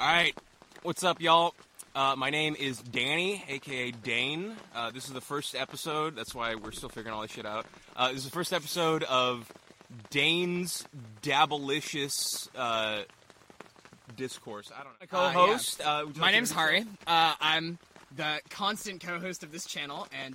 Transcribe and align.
All 0.00 0.06
right, 0.06 0.34
what's 0.82 1.04
up, 1.04 1.20
y'all? 1.20 1.54
Uh, 1.94 2.14
my 2.16 2.30
name 2.30 2.56
is 2.58 2.78
Danny, 2.80 3.44
aka 3.48 3.90
Dane. 3.90 4.56
Uh, 4.74 4.90
this 4.90 5.06
is 5.06 5.12
the 5.12 5.20
first 5.20 5.54
episode. 5.54 6.16
That's 6.16 6.34
why 6.34 6.54
we're 6.54 6.70
still 6.72 6.88
figuring 6.88 7.14
all 7.14 7.20
this 7.22 7.32
shit 7.32 7.44
out. 7.44 7.66
Uh, 7.94 8.08
this 8.08 8.18
is 8.18 8.24
the 8.24 8.30
first 8.30 8.52
episode 8.54 9.02
of 9.04 9.52
Dane's 10.08 10.86
Dabblicious 11.22 12.48
uh, 12.56 13.02
discourse. 14.16 14.70
I 14.74 14.84
don't 14.84 15.12
know. 15.12 15.18
Uh, 15.18 15.32
Co-host. 15.32 15.80
yeah. 15.80 15.86
uh, 15.90 16.04
My 16.04 16.04
like 16.04 16.14
to 16.14 16.20
name's 16.32 16.50
introduce 16.52 16.52
Hari. 16.52 16.86
Uh, 17.06 17.34
I'm 17.40 17.78
the 18.16 18.40
constant 18.48 19.02
co-host 19.02 19.42
of 19.42 19.52
this 19.52 19.66
channel, 19.66 20.06
and 20.24 20.34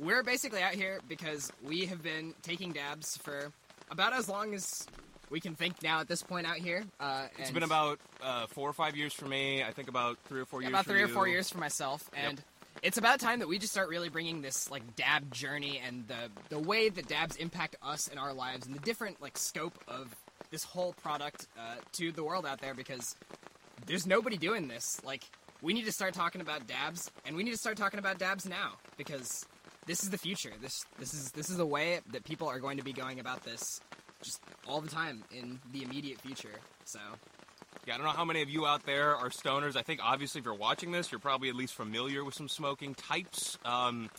we're 0.00 0.22
basically 0.22 0.60
out 0.62 0.74
here 0.74 1.00
because 1.08 1.50
we 1.64 1.86
have 1.86 2.02
been 2.02 2.34
taking 2.42 2.72
dabs 2.72 3.16
for 3.16 3.50
about 3.90 4.12
as 4.12 4.28
long 4.28 4.52
as 4.54 4.86
we 5.30 5.40
can 5.40 5.54
think 5.54 5.82
now 5.82 6.00
at 6.00 6.08
this 6.08 6.22
point 6.22 6.46
out 6.46 6.56
here. 6.56 6.84
Uh, 6.98 7.28
It's 7.38 7.48
and 7.48 7.54
been 7.54 7.62
about 7.62 7.98
uh, 8.22 8.46
four 8.48 8.68
or 8.68 8.72
five 8.72 8.96
years 8.96 9.14
for 9.14 9.26
me. 9.26 9.62
I 9.62 9.70
think 9.72 9.88
about 9.88 10.18
three 10.26 10.40
or 10.40 10.44
four 10.44 10.60
years. 10.60 10.70
about 10.70 10.84
for 10.84 10.90
three 10.90 11.02
or 11.02 11.06
you. 11.06 11.14
four 11.14 11.28
years 11.28 11.48
for 11.48 11.58
myself, 11.58 12.10
and 12.12 12.42
it's 12.82 12.98
about 12.98 13.20
time 13.20 13.38
that 13.38 13.48
we 13.48 13.58
just 13.58 13.72
start 13.72 13.88
really 13.88 14.08
bringing 14.08 14.42
this 14.42 14.70
like 14.70 14.96
dab 14.96 15.32
journey 15.32 15.80
and 15.86 16.06
the 16.08 16.30
the 16.48 16.58
way 16.58 16.88
that 16.88 17.08
dabs 17.08 17.36
impact 17.36 17.76
us 17.82 18.08
in 18.08 18.18
our 18.18 18.34
lives 18.34 18.66
and 18.66 18.74
the 18.74 18.80
different 18.80 19.22
like 19.22 19.38
scope 19.38 19.78
of 19.88 20.14
this 20.50 20.64
whole 20.64 20.92
product 20.94 21.46
uh, 21.58 21.76
to 21.92 22.10
the 22.12 22.24
world 22.24 22.44
out 22.44 22.60
there 22.60 22.74
because 22.74 23.14
there's 23.86 24.06
nobody 24.06 24.36
doing 24.36 24.68
this. 24.68 25.00
Like 25.04 25.22
we 25.62 25.72
need 25.72 25.84
to 25.84 25.92
start 25.92 26.14
talking 26.14 26.40
about 26.40 26.66
dabs, 26.66 27.10
and 27.24 27.36
we 27.36 27.44
need 27.44 27.52
to 27.52 27.58
start 27.58 27.76
talking 27.76 27.98
about 27.98 28.18
dabs 28.18 28.46
now 28.46 28.72
because 28.96 29.46
this 29.86 30.02
is 30.02 30.10
the 30.10 30.18
future. 30.18 30.52
This 30.60 30.84
this 30.98 31.14
is 31.14 31.30
this 31.32 31.50
is 31.50 31.56
the 31.56 31.66
way 31.66 32.00
that 32.12 32.24
people 32.24 32.48
are 32.48 32.58
going 32.58 32.78
to 32.78 32.84
be 32.84 32.92
going 32.92 33.20
about 33.20 33.44
this 33.44 33.80
just 34.22 34.40
all 34.68 34.80
the 34.80 34.88
time 34.88 35.24
in 35.32 35.58
the 35.72 35.82
immediate 35.82 36.20
future. 36.20 36.60
So 36.84 37.00
Yeah, 37.86 37.94
I 37.94 37.96
don't 37.96 38.06
know 38.06 38.12
how 38.12 38.24
many 38.24 38.42
of 38.42 38.50
you 38.50 38.66
out 38.66 38.84
there 38.84 39.16
are 39.16 39.30
stoners. 39.30 39.76
I 39.76 39.82
think 39.82 40.00
obviously 40.02 40.40
if 40.40 40.44
you're 40.44 40.54
watching 40.54 40.92
this, 40.92 41.10
you're 41.10 41.20
probably 41.20 41.48
at 41.48 41.54
least 41.54 41.74
familiar 41.74 42.24
with 42.24 42.34
some 42.34 42.48
smoking 42.48 42.94
types. 42.94 43.58
Um, 43.64 44.10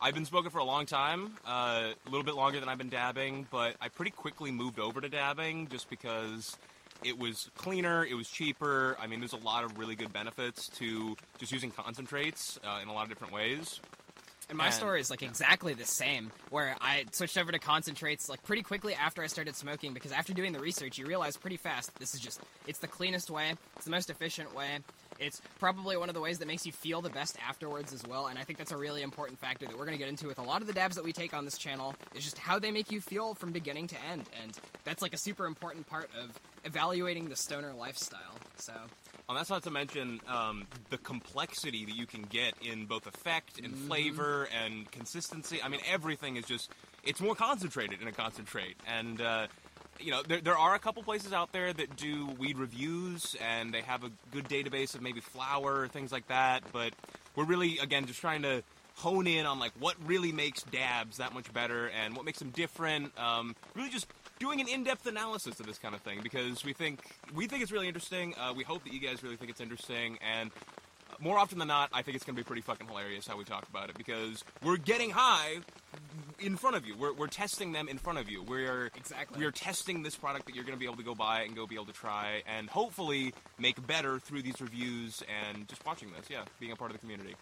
I've 0.00 0.14
been 0.14 0.26
smoking 0.26 0.50
for 0.50 0.58
a 0.58 0.64
long 0.64 0.84
time, 0.86 1.36
uh, 1.46 1.92
a 2.06 2.10
little 2.10 2.24
bit 2.24 2.34
longer 2.34 2.60
than 2.60 2.68
I've 2.68 2.78
been 2.78 2.90
dabbing, 2.90 3.46
but 3.50 3.76
I 3.80 3.88
pretty 3.88 4.10
quickly 4.10 4.50
moved 4.50 4.78
over 4.78 5.00
to 5.00 5.08
dabbing 5.08 5.68
just 5.68 5.88
because 5.88 6.56
it 7.02 7.18
was 7.18 7.50
cleaner, 7.56 8.04
it 8.04 8.14
was 8.14 8.28
cheaper. 8.28 8.96
I 9.00 9.06
mean, 9.06 9.20
there's 9.20 9.32
a 9.32 9.38
lot 9.38 9.64
of 9.64 9.78
really 9.78 9.94
good 9.94 10.12
benefits 10.12 10.68
to 10.80 11.16
just 11.38 11.52
using 11.52 11.70
concentrates 11.70 12.58
uh, 12.64 12.80
in 12.82 12.88
a 12.88 12.92
lot 12.92 13.04
of 13.04 13.08
different 13.08 13.32
ways. 13.32 13.80
And 14.48 14.58
my 14.58 14.66
And- 14.66 14.74
story 14.74 15.00
is 15.00 15.10
like 15.10 15.22
exactly 15.22 15.72
the 15.74 15.86
same, 15.86 16.30
where 16.50 16.76
I 16.80 17.06
switched 17.12 17.38
over 17.38 17.50
to 17.50 17.58
concentrates 17.58 18.28
like 18.28 18.42
pretty 18.44 18.62
quickly 18.62 18.94
after 18.94 19.22
I 19.22 19.26
started 19.26 19.56
smoking 19.56 19.94
because 19.94 20.12
after 20.12 20.34
doing 20.34 20.52
the 20.52 20.60
research, 20.60 20.98
you 20.98 21.06
realize 21.06 21.36
pretty 21.36 21.56
fast 21.56 21.94
this 21.98 22.14
is 22.14 22.20
just 22.20 22.40
it's 22.66 22.78
the 22.78 22.86
cleanest 22.88 23.30
way, 23.30 23.54
it's 23.76 23.86
the 23.86 23.90
most 23.90 24.10
efficient 24.10 24.54
way. 24.54 24.80
It's 25.20 25.40
probably 25.60 25.96
one 25.96 26.08
of 26.10 26.14
the 26.14 26.20
ways 26.20 26.40
that 26.40 26.48
makes 26.48 26.66
you 26.66 26.72
feel 26.72 27.00
the 27.00 27.08
best 27.08 27.36
afterwards 27.48 27.92
as 27.92 28.02
well, 28.04 28.26
and 28.26 28.36
I 28.38 28.42
think 28.42 28.58
that's 28.58 28.72
a 28.72 28.76
really 28.76 29.00
important 29.02 29.38
factor 29.38 29.64
that 29.64 29.72
we're 29.78 29.84
going 29.86 29.96
to 29.96 29.98
get 29.98 30.08
into 30.08 30.26
with 30.26 30.38
a 30.38 30.42
lot 30.42 30.60
of 30.60 30.66
the 30.66 30.72
dabs 30.72 30.96
that 30.96 31.04
we 31.04 31.12
take 31.12 31.32
on 31.32 31.44
this 31.44 31.56
channel 31.56 31.94
is 32.16 32.24
just 32.24 32.36
how 32.36 32.58
they 32.58 32.72
make 32.72 32.90
you 32.90 33.00
feel 33.00 33.34
from 33.34 33.52
beginning 33.52 33.86
to 33.88 33.96
end, 34.10 34.28
and 34.42 34.58
that's 34.82 35.02
like 35.02 35.14
a 35.14 35.16
super 35.18 35.46
important 35.46 35.86
part 35.86 36.10
of 36.20 36.38
evaluating 36.64 37.28
the 37.28 37.36
stoner 37.36 37.72
lifestyle. 37.72 38.34
So, 38.56 38.72
And 39.28 39.38
that's 39.38 39.48
not 39.48 39.62
to 39.62 39.70
mention 39.70 40.20
um, 40.28 40.66
the 40.90 40.98
complexity 40.98 41.86
that 41.86 41.96
you 41.96 42.06
can 42.06 42.22
get 42.22 42.54
in 42.60 42.84
both 42.84 43.06
effect 43.06 43.58
and 43.58 43.74
flavor 43.74 44.48
and 44.64 44.90
consistency. 44.90 45.62
I 45.62 45.68
mean, 45.68 45.80
everything 45.90 46.36
is 46.36 46.44
just, 46.44 46.70
it's 47.02 47.20
more 47.20 47.34
concentrated 47.34 48.02
in 48.02 48.08
a 48.08 48.12
concentrate. 48.12 48.76
And, 48.86 49.20
uh, 49.22 49.46
you 49.98 50.10
know, 50.10 50.22
there, 50.22 50.42
there 50.42 50.58
are 50.58 50.74
a 50.74 50.78
couple 50.78 51.02
places 51.02 51.32
out 51.32 51.52
there 51.52 51.72
that 51.72 51.96
do 51.96 52.26
weed 52.38 52.58
reviews 52.58 53.34
and 53.40 53.72
they 53.72 53.80
have 53.80 54.04
a 54.04 54.10
good 54.30 54.46
database 54.46 54.94
of 54.94 55.00
maybe 55.00 55.20
flower, 55.20 55.88
things 55.88 56.12
like 56.12 56.28
that. 56.28 56.62
But 56.70 56.92
we're 57.34 57.46
really, 57.46 57.78
again, 57.78 58.04
just 58.04 58.20
trying 58.20 58.42
to 58.42 58.62
hone 58.96 59.26
in 59.26 59.44
on 59.46 59.58
like 59.58 59.72
what 59.78 59.96
really 60.06 60.32
makes 60.32 60.62
dabs 60.64 61.16
that 61.18 61.34
much 61.34 61.52
better 61.52 61.88
and 61.90 62.16
what 62.16 62.24
makes 62.24 62.38
them 62.38 62.50
different. 62.50 63.16
Um, 63.18 63.54
really 63.74 63.90
just 63.90 64.06
doing 64.38 64.60
an 64.60 64.68
in-depth 64.68 65.06
analysis 65.06 65.60
of 65.60 65.66
this 65.66 65.78
kind 65.78 65.94
of 65.94 66.00
thing 66.02 66.20
because 66.22 66.64
we 66.64 66.72
think 66.72 67.00
we 67.34 67.46
think 67.46 67.62
it's 67.62 67.72
really 67.72 67.88
interesting. 67.88 68.34
Uh, 68.38 68.52
we 68.56 68.64
hope 68.64 68.84
that 68.84 68.92
you 68.92 69.00
guys 69.00 69.22
really 69.22 69.36
think 69.36 69.50
it's 69.50 69.60
interesting, 69.60 70.18
and 70.20 70.50
more 71.20 71.38
often 71.38 71.58
than 71.58 71.68
not, 71.68 71.90
I 71.92 72.02
think 72.02 72.16
it's 72.16 72.24
going 72.24 72.34
to 72.34 72.40
be 72.42 72.46
pretty 72.46 72.62
fucking 72.62 72.88
hilarious 72.88 73.26
how 73.26 73.36
we 73.36 73.44
talk 73.44 73.68
about 73.68 73.88
it 73.88 73.96
because 73.96 74.42
we're 74.64 74.76
getting 74.76 75.10
high 75.10 75.58
in 76.40 76.56
front 76.56 76.74
of 76.74 76.84
you. 76.86 76.96
We're, 76.96 77.12
we're 77.12 77.28
testing 77.28 77.70
them 77.72 77.88
in 77.88 77.98
front 77.98 78.18
of 78.18 78.28
you. 78.28 78.42
We're 78.42 78.90
Exactly. 78.96 79.38
we're 79.38 79.52
testing 79.52 80.02
this 80.02 80.16
product 80.16 80.46
that 80.46 80.54
you're 80.56 80.64
going 80.64 80.74
to 80.74 80.78
be 80.78 80.86
able 80.86 80.96
to 80.96 81.04
go 81.04 81.14
buy 81.14 81.42
and 81.42 81.54
go 81.54 81.66
be 81.68 81.76
able 81.76 81.86
to 81.86 81.92
try 81.92 82.42
and 82.52 82.68
hopefully 82.68 83.32
make 83.58 83.84
better 83.86 84.18
through 84.18 84.42
these 84.42 84.60
reviews 84.60 85.22
and 85.46 85.68
just 85.68 85.86
watching 85.86 86.10
this. 86.16 86.26
Yeah, 86.28 86.42
being 86.58 86.72
a 86.72 86.76
part 86.76 86.90
of 86.90 86.96
the 86.96 87.00
community. 87.00 87.36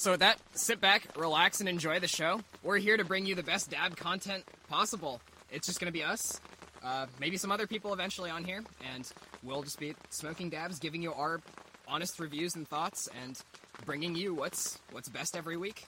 So 0.00 0.12
with 0.12 0.20
that, 0.20 0.38
sit 0.54 0.80
back, 0.80 1.14
relax, 1.14 1.60
and 1.60 1.68
enjoy 1.68 2.00
the 2.00 2.08
show. 2.08 2.40
We're 2.62 2.78
here 2.78 2.96
to 2.96 3.04
bring 3.04 3.26
you 3.26 3.34
the 3.34 3.42
best 3.42 3.68
dab 3.68 3.98
content 3.98 4.44
possible. 4.66 5.20
It's 5.52 5.66
just 5.66 5.78
gonna 5.78 5.92
be 5.92 6.02
us, 6.02 6.40
uh, 6.82 7.04
maybe 7.18 7.36
some 7.36 7.52
other 7.52 7.66
people 7.66 7.92
eventually 7.92 8.30
on 8.30 8.42
here, 8.42 8.64
and 8.94 9.06
we'll 9.42 9.62
just 9.62 9.78
be 9.78 9.94
smoking 10.08 10.48
dabs, 10.48 10.78
giving 10.78 11.02
you 11.02 11.12
our 11.12 11.42
honest 11.86 12.18
reviews 12.18 12.54
and 12.54 12.66
thoughts, 12.66 13.10
and 13.22 13.38
bringing 13.84 14.16
you 14.16 14.32
what's 14.32 14.78
what's 14.90 15.10
best 15.10 15.36
every 15.36 15.58
week. 15.58 15.84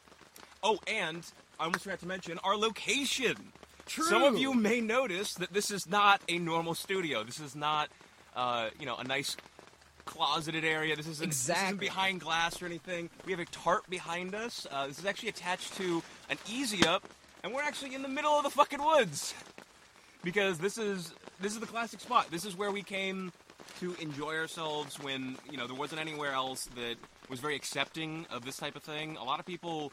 Oh, 0.63 0.79
and 0.87 1.25
I 1.59 1.65
almost 1.65 1.85
forgot 1.85 2.01
to 2.01 2.07
mention 2.07 2.39
our 2.45 2.55
location. 2.55 3.37
True. 3.87 4.05
Some 4.05 4.25
of 4.25 4.37
you 4.37 4.53
may 4.53 4.83
notice 4.83 5.33
that 5.37 5.55
this 5.55 5.71
is 5.71 5.89
not 5.89 6.21
a 6.29 6.39
normal 6.39 6.75
studio. 6.75 7.25
This 7.25 7.41
is 7.41 7.57
not, 7.57 7.89
uh, 8.37 8.69
you 8.79 8.85
know, 8.85 8.97
a 8.97 9.05
nice 9.05 9.39
closeted 10.05 10.65
area. 10.65 10.97
This 10.97 11.07
isn't, 11.07 11.29
this 11.31 11.41
isn't 11.43 11.55
Exactly. 11.57 11.79
behind 11.87 12.21
glass 12.21 12.61
or 12.63 12.67
anything. 12.67 13.11
We 13.27 13.33
have 13.33 13.41
a 13.41 13.45
tarp 13.47 13.89
behind 13.89 14.35
us. 14.35 14.67
Uh, 14.71 14.87
this 14.87 14.99
is 14.99 15.05
actually 15.07 15.31
attached 15.31 15.77
to 15.77 16.03
an 16.31 16.39
easy 16.51 16.87
up, 16.87 17.05
and 17.43 17.53
we're 17.53 17.63
actually 17.63 17.95
in 17.95 18.03
the 18.03 18.09
middle 18.09 18.33
of 18.33 18.45
the 18.45 18.51
fucking 18.51 18.83
woods 18.85 19.35
because 20.23 20.59
this 20.59 20.79
is 20.79 21.13
this 21.41 21.53
is 21.53 21.61
the 21.61 21.67
classic 21.67 22.01
spot. 22.01 22.31
This 22.31 22.45
is 22.45 22.57
where 22.57 22.71
we 22.71 22.83
came 22.83 23.33
to 23.81 23.95
enjoy 24.01 24.37
ourselves 24.37 24.99
when 25.01 25.37
you 25.51 25.57
know 25.57 25.67
there 25.67 25.77
wasn't 25.77 26.01
anywhere 26.01 26.33
else 26.33 26.67
that 26.77 26.97
was 27.29 27.41
very 27.41 27.57
accepting 27.57 28.27
of 28.31 28.45
this 28.45 28.57
type 28.57 28.77
of 28.77 28.83
thing. 28.83 29.17
A 29.17 29.25
lot 29.25 29.41
of 29.41 29.47
people 29.47 29.93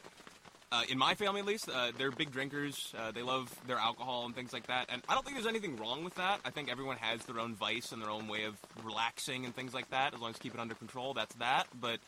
uh, 0.72 0.82
in 0.88 0.98
my 0.98 1.14
family 1.14 1.40
at 1.40 1.46
least, 1.46 1.68
uh, 1.68 1.90
they're 1.98 2.12
big 2.12 2.30
drinkers. 2.30 2.94
Uh, 2.96 3.10
they 3.10 3.22
love 3.22 3.52
their 3.66 3.76
alcohol 3.78 4.24
and 4.26 4.34
things 4.34 4.52
like 4.52 4.68
that. 4.68 4.86
And 4.88 5.02
I 5.08 5.14
don't 5.14 5.24
think 5.24 5.36
there's 5.36 5.48
anything 5.48 5.76
wrong 5.76 6.04
with 6.04 6.14
that. 6.14 6.40
I 6.44 6.50
think 6.50 6.70
everyone 6.70 6.96
has 6.98 7.24
their 7.24 7.40
own 7.40 7.54
vice 7.54 7.90
and 7.90 8.00
their 8.00 8.10
own 8.10 8.28
way 8.28 8.44
of 8.44 8.56
relaxing 8.84 9.44
and 9.44 9.54
things 9.54 9.74
like 9.74 9.90
that. 9.90 10.14
As 10.14 10.20
long 10.20 10.30
as 10.30 10.36
you 10.36 10.42
keep 10.42 10.54
it 10.54 10.60
under 10.60 10.74
control, 10.74 11.12
that's 11.12 11.34
that. 11.36 11.66
But 11.80 11.98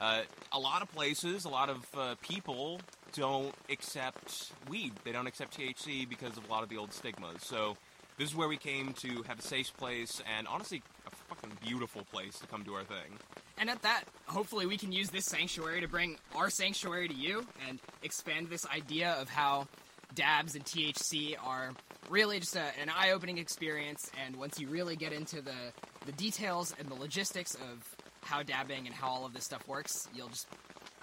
uh, 0.00 0.22
a 0.52 0.58
lot 0.60 0.82
of 0.82 0.92
places, 0.92 1.44
a 1.44 1.48
lot 1.48 1.68
of 1.68 1.84
uh, 1.96 2.14
people 2.22 2.80
don't 3.14 3.54
accept 3.68 4.52
weed. 4.68 4.92
They 5.04 5.12
don't 5.12 5.26
accept 5.26 5.58
THC 5.58 6.08
because 6.08 6.36
of 6.36 6.48
a 6.48 6.52
lot 6.52 6.62
of 6.62 6.68
the 6.68 6.76
old 6.76 6.92
stigmas. 6.92 7.42
So 7.42 7.76
this 8.16 8.28
is 8.28 8.36
where 8.36 8.48
we 8.48 8.56
came 8.56 8.92
to 8.94 9.24
have 9.26 9.40
a 9.40 9.42
safe 9.42 9.76
place 9.76 10.22
and 10.38 10.46
honestly 10.46 10.82
fucking 11.28 11.58
beautiful 11.62 12.02
place 12.12 12.38
to 12.38 12.46
come 12.46 12.62
do 12.62 12.74
our 12.74 12.84
thing. 12.84 13.18
And 13.58 13.70
at 13.70 13.82
that, 13.82 14.04
hopefully, 14.26 14.66
we 14.66 14.76
can 14.76 14.92
use 14.92 15.10
this 15.10 15.26
sanctuary 15.26 15.80
to 15.80 15.88
bring 15.88 16.18
our 16.34 16.50
sanctuary 16.50 17.08
to 17.08 17.14
you 17.14 17.46
and 17.68 17.78
expand 18.02 18.48
this 18.48 18.66
idea 18.66 19.12
of 19.12 19.28
how 19.28 19.66
dabs 20.14 20.54
and 20.54 20.64
THC 20.64 21.36
are 21.42 21.72
really 22.10 22.40
just 22.40 22.56
a, 22.56 22.64
an 22.80 22.90
eye-opening 22.94 23.38
experience. 23.38 24.10
And 24.24 24.36
once 24.36 24.58
you 24.58 24.68
really 24.68 24.96
get 24.96 25.12
into 25.12 25.40
the 25.40 25.72
the 26.06 26.12
details 26.12 26.74
and 26.78 26.88
the 26.88 26.94
logistics 26.94 27.54
of 27.54 27.96
how 28.22 28.42
dabbing 28.42 28.86
and 28.86 28.94
how 28.94 29.08
all 29.08 29.24
of 29.24 29.32
this 29.32 29.44
stuff 29.44 29.66
works, 29.66 30.08
you'll 30.14 30.28
just 30.28 30.46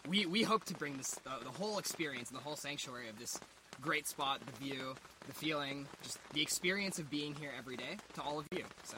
we 0.08 0.26
we 0.26 0.44
hope 0.44 0.64
to 0.66 0.74
bring 0.74 0.98
this 0.98 1.12
the, 1.24 1.32
the 1.44 1.50
whole 1.50 1.80
experience 1.80 2.30
and 2.30 2.38
the 2.38 2.44
whole 2.44 2.56
sanctuary 2.56 3.10
of 3.10 3.20
this 3.20 3.40
great 3.82 4.08
spot, 4.08 4.42
the 4.46 4.66
view, 4.66 4.96
the 5.28 5.34
feeling, 5.34 5.88
just 6.04 6.20
the 6.34 6.42
experience 6.42 7.00
of 7.00 7.10
being 7.10 7.36
here 7.36 7.52
every 7.58 7.78
day 7.78 7.98
to 8.14 8.22
all 8.22 8.40
of 8.40 8.46
you. 8.52 8.64
So. 8.84 8.98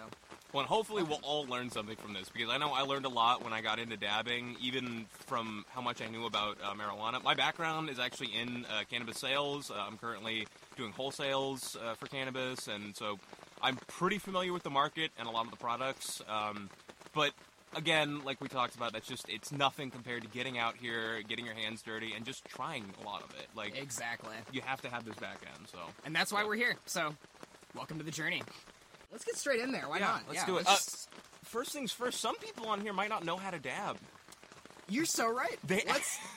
Well, 0.53 0.61
and 0.61 0.69
hopefully 0.69 1.01
we'll 1.01 1.19
all 1.23 1.47
learn 1.47 1.71
something 1.71 1.95
from 1.95 2.13
this 2.13 2.29
because 2.29 2.49
I 2.49 2.59
know 2.59 2.71
I 2.71 2.81
learned 2.81 3.05
a 3.05 3.09
lot 3.09 3.43
when 3.43 3.53
I 3.53 3.61
got 3.61 3.79
into 3.79 3.97
dabbing, 3.97 4.55
even 4.61 5.07
from 5.25 5.65
how 5.69 5.81
much 5.81 5.99
I 5.99 6.07
knew 6.07 6.27
about 6.27 6.59
uh, 6.63 6.73
marijuana. 6.73 7.23
My 7.23 7.33
background 7.33 7.89
is 7.89 7.97
actually 7.97 8.35
in 8.35 8.65
uh, 8.65 8.83
cannabis 8.87 9.17
sales. 9.17 9.71
Uh, 9.71 9.83
I'm 9.87 9.97
currently 9.97 10.45
doing 10.77 10.93
wholesales 10.93 11.75
uh, 11.75 11.95
for 11.95 12.05
cannabis, 12.05 12.67
and 12.67 12.95
so 12.95 13.17
I'm 13.63 13.77
pretty 13.87 14.19
familiar 14.19 14.53
with 14.53 14.61
the 14.61 14.69
market 14.69 15.09
and 15.17 15.27
a 15.27 15.31
lot 15.31 15.45
of 15.45 15.51
the 15.51 15.57
products. 15.57 16.21
Um, 16.29 16.69
but 17.15 17.31
again, 17.75 18.23
like 18.23 18.39
we 18.41 18.47
talked 18.47 18.75
about, 18.75 18.93
that's 18.93 19.07
just 19.07 19.27
it's 19.29 19.51
nothing 19.51 19.91
compared 19.91 20.21
to 20.23 20.27
getting 20.29 20.57
out 20.57 20.75
here, 20.75 21.21
getting 21.27 21.45
your 21.45 21.55
hands 21.55 21.81
dirty, 21.81 22.13
and 22.15 22.25
just 22.25 22.45
trying 22.45 22.85
a 23.01 23.05
lot 23.05 23.23
of 23.23 23.29
it. 23.31 23.47
Like 23.55 23.77
Exactly. 23.77 24.35
you 24.51 24.61
have 24.61 24.81
to 24.81 24.89
have 24.89 25.05
this 25.05 25.15
back 25.15 25.37
end. 25.57 25.67
So 25.71 25.79
And 26.05 26.15
that's 26.15 26.31
why 26.31 26.43
we're 26.43 26.55
here. 26.55 26.75
So, 26.85 27.15
welcome 27.75 27.97
to 27.97 28.03
the 28.03 28.11
journey. 28.11 28.41
Let's 29.11 29.25
get 29.25 29.35
straight 29.37 29.59
in 29.59 29.71
there. 29.71 29.87
Why 29.87 29.99
yeah, 29.99 30.05
not? 30.07 30.23
let's 30.27 30.39
Yeah, 30.41 30.45
do 30.45 30.57
it. 30.57 30.65
let's- 30.65 31.07
Uh, 31.11 31.17
first 31.43 31.71
things 31.71 31.91
first. 31.91 32.19
Some 32.19 32.35
people 32.37 32.67
on 32.67 32.81
here 32.81 32.93
might 32.93 33.09
not 33.09 33.23
know 33.23 33.37
how 33.37 33.51
to 33.51 33.59
dab. 33.59 33.97
you're 34.89 35.05
so 35.05 35.29
right. 35.31 35.57
They- 35.65 35.83
Let's. 35.87 36.19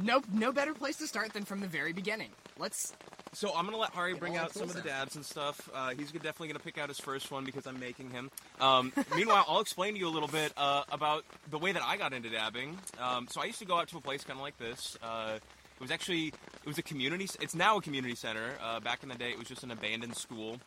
No, 0.00 0.22
no 0.32 0.52
better 0.52 0.72
place 0.72 0.96
to 0.98 1.08
start 1.08 1.32
than 1.32 1.44
from 1.44 1.58
the 1.60 1.66
very 1.66 1.92
beginning. 1.92 2.30
Let's 2.56 2.92
So 3.32 3.54
I'm 3.54 3.64
gonna 3.64 3.76
let 3.76 3.90
Hari 3.90 4.14
bring 4.14 4.36
out 4.36 4.52
some 4.52 4.64
of 4.64 4.74
the 4.74 4.80
dabs 4.82 5.14
and 5.14 5.24
stuff. 5.24 5.70
Uh, 5.72 5.90
he's 5.90 6.10
definitely 6.10 6.48
gonna 6.48 6.58
pick 6.58 6.78
out 6.78 6.88
his 6.88 6.98
first 6.98 7.30
one 7.30 7.44
because 7.44 7.66
I'm 7.66 7.78
making 7.78 8.10
him. 8.10 8.30
Um, 8.60 8.92
meanwhile, 9.14 9.44
I'll 9.48 9.60
explain 9.60 9.94
to 9.94 10.00
you 10.00 10.08
a 10.08 10.10
little 10.10 10.28
bit 10.28 10.52
uh, 10.56 10.82
about 10.90 11.24
the 11.48 11.58
way 11.58 11.72
that 11.72 11.82
I 11.82 11.96
got 11.96 12.12
into 12.12 12.28
dabbing. 12.28 12.78
Um, 13.00 13.28
so 13.30 13.40
I 13.40 13.44
used 13.44 13.60
to 13.60 13.64
go 13.64 13.76
out 13.78 13.88
to 13.88 13.98
a 13.98 14.00
place 14.00 14.24
kind 14.24 14.38
of 14.38 14.42
like 14.42 14.58
this. 14.58 14.98
Uh, 15.02 15.38
it 15.80 15.80
was 15.80 15.90
actually 15.92 16.28
it 16.28 16.66
was 16.66 16.78
a 16.78 16.82
community. 16.82 17.28
It's 17.40 17.54
now 17.54 17.76
a 17.78 17.82
community 17.82 18.16
center. 18.16 18.54
Uh, 18.60 18.80
back 18.80 19.02
in 19.02 19.08
the 19.08 19.14
day, 19.14 19.30
it 19.30 19.38
was 19.38 19.46
just 19.46 19.62
an 19.62 19.70
abandoned 19.70 20.16
school. 20.16 20.58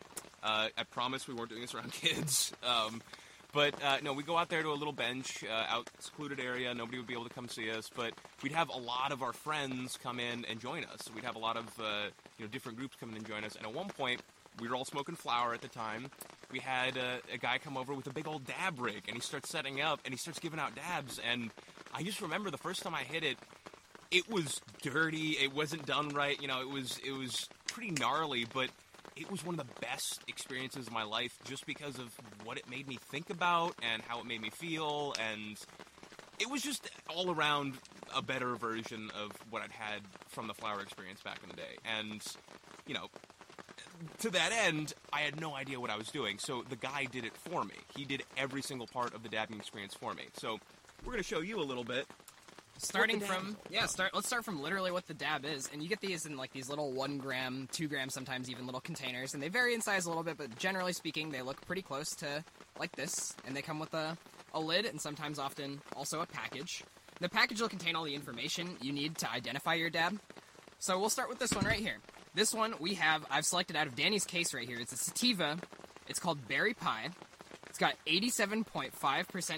Uh, 0.42 0.68
I 0.76 0.82
promise 0.84 1.28
we 1.28 1.34
weren't 1.34 1.50
doing 1.50 1.62
this 1.62 1.74
around 1.74 1.92
kids. 1.92 2.52
Um, 2.62 3.02
but 3.54 3.82
uh, 3.82 3.98
no, 4.02 4.12
we 4.12 4.24
go 4.24 4.36
out 4.36 4.48
there 4.48 4.62
to 4.62 4.70
a 4.70 4.74
little 4.74 4.92
bench, 4.92 5.44
uh, 5.44 5.64
out 5.68 5.88
secluded 6.00 6.40
area. 6.40 6.74
Nobody 6.74 6.98
would 6.98 7.06
be 7.06 7.14
able 7.14 7.24
to 7.24 7.34
come 7.34 7.48
see 7.48 7.70
us, 7.70 7.88
but 7.94 8.12
we'd 8.42 8.52
have 8.52 8.68
a 8.68 8.76
lot 8.76 9.12
of 9.12 9.22
our 9.22 9.32
friends 9.32 9.96
come 10.02 10.18
in 10.18 10.44
and 10.46 10.60
join 10.60 10.84
us. 10.84 11.08
We'd 11.14 11.24
have 11.24 11.36
a 11.36 11.38
lot 11.38 11.56
of 11.56 11.66
uh, 11.78 12.08
you 12.36 12.44
know 12.44 12.50
different 12.50 12.76
groups 12.76 12.96
come 12.98 13.10
in 13.10 13.16
and 13.16 13.26
join 13.26 13.44
us. 13.44 13.54
And 13.54 13.64
at 13.64 13.72
one 13.72 13.88
point, 13.88 14.20
we 14.60 14.68
were 14.68 14.74
all 14.74 14.84
smoking 14.84 15.14
flower 15.14 15.54
at 15.54 15.62
the 15.62 15.68
time. 15.68 16.10
We 16.50 16.58
had 16.58 16.98
uh, 16.98 17.18
a 17.32 17.38
guy 17.38 17.58
come 17.58 17.76
over 17.76 17.94
with 17.94 18.06
a 18.08 18.12
big 18.12 18.26
old 18.26 18.44
dab 18.44 18.78
rig, 18.78 19.04
and 19.06 19.16
he 19.16 19.20
starts 19.20 19.48
setting 19.48 19.80
up, 19.80 20.00
and 20.04 20.12
he 20.12 20.18
starts 20.18 20.40
giving 20.40 20.58
out 20.58 20.74
dabs. 20.74 21.20
And 21.30 21.50
I 21.94 22.02
just 22.02 22.20
remember 22.20 22.50
the 22.50 22.58
first 22.58 22.82
time 22.82 22.94
I 22.94 23.02
hit 23.02 23.22
it, 23.22 23.38
it 24.10 24.28
was 24.28 24.60
dirty. 24.82 25.30
It 25.30 25.54
wasn't 25.54 25.86
done 25.86 26.08
right. 26.10 26.40
You 26.40 26.48
know, 26.48 26.60
it 26.60 26.68
was 26.68 26.98
it 27.04 27.12
was 27.12 27.48
pretty 27.68 27.92
gnarly, 27.92 28.46
but 28.52 28.70
it 29.16 29.30
was 29.30 29.44
one 29.44 29.58
of 29.58 29.66
the 29.66 29.80
best 29.80 30.20
experiences 30.28 30.86
of 30.86 30.92
my 30.92 31.04
life 31.04 31.38
just 31.44 31.66
because 31.66 31.98
of 31.98 32.12
what 32.44 32.58
it 32.58 32.68
made 32.68 32.88
me 32.88 32.98
think 33.10 33.30
about 33.30 33.74
and 33.82 34.02
how 34.02 34.20
it 34.20 34.26
made 34.26 34.40
me 34.40 34.50
feel 34.50 35.14
and 35.20 35.58
it 36.40 36.50
was 36.50 36.62
just 36.62 36.88
all 37.08 37.30
around 37.30 37.74
a 38.14 38.22
better 38.22 38.54
version 38.56 39.10
of 39.14 39.32
what 39.50 39.62
I'd 39.62 39.70
had 39.70 40.00
from 40.28 40.46
the 40.46 40.54
flower 40.54 40.80
experience 40.80 41.20
back 41.22 41.38
in 41.42 41.48
the 41.48 41.56
day. 41.56 41.76
And, 41.84 42.22
you 42.86 42.94
know, 42.94 43.08
to 44.20 44.30
that 44.30 44.52
end, 44.52 44.94
I 45.12 45.20
had 45.20 45.40
no 45.40 45.54
idea 45.54 45.78
what 45.80 45.90
I 45.90 45.96
was 45.96 46.08
doing. 46.08 46.38
So 46.38 46.64
the 46.68 46.76
guy 46.76 47.04
did 47.04 47.24
it 47.24 47.36
for 47.36 47.64
me. 47.64 47.74
He 47.96 48.04
did 48.04 48.24
every 48.36 48.62
single 48.62 48.86
part 48.86 49.14
of 49.14 49.22
the 49.22 49.28
dabbing 49.28 49.58
experience 49.58 49.94
for 49.94 50.14
me. 50.14 50.24
So 50.34 50.58
we're 51.04 51.12
going 51.12 51.22
to 51.22 51.28
show 51.28 51.40
you 51.40 51.60
a 51.60 51.62
little 51.62 51.84
bit. 51.84 52.06
Starting 52.78 53.20
What 53.20 53.28
the 53.28 53.34
dab. 53.34 53.42
from 53.42 53.56
yeah 53.70 53.86
start 53.86 54.14
let's 54.14 54.26
start 54.26 54.44
from 54.44 54.60
literally 54.60 54.90
what 54.90 55.06
the 55.06 55.14
dab 55.14 55.44
is 55.44 55.68
and 55.72 55.82
you 55.82 55.88
get 55.88 56.00
these 56.00 56.26
in 56.26 56.36
like 56.36 56.52
these 56.52 56.68
little 56.68 56.92
one 56.92 57.18
gram 57.18 57.68
two 57.72 57.88
gram 57.88 58.10
sometimes 58.10 58.50
even 58.50 58.66
little 58.66 58.80
containers 58.80 59.32
and 59.34 59.42
they 59.42 59.48
vary 59.48 59.74
in 59.74 59.80
size 59.80 60.04
a 60.06 60.08
little 60.08 60.24
bit 60.24 60.36
but 60.36 60.56
generally 60.58 60.92
speaking 60.92 61.30
they 61.30 61.42
look 61.42 61.64
pretty 61.66 61.82
close 61.82 62.10
to 62.16 62.44
like 62.78 62.94
this 62.96 63.34
and 63.46 63.56
they 63.56 63.62
come 63.62 63.78
with 63.78 63.94
a, 63.94 64.16
a 64.54 64.60
lid 64.60 64.86
and 64.86 65.00
sometimes 65.00 65.38
often 65.38 65.80
also 65.96 66.20
a 66.20 66.26
package. 66.26 66.82
The 67.20 67.28
package 67.28 67.60
will 67.60 67.68
contain 67.68 67.94
all 67.94 68.04
the 68.04 68.14
information 68.14 68.76
you 68.82 68.92
need 68.92 69.16
to 69.18 69.30
identify 69.30 69.74
your 69.74 69.88
dab. 69.88 70.18
So 70.80 70.98
we'll 70.98 71.10
start 71.10 71.28
with 71.28 71.38
this 71.38 71.52
one 71.54 71.64
right 71.64 71.78
here. 71.78 71.98
This 72.34 72.52
one 72.52 72.74
we 72.80 72.94
have 72.94 73.24
i've 73.30 73.44
selected 73.46 73.76
out 73.76 73.86
of 73.86 73.94
danny's 73.94 74.24
case 74.24 74.52
right 74.52 74.66
here. 74.66 74.78
It's 74.80 74.92
a 74.92 74.96
sativa. 74.96 75.58
It's 76.08 76.18
called 76.18 76.46
berry 76.48 76.74
pie. 76.74 77.10
It's 77.68 77.78
got 77.78 77.94
87.5% 78.06 78.92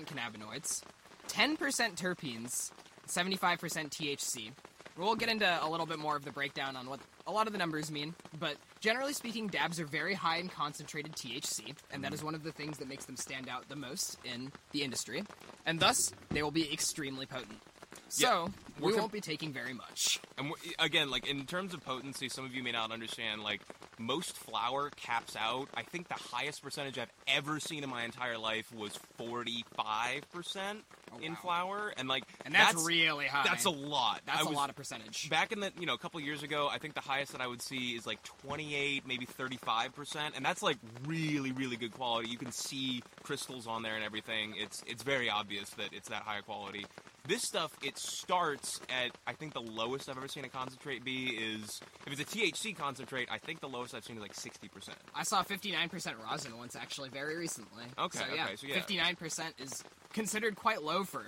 cannabinoids 0.07 0.83
10% 1.29 1.59
terpenes, 1.97 2.71
75% 3.07 3.59
THC. 3.91 4.51
We'll 4.97 5.15
get 5.15 5.29
into 5.29 5.47
a 5.63 5.69
little 5.69 5.85
bit 5.85 5.99
more 5.99 6.17
of 6.17 6.25
the 6.25 6.33
breakdown 6.33 6.75
on 6.75 6.89
what 6.89 7.01
a 7.27 7.33
lot 7.33 7.47
of 7.47 7.53
the 7.53 7.59
numbers 7.59 7.91
mean, 7.91 8.15
but 8.39 8.57
generally 8.81 9.13
speaking, 9.13 9.47
dabs 9.49 9.79
are 9.79 9.85
very 9.85 10.15
high 10.15 10.39
in 10.39 10.49
concentrated 10.49 11.13
THC, 11.13 11.75
and 11.93 12.03
that 12.03 12.15
is 12.15 12.25
one 12.25 12.35
of 12.35 12.43
the 12.43 12.53
things 12.53 12.79
that 12.79 12.89
makes 12.89 13.05
them 13.05 13.17
stand 13.17 13.49
out 13.49 13.69
the 13.69 13.77
most 13.77 14.17
in 14.25 14.51
the 14.73 14.83
industry, 14.83 15.23
and 15.67 15.79
thus 15.81 16.13
they 16.31 16.43
will 16.43 16.51
be 16.51 16.73
extremely 16.73 17.27
potent. 17.27 17.61
So, 18.09 18.51
we're 18.81 18.87
we 18.87 18.93
com- 18.93 19.01
won't 19.03 19.13
be 19.13 19.21
taking 19.21 19.53
very 19.53 19.75
much. 19.75 20.21
And 20.39 20.53
again, 20.79 21.11
like 21.11 21.27
in 21.27 21.45
terms 21.45 21.75
of 21.75 21.85
potency, 21.85 22.29
some 22.29 22.45
of 22.45 22.55
you 22.55 22.63
may 22.63 22.73
not 22.73 22.93
understand. 22.93 23.43
Like 23.43 23.61
most 23.99 24.37
flower 24.37 24.91
caps 24.97 25.37
out. 25.37 25.69
I 25.75 25.83
think 25.83 26.09
the 26.09 26.15
highest 26.15 26.63
percentage 26.63 26.99
I've 26.99 27.13
ever 27.29 27.61
seen 27.61 27.83
in 27.85 27.91
my 27.91 28.05
entire 28.05 28.39
life 28.39 28.73
was 28.75 28.97
forty-five 29.19 30.31
percent 30.33 30.81
Oh, 31.13 31.19
in 31.23 31.33
wow. 31.33 31.39
flower, 31.41 31.93
and 31.97 32.09
like 32.09 32.25
And 32.45 32.53
that's, 32.53 32.83
really 32.85 33.27
high. 33.27 33.45
That's 33.45 33.65
a 33.65 33.71
lot. 33.71 34.23
That's 34.27 34.39
I 34.41 34.43
a 34.43 34.47
was- 34.47 34.57
lot 34.57 34.71
of 34.71 34.77
percentage. 34.77 35.31
Back 35.31 35.53
in 35.53 35.61
the 35.61 35.73
you 35.79 35.87
know 35.87 35.95
a 35.95 35.99
couple 35.99 36.21
years 36.21 36.43
ago, 36.43 36.69
I 36.71 36.79
think 36.79 36.95
the 36.95 37.01
highest 37.01 37.31
that 37.33 37.41
I 37.41 37.47
would 37.47 37.63
see 37.63 37.93
is 37.95 38.07
like 38.07 38.21
28, 38.43 39.07
maybe 39.07 39.25
35 39.25 39.95
percent, 39.95 40.35
and 40.37 40.45
that's 40.45 40.63
like 40.63 40.79
really 41.07 41.53
really 41.53 41.77
good 41.77 41.93
quality. 41.95 42.29
You 42.29 42.39
can 42.39 42.51
see 42.53 43.03
crystals 43.23 43.67
on 43.69 43.83
there 43.83 43.95
and 43.95 44.03
everything. 44.05 44.55
It's 44.59 44.83
it's 44.87 45.03
very 45.05 45.31
obvious 45.31 45.71
that 45.71 45.91
it's 45.93 46.09
that 46.09 46.23
high 46.23 46.41
quality. 46.41 46.87
This 47.27 47.43
stuff 47.43 47.77
it 47.83 47.99
starts 47.99 48.81
at 48.89 49.11
I 49.27 49.33
think 49.33 49.53
the 49.53 49.61
lowest 49.61 50.09
I've 50.09 50.17
ever 50.17 50.29
seen 50.29 50.45
a 50.45 50.49
concentrate 50.49 51.05
be 51.05 51.27
is 51.27 51.81
if 52.07 52.19
it's 52.19 52.21
a 52.21 52.37
THC 52.37 52.77
concentrate. 52.77 53.29
I 53.31 53.39
think 53.39 53.61
the 53.61 53.69
lowest 53.69 53.95
I've 53.95 54.05
seen 54.05 54.17
is 54.17 54.23
like 54.23 54.35
60 54.35 54.69
percent. 54.69 54.99
I 55.15 55.23
saw 55.25 55.43
59% 55.43 56.15
rosin 56.23 56.57
once 56.57 56.77
actually 56.77 57.09
very 57.09 57.37
recently. 57.37 57.85
Okay, 57.99 58.19
so, 58.19 58.25
yeah, 58.35 58.45
okay, 58.45 58.57
so 58.57 58.67
yeah. 58.67 58.81
59% 58.81 59.61
is 59.61 59.83
considered 60.13 60.57
quite 60.57 60.83
low 60.83 61.05
for 61.05 61.25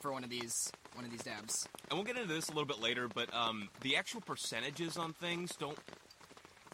for 0.00 0.12
one 0.12 0.24
of 0.24 0.30
these 0.30 0.70
one 0.94 1.04
of 1.04 1.10
these 1.10 1.22
dabs. 1.22 1.68
and 1.90 1.98
we'll 1.98 2.04
get 2.04 2.16
into 2.16 2.32
this 2.32 2.48
a 2.48 2.52
little 2.52 2.66
bit 2.66 2.80
later, 2.80 3.08
but 3.08 3.32
um, 3.32 3.68
the 3.82 3.96
actual 3.96 4.20
percentages 4.20 4.96
on 4.96 5.12
things 5.12 5.54
don't 5.56 5.78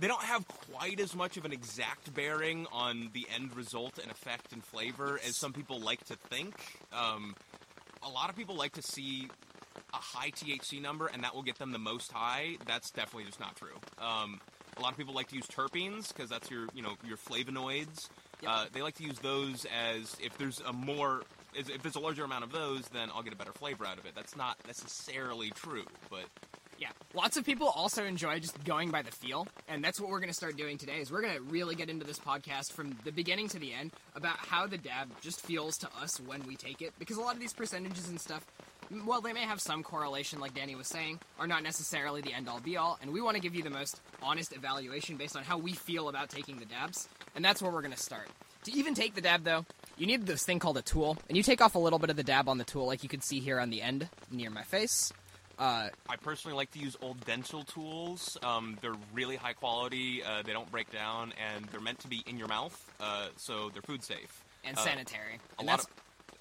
they 0.00 0.08
don't 0.08 0.22
have 0.22 0.46
quite 0.48 0.98
as 0.98 1.14
much 1.14 1.36
of 1.36 1.44
an 1.44 1.52
exact 1.52 2.12
bearing 2.14 2.66
on 2.72 3.10
the 3.12 3.26
end 3.34 3.54
result 3.56 3.98
and 3.98 4.10
effect 4.10 4.52
and 4.52 4.64
flavor 4.64 5.20
as 5.26 5.36
some 5.36 5.52
people 5.52 5.78
like 5.80 6.04
to 6.06 6.16
think. 6.16 6.54
Um, 6.92 7.36
a 8.04 8.10
lot 8.10 8.30
of 8.30 8.36
people 8.36 8.56
like 8.56 8.72
to 8.72 8.82
see 8.82 9.28
a 9.92 9.96
high 9.96 10.30
THC 10.30 10.80
number, 10.80 11.06
and 11.06 11.24
that 11.24 11.34
will 11.34 11.42
get 11.42 11.58
them 11.58 11.72
the 11.72 11.78
most 11.78 12.12
high. 12.12 12.56
That's 12.66 12.90
definitely 12.90 13.24
just 13.24 13.40
not 13.40 13.56
true. 13.56 13.76
Um, 13.98 14.40
a 14.76 14.80
lot 14.82 14.92
of 14.92 14.98
people 14.98 15.14
like 15.14 15.28
to 15.28 15.36
use 15.36 15.46
terpenes 15.46 16.08
because 16.08 16.28
that's 16.28 16.50
your, 16.50 16.66
you 16.74 16.82
know, 16.82 16.94
your 17.06 17.16
flavonoids. 17.16 18.08
Yep. 18.42 18.50
Uh, 18.50 18.64
they 18.72 18.82
like 18.82 18.94
to 18.96 19.04
use 19.04 19.18
those 19.20 19.66
as 19.66 20.16
if 20.20 20.36
there's 20.36 20.60
a 20.60 20.72
more, 20.72 21.22
if 21.54 21.82
there's 21.82 21.94
a 21.94 22.00
larger 22.00 22.24
amount 22.24 22.44
of 22.44 22.52
those, 22.52 22.82
then 22.88 23.08
I'll 23.14 23.22
get 23.22 23.32
a 23.32 23.36
better 23.36 23.52
flavor 23.52 23.86
out 23.86 23.98
of 23.98 24.06
it. 24.06 24.14
That's 24.14 24.36
not 24.36 24.56
necessarily 24.66 25.50
true, 25.50 25.84
but 26.10 26.24
Yeah, 26.76 26.88
lots 27.14 27.36
of 27.36 27.44
people 27.44 27.68
also 27.68 28.04
enjoy 28.04 28.40
just 28.40 28.62
going 28.64 28.90
by 28.90 29.02
the 29.02 29.12
feel, 29.12 29.46
and 29.68 29.82
that's 29.82 30.00
what 30.00 30.10
we're 30.10 30.18
going 30.18 30.30
to 30.30 30.34
start 30.34 30.56
doing 30.56 30.76
today. 30.76 30.98
Is 30.98 31.10
we're 31.10 31.22
going 31.22 31.34
to 31.34 31.42
really 31.42 31.76
get 31.76 31.88
into 31.88 32.04
this 32.04 32.18
podcast 32.18 32.72
from 32.72 32.96
the 33.04 33.12
beginning 33.12 33.48
to 33.50 33.58
the 33.58 33.72
end 33.72 33.92
about 34.16 34.36
how 34.38 34.66
the 34.66 34.76
dab 34.76 35.08
just 35.20 35.40
feels 35.40 35.78
to 35.78 35.88
us 36.02 36.20
when 36.20 36.42
we 36.46 36.56
take 36.56 36.82
it, 36.82 36.92
because 36.98 37.16
a 37.16 37.20
lot 37.20 37.34
of 37.34 37.40
these 37.40 37.52
percentages 37.52 38.08
and 38.08 38.20
stuff, 38.20 38.44
well, 39.06 39.20
they 39.20 39.32
may 39.32 39.42
have 39.42 39.60
some 39.60 39.82
correlation, 39.82 40.40
like 40.40 40.52
Danny 40.52 40.74
was 40.74 40.88
saying, 40.88 41.20
are 41.38 41.46
not 41.46 41.62
necessarily 41.62 42.20
the 42.20 42.34
end 42.34 42.48
all 42.48 42.60
be 42.60 42.76
all, 42.76 42.98
and 43.00 43.12
we 43.12 43.20
want 43.20 43.36
to 43.36 43.40
give 43.40 43.54
you 43.54 43.62
the 43.62 43.70
most 43.70 44.00
honest 44.20 44.54
evaluation 44.54 45.16
based 45.16 45.36
on 45.36 45.44
how 45.44 45.56
we 45.56 45.72
feel 45.72 46.08
about 46.08 46.28
taking 46.28 46.58
the 46.58 46.66
dabs, 46.66 47.08
and 47.36 47.44
that's 47.44 47.62
where 47.62 47.70
we're 47.70 47.82
going 47.82 47.94
to 47.94 47.98
start. 47.98 48.28
To 48.64 48.72
even 48.72 48.94
take 48.94 49.14
the 49.14 49.20
dab, 49.20 49.44
though, 49.44 49.64
you 49.96 50.06
need 50.06 50.26
this 50.26 50.44
thing 50.44 50.58
called 50.58 50.76
a 50.76 50.82
tool, 50.82 51.16
and 51.28 51.36
you 51.36 51.42
take 51.42 51.60
off 51.60 51.76
a 51.76 51.78
little 51.78 52.00
bit 52.00 52.10
of 52.10 52.16
the 52.16 52.24
dab 52.24 52.48
on 52.48 52.58
the 52.58 52.64
tool, 52.64 52.86
like 52.86 53.04
you 53.04 53.08
can 53.08 53.20
see 53.20 53.38
here 53.38 53.60
on 53.60 53.70
the 53.70 53.80
end 53.80 54.08
near 54.30 54.50
my 54.50 54.62
face. 54.62 55.12
Uh, 55.58 55.88
I 56.08 56.16
personally 56.16 56.56
like 56.56 56.70
to 56.72 56.78
use 56.78 56.96
old 57.00 57.24
dental 57.24 57.62
tools. 57.64 58.36
Um, 58.42 58.76
they're 58.80 58.94
really 59.12 59.36
high 59.36 59.52
quality. 59.52 60.22
Uh, 60.22 60.42
they 60.42 60.52
don't 60.52 60.70
break 60.70 60.90
down, 60.90 61.32
and 61.54 61.66
they're 61.66 61.80
meant 61.80 62.00
to 62.00 62.08
be 62.08 62.22
in 62.26 62.38
your 62.38 62.48
mouth, 62.48 62.92
uh, 63.00 63.28
so 63.36 63.70
they're 63.72 63.82
food 63.82 64.02
safe 64.02 64.42
and 64.64 64.76
Uh, 64.76 64.80
sanitary. 64.82 65.38
And 65.58 65.68
that's 65.68 65.86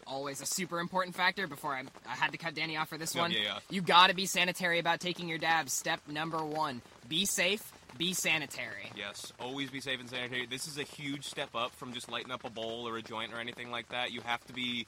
always 0.08 0.42
a 0.42 0.46
super 0.46 0.80
important 0.80 1.16
factor. 1.16 1.48
Before 1.48 1.74
I, 1.74 1.84
I 2.08 2.16
had 2.16 2.32
to 2.32 2.38
cut 2.38 2.56
Danny 2.56 2.76
off 2.76 2.90
for 2.90 2.98
this 2.98 3.16
one. 3.16 3.32
yeah, 3.32 3.40
yeah. 3.40 3.60
You 3.70 3.82
got 3.82 4.08
to 4.08 4.16
be 4.16 4.26
sanitary 4.26 4.80
about 4.80 5.00
taking 5.00 5.30
your 5.30 5.38
dabs. 5.38 5.72
Step 5.74 6.02
number 6.08 6.44
one: 6.44 6.82
be 7.08 7.26
safe, 7.26 7.72
be 7.98 8.14
sanitary. 8.14 8.92
Yes, 8.98 9.32
always 9.40 9.70
be 9.70 9.80
safe 9.80 10.00
and 10.00 10.10
sanitary. 10.10 10.46
This 10.46 10.68
is 10.68 10.78
a 10.78 10.84
huge 10.84 11.26
step 11.26 11.56
up 11.56 11.74
from 11.76 11.94
just 11.94 12.10
lighting 12.12 12.32
up 12.32 12.44
a 12.44 12.50
bowl 12.50 12.88
or 12.88 12.98
a 12.98 13.02
joint 13.02 13.34
or 13.34 13.40
anything 13.40 13.72
like 13.72 13.88
that. 13.90 14.12
You 14.12 14.22
have 14.22 14.44
to 14.48 14.54
be, 14.54 14.88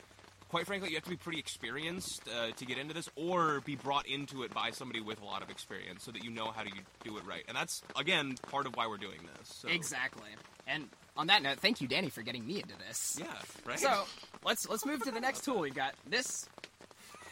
quite 0.56 0.66
frankly, 0.66 0.88
you 0.88 0.96
have 0.96 1.04
to 1.04 1.10
be 1.10 1.18
pretty 1.18 1.38
experienced 1.38 2.22
uh, 2.30 2.50
to 2.56 2.66
get 2.66 2.78
into 2.78 2.94
this, 2.94 3.10
or 3.18 3.60
be 3.66 3.76
brought 3.76 4.08
into 4.08 4.44
it 4.44 4.54
by 4.54 4.72
somebody 4.72 5.02
with 5.02 5.22
a 5.22 5.26
lot 5.26 5.42
of 5.42 5.50
experience, 5.50 6.02
so 6.06 6.12
that 6.12 6.24
you 6.24 6.32
know 6.32 6.46
how 6.46 6.64
to 6.64 6.70
do 7.04 7.18
it 7.18 7.26
right. 7.26 7.44
And 7.50 7.58
that's 7.58 7.84
again 7.98 8.36
part 8.50 8.66
of 8.66 8.74
why 8.78 8.88
we're 8.88 8.96
doing 8.96 9.20
this. 9.38 9.50
So. 9.50 9.68
Exactly. 9.68 10.30
And 10.66 10.88
on 11.18 11.28
that 11.28 11.44
note, 11.44 11.58
thank 11.60 11.82
you, 11.82 11.90
Danny, 11.90 12.08
for 12.08 12.22
getting 12.22 12.48
me 12.48 12.62
into 12.62 12.76
this. 12.88 13.18
Yeah. 13.20 13.26
Right. 13.66 13.78
So 13.78 14.06
let's 14.46 14.70
let's 14.70 14.86
move 14.86 15.04
to 15.04 15.12
the 15.12 15.20
next 15.20 15.44
tool. 15.44 15.60
We've 15.60 15.76
got 15.76 15.94
this. 16.10 16.48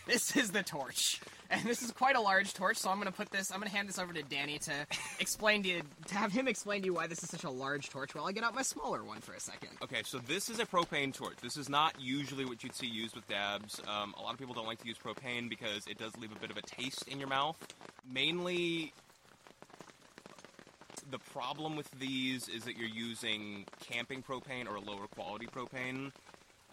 This 0.06 0.36
is 0.36 0.52
the 0.52 0.62
torch, 0.62 1.22
and 1.54 1.64
this 1.64 1.82
is 1.82 1.92
quite 1.92 2.16
a 2.16 2.22
large 2.22 2.54
torch. 2.54 2.78
So 2.78 2.90
I'm 2.90 3.02
to 3.04 3.12
put 3.12 3.30
this. 3.30 3.52
I'm 3.52 3.62
to 3.62 3.70
hand 3.70 3.88
this 3.88 4.00
over 4.00 4.14
to 4.14 4.24
Danny 4.24 4.58
to 4.60 4.74
explain 5.20 5.64
to 5.64 5.70
you, 5.70 5.82
to 6.08 6.16
have 6.16 6.32
him 6.32 6.48
explain 6.48 6.82
to 6.82 6.86
you 6.88 6.94
why 6.94 7.08
this 7.08 7.24
is 7.24 7.30
such 7.30 7.44
a 7.44 7.50
large 7.50 7.90
torch. 7.90 8.16
While 8.16 8.26
I 8.26 8.32
get 8.32 8.44
out 8.44 8.56
my 8.56 8.62
smaller 8.62 9.04
one 9.04 9.20
for 9.20 9.34
a 9.34 9.40
second. 9.40 9.70
Okay, 9.82 10.02
so 10.04 10.20
this 10.20 10.50
is 10.50 10.60
a 10.60 10.66
propane 10.66 11.14
torch. 11.14 11.38
This 11.42 11.58
is 11.58 11.70
not 11.70 11.96
usually 12.00 12.46
what 12.46 12.64
you'd 12.64 12.76
see 12.76 12.88
used 12.88 13.16
with 13.16 13.28
dabs. 13.28 13.80
Um, 13.88 14.14
a 14.18 14.22
lot 14.22 14.34
of 14.34 14.40
people 14.40 14.54
don't 14.54 14.68
like 14.68 14.80
to 14.80 14.88
use 14.88 14.98
propane 14.98 15.50
because 15.50 15.86
it 15.88 15.98
does 15.98 16.16
leave 16.18 16.32
a 16.32 16.40
bit 16.40 16.52
of 16.52 16.58
a 16.58 16.62
taste 16.62 17.08
in 17.08 17.20
your 17.20 17.30
mouth. 17.30 17.58
Mainly, 18.12 18.94
the 21.10 21.20
problem 21.20 21.76
with 21.76 21.90
these 22.00 22.50
is 22.50 22.64
that 22.64 22.78
you're 22.78 22.88
using 22.88 23.66
camping 23.80 24.24
propane 24.24 24.68
or 24.68 24.76
a 24.76 24.82
lower 24.82 25.08
quality 25.08 25.48
propane. 25.48 26.12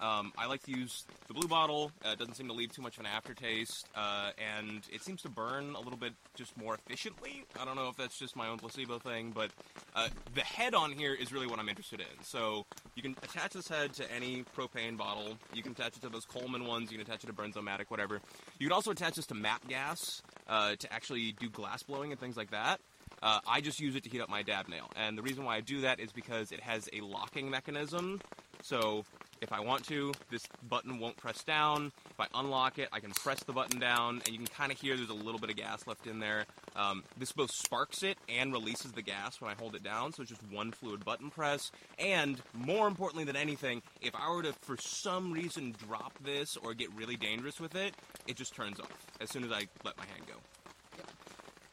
Um, 0.01 0.33
I 0.39 0.47
like 0.47 0.63
to 0.65 0.71
use 0.71 1.05
the 1.29 1.35
blue 1.35 1.49
bottle. 1.49 1.93
Uh, 2.05 2.11
it 2.11 2.19
doesn't 2.19 2.35
seem 2.35 2.49
to 2.49 2.55
leave 2.55 2.73
too 2.73 2.83
much 2.83 2.95
of 2.95 3.01
an 3.01 3.07
aftertaste, 3.07 3.87
uh, 3.95 4.31
and 4.39 4.83
it 4.93 5.03
seems 5.03 5.23
to 5.23 5.29
burn 5.29 5.75
a 5.75 5.81
little 5.81 5.99
bit 5.99 6.15
just 6.35 6.57
more 6.57 6.75
efficiently. 6.75 7.45
I 7.61 7.65
don't 7.65 7.77
know 7.77 7.89
if 7.89 7.97
that's 7.97 8.19
just 8.19 8.37
my 8.37 8.49
own 8.49 8.59
placebo 8.59 8.99
thing, 8.99 9.33
but 9.35 9.51
uh, 9.95 10.09
the 10.35 10.41
head 10.41 10.75
on 10.75 10.93
here 10.93 11.15
is 11.15 11.33
really 11.33 11.47
what 11.47 11.59
I'm 11.59 11.69
interested 11.69 12.01
in. 12.01 12.25
So 12.25 12.65
you 12.95 13.03
can 13.03 13.17
attach 13.23 13.53
this 13.53 13.69
head 13.69 13.93
to 13.95 14.11
any 14.13 14.45
propane 14.57 14.97
bottle. 14.97 15.37
You 15.53 15.63
can 15.63 15.73
attach 15.73 15.97
it 15.97 16.03
to 16.03 16.09
those 16.09 16.25
Coleman 16.25 16.67
ones. 16.67 16.91
You 16.91 16.99
can 16.99 17.07
attach 17.07 17.25
it 17.25 17.27
to 17.27 17.33
Bernzomatic, 17.33 17.87
whatever. 17.89 18.21
You 18.59 18.67
can 18.67 18.73
also 18.73 18.91
attach 18.91 19.15
this 19.15 19.27
to 19.27 19.35
MAP 19.35 19.69
gas 19.69 20.23
uh, 20.49 20.77
to 20.77 20.93
actually 20.93 21.33
do 21.33 21.49
glass 21.51 21.83
blowing 21.83 22.11
and 22.11 22.21
things 22.21 22.37
like 22.37 22.51
that. 22.51 22.81
Uh, 23.23 23.41
I 23.47 23.61
just 23.61 23.81
use 23.81 23.97
it 23.97 24.05
to 24.05 24.11
heat 24.11 24.21
up 24.21 24.29
my 24.29 24.43
dab 24.43 24.69
nail, 24.69 24.91
and 24.97 25.17
the 25.17 25.23
reason 25.23 25.45
why 25.45 25.57
I 25.57 25.61
do 25.61 25.83
that 25.83 26.01
is 26.01 26.13
because 26.13 26.53
it 26.53 26.61
has 26.61 26.89
a 26.93 27.01
locking 27.01 27.51
mechanism. 27.51 28.21
So 28.63 29.05
if 29.41 29.53
I 29.53 29.61
want 29.61 29.87
to, 29.89 30.13
this 30.31 30.47
button 30.69 30.99
won't 30.99 31.17
press 31.17 31.43
down. 31.43 31.93
If 32.11 32.21
I 32.21 32.27
unlock 32.35 32.79
it, 32.79 32.89
I 32.93 33.01
can 33.01 33.11
press 33.13 33.43
the 33.45 33.53
button 33.53 33.81
down, 33.81 34.23
and 34.25 34.29
you 34.29 34.37
can 34.39 34.47
kind 34.47 34.71
of 34.71 34.79
hear 34.79 34.97
there's 34.97 35.09
a 35.09 35.15
little 35.15 35.41
bit 35.41 35.51
of 35.51 35.57
gas 35.57 35.87
left 35.87 36.07
in 36.07 36.19
there. 36.21 36.45
Um, 36.77 37.05
this 37.17 37.33
both 37.33 37.51
sparks 37.51 38.03
it 38.03 38.19
and 38.29 38.53
releases 38.53 38.93
the 38.93 39.03
gas 39.03 39.41
when 39.41 39.51
I 39.51 39.55
hold 39.55 39.75
it 39.75 39.83
down, 39.83 40.13
so 40.13 40.23
it's 40.23 40.31
just 40.31 40.43
one 40.51 40.73
fluid 40.73 41.05
button 41.05 41.31
press. 41.31 41.71
And 41.99 42.41
more 42.55 42.87
importantly 42.87 43.25
than 43.25 43.37
anything, 43.37 43.83
if 44.01 44.15
I 44.15 44.31
were 44.31 44.43
to, 44.43 44.53
for 44.61 44.77
some 44.77 45.33
reason, 45.33 45.75
drop 45.87 46.19
this 46.23 46.57
or 46.57 46.75
get 46.75 46.93
really 46.95 47.17
dangerous 47.17 47.61
with 47.61 47.75
it, 47.75 47.95
it 48.27 48.37
just 48.37 48.55
turns 48.55 48.79
off 48.79 49.07
as 49.21 49.31
soon 49.31 49.45
as 49.45 49.51
I 49.51 49.67
let 49.85 49.97
my 49.97 50.05
hand 50.05 50.27
go. 50.27 50.35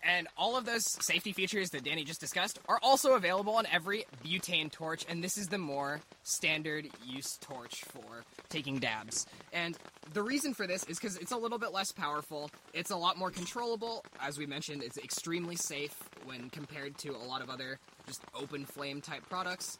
And 0.07 0.25
all 0.37 0.57
of 0.57 0.65
those 0.65 0.85
safety 0.85 1.33
features 1.33 1.69
that 1.71 1.83
Danny 1.83 2.05
just 2.05 2.21
discussed 2.21 2.59
are 2.69 2.79
also 2.81 3.15
available 3.15 3.55
on 3.55 3.65
every 3.65 4.05
butane 4.25 4.71
torch, 4.71 5.05
and 5.09 5.21
this 5.21 5.37
is 5.37 5.49
the 5.49 5.57
more 5.57 5.99
standard 6.23 6.87
use 7.05 7.37
torch 7.41 7.83
for 7.83 8.23
taking 8.47 8.79
dabs. 8.79 9.25
And 9.51 9.77
the 10.13 10.23
reason 10.23 10.53
for 10.53 10.65
this 10.65 10.85
is 10.85 10.97
because 10.97 11.17
it's 11.17 11.33
a 11.33 11.37
little 11.37 11.59
bit 11.59 11.73
less 11.73 11.91
powerful, 11.91 12.49
it's 12.73 12.89
a 12.89 12.95
lot 12.95 13.17
more 13.17 13.31
controllable. 13.31 14.05
As 14.21 14.37
we 14.37 14.45
mentioned, 14.45 14.81
it's 14.81 14.97
extremely 14.97 15.57
safe 15.57 15.95
when 16.23 16.49
compared 16.51 16.97
to 16.99 17.09
a 17.09 17.23
lot 17.27 17.41
of 17.41 17.49
other 17.49 17.77
just 18.07 18.21
open 18.33 18.63
flame 18.65 19.01
type 19.01 19.27
products. 19.29 19.77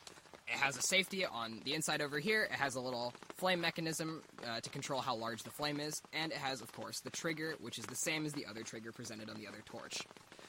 It 0.47 0.57
has 0.59 0.77
a 0.77 0.81
safety 0.81 1.25
on 1.25 1.61
the 1.65 1.73
inside 1.73 2.01
over 2.01 2.19
here. 2.19 2.43
It 2.43 2.53
has 2.53 2.75
a 2.75 2.79
little 2.79 3.13
flame 3.35 3.59
mechanism 3.61 4.21
uh, 4.47 4.61
to 4.61 4.69
control 4.69 5.01
how 5.01 5.15
large 5.15 5.43
the 5.43 5.49
flame 5.49 5.79
is, 5.79 6.01
and 6.13 6.31
it 6.31 6.37
has, 6.37 6.61
of 6.61 6.71
course, 6.71 7.01
the 7.01 7.09
trigger, 7.09 7.55
which 7.59 7.77
is 7.77 7.85
the 7.85 7.95
same 7.95 8.25
as 8.25 8.33
the 8.33 8.45
other 8.45 8.63
trigger 8.63 8.91
presented 8.91 9.29
on 9.29 9.37
the 9.37 9.47
other 9.47 9.61
torch. 9.65 9.99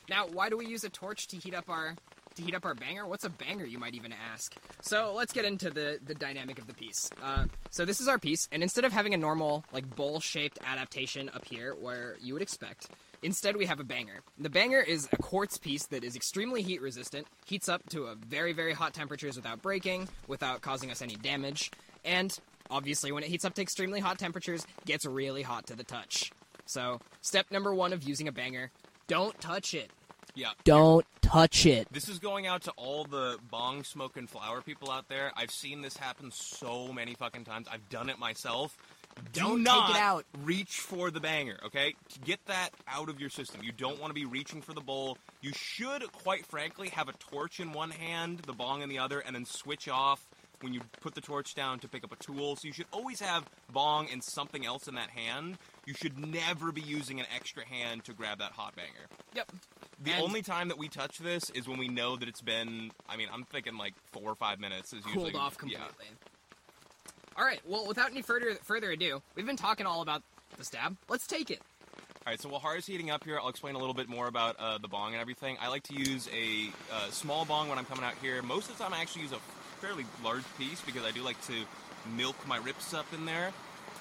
Now, 0.08 0.26
why 0.26 0.48
do 0.48 0.56
we 0.56 0.66
use 0.66 0.84
a 0.84 0.88
torch 0.88 1.26
to 1.28 1.36
heat 1.36 1.54
up 1.54 1.68
our 1.68 1.94
to 2.36 2.42
heat 2.42 2.54
up 2.54 2.64
our 2.64 2.74
banger? 2.74 3.06
What's 3.06 3.24
a 3.24 3.30
banger, 3.30 3.64
you 3.66 3.78
might 3.78 3.94
even 3.94 4.14
ask? 4.32 4.54
So 4.80 5.12
let's 5.14 5.32
get 5.32 5.44
into 5.44 5.70
the 5.70 5.98
the 6.04 6.14
dynamic 6.14 6.58
of 6.58 6.66
the 6.66 6.74
piece. 6.74 7.10
Uh, 7.22 7.46
so 7.70 7.84
this 7.84 8.00
is 8.00 8.08
our 8.08 8.18
piece, 8.18 8.48
and 8.52 8.62
instead 8.62 8.84
of 8.84 8.92
having 8.92 9.14
a 9.14 9.18
normal 9.18 9.64
like 9.72 9.94
bowl-shaped 9.96 10.58
adaptation 10.64 11.28
up 11.34 11.44
here 11.44 11.74
where 11.74 12.16
you 12.20 12.32
would 12.34 12.42
expect, 12.42 12.88
Instead, 13.22 13.56
we 13.56 13.66
have 13.66 13.80
a 13.80 13.84
banger. 13.84 14.20
The 14.38 14.50
banger 14.50 14.80
is 14.80 15.08
a 15.12 15.16
quartz 15.16 15.58
piece 15.58 15.86
that 15.86 16.04
is 16.04 16.14
extremely 16.14 16.62
heat 16.62 16.80
resistant, 16.80 17.26
heats 17.46 17.68
up 17.68 17.88
to 17.90 18.04
a 18.04 18.14
very, 18.14 18.52
very 18.52 18.72
hot 18.72 18.94
temperatures 18.94 19.36
without 19.36 19.60
breaking, 19.62 20.08
without 20.26 20.60
causing 20.60 20.90
us 20.90 21.02
any 21.02 21.16
damage, 21.16 21.70
and 22.04 22.38
obviously, 22.70 23.12
when 23.12 23.22
it 23.22 23.28
heats 23.28 23.44
up 23.44 23.54
to 23.54 23.62
extremely 23.62 24.00
hot 24.00 24.18
temperatures, 24.18 24.66
gets 24.84 25.04
really 25.04 25.42
hot 25.42 25.66
to 25.66 25.76
the 25.76 25.84
touch. 25.84 26.32
So, 26.66 27.00
step 27.22 27.50
number 27.50 27.74
one 27.74 27.92
of 27.92 28.02
using 28.02 28.28
a 28.28 28.32
banger 28.32 28.70
don't 29.08 29.38
touch 29.40 29.72
it. 29.72 29.90
Yeah. 30.34 30.50
Don't 30.64 31.06
touch 31.22 31.66
it. 31.66 31.88
This 31.90 32.08
is 32.08 32.18
going 32.18 32.46
out 32.46 32.62
to 32.62 32.70
all 32.72 33.04
the 33.04 33.38
bong 33.50 33.82
smoking 33.82 34.26
flower 34.26 34.60
people 34.60 34.90
out 34.90 35.08
there. 35.08 35.32
I've 35.34 35.50
seen 35.50 35.80
this 35.80 35.96
happen 35.96 36.30
so 36.30 36.92
many 36.92 37.14
fucking 37.14 37.44
times. 37.44 37.66
I've 37.72 37.88
done 37.88 38.08
it 38.10 38.18
myself. 38.18 38.76
Do 39.32 39.40
Don't 39.40 39.64
take 39.64 39.90
it 39.90 39.96
out. 39.96 40.24
reach 40.42 40.80
for 40.80 41.10
the 41.10 41.20
banger, 41.20 41.58
okay? 41.66 41.94
Get 42.24 42.44
that 42.46 42.70
out 42.86 43.08
of 43.08 43.20
your 43.20 43.30
system. 43.30 43.62
You 43.62 43.72
don't 43.72 44.00
want 44.00 44.10
to 44.10 44.14
be 44.14 44.24
reaching 44.24 44.62
for 44.62 44.72
the 44.72 44.80
bowl. 44.80 45.18
You 45.42 45.52
should, 45.54 46.10
quite 46.12 46.46
frankly, 46.46 46.88
have 46.90 47.08
a 47.08 47.12
torch 47.12 47.60
in 47.60 47.72
one 47.72 47.90
hand, 47.90 48.40
the 48.40 48.52
bong 48.52 48.82
in 48.82 48.88
the 48.88 48.98
other, 48.98 49.20
and 49.20 49.34
then 49.34 49.44
switch 49.44 49.88
off 49.88 50.26
when 50.60 50.74
you 50.74 50.80
put 51.00 51.14
the 51.14 51.20
torch 51.20 51.54
down 51.54 51.78
to 51.78 51.88
pick 51.88 52.02
up 52.02 52.10
a 52.12 52.16
tool. 52.16 52.56
So 52.56 52.66
you 52.66 52.72
should 52.72 52.86
always 52.92 53.20
have 53.20 53.44
bong 53.72 54.08
and 54.10 54.24
something 54.24 54.66
else 54.66 54.88
in 54.88 54.96
that 54.96 55.10
hand. 55.10 55.56
You 55.86 55.94
should 55.94 56.18
never 56.18 56.72
be 56.72 56.80
using 56.80 57.20
an 57.20 57.26
extra 57.34 57.64
hand 57.64 58.04
to 58.06 58.12
grab 58.12 58.38
that 58.40 58.52
hot 58.52 58.74
banger. 58.74 59.06
Yep. 59.34 59.52
The 60.00 60.12
And- 60.12 60.22
only 60.22 60.42
time 60.42 60.68
that 60.68 60.78
we 60.78 60.88
touch 60.88 61.18
this 61.18 61.50
is 61.50 61.68
when 61.68 61.78
we 61.78 61.86
know 61.88 62.16
that 62.16 62.28
it's 62.28 62.40
been. 62.42 62.90
I 63.08 63.16
mean, 63.16 63.28
I'm 63.32 63.44
thinking 63.44 63.76
like 63.76 63.94
four 64.12 64.30
or 64.32 64.34
five 64.34 64.58
minutes 64.58 64.92
is 64.92 65.04
usually 65.06 65.30
cooled 65.32 65.36
off 65.42 65.56
yeah. 65.64 65.78
All 67.38 67.44
right. 67.44 67.60
Well, 67.64 67.86
without 67.86 68.10
any 68.10 68.22
further 68.22 68.56
further 68.64 68.90
ado, 68.90 69.22
we've 69.36 69.46
been 69.46 69.56
talking 69.56 69.86
all 69.86 70.02
about 70.02 70.22
the 70.56 70.64
stab. 70.64 70.96
Let's 71.08 71.26
take 71.26 71.52
it. 71.52 71.60
All 72.26 72.32
right, 72.32 72.40
so 72.40 72.48
while 72.48 72.60
Hari's 72.60 72.84
heating 72.84 73.10
up 73.10 73.24
here, 73.24 73.38
I'll 73.38 73.48
explain 73.48 73.76
a 73.76 73.78
little 73.78 73.94
bit 73.94 74.08
more 74.08 74.26
about 74.26 74.56
uh, 74.58 74.76
the 74.78 74.88
bong 74.88 75.12
and 75.12 75.20
everything. 75.20 75.56
I 75.62 75.68
like 75.68 75.84
to 75.84 75.94
use 75.94 76.28
a 76.34 76.68
uh, 76.92 77.10
small 77.10 77.44
bong 77.44 77.68
when 77.68 77.78
I'm 77.78 77.84
coming 77.84 78.04
out 78.04 78.14
here. 78.20 78.42
Most 78.42 78.68
of 78.68 78.76
the 78.76 78.82
time, 78.82 78.92
I 78.92 79.00
actually 79.00 79.22
use 79.22 79.32
a 79.32 79.38
fairly 79.80 80.04
large 80.22 80.42
piece 80.58 80.80
because 80.80 81.04
I 81.04 81.12
do 81.12 81.22
like 81.22 81.40
to 81.46 81.54
milk 82.16 82.36
my 82.46 82.58
rips 82.58 82.92
up 82.92 83.06
in 83.14 83.24
there. 83.24 83.52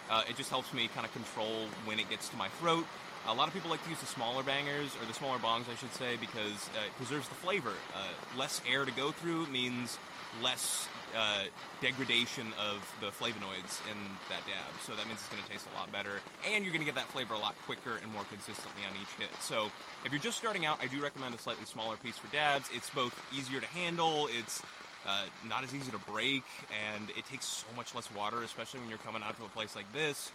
Uh, 0.10 0.24
it 0.28 0.36
just 0.36 0.50
helps 0.50 0.74
me 0.74 0.90
kind 0.94 1.06
of 1.06 1.14
control 1.14 1.68
when 1.86 2.00
it 2.00 2.10
gets 2.10 2.28
to 2.30 2.36
my 2.38 2.50
throat. 2.60 2.86
A 3.28 3.34
lot 3.34 3.48
of 3.48 3.54
people 3.54 3.70
like 3.70 3.84
to 3.84 3.90
use 3.90 4.00
the 4.00 4.08
smaller 4.08 4.42
bangers, 4.42 4.96
or 5.00 5.06
the 5.06 5.14
smaller 5.14 5.38
bongs, 5.38 5.70
I 5.72 5.76
should 5.76 5.94
say, 5.94 6.18
because 6.20 6.70
uh, 6.76 6.88
it 6.88 6.98
preserves 6.98 7.30
the 7.30 7.36
flavor. 7.36 7.74
Uh, 7.96 8.38
less 8.38 8.62
air 8.68 8.84
to 8.84 8.92
go 8.92 9.12
through 9.12 9.46
means 9.48 10.00
less 10.44 10.88
uh, 11.16 11.44
degradation 11.82 12.48
of 12.60 12.84
the 13.00 13.08
flavonoids 13.08 13.82
in 13.90 13.98
that 14.30 14.44
dab. 14.46 14.72
So 14.86 14.94
that 14.94 15.06
means 15.08 15.20
it's 15.20 15.30
going 15.30 15.44
to 15.44 15.50
taste 15.50 15.66
a 15.74 15.80
lot 15.80 15.92
better, 15.92 16.20
and 16.52 16.64
you're 16.64 16.74
going 16.74 16.86
to 16.86 16.90
get 16.90 16.96
that 16.96 17.08
flavor 17.10 17.34
a 17.34 17.40
lot 17.40 17.56
quicker 17.66 17.98
and 18.02 18.12
more 18.12 18.24
consistently 18.30 18.84
on 18.90 18.96
each 19.02 19.12
hit. 19.18 19.30
So 19.42 19.72
if 20.06 20.12
you're 20.12 20.22
just 20.22 20.38
starting 20.38 20.66
out, 20.66 20.80
I 20.82 20.88
do 20.88 21.02
recommend 21.02 21.36
a 21.36 21.38
slightly 21.38 21.66
smaller 21.66 21.96
piece 21.98 22.18
for 22.18 22.32
dabs. 22.34 22.70
It's 22.74 22.90
both 22.90 23.16
easier 23.36 23.60
to 23.60 23.68
handle, 23.68 24.28
it's 24.38 24.62
uh, 25.08 25.24
not 25.48 25.64
as 25.64 25.74
easy 25.74 25.92
to 25.92 26.00
break, 26.00 26.44
and 26.70 27.10
it 27.12 27.26
takes 27.26 27.46
so 27.46 27.68
much 27.76 27.96
less 27.96 28.10
water, 28.14 28.44
especially 28.44 28.82
when 28.82 28.90
you're 28.90 29.00
coming 29.00 29.24
out 29.24 29.38
to 29.38 29.46
a 29.46 29.50
place 29.50 29.76
like 29.76 29.92
this. 29.94 30.32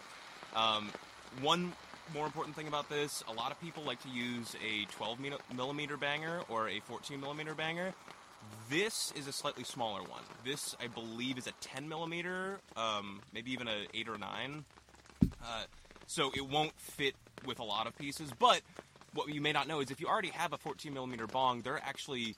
Um, 0.56 0.90
one 1.40 1.72
more 2.14 2.26
important 2.26 2.56
thing 2.56 2.68
about 2.68 2.88
this, 2.88 3.22
a 3.28 3.32
lot 3.32 3.52
of 3.52 3.60
people 3.60 3.82
like 3.84 4.02
to 4.02 4.08
use 4.08 4.56
a 4.64 4.84
12 4.92 5.18
millimeter 5.54 5.96
banger 5.96 6.40
or 6.48 6.68
a 6.68 6.80
14 6.80 7.20
millimeter 7.20 7.54
banger. 7.54 7.94
This 8.72 9.12
is 9.16 9.26
a 9.26 9.32
slightly 9.32 9.64
smaller 9.64 10.00
one. 10.00 10.22
This, 10.46 10.74
I 10.82 10.86
believe, 10.86 11.36
is 11.36 11.46
a 11.46 11.52
10 11.60 11.90
millimeter, 11.90 12.58
um, 12.74 13.20
maybe 13.34 13.52
even 13.52 13.68
a 13.68 13.84
8 13.92 14.08
or 14.08 14.16
9. 14.16 14.64
Uh, 15.22 15.64
so 16.06 16.30
it 16.34 16.48
won't 16.48 16.72
fit 16.80 17.14
with 17.44 17.58
a 17.58 17.62
lot 17.62 17.86
of 17.86 17.94
pieces. 17.98 18.30
But 18.38 18.62
what 19.12 19.28
you 19.28 19.42
may 19.42 19.52
not 19.52 19.68
know 19.68 19.80
is 19.80 19.90
if 19.90 20.00
you 20.00 20.06
already 20.06 20.30
have 20.30 20.54
a 20.54 20.56
14 20.56 20.94
millimeter 20.94 21.26
bong, 21.26 21.60
there 21.60 21.74
are 21.74 21.82
actually 21.84 22.34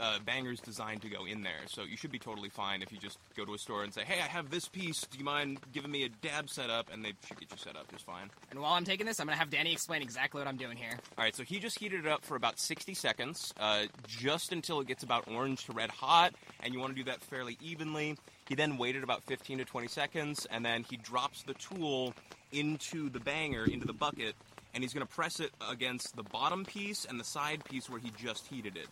uh, 0.00 0.18
bangers 0.24 0.60
designed 0.60 1.02
to 1.02 1.08
go 1.08 1.24
in 1.24 1.42
there. 1.42 1.66
So 1.66 1.82
you 1.82 1.96
should 1.96 2.10
be 2.12 2.18
totally 2.18 2.48
fine 2.48 2.82
if 2.82 2.92
you 2.92 2.98
just 2.98 3.18
go 3.36 3.44
to 3.44 3.54
a 3.54 3.58
store 3.58 3.84
and 3.84 3.92
say, 3.92 4.04
"Hey, 4.04 4.20
I 4.20 4.26
have 4.26 4.50
this 4.50 4.68
piece. 4.68 5.02
Do 5.02 5.18
you 5.18 5.24
mind 5.24 5.60
giving 5.72 5.90
me 5.90 6.04
a 6.04 6.08
dab 6.08 6.48
setup?" 6.48 6.92
And 6.92 7.04
they 7.04 7.12
should 7.26 7.38
get 7.38 7.50
you 7.50 7.56
set 7.56 7.76
up 7.76 7.90
just 7.90 8.06
fine. 8.06 8.30
And 8.50 8.60
while 8.60 8.72
I'm 8.72 8.84
taking 8.84 9.06
this, 9.06 9.20
I'm 9.20 9.26
gonna 9.26 9.38
have 9.38 9.50
Danny 9.50 9.72
explain 9.72 10.02
exactly 10.02 10.40
what 10.40 10.48
I'm 10.48 10.56
doing 10.56 10.76
here. 10.76 10.98
All 11.16 11.24
right, 11.24 11.34
so 11.34 11.42
he 11.42 11.58
just 11.58 11.78
heated 11.78 12.06
it 12.06 12.08
up 12.08 12.24
for 12.24 12.36
about 12.36 12.58
60 12.58 12.94
seconds, 12.94 13.52
uh, 13.58 13.84
just 14.06 14.52
until 14.52 14.80
it 14.80 14.86
gets 14.86 15.02
about 15.02 15.28
orange 15.28 15.64
to 15.66 15.72
red 15.72 15.90
hot, 15.90 16.34
and 16.60 16.72
you 16.72 16.80
want 16.80 16.94
to 16.94 16.96
do 16.96 17.10
that 17.10 17.22
fairly 17.22 17.56
evenly. 17.60 18.16
He 18.48 18.54
then 18.54 18.78
waited 18.78 19.02
about 19.02 19.24
15 19.24 19.58
to 19.58 19.64
20 19.64 19.88
seconds, 19.88 20.46
and 20.50 20.64
then 20.64 20.84
he 20.88 20.96
drops 20.96 21.42
the 21.42 21.54
tool 21.54 22.14
into 22.50 23.10
the 23.10 23.20
banger, 23.20 23.64
into 23.64 23.86
the 23.86 23.92
bucket, 23.92 24.34
and 24.74 24.82
he's 24.82 24.94
going 24.94 25.06
to 25.06 25.12
press 25.12 25.40
it 25.40 25.50
against 25.70 26.16
the 26.16 26.22
bottom 26.22 26.64
piece 26.64 27.04
and 27.04 27.18
the 27.18 27.24
side 27.24 27.64
piece 27.64 27.90
where 27.90 28.00
he 28.00 28.10
just 28.16 28.46
heated 28.46 28.76
it. 28.76 28.86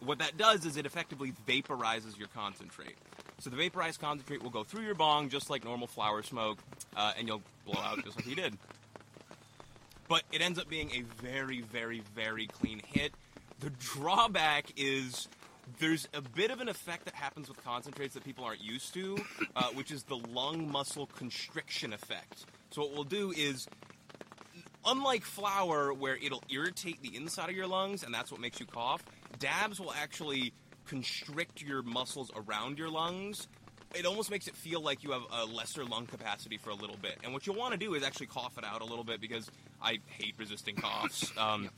What 0.00 0.18
that 0.18 0.36
does 0.36 0.64
is 0.64 0.76
it 0.76 0.86
effectively 0.86 1.32
vaporizes 1.46 2.18
your 2.18 2.28
concentrate. 2.28 2.96
So 3.40 3.50
the 3.50 3.56
vaporized 3.56 4.00
concentrate 4.00 4.42
will 4.42 4.50
go 4.50 4.64
through 4.64 4.84
your 4.84 4.94
bong 4.94 5.28
just 5.28 5.50
like 5.50 5.64
normal 5.64 5.86
flower 5.86 6.22
smoke, 6.22 6.58
uh, 6.96 7.12
and 7.16 7.28
you'll 7.28 7.42
blow 7.64 7.80
out 7.80 8.04
just 8.04 8.16
like 8.16 8.24
he 8.24 8.34
did. 8.34 8.56
But 10.08 10.22
it 10.32 10.40
ends 10.40 10.58
up 10.58 10.68
being 10.68 10.90
a 10.92 11.02
very, 11.22 11.60
very, 11.60 12.02
very 12.14 12.46
clean 12.46 12.80
hit. 12.84 13.12
The 13.60 13.70
drawback 13.70 14.72
is 14.76 15.28
there's 15.78 16.08
a 16.14 16.22
bit 16.22 16.50
of 16.50 16.60
an 16.60 16.68
effect 16.68 17.04
that 17.04 17.14
happens 17.14 17.48
with 17.48 17.62
concentrates 17.62 18.14
that 18.14 18.24
people 18.24 18.44
aren't 18.44 18.62
used 18.62 18.94
to, 18.94 19.18
uh, 19.54 19.64
which 19.74 19.90
is 19.90 20.04
the 20.04 20.16
lung 20.16 20.70
muscle 20.70 21.06
constriction 21.06 21.92
effect. 21.92 22.46
So 22.70 22.82
what 22.82 22.92
we'll 22.94 23.04
do 23.04 23.32
is, 23.36 23.68
unlike 24.86 25.24
flower, 25.24 25.92
where 25.92 26.16
it'll 26.16 26.42
irritate 26.50 27.02
the 27.02 27.14
inside 27.14 27.50
of 27.50 27.56
your 27.56 27.66
lungs 27.66 28.02
and 28.02 28.14
that's 28.14 28.32
what 28.32 28.40
makes 28.40 28.60
you 28.60 28.66
cough, 28.66 29.04
dabs 29.38 29.80
will 29.80 29.92
actually 29.92 30.52
constrict 30.86 31.62
your 31.62 31.82
muscles 31.82 32.30
around 32.34 32.78
your 32.78 32.88
lungs. 32.88 33.46
It 33.94 34.04
almost 34.04 34.30
makes 34.30 34.48
it 34.48 34.54
feel 34.54 34.82
like 34.82 35.02
you 35.02 35.12
have 35.12 35.22
a 35.32 35.44
lesser 35.46 35.84
lung 35.84 36.06
capacity 36.06 36.58
for 36.58 36.70
a 36.70 36.74
little 36.74 36.96
bit. 37.00 37.18
And 37.24 37.32
what 37.32 37.46
you'll 37.46 37.56
want 37.56 37.72
to 37.72 37.78
do 37.78 37.94
is 37.94 38.02
actually 38.02 38.26
cough 38.26 38.58
it 38.58 38.64
out 38.64 38.82
a 38.82 38.84
little 38.84 39.04
bit 39.04 39.20
because 39.20 39.50
I 39.80 39.98
hate 40.06 40.34
resisting 40.38 40.76
coughs. 40.76 41.32
Um, 41.38 41.70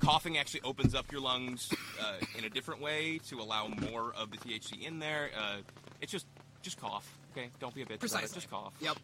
coughing 0.00 0.36
actually 0.38 0.60
opens 0.62 0.94
up 0.94 1.10
your 1.10 1.20
lungs 1.20 1.70
uh, 2.00 2.14
in 2.36 2.44
a 2.44 2.50
different 2.50 2.80
way 2.80 3.18
to 3.28 3.40
allow 3.40 3.66
more 3.66 4.12
of 4.16 4.30
the 4.30 4.36
THC 4.36 4.86
in 4.86 4.98
there. 4.98 5.30
Uh, 5.36 5.58
it's 6.00 6.12
just 6.12 6.26
just 6.62 6.80
cough. 6.80 7.18
Okay, 7.32 7.48
don't 7.60 7.74
be 7.74 7.82
a 7.82 7.86
bitch. 7.86 8.00
Precisely. 8.00 8.34
Just 8.34 8.50
cough. 8.50 8.74
Yep. 8.80 8.98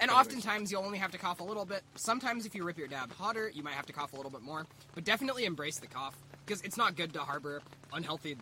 And 0.00 0.10
Anyways. 0.10 0.26
oftentimes 0.26 0.70
you'll 0.72 0.84
only 0.84 0.98
have 0.98 1.10
to 1.12 1.18
cough 1.18 1.40
a 1.40 1.44
little 1.44 1.64
bit. 1.64 1.82
Sometimes 1.96 2.46
if 2.46 2.54
you 2.54 2.64
rip 2.64 2.78
your 2.78 2.88
dab 2.88 3.12
hotter, 3.12 3.50
you 3.52 3.62
might 3.62 3.74
have 3.74 3.86
to 3.86 3.92
cough 3.92 4.12
a 4.12 4.16
little 4.16 4.30
bit 4.30 4.42
more. 4.42 4.66
But 4.94 5.04
definitely 5.04 5.44
embrace 5.44 5.78
the 5.78 5.86
cough 5.86 6.16
because 6.46 6.62
it's 6.62 6.76
not 6.76 6.96
good 6.96 7.12
to 7.14 7.20
harbor 7.20 7.62
unhealthy 7.92 8.36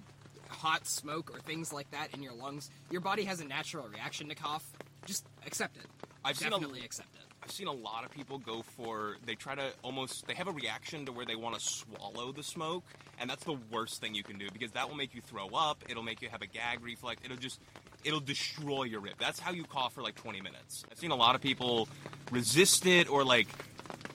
hot 0.48 0.86
smoke 0.86 1.30
or 1.34 1.40
things 1.40 1.72
like 1.72 1.90
that 1.90 2.14
in 2.14 2.22
your 2.22 2.34
lungs. 2.34 2.70
Your 2.90 3.00
body 3.00 3.24
has 3.24 3.40
a 3.40 3.44
natural 3.44 3.86
reaction 3.88 4.28
to 4.28 4.34
cough. 4.34 4.64
Just 5.06 5.26
accept 5.46 5.76
it. 5.76 5.86
I've 6.24 6.36
seen 6.36 6.48
a- 6.48 6.50
definitely 6.52 6.84
accept 6.84 7.08
it. 7.14 7.22
I've 7.42 7.50
seen 7.50 7.66
a 7.66 7.72
lot 7.72 8.04
of 8.04 8.12
people 8.12 8.38
go 8.38 8.62
for 8.62 9.16
they 9.26 9.34
try 9.34 9.56
to 9.56 9.72
almost 9.82 10.28
they 10.28 10.34
have 10.34 10.46
a 10.46 10.52
reaction 10.52 11.06
to 11.06 11.12
where 11.12 11.26
they 11.26 11.34
want 11.34 11.56
to 11.56 11.60
swallow 11.60 12.30
the 12.30 12.44
smoke, 12.44 12.84
and 13.18 13.28
that's 13.28 13.42
the 13.42 13.58
worst 13.72 14.00
thing 14.00 14.14
you 14.14 14.22
can 14.22 14.38
do 14.38 14.46
because 14.52 14.70
that 14.72 14.88
will 14.88 14.94
make 14.94 15.12
you 15.12 15.20
throw 15.20 15.48
up. 15.48 15.82
It'll 15.88 16.04
make 16.04 16.22
you 16.22 16.28
have 16.28 16.42
a 16.42 16.46
gag 16.46 16.84
reflex. 16.84 17.20
It'll 17.24 17.36
just 17.36 17.58
it'll 18.04 18.20
destroy 18.20 18.84
your 18.84 19.00
rib. 19.00 19.14
That's 19.18 19.40
how 19.40 19.50
you 19.50 19.64
cough 19.64 19.94
for 19.94 20.02
like 20.02 20.14
20 20.14 20.40
minutes. 20.40 20.84
I've 20.90 20.98
seen 20.98 21.10
a 21.10 21.16
lot 21.16 21.34
of 21.34 21.40
people 21.40 21.88
resist 22.30 22.86
it 22.86 23.10
or 23.10 23.24
like. 23.24 23.48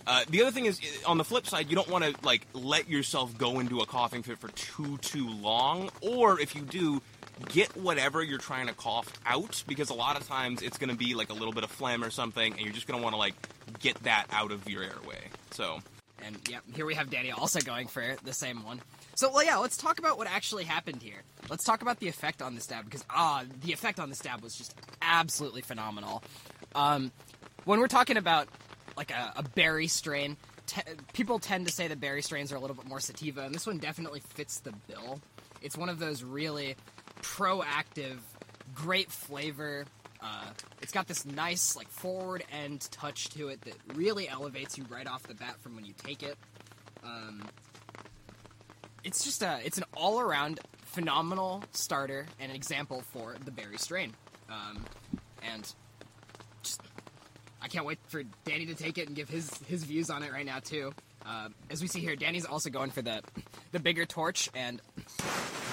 Uh, 0.06 0.24
the 0.30 0.42
other 0.42 0.52
thing 0.52 0.66
is, 0.66 0.80
on 1.06 1.18
the 1.18 1.24
flip 1.26 1.46
side, 1.46 1.70
you 1.70 1.76
don't 1.76 1.90
want 1.90 2.04
to 2.04 2.16
like 2.24 2.48
let 2.54 2.90
yourself 2.90 3.38
go 3.38 3.60
into 3.60 3.80
a 3.82 3.86
coughing 3.86 4.24
fit 4.24 4.38
for 4.38 4.48
too 4.50 4.98
too 5.00 5.30
long, 5.30 5.90
or 6.02 6.40
if 6.40 6.56
you 6.56 6.62
do, 6.62 7.02
get 7.50 7.76
whatever 7.76 8.24
you're 8.24 8.38
trying 8.38 8.68
to 8.68 8.74
cough 8.74 9.12
out 9.26 9.64
because 9.68 9.90
a 9.90 9.94
lot 9.94 10.20
of 10.20 10.26
times 10.28 10.62
it's 10.62 10.78
going 10.78 10.90
to 10.90 10.96
be 10.96 11.14
like 11.14 11.30
a 11.30 11.34
little 11.34 11.52
bit 11.52 11.64
of 11.64 11.72
phlegm 11.72 12.04
or 12.04 12.10
something, 12.10 12.54
and 12.54 12.62
you're 12.62 12.74
just 12.74 12.88
going 12.88 13.00
to 13.00 13.04
want 13.04 13.14
to 13.14 13.18
like 13.18 13.36
get 13.80 14.02
that 14.04 14.26
out 14.32 14.52
of 14.52 14.68
your 14.70 14.82
airway. 14.82 15.28
So 15.52 15.82
And 16.24 16.38
yep, 16.50 16.64
here 16.76 16.86
we 16.86 16.96
have 16.96 17.10
Danny 17.10 17.32
also 17.32 17.60
going 17.60 17.88
for 17.88 18.16
the 18.24 18.34
same 18.34 18.64
one. 18.64 18.82
So, 19.16 19.32
well, 19.32 19.44
yeah, 19.44 19.58
let's 19.58 19.78
talk 19.78 20.00
about 20.00 20.18
what 20.18 20.28
actually 20.28 20.64
happened 20.64 21.02
here. 21.02 21.24
Let's 21.50 21.64
talk 21.64 21.82
about 21.82 22.00
the 22.00 22.08
effect 22.08 22.42
on 22.42 22.56
this 22.56 22.68
dab 22.68 22.86
because 22.86 23.04
ah, 23.10 23.44
the 23.64 23.74
effect 23.74 24.00
on 24.00 24.10
this 24.10 24.20
dab 24.20 24.42
was 24.42 24.56
just 24.56 24.76
absolutely 25.02 25.62
phenomenal. 25.62 26.24
Um, 26.76 27.12
when 27.66 27.80
we're 27.80 27.88
talking 27.88 28.18
about 28.18 28.48
like 28.98 29.12
a, 29.12 29.34
a 29.38 29.44
berry 29.44 29.88
strain, 29.88 30.36
people 31.14 31.40
tend 31.40 31.68
to 31.68 31.74
say 31.74 31.88
the 31.88 31.96
berry 31.96 32.22
strains 32.22 32.52
are 32.52 32.56
a 32.56 32.60
little 32.60 32.76
bit 32.76 32.86
more 32.86 33.00
sativa, 33.00 33.44
and 33.44 33.54
this 33.54 33.66
one 33.66 33.78
definitely 33.78 34.20
fits 34.20 34.60
the 34.60 34.74
bill. 34.88 35.22
It's 35.62 35.78
one 35.78 35.90
of 35.90 36.00
those 36.00 36.24
really 36.24 36.76
proactive, 37.22 38.18
great 38.74 39.12
flavor. 39.12 39.86
Uh, 40.22 40.48
it's 40.82 40.92
got 40.92 41.08
this 41.08 41.26
nice 41.26 41.76
like 41.76 41.88
forward 41.90 42.44
end 42.52 42.88
touch 42.92 43.30
to 43.30 43.50
it 43.50 43.62
that 43.62 43.76
really 43.96 44.28
elevates 44.28 44.78
you 44.78 44.86
right 44.90 45.08
off 45.08 45.24
the 45.24 45.36
bat 45.36 45.56
from 45.62 45.76
when 45.76 45.86
you 45.86 45.94
take 46.04 46.24
it. 46.24 46.36
Um, 47.04 47.48
it's 49.04 49.24
just 49.24 49.44
a 49.44 49.60
it's 49.64 49.78
an 49.78 49.86
all 49.96 50.20
around 50.20 50.60
phenomenal 50.84 51.64
starter 51.72 52.26
and 52.40 52.52
example 52.52 53.04
for 53.14 53.36
the 53.46 53.52
berry 53.52 53.78
strain. 53.78 54.14
Um, 54.50 54.84
and 55.54 55.72
I 57.68 57.70
can't 57.70 57.86
wait 57.86 58.00
for 58.08 58.24
Danny 58.46 58.66
to 58.68 58.76
take 58.76 58.98
it 58.98 59.08
and 59.08 59.16
give 59.16 59.28
his 59.28 59.52
his 59.68 59.84
views 59.84 60.10
on 60.10 60.24
it 60.24 60.32
right 60.32 60.46
now 60.46 60.60
too. 60.60 60.94
Uh, 61.26 61.50
as 61.70 61.82
we 61.82 61.88
see 61.90 62.00
here, 62.00 62.16
Danny's 62.16 62.46
also 62.46 62.70
going 62.70 62.92
for 62.92 63.02
the 63.02 63.22
the 63.74 63.80
bigger 63.80 64.06
torch, 64.06 64.50
and 64.56 64.82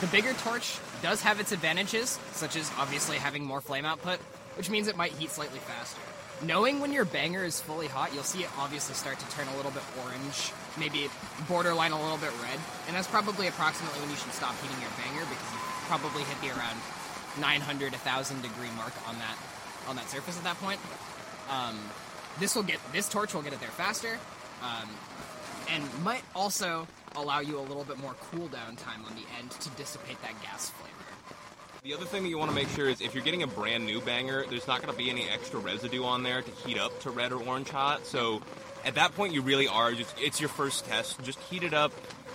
the 0.00 0.08
bigger 0.08 0.32
torch 0.32 0.76
does 1.02 1.22
have 1.22 1.38
its 1.38 1.52
advantages, 1.52 2.18
such 2.32 2.56
as 2.56 2.68
obviously 2.78 3.16
having 3.16 3.44
more 3.44 3.60
flame 3.60 3.84
output, 3.84 4.18
which 4.56 4.70
means 4.70 4.88
it 4.88 4.96
might 4.96 5.12
heat 5.12 5.30
slightly 5.30 5.60
faster. 5.60 6.00
Knowing 6.42 6.80
when 6.80 6.92
your 6.92 7.04
banger 7.04 7.44
is 7.44 7.60
fully 7.60 7.86
hot, 7.86 8.12
you'll 8.12 8.24
see 8.24 8.42
it 8.42 8.50
obviously 8.58 8.96
start 8.96 9.16
to 9.20 9.30
turn 9.30 9.46
a 9.46 9.56
little 9.56 9.70
bit 9.70 9.84
orange, 10.02 10.50
maybe 10.76 11.08
borderline 11.46 11.92
a 11.92 12.02
little 12.02 12.18
bit 12.18 12.32
red, 12.42 12.58
and 12.88 12.96
that's 12.96 13.06
probably 13.06 13.46
approximately 13.46 14.00
when 14.00 14.10
you 14.10 14.16
should 14.16 14.32
stop 14.32 14.60
heating 14.60 14.82
your 14.82 14.90
banger 14.98 15.22
because 15.30 15.46
you 15.54 15.60
probably 15.86 16.24
hit 16.24 16.40
the 16.42 16.50
around 16.58 16.74
900 17.38 17.92
1000 17.92 18.42
degree 18.42 18.70
mark 18.74 18.94
on 19.06 19.14
that 19.22 19.38
on 19.86 19.94
that 19.94 20.10
surface 20.10 20.36
at 20.36 20.42
that 20.42 20.58
point. 20.58 20.80
Um, 21.50 21.78
this 22.38 22.54
will 22.54 22.62
get 22.62 22.78
this 22.92 23.08
torch 23.08 23.34
will 23.34 23.42
get 23.42 23.52
it 23.52 23.60
there 23.60 23.68
faster, 23.70 24.18
um, 24.62 24.88
and 25.70 25.84
might 26.02 26.22
also 26.34 26.86
allow 27.16 27.40
you 27.40 27.58
a 27.58 27.62
little 27.62 27.84
bit 27.84 27.98
more 27.98 28.14
cooldown 28.32 28.76
time 28.76 29.04
on 29.06 29.14
the 29.14 29.22
end 29.38 29.50
to 29.52 29.70
dissipate 29.70 30.20
that 30.22 30.40
gas 30.42 30.70
flavor. 30.70 30.90
the 31.84 31.94
other 31.94 32.06
thing 32.06 32.22
that 32.24 32.28
you 32.28 32.38
want 32.38 32.50
to 32.50 32.54
make 32.54 32.68
sure 32.70 32.88
is 32.88 33.00
if 33.00 33.14
you're 33.14 33.22
getting 33.22 33.42
a 33.42 33.46
brand 33.46 33.86
new 33.86 34.00
banger, 34.00 34.44
there's 34.48 34.66
not 34.66 34.82
going 34.82 34.92
to 34.92 34.98
be 34.98 35.10
any 35.10 35.28
extra 35.28 35.60
residue 35.60 36.02
on 36.04 36.22
there 36.22 36.42
to 36.42 36.50
heat 36.50 36.78
up 36.78 36.98
to 37.00 37.10
red 37.10 37.30
or 37.30 37.42
orange 37.42 37.70
hot. 37.70 38.06
So 38.06 38.42
at 38.84 38.96
that 38.96 39.14
point, 39.14 39.32
you 39.32 39.42
really 39.42 39.68
are 39.68 39.92
just 39.92 40.14
it's 40.20 40.40
your 40.40 40.48
first 40.48 40.86
test. 40.86 41.22
Just 41.22 41.38
heat 41.40 41.62
it 41.62 41.74
up. 41.74 41.92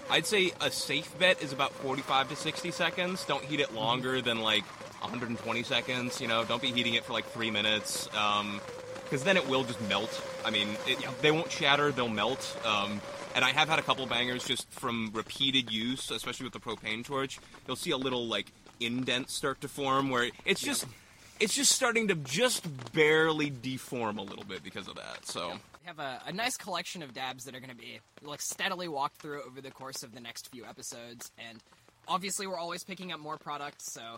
I'd 0.10 0.26
say 0.26 0.54
a 0.60 0.72
safe 0.72 1.18
bet 1.20 1.42
is 1.42 1.54
about 1.54 1.72
45 1.74 2.30
to 2.30 2.36
60 2.36 2.72
seconds. 2.72 3.26
Don't 3.26 3.44
heat 3.44 3.60
it 3.60 3.74
longer 3.74 4.22
than 4.22 4.42
like 4.42 4.64
120 5.02 5.64
seconds. 5.64 6.20
You 6.20 6.28
know, 6.28 6.44
don't 6.46 6.62
be 6.62 6.72
heating 6.72 6.96
it 6.96 7.04
for 7.06 7.14
like 7.14 7.26
three 7.28 7.52
minutes. 7.52 8.10
Um, 8.16 8.60
because 9.10 9.24
then 9.24 9.38
it 9.38 9.48
will 9.48 9.64
just 9.64 9.82
melt. 9.90 10.22
I 10.46 10.52
mean, 10.52 10.70
it, 10.86 11.00
they 11.22 11.32
won't 11.32 11.52
shatter; 11.52 11.92
they'll 11.92 12.08
melt. 12.10 12.58
Um, 12.66 13.02
and 13.36 13.46
I 13.46 13.52
have 13.52 13.70
had 13.70 13.80
a 13.80 13.82
couple 13.82 14.06
bangers 14.06 14.46
just 14.46 14.70
from 14.72 15.12
repeated 15.14 15.72
use, 15.72 16.12
especially 16.12 16.46
with 16.46 16.54
the 16.54 16.60
propane 16.60 17.04
torch. 17.06 17.40
You'll 17.68 17.76
see 17.76 17.92
a 17.92 17.98
little 17.98 18.28
like 18.28 18.52
indent 18.80 19.30
start 19.30 19.62
to 19.62 19.68
form 19.68 20.10
where 20.10 20.30
it's 20.46 20.62
just 20.62 20.86
it's 21.40 21.54
just 21.54 21.72
starting 21.72 22.08
to 22.10 22.16
just 22.16 22.66
barely 22.94 23.50
deform 23.50 24.18
a 24.18 24.24
little 24.24 24.44
bit 24.46 24.64
because 24.64 24.88
of 24.88 24.96
that. 24.96 25.26
So 25.26 25.52
We 25.82 25.88
have 25.88 26.00
a, 26.00 26.22
a 26.28 26.32
nice 26.34 26.58
collection 26.58 27.02
of 27.02 27.14
dabs 27.14 27.46
that 27.46 27.56
are 27.56 27.60
going 27.60 27.70
to 27.72 27.76
be 27.76 28.00
like 28.22 28.42
steadily 28.42 28.88
walked 28.88 29.22
through 29.22 29.44
over 29.44 29.62
the 29.62 29.72
course 29.72 30.04
of 30.04 30.14
the 30.14 30.20
next 30.20 30.50
few 30.52 30.66
episodes, 30.66 31.32
and 31.38 31.60
obviously 32.08 32.48
we're 32.48 32.58
always 32.60 32.84
picking 32.84 33.12
up 33.12 33.20
more 33.20 33.38
products. 33.38 33.92
So, 33.94 34.18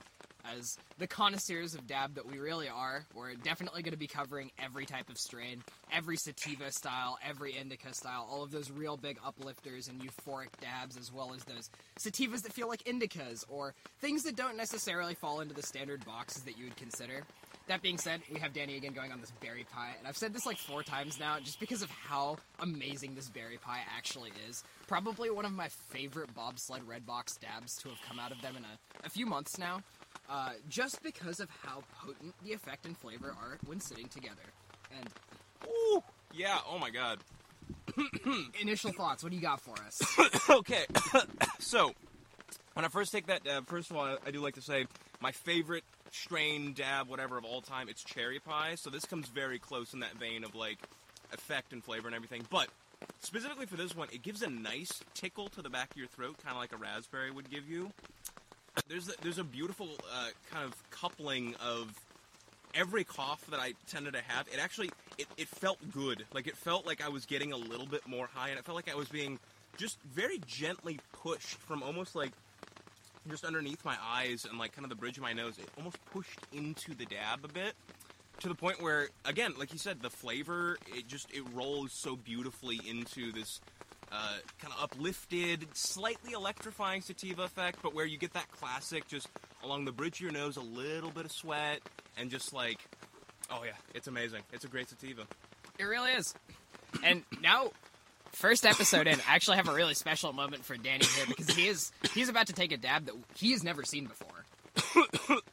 as 0.58 0.78
the 0.98 1.08
connoisseurs 1.08 1.76
of 1.76 1.88
dab 1.88 2.16
that 2.16 2.26
we 2.26 2.40
really 2.40 2.70
are, 2.70 3.06
we're 3.14 3.36
definitely 3.36 3.82
going 3.82 3.94
to 3.94 3.98
be 3.98 4.08
covering 4.08 4.52
every 4.60 4.86
type 4.86 5.10
of 5.10 5.18
strain, 5.18 5.64
every 5.92 6.18
sativa 6.18 6.72
style, 6.72 7.18
every 7.28 7.58
indica 7.58 7.94
style, 7.94 8.28
all 8.30 8.44
of 8.44 8.52
those 8.52 8.72
real 8.72 8.98
big 8.98 9.18
uplifters 9.26 9.88
and 9.88 10.02
euphoric 10.02 10.50
dabs, 10.62 10.98
as 10.98 11.12
well 11.12 11.34
as 11.36 11.44
those 11.44 11.70
sativas 12.00 12.44
that 12.44 12.54
feel 12.54 12.68
like 12.68 12.84
indicas 12.84 13.44
or 13.50 13.74
things 14.00 14.24
that 14.24 14.36
don't 14.36 14.58
necessarily 14.58 15.16
fall 15.16 15.42
into 15.42 15.54
the 15.54 15.64
standard 15.64 16.06
boxes 16.06 16.44
that 16.44 16.58
you 16.58 16.66
would 16.66 16.78
consider. 16.78 17.24
That 17.68 17.82
being 17.82 18.00
said, 18.00 18.22
we 18.34 18.40
have 18.40 18.54
Danny 18.54 18.76
again 18.76 18.92
going 18.94 19.12
on 19.12 19.22
this 19.22 19.32
berry 19.40 19.66
pie, 19.72 19.94
and 19.98 20.08
I've 20.08 20.18
said 20.18 20.34
this 20.34 20.46
like 20.46 20.58
four 20.58 20.84
times 20.84 21.20
now, 21.20 21.38
just 21.40 21.60
because 21.60 21.82
of 21.82 21.90
how 21.90 22.38
amazing 22.60 23.16
this 23.16 23.30
berry 23.30 23.58
pie 23.58 23.82
actually 23.96 24.32
is. 24.50 24.64
Probably 24.88 25.30
one 25.30 25.46
of 25.46 25.54
my 25.54 25.70
favorite 25.70 26.34
bobsled 26.36 26.86
red 26.88 27.06
box 27.06 27.38
dabs 27.38 27.78
to 27.78 27.90
have 27.90 28.00
come 28.08 28.20
out 28.20 28.32
of 28.32 28.42
them 28.42 28.58
in 28.58 28.64
a, 28.64 29.06
a 29.06 29.10
few 29.10 29.26
months 29.26 29.58
now, 29.58 29.82
uh, 30.32 30.52
just 30.70 31.04
because 31.04 31.42
of 31.42 31.50
how 31.62 31.84
potent 32.00 32.34
the 32.44 32.54
effect 32.54 32.86
and 32.86 32.98
flavor 32.98 33.36
are 33.38 33.58
when 33.66 33.82
sitting 33.82 34.08
together. 34.08 34.42
And 34.98 35.10
Ooh, 35.68 36.02
yeah, 36.34 36.60
oh 36.70 36.80
my 36.80 36.90
god. 36.90 37.20
initial 38.62 38.92
thoughts, 38.94 39.24
what 39.24 39.32
do 39.32 39.36
you 39.36 39.42
got 39.42 39.60
for 39.60 39.76
us? 39.86 40.02
okay, 40.50 40.86
so 41.60 41.94
when 42.74 42.86
I 42.86 42.88
first 42.88 43.12
take 43.12 43.28
that 43.28 43.44
dab, 43.44 43.68
first 43.68 43.92
of 43.92 43.98
all, 43.98 44.18
I 44.26 44.32
do 44.32 44.40
like 44.40 44.56
to 44.56 44.62
say 44.62 44.86
my 45.20 45.32
favorite 45.32 45.84
strain 46.12 46.74
dab, 46.74 47.10
whatever 47.10 47.38
of 47.38 47.44
all 47.44 47.62
time, 47.62 47.90
it's 47.90 48.04
cherry 48.04 48.40
pie. 48.40 48.76
So 48.76 48.90
this 48.90 49.06
comes 49.06 49.28
very 49.28 49.60
close 49.60 49.94
in 49.94 50.00
that 50.00 50.14
vein 50.18 50.44
of 50.44 50.56
like 50.56 50.78
effect 51.34 51.74
and 51.74 51.84
flavor 51.84 52.08
and 52.08 52.16
everything. 52.16 52.46
But 52.50 52.70
specifically 53.20 53.66
for 53.66 53.76
this 53.76 53.96
one, 53.96 54.08
it 54.14 54.22
gives 54.22 54.42
a 54.42 54.50
nice 54.50 55.04
tickle 55.14 55.50
to 55.50 55.62
the 55.62 55.70
back 55.70 55.92
of 55.92 55.98
your 55.98 56.08
throat, 56.08 56.38
kind 56.44 56.56
of 56.56 56.62
like 56.62 56.74
a 56.74 56.78
raspberry 56.78 57.32
would 57.32 57.50
give 57.50 57.70
you. 57.70 57.92
There's 58.88 59.10
a, 59.10 59.14
there's 59.22 59.38
a 59.38 59.44
beautiful 59.44 59.90
uh, 60.14 60.30
kind 60.52 60.66
of 60.66 60.90
coupling 60.92 61.56
of 61.56 61.94
every 62.74 63.04
cough 63.04 63.46
that 63.50 63.60
I 63.60 63.74
tended 63.90 64.14
to 64.14 64.22
have, 64.28 64.48
it 64.48 64.60
actually 64.60 64.92
it, 65.18 65.28
it 65.38 65.48
felt 65.48 65.78
good. 65.92 66.26
Like 66.34 66.48
it 66.48 66.58
felt 66.58 66.86
like 66.86 67.04
I 67.04 67.10
was 67.10 67.26
getting 67.26 67.52
a 67.52 67.58
little 67.58 67.86
bit 67.86 68.08
more 68.08 68.30
high, 68.34 68.50
and 68.50 68.60
it 68.60 68.66
felt 68.66 68.76
like 68.76 68.90
I 68.90 68.96
was 68.96 69.10
being 69.10 69.40
just 69.78 69.98
very 70.14 70.40
gently 70.46 71.00
pushed 71.22 71.58
from 71.58 71.84
almost 71.84 72.16
like 72.16 72.32
just 73.30 73.46
underneath 73.46 73.84
my 73.86 73.96
eyes 74.04 74.46
and 74.50 74.58
like 74.58 74.74
kind 74.74 74.86
of 74.86 74.90
the 74.90 74.96
bridge 74.96 75.18
of 75.18 75.24
my 75.24 75.34
nose. 75.34 75.58
It 75.58 75.70
almost 75.78 75.98
pushed 76.06 76.40
into 76.52 76.96
the 76.96 77.06
dab 77.06 77.44
a 77.44 77.48
bit 77.48 77.74
to 78.40 78.48
the 78.48 78.56
point 78.56 78.82
where, 78.82 79.10
again, 79.26 79.54
like 79.58 79.72
you 79.72 79.80
said, 79.80 80.02
the 80.02 80.10
flavor 80.10 80.78
it 80.88 81.08
just 81.08 81.32
it 81.32 81.44
rolls 81.54 81.92
so 81.92 82.16
beautifully 82.16 82.80
into 82.88 83.32
this. 83.32 83.62
Uh, 84.12 84.36
kind 84.60 84.74
of 84.78 84.84
uplifted, 84.84 85.66
slightly 85.74 86.34
electrifying 86.34 87.02
sativa 87.02 87.44
effect, 87.44 87.80
but 87.82 87.96
where 87.96 88.06
you 88.06 88.18
get 88.18 88.34
that 88.34 88.52
classic 88.52 89.08
just 89.08 89.30
along 89.64 89.86
the 89.86 89.92
bridge 89.92 90.16
of 90.16 90.22
your 90.22 90.32
nose, 90.32 90.58
a 90.58 90.62
little 90.62 91.12
bit 91.12 91.24
of 91.24 91.32
sweat, 91.32 91.80
and 92.18 92.30
just 92.30 92.54
like, 92.54 92.80
oh 93.50 93.64
yeah, 93.64 93.72
it's 93.94 94.08
amazing. 94.08 94.42
It's 94.52 94.66
a 94.66 94.68
great 94.68 94.90
sativa. 94.90 95.24
It 95.80 95.86
really 95.86 96.12
is. 96.12 96.34
And 97.04 97.24
now, 97.42 97.72
first 98.34 98.66
episode 98.66 99.08
in, 99.08 99.20
I 99.30 99.36
actually 99.36 99.58
have 99.58 99.70
a 99.70 99.74
really 99.74 99.94
special 99.94 100.34
moment 100.34 100.66
for 100.66 100.76
Danny 100.76 101.06
here 101.06 101.26
because 101.28 101.50
he 101.50 101.68
is 101.68 101.94
he's 102.14 102.28
about 102.28 102.48
to 102.48 102.54
take 102.54 102.74
a 102.74 102.78
dab 102.78 103.06
that 103.06 103.16
he 103.36 103.52
has 103.52 103.64
never 103.64 103.84
seen 103.84 104.08
before. 104.08 105.40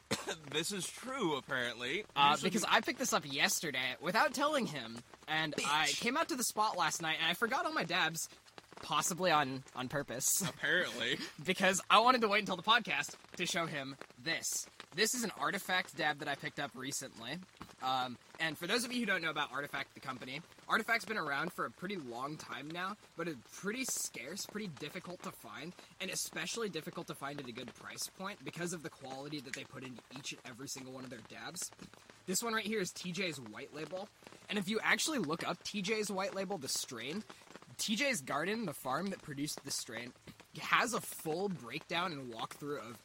This 0.51 0.71
is 0.71 0.87
true, 0.87 1.37
apparently. 1.37 2.05
Uh, 2.15 2.35
because 2.41 2.65
I 2.67 2.81
picked 2.81 2.99
this 2.99 3.13
up 3.13 3.23
yesterday 3.31 3.95
without 4.01 4.33
telling 4.33 4.65
him, 4.65 4.97
and 5.27 5.53
I 5.67 5.87
came 5.87 6.17
out 6.17 6.29
to 6.29 6.35
the 6.35 6.43
spot 6.43 6.77
last 6.77 7.01
night 7.01 7.17
and 7.21 7.29
I 7.29 7.33
forgot 7.33 7.65
all 7.65 7.73
my 7.73 7.83
dabs. 7.83 8.29
Possibly 8.81 9.31
on 9.31 9.63
on 9.75 9.87
purpose. 9.87 10.41
Apparently. 10.49 11.17
because 11.45 11.81
I 11.89 11.99
wanted 11.99 12.21
to 12.21 12.27
wait 12.27 12.39
until 12.39 12.55
the 12.57 12.63
podcast 12.63 13.15
to 13.37 13.45
show 13.45 13.65
him 13.65 13.95
this. 14.23 14.65
This 14.95 15.13
is 15.13 15.23
an 15.23 15.31
artifact 15.39 15.95
dab 15.95 16.19
that 16.19 16.27
I 16.27 16.35
picked 16.35 16.59
up 16.59 16.71
recently. 16.73 17.37
Um, 17.83 18.17
and 18.39 18.57
for 18.57 18.67
those 18.67 18.83
of 18.83 18.91
you 18.91 19.01
who 19.01 19.05
don't 19.05 19.21
know 19.21 19.29
about 19.29 19.51
Artifact, 19.53 19.93
the 19.93 19.99
company, 19.99 20.41
Artifact's 20.67 21.05
been 21.05 21.17
around 21.17 21.53
for 21.53 21.65
a 21.65 21.71
pretty 21.71 21.95
long 21.95 22.35
time 22.37 22.69
now, 22.71 22.97
but 23.15 23.27
it's 23.27 23.37
pretty 23.61 23.85
scarce, 23.85 24.45
pretty 24.45 24.67
difficult 24.79 25.21
to 25.23 25.31
find, 25.31 25.73
and 26.01 26.09
especially 26.09 26.69
difficult 26.69 27.07
to 27.07 27.13
find 27.13 27.39
at 27.39 27.47
a 27.47 27.51
good 27.51 27.73
price 27.75 28.09
point 28.17 28.43
because 28.43 28.73
of 28.73 28.83
the 28.83 28.89
quality 28.89 29.39
that 29.41 29.53
they 29.53 29.63
put 29.63 29.83
into 29.83 30.01
each 30.17 30.31
and 30.33 30.41
every 30.45 30.67
single 30.67 30.91
one 30.91 31.03
of 31.03 31.09
their 31.09 31.19
dabs. 31.29 31.71
This 32.25 32.43
one 32.43 32.53
right 32.53 32.65
here 32.65 32.81
is 32.81 32.91
TJ's 32.91 33.39
White 33.39 33.73
Label, 33.73 34.09
and 34.49 34.57
if 34.59 34.67
you 34.67 34.79
actually 34.83 35.19
look 35.19 35.47
up 35.47 35.63
TJ's 35.63 36.11
White 36.11 36.35
Label, 36.35 36.57
the 36.57 36.67
strain, 36.67 37.23
TJ's 37.79 38.21
Garden, 38.21 38.65
the 38.65 38.73
farm 38.73 39.07
that 39.07 39.21
produced 39.21 39.63
the 39.63 39.71
strain, 39.71 40.11
has 40.59 40.93
a 40.93 41.01
full 41.01 41.49
breakdown 41.49 42.11
and 42.11 42.33
walkthrough 42.33 42.79
of 42.79 42.97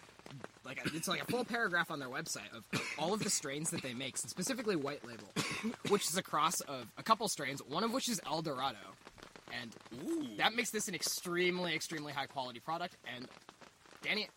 like 0.65 0.81
it's 0.95 1.07
like 1.07 1.23
a 1.23 1.27
full 1.27 1.45
paragraph 1.45 1.91
on 1.91 1.99
their 1.99 2.09
website 2.09 2.53
of 2.55 2.65
all 2.99 3.13
of 3.13 3.23
the 3.23 3.31
strains 3.31 3.71
that 3.71 3.83
they 3.83 3.95
make, 3.95 4.17
and 4.23 4.31
specifically 4.31 4.77
White 4.77 5.05
Label, 5.05 5.29
which 5.89 6.09
is 6.09 6.17
a 6.17 6.23
cross 6.23 6.61
of 6.63 6.87
a 6.97 7.03
couple 7.03 7.29
strains, 7.29 7.61
one 7.69 7.85
of 7.85 7.93
which 7.93 8.09
is 8.09 8.21
El 8.27 8.43
Dorado, 8.43 8.79
and 9.61 9.75
Ooh. 10.03 10.37
that 10.39 10.55
makes 10.55 10.71
this 10.71 10.89
an 10.89 10.95
extremely, 10.95 11.75
extremely 11.75 12.13
high 12.13 12.27
quality 12.27 12.61
product. 12.61 12.97
And 13.15 13.29
Danny, 14.03 14.29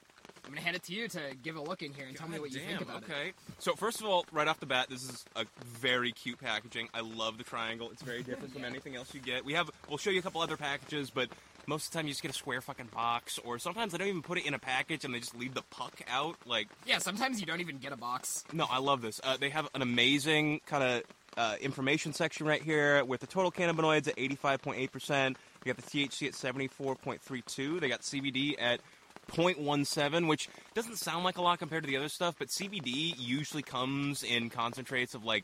I'm 0.48 0.54
gonna 0.54 0.62
hand 0.64 0.76
it 0.78 0.84
to 0.84 0.94
you 0.94 1.08
to 1.10 1.20
give 1.44 1.58
a 1.58 1.62
look 1.62 1.84
in 1.84 1.94
here 1.94 2.06
and 2.08 2.16
tell 2.16 2.28
me 2.28 2.36
God 2.38 2.42
what 2.42 2.52
you 2.54 2.62
think 2.62 2.82
about 2.82 3.04
it. 3.04 3.10
okay. 3.12 3.34
So 3.60 3.74
first 3.76 4.00
of 4.00 4.08
all, 4.08 4.26
right 4.32 4.48
off 4.48 4.60
the 4.60 4.66
bat, 4.66 4.88
this 4.90 5.04
is 5.04 5.26
a 5.36 5.46
very 5.66 6.12
cute 6.14 6.40
packaging. 6.40 6.88
I 6.94 7.02
love 7.02 7.38
the 7.38 7.44
triangle. 7.44 7.90
It's 7.92 8.02
very 8.02 8.24
different 8.24 8.54
from 8.54 8.64
anything 8.64 8.96
else 8.96 9.14
you 9.14 9.20
get. 9.20 9.44
We 9.44 9.54
have 9.54 9.70
we'll 9.90 9.98
show 9.98 10.10
you 10.10 10.20
a 10.20 10.24
couple 10.24 10.42
other 10.42 10.56
packages, 10.58 11.10
but 11.10 11.30
most 11.68 11.88
of 11.88 11.92
the 11.92 11.98
time 11.98 12.06
you 12.08 12.12
just 12.14 12.22
get 12.22 12.32
a 12.32 12.34
square 12.34 12.62
fucking 12.62 12.88
box, 12.94 13.40
or 13.44 13.60
sometimes 13.60 13.92
they 13.92 13.98
don't 13.98 14.08
even 14.08 14.22
put 14.22 14.38
it 14.38 14.46
in 14.46 14.54
a 14.54 14.60
package 14.60 15.04
and 15.04 15.14
they 15.14 15.20
just 15.20 15.36
leave 15.38 15.54
the 15.54 15.64
puck 15.64 16.00
out. 16.10 16.38
Like, 16.46 16.70
Yeah, 16.86 17.00
sometimes 17.00 17.42
you 17.42 17.46
don't 17.46 17.60
even 17.60 17.78
get 17.78 17.92
a 17.92 17.98
box. 17.98 18.46
no, 18.54 18.66
I 18.72 18.80
love 18.80 19.02
this. 19.02 19.20
Uh, 19.22 19.36
they 19.36 19.50
have 19.50 19.68
an 19.76 19.82
amazing 19.82 20.62
kind 20.66 20.82
of 20.82 21.04
uh, 21.36 21.56
information 21.60 22.14
section 22.14 22.48
right 22.48 22.62
here 22.64 23.04
with 23.04 23.20
the 23.20 23.28
total 23.28 23.52
cannabinoids 23.52 24.08
at 24.08 24.16
85.8%. 24.16 25.36
They 25.64 25.72
got 25.74 25.76
the 25.76 25.84
THC 26.08 26.28
at 26.28 26.34
74.32. 26.34 27.80
They 27.82 27.90
got 27.90 28.02
CBD 28.02 28.56
at 28.60 28.80
0.17, 29.28 30.28
which 30.28 30.50
doesn't 30.74 30.98
sound 30.98 31.24
like 31.24 31.38
a 31.38 31.42
lot 31.42 31.60
compared 31.60 31.84
to 31.84 31.88
the 31.90 31.98
other 31.98 32.10
stuff, 32.10 32.36
but 32.40 32.48
CBD 32.50 33.14
usually 33.18 33.64
comes 33.64 34.24
in 34.24 34.50
concentrates 34.50 35.14
of 35.16 35.24
like, 35.24 35.44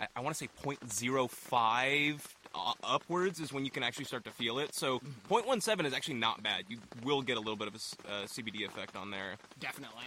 I, 0.00 0.06
I 0.16 0.20
want 0.20 0.36
to 0.36 0.44
say 0.44 0.48
0.05 0.62 2.20
uh, 2.54 2.72
upwards 2.84 3.40
is 3.40 3.52
when 3.52 3.64
you 3.64 3.70
can 3.70 3.82
actually 3.82 4.04
start 4.04 4.24
to 4.24 4.30
feel 4.30 4.58
it. 4.58 4.74
So 4.74 5.00
0.17 5.28 5.84
is 5.86 5.92
actually 5.92 6.14
not 6.14 6.42
bad. 6.42 6.64
You 6.68 6.78
will 7.02 7.22
get 7.22 7.36
a 7.36 7.40
little 7.40 7.56
bit 7.56 7.68
of 7.68 7.74
a 7.74 7.78
uh, 8.08 8.26
CBD 8.26 8.66
effect 8.66 8.96
on 8.96 9.10
there. 9.10 9.34
Definitely. 9.58 10.04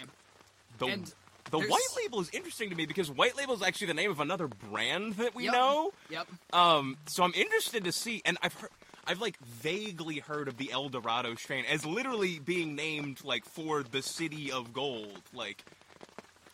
The, 0.79 0.85
And 0.85 1.05
the 1.51 1.57
there's- 1.59 1.69
white 1.69 1.81
label 2.03 2.19
is 2.21 2.29
interesting 2.31 2.69
to 2.69 2.75
me 2.75 2.85
because 2.85 3.09
white 3.11 3.35
label 3.35 3.53
is 3.53 3.61
actually 3.61 3.87
the 3.87 3.93
name 3.95 4.11
of 4.11 4.19
another 4.19 4.47
brand 4.47 5.13
that 5.15 5.35
we 5.35 5.45
Yep. 5.45 5.53
know. 5.53 5.91
Yep. 6.09 6.27
Um, 6.53 6.97
so 7.07 7.23
I'm 7.23 7.33
interested 7.33 7.83
to 7.85 7.91
see, 7.91 8.21
and 8.25 8.37
I've 8.41 8.53
heard, 8.53 8.69
I've 9.07 9.21
like 9.21 9.37
vaguely 9.39 10.19
heard 10.19 10.49
of 10.49 10.57
the 10.57 10.69
El 10.71 10.89
Dorado 10.89 11.33
strain 11.35 11.63
as 11.71 11.85
literally 11.85 12.39
being 12.39 12.75
named 12.75 13.23
like 13.23 13.45
for 13.45 13.81
the 13.83 14.01
city 14.01 14.51
of 14.51 14.73
gold. 14.73 15.21
Like, 15.33 15.63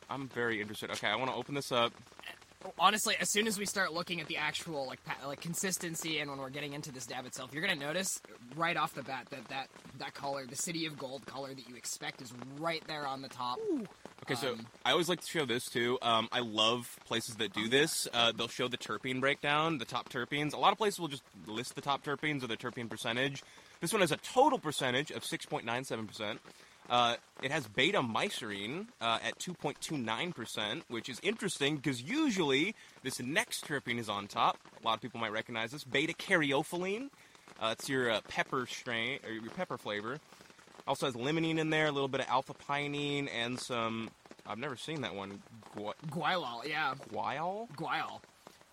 I'm 0.10 0.28
very 0.28 0.62
interested. 0.62 0.92
Okay, 0.92 1.08
I 1.08 1.16
want 1.16 1.32
to 1.32 1.36
open 1.36 1.56
this 1.56 1.72
up. 1.72 1.92
Honestly, 2.80 3.16
as 3.20 3.30
soon 3.30 3.48
as 3.48 3.58
we 3.58 3.66
start 3.66 3.94
looking 3.94 4.22
at 4.22 4.28
the 4.28 4.38
actual 4.38 4.86
like 4.88 5.04
pa- 5.06 5.28
like 5.28 5.42
consistency 5.42 6.20
and 6.20 6.30
when 6.30 6.40
we're 6.40 6.50
getting 6.50 6.74
into 6.74 6.92
this 6.92 7.06
dab 7.06 7.26
itself, 7.26 7.52
you're 7.54 7.62
gonna 7.66 7.76
notice 7.80 8.22
right 8.56 8.78
off 8.78 8.94
the 8.94 9.04
bat 9.04 9.28
that 9.32 9.48
that 9.50 9.68
that 10.00 10.14
color, 10.14 10.46
the 10.46 10.56
City 10.56 10.86
of 10.86 10.98
Gold 10.98 11.26
color 11.26 11.54
that 11.54 11.68
you 11.70 11.76
expect, 11.76 12.22
is 12.22 12.34
right 12.60 12.84
there 12.88 13.06
on 13.08 13.22
the 13.22 13.30
top. 13.30 13.60
Okay, 14.24 14.36
so 14.36 14.54
Um, 14.54 14.68
I 14.86 14.92
always 14.92 15.10
like 15.10 15.20
to 15.22 15.28
show 15.28 15.46
this 15.46 15.66
too. 15.70 15.98
Um, 16.02 16.30
I 16.32 16.40
love 16.40 16.98
places 17.06 17.36
that 17.36 17.52
do 17.54 17.68
this. 17.68 18.08
Uh, 18.14 18.32
they'll 18.32 18.48
show 18.48 18.68
the 18.70 18.78
terpene 18.78 19.20
breakdown, 19.20 19.78
the 19.80 19.86
top 19.86 20.08
terpenes. 20.10 20.54
A 20.54 20.58
lot 20.58 20.72
of 20.72 20.78
places 20.78 21.00
will 21.00 21.10
just 21.10 21.24
list 21.46 21.76
the 21.76 21.82
top 21.82 22.04
terpenes 22.06 22.42
or 22.44 22.48
the 22.48 22.56
terpene 22.56 22.90
percentage. 22.90 23.44
This 23.82 23.92
one 23.92 24.00
has 24.00 24.14
a 24.14 24.18
total 24.18 24.60
percentage 24.60 25.12
of 25.12 25.24
6.97%. 25.24 26.38
Uh, 26.90 27.16
it 27.42 27.52
has 27.52 27.68
beta 27.68 28.02
myrcene 28.02 28.88
uh, 29.02 29.20
at 29.24 29.40
2.29%, 29.40 30.82
which 30.90 31.10
is 31.10 31.20
interesting 31.24 31.78
because 31.78 32.02
usually 32.02 32.76
this 33.04 33.20
next 33.22 33.66
terpene 33.66 34.00
is 34.00 34.10
on 34.10 34.28
top. 34.28 34.58
A 34.82 34.86
lot 34.86 34.96
of 34.96 35.02
people 35.02 35.20
might 35.20 35.32
recognize 35.32 35.72
this. 35.72 35.84
Beta 35.84 36.14
caryophyllene. 36.14 37.10
Uh, 37.62 37.76
it's 37.78 37.88
your 37.88 38.12
uh, 38.12 38.22
pepper 38.28 38.66
strain 38.66 39.20
or 39.26 39.32
your 39.32 39.52
pepper 39.52 39.78
flavor. 39.78 40.20
Also 40.86 41.06
has 41.06 41.16
limonene 41.16 41.58
in 41.58 41.70
there, 41.70 41.88
a 41.88 41.92
little 41.92 42.10
bit 42.10 42.20
of 42.22 42.28
alpha 42.28 42.54
pinene, 42.54 43.30
and 43.34 43.58
some. 43.60 44.10
I've 44.46 44.58
never 44.58 44.76
seen 44.76 45.02
that 45.02 45.16
one. 45.16 45.42
Gu- 45.76 45.94
Guaiol, 46.10 46.68
yeah, 46.68 46.96
guaiol? 47.14 47.70
guaiol. 47.78 48.20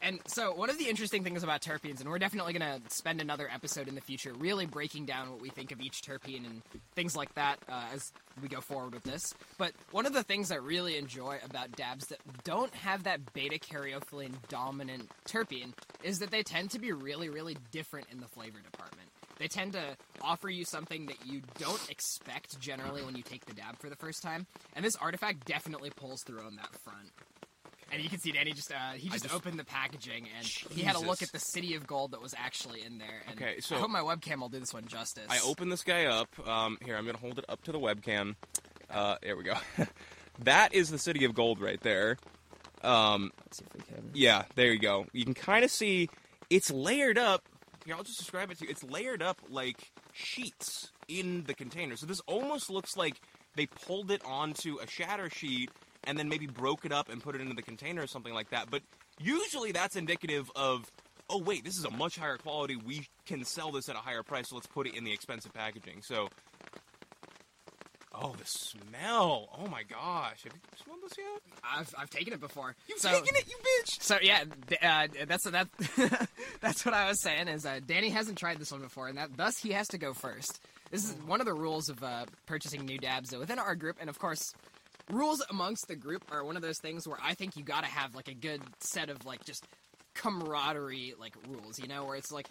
And 0.03 0.19
so, 0.27 0.55
one 0.55 0.71
of 0.71 0.79
the 0.79 0.89
interesting 0.89 1.25
things 1.25 1.43
about 1.43 1.61
terpenes, 1.61 2.01
and 2.01 2.09
we're 2.09 2.19
definitely 2.19 2.55
going 2.55 2.81
to 2.81 2.91
spend 2.91 3.21
another 3.21 3.51
episode 3.53 3.87
in 3.87 3.95
the 3.95 4.01
future 4.01 4.33
really 4.33 4.65
breaking 4.65 5.05
down 5.05 5.31
what 5.31 5.43
we 5.43 5.51
think 5.51 5.73
of 5.73 5.81
each 5.81 6.01
terpene 6.01 6.47
and 6.47 6.63
things 6.95 7.15
like 7.15 7.35
that 7.35 7.59
uh, 7.69 7.85
as 7.93 8.11
we 8.41 8.49
go 8.49 8.63
forward 8.63 8.95
with 8.95 9.03
this. 9.03 9.35
But 9.59 9.73
one 9.91 10.07
of 10.07 10.15
the 10.15 10.23
things 10.23 10.51
I 10.51 10.57
really 10.57 10.97
enjoy 10.97 11.39
about 11.45 11.73
dabs 11.73 12.07
that 12.07 12.19
don't 12.45 12.75
have 12.77 13.05
that 13.05 13.35
beta 13.35 13.59
caryophyllene 13.59 14.35
dominant 14.49 15.11
terpene 15.27 15.75
is 16.03 16.21
that 16.21 16.31
they 16.31 16.43
tend 16.43 16.71
to 16.71 16.79
be 16.79 16.93
really, 16.93 17.29
really 17.29 17.59
different 17.71 18.07
in 18.11 18.21
the 18.21 18.29
flavor 18.29 18.59
department. 18.59 19.09
They 19.39 19.49
tend 19.49 19.73
to 19.73 19.97
offer 20.23 20.49
you 20.49 20.65
something 20.65 21.07
that 21.07 21.27
you 21.27 21.43
don't 21.59 21.91
expect 21.91 22.59
generally 22.61 23.03
when 23.03 23.17
you 23.17 23.23
take 23.23 23.45
the 23.47 23.55
dab 23.55 23.79
for 23.79 23.89
the 23.91 23.97
first 23.97 24.23
time, 24.23 24.47
and 24.75 24.85
this 24.85 24.97
artifact 24.97 25.47
definitely 25.47 25.91
pulls 25.91 26.23
through 26.23 26.43
on 26.43 26.57
that 26.57 26.75
front. 26.85 27.11
And 27.93 28.03
you 28.03 28.09
can 28.09 28.19
see 28.21 28.31
Danny 28.33 28.53
just 28.53 28.71
uh, 28.73 28.93
he 28.95 29.09
just, 29.09 29.25
just- 29.25 29.35
opened 29.35 29.59
the 29.59 29.65
packaging 29.65 30.29
and 30.37 30.47
he 30.47 30.83
had 30.83 30.97
a 30.97 31.01
look 31.01 31.23
at 31.23 31.33
the 31.33 31.39
city 31.41 31.75
of 31.75 31.87
gold 31.87 32.13
that 32.13 32.23
was 32.23 32.35
actually 32.39 32.83
in 32.83 32.99
there. 32.99 33.23
And 33.29 33.41
Okay, 33.41 33.61
so- 33.61 33.77
I 33.77 33.81
hope 33.81 33.91
my 33.91 34.01
webcam 34.01 34.41
will 34.41 34.49
do 34.49 34.61
this 34.61 34.73
one 34.73 34.87
justice. 34.87 35.27
I 35.29 35.41
open 35.45 35.69
this 35.69 35.83
guy 35.83 36.05
up. 36.05 36.29
Um, 36.49 36.79
here, 36.85 36.97
I'm 36.97 37.05
going 37.05 37.17
to 37.17 37.21
hold 37.21 37.39
it 37.39 37.45
up 37.49 37.63
to 37.65 37.73
the 37.73 37.79
webcam. 37.81 38.37
Uh, 38.89 39.17
there 39.23 39.37
we 39.37 39.45
go. 39.45 39.55
that 40.45 40.75
is 40.75 40.91
the 40.91 40.99
city 40.99 41.25
of 41.25 41.35
gold 41.35 41.61
right 41.61 41.81
there. 41.81 42.17
Um, 42.83 43.31
Let's 43.45 43.59
see 43.59 43.65
if 43.67 43.75
we 43.75 43.95
can. 43.95 44.11
yeah, 44.15 44.45
there 44.55 44.73
you 44.73 44.79
go. 44.79 45.07
You 45.13 45.25
can 45.25 45.35
kind 45.35 45.65
of 45.65 45.71
see 45.71 46.09
it's 46.49 46.71
layered 46.71 47.19
up. 47.19 47.45
Here, 47.85 47.95
I'll 47.95 48.03
just 48.03 48.19
describe 48.19 48.51
it 48.51 48.59
to 48.59 48.65
you. 48.65 48.71
It's 48.71 48.85
layered 48.85 49.23
up 49.23 49.39
like 49.49 49.91
sheets 50.13 50.91
in 51.09 51.45
the 51.45 51.55
container. 51.55 51.97
So 51.97 52.07
this 52.07 52.21
almost 52.27 52.71
looks 52.71 52.97
like 52.97 53.21
they 53.57 53.67
pulled 53.67 54.11
it 54.11 54.23
onto 54.25 54.79
a 54.79 54.87
shatter 54.87 55.29
sheet 55.31 55.71
and 56.05 56.19
then 56.19 56.29
maybe 56.29 56.47
broke 56.47 56.85
it 56.85 56.93
up 56.93 57.09
and 57.09 57.23
put 57.23 57.35
it 57.35 57.41
into 57.41 57.55
the 57.55 57.63
container 57.63 58.03
or 58.03 58.07
something 58.07 58.35
like 58.35 58.51
that. 58.51 58.71
But 58.71 58.83
usually 59.21 59.73
that's 59.73 59.97
indicative 59.97 60.51
of, 60.57 60.91
oh 61.29 61.39
wait, 61.39 61.65
this 61.65 61.79
is 61.79 61.85
a 61.85 61.91
much 61.91 62.17
higher 62.17 62.37
quality. 62.37 62.77
We 62.77 63.09
can 63.27 63.45
sell 63.45 63.71
this 63.71 63.89
at 63.89 63.97
a 63.97 64.01
higher 64.01 64.23
price, 64.23 64.49
so 64.49 64.57
let's 64.57 64.67
put 64.67 64.87
it 64.87 64.95
in 64.95 65.05
the 65.05 65.13
expensive 65.13 65.53
packaging. 65.53 66.03
So, 66.03 66.29
oh, 68.15 68.35
the 68.39 68.47
smell! 68.47 69.49
Oh 69.57 69.67
my 69.69 69.83
gosh, 69.83 70.45
have 70.45 70.53
you 70.53 70.61
smelled 70.83 71.01
this 71.03 71.19
yet? 71.19 71.41
I've, 71.63 71.95
I've 71.99 72.11
taken 72.11 72.33
it 72.33 72.41
before. 72.41 72.75
You've 72.89 72.99
so, 72.99 73.11
taken 73.11 73.37
it, 73.37 73.45
you 73.49 73.57
bitch! 73.57 74.03
So 74.03 74.19
yeah, 74.23 74.45
uh, 74.83 75.25
that's 75.27 75.45
that. 75.45 75.69
that's 76.61 76.85
what 76.85 76.95
I 76.95 77.09
was 77.09 77.21
saying. 77.21 77.49
Is 77.49 77.67
uh, 77.67 77.81
Danny 77.87 78.09
hasn't 78.09 78.39
tried 78.39 78.59
this 78.59 78.73
one 78.73 78.81
before, 78.81 79.09
and 79.09 79.19
that 79.19 79.37
thus 79.37 79.59
he 79.59 79.73
has 79.73 79.89
to 79.89 79.99
go 79.99 80.15
first. 80.15 80.61
This 80.91 81.05
is 81.05 81.15
one 81.25 81.41
of 81.41 81.47
the 81.47 81.55
rules 81.55 81.89
of 81.89 82.03
uh, 82.03 82.25
purchasing 82.47 82.85
new 82.85 82.99
dabs 82.99 83.35
within 83.37 83.61
our 83.61 83.77
group, 83.77 83.99
and 84.01 84.11
of 84.11 84.19
course, 84.19 84.53
rules 85.11 85.43
amongst 85.51 85.89
the 85.89 85.97
group 85.97 86.25
are 86.31 86.45
one 86.45 86.57
of 86.57 86.63
those 86.63 86.79
things 86.79 87.07
where 87.07 87.19
I 87.23 87.35
think 87.35 87.57
you 87.57 87.63
got 87.65 87.85
to 87.85 87.91
have 87.91 88.15
like 88.15 88.29
a 88.29 88.35
good 88.35 88.63
set 88.81 89.11
of 89.11 89.25
like 89.25 89.45
just 89.45 89.67
camaraderie 90.15 91.15
like 91.19 91.35
rules, 91.49 91.79
you 91.79 91.89
know, 91.89 92.05
where 92.05 92.17
it's 92.17 92.33
like 92.33 92.49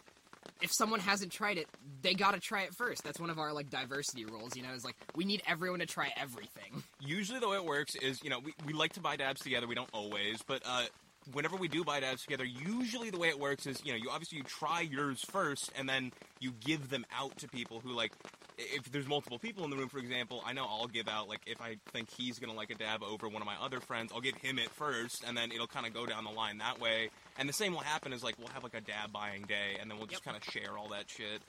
if 0.62 0.72
someone 0.72 1.00
hasn't 1.00 1.32
tried 1.32 1.58
it, 1.58 1.68
they 2.02 2.14
got 2.14 2.34
to 2.34 2.40
try 2.40 2.64
it 2.64 2.74
first. 2.76 3.04
That's 3.04 3.20
one 3.20 3.30
of 3.30 3.40
our 3.40 3.54
like 3.54 3.70
diversity 3.70 4.26
rules, 4.26 4.56
you 4.56 4.64
know. 4.64 4.74
Is 4.74 4.84
like 4.86 4.96
we 5.16 5.26
need 5.26 5.42
everyone 5.48 5.80
to 5.80 5.86
try 5.86 6.12
everything. 6.18 6.84
usually 7.00 7.40
the 7.40 7.48
way 7.48 7.58
it 7.58 7.66
works 7.66 7.96
is 7.96 8.24
you 8.24 8.30
know 8.30 8.40
we, 8.40 8.54
we 8.66 8.74
like 8.74 8.94
to 8.94 9.00
buy 9.00 9.16
dabs 9.16 9.42
together 9.42 9.68
we 9.68 9.76
don't 9.76 9.90
always 9.94 10.42
but 10.46 10.62
uh 10.66 10.86
whenever 11.32 11.56
we 11.56 11.68
do 11.68 11.84
buy 11.84 12.00
dabs 12.00 12.24
together 12.24 12.44
usually 12.44 13.10
the 13.10 13.18
way 13.18 13.30
it 13.30 13.40
works 13.40 13.66
is 13.66 13.82
you 13.86 13.92
know 13.92 13.98
you 13.98 14.10
obviously 14.10 14.38
you 14.38 14.44
try 14.44 14.82
yours 14.82 15.24
first 15.32 15.72
and 15.78 15.88
then 15.88 16.12
you 16.40 16.52
give 16.60 16.90
them 16.90 17.06
out 17.18 17.38
to 17.38 17.48
people 17.48 17.80
who 17.80 17.92
like 17.92 18.12
if 18.62 18.92
there's 18.92 19.08
multiple 19.08 19.40
people 19.40 19.64
in 19.64 19.70
the 19.70 19.78
room 19.78 19.88
for 19.88 20.00
example 20.00 20.44
i 20.46 20.52
know 20.52 20.66
i'll 20.70 20.88
give 20.88 21.08
out 21.08 21.30
like 21.30 21.40
if 21.48 21.62
i 21.62 21.78
think 21.94 22.10
he's 22.12 22.40
gonna 22.40 22.54
like 22.54 22.70
a 22.70 22.76
dab 22.76 23.02
over 23.02 23.28
one 23.30 23.42
of 23.42 23.46
my 23.46 23.56
other 23.64 23.80
friends 23.80 24.12
i'll 24.14 24.20
give 24.22 24.36
him 24.36 24.60
it 24.60 24.70
first 24.72 25.24
and 25.26 25.38
then 25.38 25.52
it'll 25.52 25.66
kind 25.68 25.86
of 25.86 25.94
go 25.94 26.06
down 26.06 26.24
the 26.26 26.30
line 26.30 26.58
that 26.58 26.80
way 26.80 27.10
and 27.38 27.48
the 27.48 27.54
same 27.54 27.72
will 27.72 27.80
happen 27.80 28.12
is 28.12 28.22
like 28.24 28.36
we'll 28.38 28.50
have 28.50 28.64
like 28.64 28.76
a 28.76 28.82
dab 28.82 29.12
buying 29.14 29.44
day 29.44 29.78
and 29.80 29.90
then 29.90 29.98
we'll 29.98 30.08
just 30.08 30.26
Yep. 30.26 30.34
kind 30.34 30.38
of 30.38 30.54
share 30.54 30.78
all 30.78 30.90
that 30.90 31.10
shit 31.10 31.42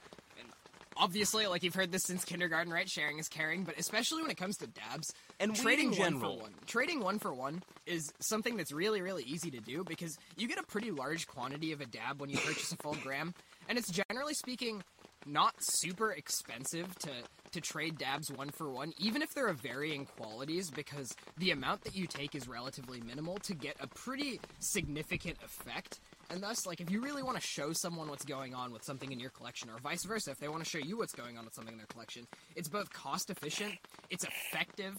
Obviously, 0.96 1.46
like 1.46 1.62
you've 1.62 1.74
heard 1.74 1.92
this 1.92 2.02
since 2.02 2.24
kindergarten, 2.24 2.70
right? 2.70 2.86
Sharing 2.90 3.18
is 3.18 3.28
caring, 3.28 3.62
but 3.62 3.78
especially 3.78 4.20
when 4.22 4.30
it 4.30 4.36
comes 4.36 4.56
to 4.58 4.66
dabs 4.66 5.14
And 5.38 5.52
weed 5.52 5.58
trading 5.60 5.92
in 5.94 5.98
one 5.98 6.12
general. 6.12 6.36
for 6.36 6.42
one. 6.42 6.54
Trading 6.66 7.00
one 7.00 7.18
for 7.18 7.32
one 7.32 7.62
is 7.86 8.12
something 8.20 8.56
that's 8.56 8.72
really, 8.72 9.00
really 9.00 9.22
easy 9.22 9.50
to 9.52 9.60
do 9.60 9.82
because 9.84 10.18
you 10.36 10.46
get 10.48 10.58
a 10.58 10.62
pretty 10.64 10.90
large 10.90 11.26
quantity 11.26 11.72
of 11.72 11.80
a 11.80 11.86
dab 11.86 12.20
when 12.20 12.28
you 12.28 12.36
purchase 12.36 12.72
a 12.72 12.76
full 12.76 12.96
gram, 12.96 13.32
and 13.68 13.78
it's 13.78 13.88
generally 13.90 14.34
speaking 14.34 14.82
not 15.26 15.54
super 15.62 16.12
expensive 16.12 16.98
to 17.00 17.10
to 17.52 17.60
trade 17.60 17.98
dabs 17.98 18.30
one 18.30 18.50
for 18.50 18.70
one, 18.70 18.92
even 18.98 19.22
if 19.22 19.34
they're 19.34 19.48
of 19.48 19.60
varying 19.60 20.06
qualities, 20.06 20.70
because 20.70 21.14
the 21.38 21.50
amount 21.50 21.82
that 21.82 21.96
you 21.96 22.06
take 22.06 22.34
is 22.34 22.46
relatively 22.46 23.00
minimal 23.00 23.38
to 23.38 23.54
get 23.54 23.76
a 23.80 23.88
pretty 23.88 24.40
significant 24.60 25.36
effect. 25.44 25.98
And 26.30 26.40
thus, 26.40 26.64
like, 26.64 26.80
if 26.80 26.90
you 26.90 27.00
really 27.00 27.24
want 27.24 27.36
to 27.36 27.42
show 27.42 27.72
someone 27.72 28.08
what's 28.08 28.24
going 28.24 28.54
on 28.54 28.72
with 28.72 28.84
something 28.84 29.10
in 29.10 29.18
your 29.18 29.30
collection, 29.30 29.68
or 29.68 29.78
vice 29.78 30.04
versa, 30.04 30.30
if 30.30 30.38
they 30.38 30.46
want 30.46 30.62
to 30.62 30.70
show 30.70 30.78
you 30.78 30.96
what's 30.96 31.12
going 31.12 31.36
on 31.36 31.44
with 31.44 31.54
something 31.54 31.72
in 31.72 31.78
their 31.78 31.88
collection, 31.88 32.26
it's 32.54 32.68
both 32.68 32.92
cost 32.92 33.30
efficient, 33.30 33.74
it's 34.10 34.24
effective, 34.24 34.94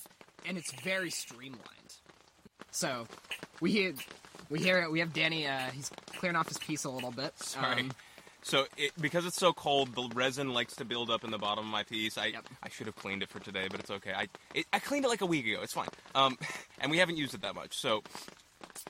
and 0.45 0.57
it's 0.57 0.73
very 0.81 1.09
streamlined. 1.09 1.61
So, 2.71 3.07
we 3.61 3.71
hear, 3.71 3.93
we 4.49 4.59
hear 4.59 4.81
it. 4.81 4.91
we 4.91 4.99
have 4.99 5.13
Danny. 5.13 5.47
Uh, 5.47 5.69
he's 5.73 5.89
clearing 6.17 6.35
off 6.35 6.49
his 6.49 6.57
piece 6.57 6.83
a 6.83 6.89
little 6.89 7.11
bit. 7.11 7.31
Sorry. 7.39 7.79
Um, 7.81 7.91
So 8.43 8.65
it, 8.77 8.91
because 8.99 9.25
it's 9.25 9.37
so 9.37 9.53
cold, 9.53 9.95
the 9.95 10.09
resin 10.15 10.53
likes 10.53 10.75
to 10.77 10.85
build 10.85 11.09
up 11.09 11.23
in 11.23 11.31
the 11.31 11.37
bottom 11.37 11.65
of 11.65 11.71
my 11.71 11.83
piece. 11.83 12.17
I 12.17 12.27
Yep. 12.27 12.45
I 12.63 12.69
should 12.69 12.87
have 12.87 12.95
cleaned 12.95 13.23
it 13.23 13.29
for 13.29 13.39
today, 13.39 13.67
but 13.69 13.79
it's 13.79 13.91
okay. 13.91 14.13
I 14.13 14.27
it, 14.53 14.65
I 14.73 14.79
cleaned 14.79 15.05
it 15.05 15.09
like 15.09 15.21
a 15.21 15.25
week 15.25 15.45
ago. 15.47 15.59
It's 15.61 15.73
fine. 15.73 15.89
Um, 16.15 16.37
and 16.79 16.91
we 16.91 16.97
haven't 16.97 17.17
used 17.17 17.33
it 17.33 17.41
that 17.41 17.55
much. 17.55 17.77
So 17.77 18.03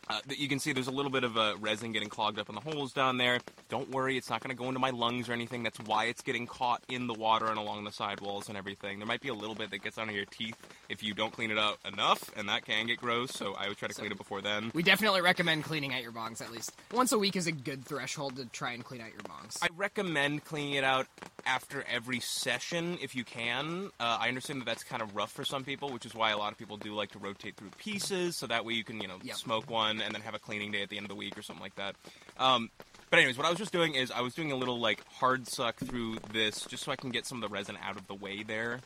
uh, 0.09 0.19
that 0.27 0.39
you 0.39 0.47
can 0.47 0.59
see 0.59 0.73
there's 0.73 0.87
a 0.87 0.91
little 0.91 1.11
bit 1.11 1.23
of 1.23 1.37
uh, 1.37 1.55
resin 1.59 1.91
getting 1.91 2.09
clogged 2.09 2.39
up 2.39 2.49
in 2.49 2.55
the 2.55 2.61
holes 2.61 2.93
down 2.93 3.17
there. 3.17 3.39
Don't 3.69 3.89
worry, 3.91 4.17
it's 4.17 4.29
not 4.29 4.41
going 4.41 4.55
to 4.55 4.61
go 4.61 4.67
into 4.67 4.79
my 4.79 4.89
lungs 4.89 5.29
or 5.29 5.33
anything. 5.33 5.63
That's 5.63 5.79
why 5.79 6.05
it's 6.05 6.21
getting 6.21 6.45
caught 6.47 6.81
in 6.89 7.07
the 7.07 7.13
water 7.13 7.45
and 7.47 7.57
along 7.57 7.83
the 7.85 7.91
sidewalls 7.91 8.49
and 8.49 8.57
everything. 8.57 8.99
There 8.99 9.07
might 9.07 9.21
be 9.21 9.29
a 9.29 9.33
little 9.33 9.55
bit 9.55 9.69
that 9.71 9.81
gets 9.83 9.97
under 9.97 10.13
your 10.13 10.25
teeth 10.25 10.55
if 10.89 11.01
you 11.03 11.13
don't 11.13 11.31
clean 11.31 11.51
it 11.51 11.57
out 11.57 11.77
enough, 11.91 12.31
and 12.35 12.49
that 12.49 12.65
can 12.65 12.87
get 12.87 12.99
gross. 12.99 13.31
So 13.31 13.53
I 13.57 13.67
would 13.69 13.77
try 13.77 13.87
to 13.87 13.93
clean 13.93 14.11
it 14.11 14.17
before 14.17 14.41
then. 14.41 14.71
we 14.73 14.83
definitely 14.83 15.21
recommend 15.21 15.63
cleaning 15.63 15.93
out 15.93 16.01
your 16.03 16.11
bongs 16.11 16.41
at 16.41 16.51
least 16.51 16.73
once 16.93 17.11
a 17.11 17.17
week 17.17 17.35
is 17.35 17.47
a 17.47 17.51
good 17.51 17.85
threshold 17.85 18.35
to 18.37 18.45
try 18.45 18.71
and 18.73 18.83
clean 18.83 19.01
out 19.01 19.11
your 19.11 19.21
bongs. 19.21 19.57
I 19.61 19.67
recommend 19.77 20.43
cleaning 20.43 20.73
it 20.73 20.83
out 20.83 21.07
after 21.45 21.83
every 21.91 22.19
session 22.19 22.97
if 23.01 23.15
you 23.15 23.23
can. 23.23 23.89
Uh, 23.99 24.17
I 24.19 24.27
understand 24.27 24.61
that 24.61 24.65
that's 24.65 24.83
kind 24.83 25.01
of 25.01 25.15
rough 25.15 25.31
for 25.31 25.43
some 25.45 25.63
people, 25.63 25.89
which 25.91 26.05
is 26.05 26.13
why 26.13 26.31
a 26.31 26.37
lot 26.37 26.51
of 26.51 26.57
people 26.57 26.77
do 26.77 26.93
like 26.93 27.11
to 27.11 27.19
rotate 27.19 27.55
through 27.55 27.69
pieces, 27.77 28.35
so 28.37 28.47
that 28.47 28.65
way 28.65 28.73
you 28.73 28.83
can, 28.83 28.99
you 29.01 29.07
know, 29.07 29.17
Yep. 29.23 29.35
smoke 29.37 29.60
one 29.69 30.01
and 30.01 30.13
then 30.13 30.21
have 30.21 30.35
a 30.35 30.39
cleaning 30.39 30.71
day 30.71 30.81
at 30.81 30.89
the 30.89 30.97
end 30.97 31.05
of 31.05 31.09
the 31.09 31.15
week 31.15 31.37
or 31.37 31.41
something 31.41 31.63
like 31.63 31.75
that. 31.75 31.95
Um, 32.37 32.69
but 33.09 33.19
anyways, 33.19 33.37
what 33.37 33.45
I 33.45 33.49
was 33.49 33.59
just 33.59 33.73
doing 33.73 33.95
is 33.95 34.09
I 34.09 34.21
was 34.21 34.33
doing 34.33 34.51
a 34.51 34.55
little 34.55 34.79
like 34.79 35.05
hard 35.07 35.47
suck 35.47 35.77
through 35.77 36.17
this 36.31 36.65
just 36.65 36.83
so 36.83 36.91
I 36.91 36.95
can 36.95 37.09
get 37.09 37.25
some 37.25 37.43
of 37.43 37.49
the 37.49 37.53
resin 37.53 37.77
out 37.83 37.97
of 37.97 38.07
the 38.07 38.15
way 38.15 38.43
there. 38.43 38.79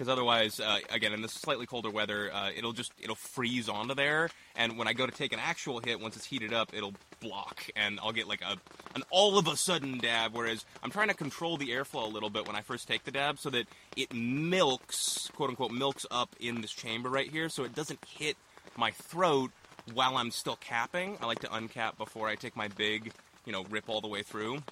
Because 0.00 0.08
otherwise, 0.08 0.58
uh, 0.60 0.78
again, 0.88 1.12
in 1.12 1.20
this 1.20 1.32
slightly 1.32 1.66
colder 1.66 1.90
weather, 1.90 2.32
uh, 2.32 2.48
it'll 2.56 2.72
just 2.72 2.90
it'll 2.98 3.14
freeze 3.14 3.68
onto 3.68 3.94
there, 3.94 4.30
and 4.56 4.78
when 4.78 4.88
I 4.88 4.94
go 4.94 5.04
to 5.04 5.12
take 5.12 5.34
an 5.34 5.38
actual 5.38 5.78
hit, 5.78 6.00
once 6.00 6.16
it's 6.16 6.24
heated 6.24 6.54
up, 6.54 6.70
it'll 6.72 6.94
block, 7.20 7.66
and 7.76 8.00
I'll 8.02 8.10
get 8.10 8.26
like 8.26 8.40
a 8.40 8.56
an 8.94 9.02
all 9.10 9.36
of 9.36 9.46
a 9.46 9.58
sudden 9.58 9.98
dab. 9.98 10.34
Whereas 10.34 10.64
I'm 10.82 10.90
trying 10.90 11.08
to 11.08 11.14
control 11.14 11.58
the 11.58 11.68
airflow 11.68 12.04
a 12.04 12.08
little 12.08 12.30
bit 12.30 12.46
when 12.46 12.56
I 12.56 12.62
first 12.62 12.88
take 12.88 13.04
the 13.04 13.10
dab, 13.10 13.38
so 13.38 13.50
that 13.50 13.66
it 13.94 14.10
milks, 14.14 15.28
quote 15.36 15.50
unquote, 15.50 15.70
milks 15.70 16.06
up 16.10 16.34
in 16.40 16.62
this 16.62 16.72
chamber 16.72 17.10
right 17.10 17.30
here, 17.30 17.50
so 17.50 17.64
it 17.64 17.74
doesn't 17.74 18.02
hit 18.08 18.38
my 18.76 18.90
throat 18.90 19.50
while 19.92 20.16
I'm 20.16 20.30
still 20.30 20.56
capping. 20.56 21.16
I 21.20 21.26
like 21.26 21.40
to 21.40 21.48
uncap 21.48 21.96
before 21.96 22.28
I 22.28 22.34
take 22.34 22.56
my 22.56 22.68
big, 22.68 23.12
you 23.44 23.52
know, 23.52 23.64
rip 23.70 23.88
all 23.88 24.00
the 24.00 24.08
way 24.08 24.22
through. 24.22 24.62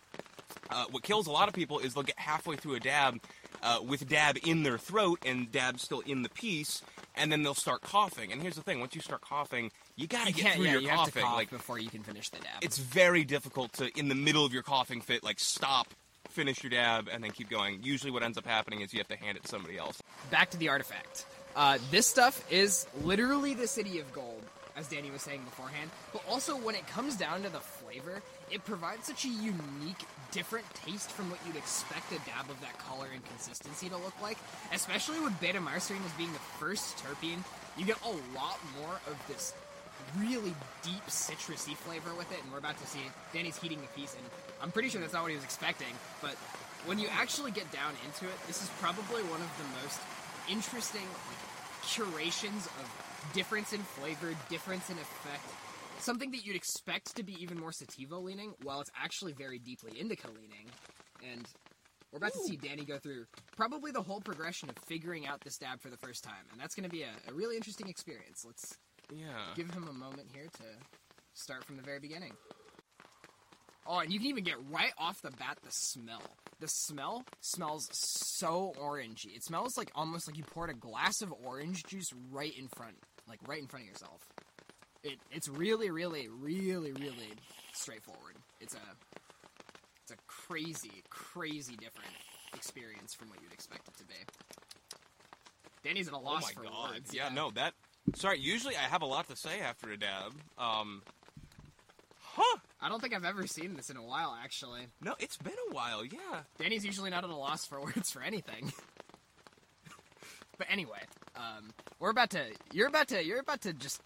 Uh, 0.70 0.84
what 0.90 1.02
kills 1.02 1.26
a 1.26 1.30
lot 1.30 1.48
of 1.48 1.54
people 1.54 1.78
is 1.78 1.94
they'll 1.94 2.02
get 2.02 2.18
halfway 2.18 2.56
through 2.56 2.74
a 2.74 2.80
dab 2.80 3.20
uh, 3.62 3.78
with 3.82 4.08
dab 4.08 4.38
in 4.44 4.62
their 4.62 4.78
throat 4.78 5.18
and 5.24 5.50
dab 5.50 5.80
still 5.80 6.00
in 6.00 6.22
the 6.22 6.28
piece, 6.28 6.82
and 7.16 7.32
then 7.32 7.42
they'll 7.42 7.54
start 7.54 7.80
coughing. 7.80 8.32
And 8.32 8.40
here's 8.42 8.54
the 8.54 8.62
thing: 8.62 8.80
once 8.80 8.94
you 8.94 9.00
start 9.00 9.20
coughing, 9.20 9.70
you 9.96 10.06
gotta 10.06 10.30
you 10.30 10.42
get 10.42 10.54
through 10.54 10.66
yeah, 10.66 10.72
your 10.72 10.80
you 10.82 10.88
have 10.88 11.06
to 11.06 11.10
coughing. 11.12 11.22
cough 11.22 11.36
like 11.36 11.50
before 11.50 11.78
you 11.78 11.90
can 11.90 12.02
finish 12.02 12.28
the 12.30 12.38
dab. 12.38 12.62
it's 12.62 12.78
very 12.78 13.24
difficult 13.24 13.72
to, 13.74 13.90
in 13.98 14.08
the 14.08 14.14
middle 14.14 14.44
of 14.44 14.52
your 14.52 14.62
coughing 14.62 15.00
fit, 15.00 15.24
like 15.24 15.40
stop, 15.40 15.88
finish 16.28 16.62
your 16.62 16.70
dab, 16.70 17.08
and 17.12 17.24
then 17.24 17.30
keep 17.30 17.48
going. 17.48 17.82
Usually, 17.82 18.10
what 18.10 18.22
ends 18.22 18.38
up 18.38 18.46
happening 18.46 18.80
is 18.82 18.92
you 18.92 18.98
have 19.00 19.08
to 19.08 19.16
hand 19.16 19.36
it 19.36 19.42
to 19.44 19.48
somebody 19.48 19.78
else. 19.78 20.00
back 20.30 20.50
to 20.50 20.56
the 20.58 20.68
artifact. 20.68 21.24
Uh, 21.58 21.76
this 21.90 22.06
stuff 22.06 22.44
is 22.52 22.86
literally 23.02 23.52
the 23.52 23.66
city 23.66 23.98
of 23.98 24.12
gold, 24.12 24.40
as 24.76 24.86
Danny 24.86 25.10
was 25.10 25.22
saying 25.22 25.42
beforehand. 25.42 25.90
But 26.12 26.22
also, 26.30 26.54
when 26.54 26.76
it 26.76 26.86
comes 26.86 27.16
down 27.16 27.42
to 27.42 27.48
the 27.48 27.58
flavor, 27.58 28.22
it 28.48 28.64
provides 28.64 29.08
such 29.08 29.24
a 29.24 29.28
unique, 29.28 30.06
different 30.30 30.72
taste 30.86 31.10
from 31.10 31.28
what 31.30 31.40
you'd 31.44 31.56
expect 31.56 32.12
a 32.12 32.18
dab 32.30 32.48
of 32.48 32.60
that 32.60 32.78
color 32.78 33.08
and 33.12 33.24
consistency 33.24 33.88
to 33.88 33.96
look 33.96 34.14
like. 34.22 34.38
Especially 34.72 35.18
with 35.18 35.34
beta 35.40 35.58
myrcene 35.58 35.98
as 36.06 36.12
being 36.12 36.32
the 36.32 36.38
first 36.60 36.96
terpene, 36.98 37.42
you 37.76 37.84
get 37.84 37.98
a 38.04 38.14
lot 38.38 38.60
more 38.80 38.94
of 39.08 39.18
this 39.26 39.52
really 40.16 40.54
deep 40.84 41.04
citrusy 41.08 41.74
flavor 41.74 42.14
with 42.14 42.30
it, 42.30 42.38
and 42.40 42.52
we're 42.52 42.58
about 42.58 42.78
to 42.78 42.86
see 42.86 43.00
Danny's 43.34 43.56
heating 43.56 43.80
the 43.80 44.00
piece, 44.00 44.14
and 44.14 44.24
I'm 44.62 44.70
pretty 44.70 44.90
sure 44.90 45.00
that's 45.00 45.12
not 45.12 45.22
what 45.22 45.32
he 45.32 45.36
was 45.36 45.44
expecting. 45.44 45.90
But 46.22 46.36
when 46.86 47.00
you 47.00 47.08
actually 47.10 47.50
get 47.50 47.68
down 47.72 47.94
into 48.06 48.26
it, 48.26 48.38
this 48.46 48.62
is 48.62 48.70
probably 48.78 49.24
one 49.24 49.42
of 49.42 49.50
the 49.58 49.66
most 49.82 49.98
interesting 50.48 51.02
like, 51.02 51.47
curations 51.88 52.66
of 52.66 53.32
difference 53.34 53.72
in 53.72 53.80
flavor, 53.80 54.34
difference 54.48 54.90
in 54.90 54.96
effect. 54.96 55.42
Something 55.98 56.30
that 56.30 56.44
you'd 56.44 56.56
expect 56.56 57.16
to 57.16 57.22
be 57.22 57.34
even 57.42 57.58
more 57.58 57.72
sativa 57.72 58.16
leaning, 58.16 58.52
while 58.62 58.80
it's 58.80 58.90
actually 58.96 59.32
very 59.32 59.58
deeply 59.58 59.98
indica 59.98 60.28
leaning. 60.28 60.66
And 61.28 61.44
we're 62.12 62.18
about 62.18 62.32
to 62.34 62.38
see 62.46 62.56
Danny 62.56 62.84
go 62.84 62.98
through 62.98 63.24
probably 63.56 63.90
the 63.90 64.02
whole 64.02 64.20
progression 64.20 64.70
of 64.70 64.76
figuring 64.86 65.26
out 65.26 65.40
this 65.40 65.58
dab 65.58 65.80
for 65.80 65.90
the 65.90 65.96
first 65.96 66.22
time, 66.22 66.44
and 66.52 66.60
that's 66.60 66.74
going 66.74 66.84
to 66.84 66.90
be 66.90 67.02
a, 67.02 67.10
a 67.28 67.34
really 67.34 67.56
interesting 67.56 67.88
experience. 67.88 68.44
Let's 68.46 68.78
Yeah. 69.10 69.54
give 69.56 69.70
him 69.70 69.88
a 69.88 69.92
moment 69.92 70.28
here 70.32 70.46
to 70.46 70.64
start 71.34 71.64
from 71.64 71.76
the 71.76 71.82
very 71.82 71.98
beginning. 71.98 72.32
Oh, 73.90 74.00
and 74.00 74.12
you 74.12 74.18
can 74.18 74.28
even 74.28 74.44
get 74.44 74.56
right 74.70 74.92
off 74.98 75.22
the 75.22 75.30
bat 75.30 75.56
the 75.64 75.70
smell. 75.70 76.22
The 76.60 76.68
smell 76.68 77.24
smells 77.40 77.88
so 77.92 78.74
orangey. 78.78 79.34
It 79.34 79.44
smells 79.44 79.78
like 79.78 79.90
almost 79.94 80.28
like 80.28 80.36
you 80.36 80.44
poured 80.44 80.68
a 80.68 80.74
glass 80.74 81.22
of 81.22 81.32
orange 81.44 81.84
juice 81.84 82.10
right 82.30 82.52
in 82.58 82.68
front, 82.68 82.96
like 83.26 83.38
right 83.48 83.60
in 83.60 83.66
front 83.66 83.86
of 83.86 83.90
yourself. 83.90 84.20
It 85.02 85.18
it's 85.30 85.48
really, 85.48 85.90
really, 85.90 86.28
really, 86.28 86.92
really 86.92 87.32
straightforward. 87.72 88.36
It's 88.60 88.74
a 88.74 88.80
it's 90.02 90.12
a 90.12 90.16
crazy, 90.26 91.02
crazy 91.08 91.76
different 91.76 92.10
experience 92.54 93.14
from 93.14 93.30
what 93.30 93.40
you'd 93.40 93.52
expect 93.54 93.88
it 93.88 93.96
to 93.98 94.04
be. 94.04 94.14
Danny's 95.82 96.08
at 96.08 96.14
a 96.14 96.18
loss 96.18 96.42
Oh 96.42 96.46
my 96.46 96.52
for 96.52 96.62
god. 96.64 96.92
words. 96.94 97.14
Yeah, 97.14 97.30
no, 97.30 97.50
that. 97.52 97.72
Sorry, 98.14 98.38
usually 98.38 98.76
I 98.76 98.80
have 98.80 99.00
a 99.02 99.06
lot 99.06 99.28
to 99.28 99.36
say 99.36 99.60
after 99.60 99.90
a 99.90 99.96
dab. 99.96 100.32
Um. 100.58 101.02
Huh. 102.20 102.58
I 102.80 102.88
don't 102.88 103.00
think 103.00 103.14
I've 103.14 103.24
ever 103.24 103.46
seen 103.46 103.74
this 103.74 103.90
in 103.90 103.96
a 103.96 104.02
while, 104.02 104.36
actually. 104.42 104.82
No, 105.02 105.14
it's 105.18 105.36
been 105.36 105.54
a 105.70 105.74
while, 105.74 106.04
yeah. 106.04 106.40
Danny's 106.58 106.84
usually 106.84 107.10
not 107.10 107.24
at 107.24 107.30
a 107.30 107.34
loss 107.36 107.66
for 107.66 107.80
words 107.84 108.10
for 108.10 108.22
anything. 108.22 108.72
but 110.58 110.66
anyway, 110.70 111.00
um, 111.36 111.72
we're 111.98 112.10
about 112.10 112.30
to. 112.30 112.44
You're 112.72 112.88
about 112.88 113.08
to. 113.08 113.24
You're 113.24 113.40
about 113.40 113.62
to 113.62 113.72
just. 113.72 114.00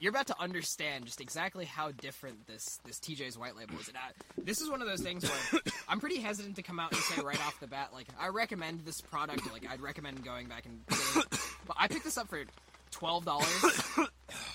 You're 0.00 0.10
about 0.10 0.26
to 0.26 0.40
understand 0.40 1.06
just 1.06 1.20
exactly 1.20 1.64
how 1.64 1.90
different 1.92 2.46
this 2.46 2.78
this 2.84 2.98
TJ's 3.00 3.38
white 3.38 3.56
label 3.56 3.78
is. 3.80 3.88
And 3.88 3.96
I, 3.96 4.10
this 4.42 4.60
is 4.60 4.68
one 4.68 4.82
of 4.82 4.88
those 4.88 5.00
things 5.00 5.24
where 5.24 5.60
I'm 5.88 5.98
pretty 6.00 6.20
hesitant 6.20 6.56
to 6.56 6.62
come 6.62 6.78
out 6.78 6.92
and 6.92 7.00
say 7.00 7.22
right 7.22 7.40
off 7.46 7.58
the 7.60 7.66
bat, 7.66 7.90
like 7.92 8.06
I 8.20 8.28
recommend 8.28 8.80
this 8.84 9.00
product. 9.00 9.50
Like 9.52 9.66
I'd 9.68 9.80
recommend 9.80 10.24
going 10.24 10.46
back 10.46 10.66
and. 10.66 10.86
Getting. 10.86 11.22
But 11.66 11.76
I 11.78 11.88
picked 11.88 12.04
this 12.04 12.18
up 12.18 12.28
for 12.28 12.42
twelve 12.90 13.24
dollars. 13.24 13.82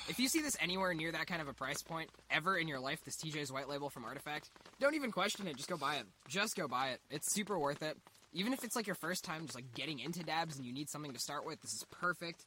If 0.10 0.20
you 0.20 0.28
see 0.28 0.42
this 0.42 0.58
anywhere 0.60 0.94
near 0.96 1.12
that 1.12 1.28
kind 1.28 1.42
of 1.42 1.48
a 1.48 1.54
price 1.54 1.84
point 1.84 2.10
ever 2.32 2.58
in 2.58 2.68
your 2.68 2.80
life, 2.80 3.00
this 3.06 3.16
TJ's 3.16 3.52
white 3.52 3.70
label 3.70 3.90
from 3.90 4.06
Artifact, 4.06 4.50
don't 4.80 4.96
even 4.96 5.12
question 5.12 5.46
it. 5.48 5.56
Just 5.56 5.70
go 5.70 5.78
buy 5.78 5.96
it. 5.96 6.06
Just 6.28 6.56
go 6.56 6.68
buy 6.68 6.90
it. 6.90 7.00
It's 7.12 7.32
super 7.32 7.60
worth 7.60 7.84
it. 7.84 7.96
Even 8.34 8.52
if 8.52 8.64
it's 8.64 8.76
like 8.76 8.88
your 8.88 8.96
first 8.96 9.24
time 9.24 9.44
just 9.44 9.56
like 9.56 9.74
getting 9.76 10.00
into 10.00 10.24
dabs 10.24 10.58
and 10.58 10.66
you 10.66 10.74
need 10.74 10.90
something 10.90 11.14
to 11.14 11.20
start 11.20 11.46
with, 11.46 11.62
this 11.62 11.74
is 11.74 11.86
perfect. 11.92 12.42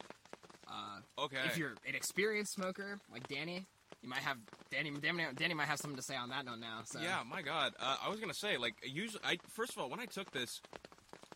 Okay. 1.17 1.37
If 1.45 1.57
you're 1.57 1.75
an 1.87 1.95
experienced 1.95 2.53
smoker 2.53 2.99
like 3.11 3.27
Danny, 3.27 3.65
you 4.01 4.09
might 4.09 4.19
have 4.19 4.37
Danny. 4.69 4.91
Danny, 4.91 5.23
Danny 5.35 5.53
might 5.53 5.67
have 5.67 5.77
something 5.77 5.97
to 5.97 6.03
say 6.03 6.15
on 6.15 6.29
that 6.29 6.45
note 6.45 6.59
now. 6.59 6.81
So 6.85 6.99
Yeah, 6.99 7.21
my 7.29 7.41
God. 7.41 7.73
Uh, 7.79 7.97
I 8.05 8.09
was 8.09 8.19
gonna 8.19 8.33
say, 8.33 8.57
like, 8.57 8.75
usually, 8.83 9.21
I 9.23 9.37
first 9.49 9.71
of 9.71 9.77
all, 9.77 9.89
when 9.89 9.99
I 9.99 10.05
took 10.05 10.31
this, 10.31 10.61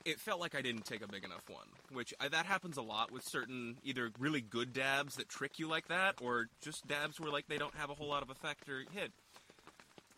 it 0.08 0.20
felt 0.20 0.40
like 0.40 0.56
I 0.56 0.62
didn't 0.62 0.86
take 0.86 1.04
a 1.04 1.08
big 1.08 1.24
enough 1.24 1.44
one, 1.50 1.68
which 1.92 2.14
I, 2.20 2.28
that 2.30 2.46
happens 2.46 2.78
a 2.78 2.82
lot 2.82 3.12
with 3.12 3.24
certain 3.24 3.78
either 3.84 4.10
really 4.18 4.42
good 4.42 4.74
dabs 4.74 5.16
that 5.18 5.28
trick 5.30 5.60
you 5.60 5.68
like 5.68 5.90
that, 5.90 6.16
or 6.22 6.48
just 6.62 6.88
dabs 6.88 7.20
where 7.20 7.32
like 7.32 7.48
they 7.48 7.58
don't 7.58 7.76
have 7.76 7.90
a 7.90 7.94
whole 7.94 8.08
lot 8.08 8.24
of 8.24 8.30
effect 8.30 8.68
or 8.70 8.84
hit. 8.92 9.12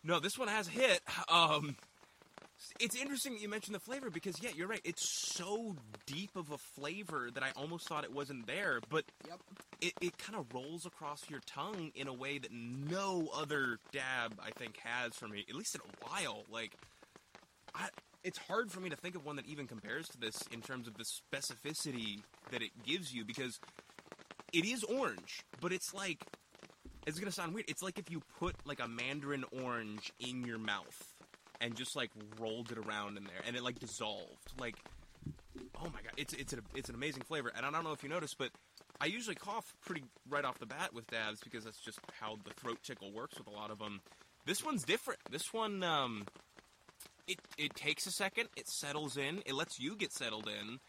No, 0.04 0.20
this 0.20 0.38
one 0.38 0.48
has 0.48 0.68
hit. 0.68 1.00
Um, 1.28 1.76
it's 2.78 2.94
interesting 2.94 3.32
that 3.32 3.40
you 3.40 3.48
mentioned 3.48 3.74
the 3.74 3.80
flavor 3.80 4.10
because 4.10 4.42
yeah, 4.42 4.50
you're 4.54 4.68
right. 4.68 4.82
It's 4.84 5.08
so 5.08 5.76
deep 6.06 6.36
of 6.36 6.50
a 6.50 6.58
flavor 6.58 7.30
that 7.32 7.42
I 7.42 7.52
almost 7.56 7.88
thought 7.88 8.04
it 8.04 8.12
wasn't 8.12 8.46
there, 8.46 8.80
but 8.90 9.04
Yep. 9.26 9.40
it, 9.80 9.92
it 10.02 10.18
kind 10.18 10.38
of 10.38 10.52
rolls 10.52 10.84
across 10.84 11.28
your 11.30 11.40
tongue 11.46 11.90
in 11.94 12.06
a 12.06 12.12
way 12.12 12.38
that 12.38 12.52
no 12.52 13.30
other 13.34 13.78
dab 13.92 14.38
I 14.44 14.50
think 14.50 14.76
has 14.84 15.14
for 15.14 15.26
me, 15.26 15.44
at 15.48 15.54
least 15.54 15.74
in 15.74 15.80
a 15.80 16.06
while. 16.06 16.44
Like, 16.50 16.72
I, 17.74 17.88
it's 18.24 18.38
hard 18.38 18.70
for 18.70 18.80
me 18.80 18.90
to 18.90 18.96
think 18.96 19.14
of 19.14 19.24
one 19.24 19.36
that 19.36 19.46
even 19.46 19.66
compares 19.66 20.08
to 20.08 20.18
this 20.18 20.42
in 20.52 20.60
terms 20.60 20.86
of 20.88 20.94
the 20.96 21.04
specificity 21.04 22.20
that 22.50 22.62
it 22.62 22.70
gives 22.84 23.12
you 23.14 23.24
because 23.24 23.58
it 24.52 24.64
is 24.64 24.84
orange, 24.84 25.42
but 25.60 25.72
it's 25.72 25.94
like 25.94 26.24
it's 27.06 27.18
gonna 27.18 27.32
sound 27.32 27.54
weird. 27.54 27.66
It's 27.68 27.82
like 27.82 27.98
if 27.98 28.10
you 28.10 28.20
put 28.38 28.54
like 28.66 28.80
a 28.80 28.88
mandarin 28.88 29.44
orange 29.62 30.12
in 30.18 30.44
your 30.44 30.58
mouth. 30.58 31.14
and 31.60 31.74
just 31.76 31.94
like 31.96 32.10
rolled 32.38 32.72
it 32.72 32.78
around 32.78 33.16
in 33.18 33.24
there, 33.24 33.42
and 33.46 33.56
it 33.56 33.62
like 33.62 33.78
dissolved. 33.78 34.52
Like, 34.58 34.76
oh 35.76 35.84
my 35.84 36.00
god, 36.02 36.12
it's 36.16 36.32
it's 36.34 36.52
an 36.52 36.60
it's 36.74 36.88
an 36.88 36.94
amazing 36.94 37.22
flavor. 37.22 37.52
And 37.54 37.66
I 37.66 37.70
don't 37.70 37.84
know 37.84 37.92
if 37.92 38.02
you 38.02 38.08
noticed, 38.08 38.38
but 38.38 38.50
I 39.00 39.06
usually 39.06 39.36
cough 39.36 39.74
pretty 39.84 40.04
right 40.28 40.44
off 40.44 40.58
the 40.58 40.66
bat 40.66 40.92
with 40.94 41.06
dabs 41.10 41.40
because 41.40 41.64
that's 41.64 41.80
just 41.80 41.98
how 42.20 42.38
the 42.44 42.52
throat 42.54 42.78
tickle 42.82 43.12
works 43.12 43.38
with 43.38 43.46
a 43.46 43.50
lot 43.50 43.70
of 43.70 43.78
them. 43.78 44.00
This 44.46 44.64
one's 44.64 44.84
different. 44.84 45.20
This 45.30 45.52
one, 45.52 45.82
um, 45.82 46.26
it 47.30 47.38
it 47.56 47.74
takes 47.74 48.06
a 48.06 48.10
second. 48.10 48.48
It 48.56 48.68
settles 48.68 49.16
in. 49.16 49.42
It 49.46 49.54
lets 49.54 49.78
you 49.80 49.96
get 49.96 50.12
settled 50.12 50.48
in, 50.48 50.80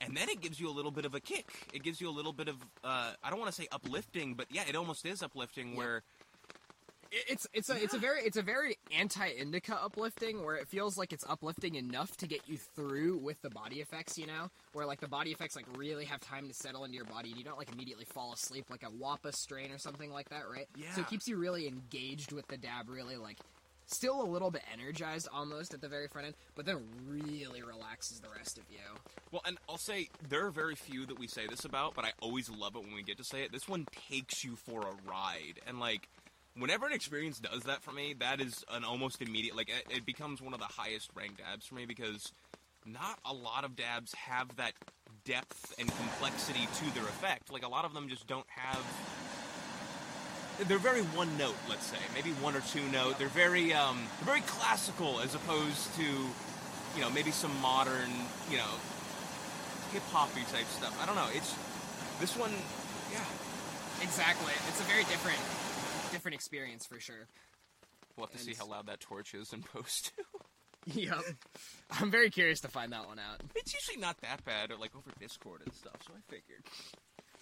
and 0.00 0.16
then 0.16 0.28
it 0.28 0.40
gives 0.40 0.60
you 0.60 0.68
a 0.68 0.74
little 0.78 0.90
bit 0.90 1.04
of 1.04 1.14
a 1.14 1.20
kick. 1.20 1.68
It 1.72 1.82
gives 1.82 2.00
you 2.00 2.08
a 2.08 2.14
little 2.18 2.32
bit 2.32 2.48
of 2.48 2.56
uh, 2.84 3.12
I 3.22 3.30
don't 3.30 3.38
want 3.38 3.50
to 3.54 3.60
say 3.60 3.68
uplifting, 3.72 4.34
but 4.34 4.46
yeah, 4.50 4.62
it 4.68 4.76
almost 4.76 5.04
is 5.06 5.22
uplifting. 5.22 5.76
Where 5.76 6.02
It's 7.12 7.46
it's 7.52 7.70
a 7.70 7.82
it's 7.82 7.94
a 7.94 7.98
very 7.98 8.20
it's 8.22 8.36
a 8.36 8.42
very 8.42 8.78
anti 8.96 9.26
indica 9.26 9.74
uplifting 9.82 10.44
where 10.44 10.54
it 10.56 10.68
feels 10.68 10.96
like 10.96 11.12
it's 11.12 11.24
uplifting 11.28 11.74
enough 11.74 12.16
to 12.18 12.28
get 12.28 12.42
you 12.46 12.56
through 12.56 13.18
with 13.18 13.40
the 13.42 13.50
body 13.50 13.80
effects, 13.80 14.16
you 14.16 14.26
know, 14.28 14.50
where 14.74 14.86
like 14.86 15.00
the 15.00 15.08
body 15.08 15.32
effects 15.32 15.56
like 15.56 15.66
really 15.76 16.04
have 16.04 16.20
time 16.20 16.46
to 16.46 16.54
settle 16.54 16.84
into 16.84 16.94
your 16.96 17.06
body 17.06 17.30
and 17.30 17.38
you 17.38 17.44
don't 17.44 17.58
like 17.58 17.72
immediately 17.72 18.04
fall 18.04 18.32
asleep 18.32 18.66
like 18.70 18.84
a 18.84 18.90
Wappa 18.90 19.34
strain 19.34 19.72
or 19.72 19.78
something 19.78 20.12
like 20.12 20.28
that, 20.28 20.44
right? 20.48 20.68
Yeah. 20.76 20.92
So 20.94 21.00
it 21.00 21.08
keeps 21.08 21.26
you 21.26 21.36
really 21.36 21.66
engaged 21.66 22.30
with 22.32 22.46
the 22.46 22.56
dab, 22.56 22.88
really 22.88 23.16
like 23.16 23.38
still 23.94 24.22
a 24.22 24.24
little 24.24 24.50
bit 24.50 24.62
energized 24.72 25.28
almost 25.32 25.74
at 25.74 25.80
the 25.80 25.88
very 25.88 26.08
front 26.08 26.28
end, 26.28 26.36
but 26.54 26.66
then 26.66 26.82
really 27.06 27.62
relaxes 27.62 28.20
the 28.20 28.28
rest 28.36 28.58
of 28.58 28.64
you. 28.70 28.78
well, 29.30 29.42
and 29.44 29.58
I'll 29.68 29.78
say 29.78 30.08
there 30.28 30.46
are 30.46 30.50
very 30.50 30.74
few 30.74 31.06
that 31.06 31.18
we 31.18 31.26
say 31.26 31.46
this 31.46 31.64
about, 31.64 31.94
but 31.94 32.04
I 32.04 32.12
always 32.20 32.48
love 32.50 32.76
it 32.76 32.82
when 32.82 32.94
we 32.94 33.02
get 33.02 33.18
to 33.18 33.24
say 33.24 33.42
it. 33.42 33.52
This 33.52 33.68
one 33.68 33.86
takes 34.08 34.44
you 34.44 34.56
for 34.56 34.80
a 34.80 35.08
ride, 35.08 35.60
and 35.66 35.80
like. 35.80 36.08
Whenever 36.56 36.84
an 36.84 36.92
experience 36.92 37.38
does 37.38 37.62
that 37.62 37.80
for 37.80 37.92
me, 37.92 38.12
that 38.18 38.40
is 38.40 38.64
an 38.72 38.82
almost 38.82 39.22
immediate 39.22 39.56
like 39.56 39.68
it, 39.68 39.96
it 39.96 40.04
becomes 40.04 40.42
one 40.42 40.52
of 40.52 40.58
the 40.58 40.66
highest 40.66 41.08
ranked 41.14 41.38
dabs 41.38 41.64
for 41.64 41.76
me 41.76 41.86
because 41.86 42.32
not 42.84 43.20
a 43.24 43.32
lot 43.32 43.64
of 43.64 43.76
dabs 43.76 44.12
have 44.14 44.54
that 44.56 44.72
depth 45.24 45.74
and 45.78 45.88
complexity 45.96 46.66
to 46.74 46.94
their 46.94 47.04
effect. 47.04 47.52
Like 47.52 47.64
a 47.64 47.68
lot 47.68 47.84
of 47.84 47.94
them 47.94 48.08
just 48.08 48.26
don't 48.26 48.46
have. 48.48 48.84
They're 50.66 50.78
very 50.78 51.02
one 51.02 51.36
note, 51.38 51.56
let's 51.68 51.86
say, 51.86 51.96
maybe 52.14 52.30
one 52.32 52.54
or 52.54 52.60
two 52.60 52.82
note. 52.90 53.18
They're 53.18 53.28
very, 53.28 53.72
um, 53.72 54.00
they're 54.18 54.26
very 54.34 54.42
classical 54.42 55.20
as 55.20 55.34
opposed 55.34 55.94
to, 55.96 56.02
you 56.02 57.00
know, 57.00 57.10
maybe 57.10 57.30
some 57.30 57.54
modern, 57.60 58.10
you 58.50 58.58
know, 58.58 58.70
hip 59.92 60.02
hoppy 60.12 60.42
type 60.52 60.66
stuff. 60.66 60.96
I 61.02 61.06
don't 61.06 61.16
know. 61.16 61.28
It's 61.32 61.54
this 62.20 62.36
one, 62.36 62.52
yeah. 63.12 63.24
Exactly. 64.02 64.52
It's 64.68 64.80
a 64.80 64.84
very 64.84 65.04
different 65.04 65.38
different 66.12 66.34
experience 66.34 66.86
for 66.86 67.00
sure. 67.00 67.26
We'll 68.16 68.26
have 68.26 68.36
to 68.36 68.42
see 68.42 68.54
how 68.54 68.66
loud 68.66 68.86
that 68.86 69.00
torch 69.00 69.34
is 69.34 69.52
in 69.52 69.62
post. 69.62 70.12
To. 70.16 70.24
Yep. 70.86 71.20
I'm 71.90 72.10
very 72.10 72.30
curious 72.30 72.60
to 72.60 72.68
find 72.68 72.90
that 72.92 73.06
one 73.06 73.18
out. 73.18 73.42
it's 73.54 73.74
usually 73.74 74.00
not 74.00 74.16
that 74.22 74.42
bad, 74.46 74.70
or 74.70 74.76
like 74.78 74.96
over 74.96 75.10
Discord 75.20 75.60
and 75.62 75.74
stuff. 75.74 75.96
So 76.06 76.14
I 76.16 76.20
figured. 76.32 76.64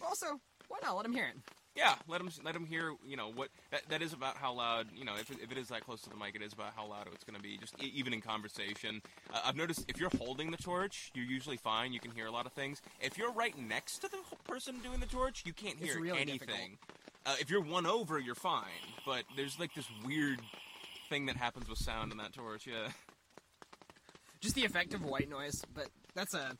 Also, 0.04 0.40
why 0.66 0.78
not 0.82 0.96
let 0.96 1.06
him 1.06 1.12
hear 1.12 1.26
it? 1.26 1.36
Yeah, 1.78 1.94
let 2.08 2.18
them 2.18 2.28
let 2.44 2.54
them 2.54 2.66
hear. 2.66 2.92
You 3.06 3.16
know 3.16 3.30
what 3.32 3.50
that, 3.70 3.82
that 3.88 4.02
is 4.02 4.12
about 4.12 4.36
how 4.36 4.52
loud. 4.54 4.88
You 4.92 5.04
know, 5.04 5.14
if 5.14 5.30
it, 5.30 5.36
if 5.40 5.52
it 5.52 5.58
is 5.58 5.68
that 5.68 5.84
close 5.84 6.00
to 6.02 6.10
the 6.10 6.16
mic, 6.16 6.34
it 6.34 6.42
is 6.42 6.52
about 6.52 6.72
how 6.74 6.88
loud 6.88 7.06
it's 7.14 7.22
going 7.22 7.36
to 7.36 7.42
be. 7.42 7.56
Just 7.56 7.80
e- 7.80 7.92
even 7.94 8.12
in 8.12 8.20
conversation, 8.20 9.00
uh, 9.32 9.38
I've 9.44 9.54
noticed 9.54 9.84
if 9.86 10.00
you're 10.00 10.10
holding 10.18 10.50
the 10.50 10.56
torch, 10.56 11.12
you're 11.14 11.24
usually 11.24 11.56
fine. 11.56 11.92
You 11.92 12.00
can 12.00 12.10
hear 12.10 12.26
a 12.26 12.32
lot 12.32 12.46
of 12.46 12.52
things. 12.52 12.82
If 13.00 13.16
you're 13.16 13.30
right 13.32 13.56
next 13.56 13.98
to 14.00 14.08
the 14.08 14.18
person 14.50 14.80
doing 14.82 14.98
the 14.98 15.06
torch, 15.06 15.44
you 15.46 15.52
can't 15.52 15.78
hear 15.78 16.00
really 16.00 16.18
anything. 16.20 16.78
Uh, 17.24 17.36
if 17.40 17.48
you're 17.48 17.62
one 17.62 17.86
over, 17.86 18.18
you're 18.18 18.34
fine. 18.34 18.64
But 19.06 19.22
there's 19.36 19.60
like 19.60 19.72
this 19.74 19.86
weird 20.04 20.40
thing 21.08 21.26
that 21.26 21.36
happens 21.36 21.68
with 21.68 21.78
sound 21.78 22.10
in 22.10 22.18
that 22.18 22.32
torch. 22.32 22.66
Yeah. 22.66 22.88
Just 24.40 24.56
the 24.56 24.64
effect 24.64 24.94
of 24.94 25.04
white 25.04 25.28
noise, 25.30 25.62
but 25.74 25.86
that's 26.14 26.34
a 26.34 26.56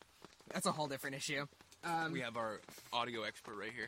that's 0.53 0.67
a 0.67 0.73
whole 0.73 0.87
different 0.87 1.17
issue. 1.17 1.45
Um, 1.85 2.13
We 2.13 2.21
have 2.21 2.37
our 2.37 2.61
audio 2.93 3.23
expert 3.23 3.57
right 3.57 3.73
here. 3.75 3.87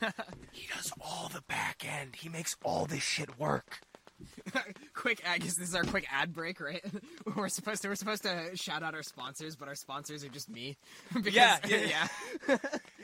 he 0.52 0.66
does 0.74 0.92
all 1.00 1.28
the 1.32 1.42
back 1.42 1.84
end. 1.86 2.16
He 2.16 2.28
makes 2.28 2.56
all 2.62 2.86
this 2.86 3.02
shit 3.02 3.38
work. 3.38 3.80
quick, 4.94 5.22
I 5.28 5.38
guess 5.38 5.54
this 5.54 5.68
is 5.68 5.74
our 5.74 5.84
quick 5.84 6.06
ad 6.12 6.32
break, 6.32 6.60
right? 6.60 6.82
we're 7.36 7.48
supposed 7.48 7.82
to 7.82 7.88
we're 7.88 7.94
supposed 7.94 8.22
to 8.24 8.56
shout 8.56 8.82
out 8.82 8.94
our 8.94 9.02
sponsors, 9.02 9.54
but 9.54 9.68
our 9.68 9.74
sponsors 9.74 10.24
are 10.24 10.28
just 10.28 10.48
me. 10.48 10.76
because, 11.14 11.32
Yeah, 11.34 11.58
yeah, 11.66 12.08
yeah, 12.48 12.56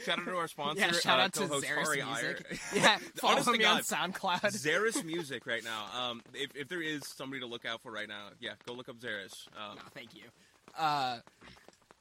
Shout 0.04 0.18
out 0.18 0.24
to 0.24 0.36
our 0.36 0.48
sponsor. 0.48 0.80
yeah. 0.80 0.92
Shout 0.92 1.20
uh, 1.20 1.24
out 1.24 1.32
to 1.34 1.40
co-host 1.40 1.66
Zerus 1.66 1.94
Music. 1.94 2.46
Iyer. 2.50 2.58
Yeah, 2.74 2.98
follow 3.16 3.32
Honest 3.34 3.52
to 3.52 3.58
me 3.58 3.64
on 3.64 3.80
SoundCloud. 3.82 4.40
Zerus 4.40 5.04
Music 5.04 5.46
right 5.46 5.62
now. 5.62 5.86
Um, 5.96 6.22
if, 6.32 6.50
if 6.56 6.68
there 6.68 6.82
is 6.82 7.06
somebody 7.06 7.40
to 7.40 7.46
look 7.46 7.64
out 7.64 7.80
for 7.82 7.92
right 7.92 8.08
now, 8.08 8.28
yeah, 8.40 8.52
go 8.66 8.72
look 8.72 8.88
up 8.88 8.96
Zerus. 8.98 9.46
Um, 9.56 9.76
No, 9.76 9.82
thank 9.94 10.14
you. 10.14 10.22
Uh, 10.76 11.18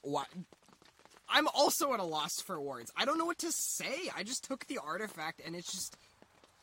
what? 0.02 0.28
I'm 1.34 1.48
also 1.48 1.94
at 1.94 2.00
a 2.00 2.04
loss 2.04 2.40
for 2.40 2.62
words. 2.62 2.92
I 2.96 3.04
don't 3.06 3.18
know 3.18 3.26
what 3.26 3.40
to 3.40 3.52
say. 3.52 4.10
I 4.16 4.24
just 4.24 4.44
took 4.46 4.66
the 4.68 4.78
artifact, 4.78 5.42
and 5.46 5.56
it's 5.56 5.72
just, 5.72 5.98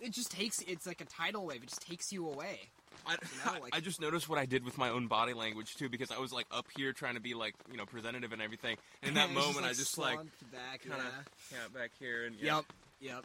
it 0.01 0.13
just 0.13 0.31
takes. 0.31 0.61
It's 0.63 0.87
like 0.87 1.01
a 1.01 1.05
tidal 1.05 1.45
wave. 1.45 1.63
It 1.63 1.69
just 1.69 1.87
takes 1.87 2.13
you 2.13 2.27
away. 2.29 2.61
I, 3.07 3.15
know, 3.15 3.61
like- 3.63 3.75
I 3.75 3.81
just 3.81 4.01
noticed 4.01 4.29
what 4.29 4.39
I 4.39 4.47
did 4.47 4.65
with 4.65 4.79
my 4.79 4.89
own 4.91 5.07
body 5.09 5.33
language 5.33 5.75
too, 5.75 5.89
because 5.89 6.11
I 6.11 6.19
was 6.19 6.33
like 6.33 6.47
up 6.53 6.67
here 6.77 6.93
trying 6.93 7.15
to 7.15 7.21
be 7.21 7.35
like 7.35 7.55
you 7.71 7.77
know 7.77 7.85
presentative 7.87 8.33
and 8.33 8.41
everything. 8.41 8.77
And 9.03 9.09
in 9.11 9.15
that 9.15 9.29
And 9.29 9.37
it's 9.37 9.47
moment, 9.47 9.63
like, 9.63 9.71
I 9.71 9.75
just 9.75 9.99
like 9.99 10.19
back. 10.53 10.89
kind 10.89 11.01
of 11.03 11.09
yeah 11.51 11.59
back 11.79 11.91
here 11.99 12.25
and 12.27 12.37
yeah. 12.41 12.57
Yep. 12.57 12.65
Yep. 13.01 13.25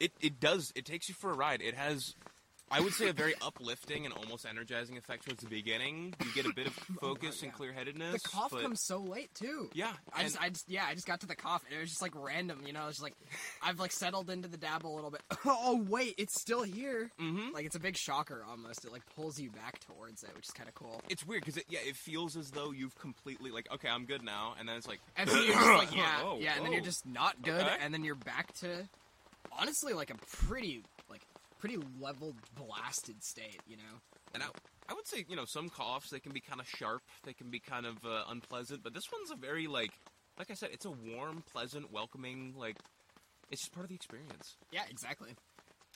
It 0.00 0.12
it 0.20 0.40
does. 0.40 0.72
It 0.74 0.84
takes 0.84 1.08
you 1.08 1.14
for 1.14 1.30
a 1.30 1.34
ride. 1.34 1.60
It 1.60 1.74
has. 1.74 2.14
I 2.70 2.80
would 2.80 2.92
say 2.92 3.08
a 3.08 3.12
very 3.12 3.34
uplifting 3.40 4.04
and 4.04 4.14
almost 4.14 4.44
energizing 4.46 4.96
effect 4.96 5.24
towards 5.26 5.42
the 5.42 5.48
beginning. 5.48 6.14
You 6.24 6.32
get 6.34 6.46
a 6.46 6.52
bit 6.54 6.66
of 6.66 6.72
focus 7.00 7.42
and 7.42 7.50
yeah. 7.50 7.56
clear-headedness. 7.56 8.22
The 8.22 8.28
cough 8.28 8.50
but- 8.50 8.62
comes 8.62 8.82
so 8.84 8.98
late 8.98 9.34
too. 9.34 9.70
Yeah, 9.72 9.92
I 10.12 10.22
just, 10.24 10.40
I 10.40 10.48
just, 10.50 10.68
yeah, 10.68 10.84
I 10.86 10.94
just 10.94 11.06
got 11.06 11.20
to 11.20 11.26
the 11.26 11.34
cough, 11.36 11.62
and 11.68 11.76
it 11.76 11.80
was 11.80 11.90
just 11.90 12.02
like 12.02 12.12
random, 12.14 12.62
you 12.66 12.72
know. 12.72 12.86
It's 12.88 13.00
like 13.02 13.14
I've 13.62 13.78
like 13.80 13.92
settled 13.92 14.28
into 14.30 14.48
the 14.48 14.56
dab 14.58 14.86
a 14.86 14.88
little 14.88 15.10
bit. 15.10 15.22
Oh 15.44 15.82
wait, 15.88 16.14
it's 16.18 16.40
still 16.40 16.62
here. 16.62 17.10
Mhm. 17.20 17.52
Like 17.52 17.64
it's 17.66 17.76
a 17.76 17.80
big 17.80 17.96
shocker 17.96 18.44
almost. 18.48 18.84
It 18.84 18.92
like 18.92 19.02
pulls 19.16 19.38
you 19.38 19.50
back 19.50 19.80
towards 19.80 20.22
it, 20.22 20.30
which 20.36 20.44
is 20.46 20.50
kind 20.50 20.68
of 20.68 20.74
cool. 20.74 21.00
It's 21.08 21.26
weird 21.26 21.42
because 21.42 21.56
it, 21.56 21.64
yeah, 21.68 21.80
it 21.86 21.96
feels 21.96 22.36
as 22.36 22.50
though 22.50 22.70
you've 22.72 22.96
completely 22.98 23.50
like 23.50 23.66
okay, 23.72 23.88
I'm 23.88 24.04
good 24.04 24.22
now, 24.22 24.54
and 24.58 24.68
then 24.68 24.76
it's 24.76 24.86
like 24.88 25.00
And 25.16 25.28
then 25.28 25.42
you're 25.44 25.54
just 25.54 25.66
like, 25.66 25.94
yeah, 25.96 26.20
Oh, 26.22 26.38
yeah, 26.40 26.54
and 26.56 26.64
then 26.64 26.72
you're 26.72 26.80
oh. 26.82 26.84
just 26.84 27.06
not 27.06 27.40
good, 27.42 27.60
Okay. 27.62 27.76
and 27.80 27.92
then 27.94 28.04
you're 28.04 28.14
back 28.14 28.52
to 28.60 28.88
honestly 29.58 29.92
like 29.94 30.10
a 30.10 30.16
pretty 30.46 30.82
pretty 31.58 31.78
leveled, 32.00 32.36
blasted 32.54 33.22
state, 33.22 33.60
you 33.66 33.76
know. 33.76 34.00
And 34.34 34.42
I, 34.42 34.46
I 34.88 34.94
would 34.94 35.06
say, 35.06 35.24
you 35.28 35.36
know, 35.36 35.44
some 35.44 35.68
coughs 35.68 36.10
they 36.10 36.20
can 36.20 36.32
be 36.32 36.40
kind 36.40 36.60
of 36.60 36.68
sharp, 36.68 37.02
they 37.24 37.32
can 37.32 37.50
be 37.50 37.58
kind 37.60 37.86
of 37.86 37.96
uh, 38.04 38.24
unpleasant, 38.28 38.82
but 38.82 38.94
this 38.94 39.10
one's 39.12 39.30
a 39.30 39.36
very 39.36 39.66
like, 39.66 39.90
like 40.38 40.50
I 40.50 40.54
said, 40.54 40.70
it's 40.72 40.84
a 40.86 40.90
warm, 40.90 41.42
pleasant, 41.52 41.92
welcoming. 41.92 42.54
Like, 42.56 42.76
it's 43.50 43.62
just 43.62 43.72
part 43.72 43.84
of 43.84 43.88
the 43.88 43.94
experience. 43.96 44.56
Yeah, 44.70 44.82
exactly. 44.90 45.30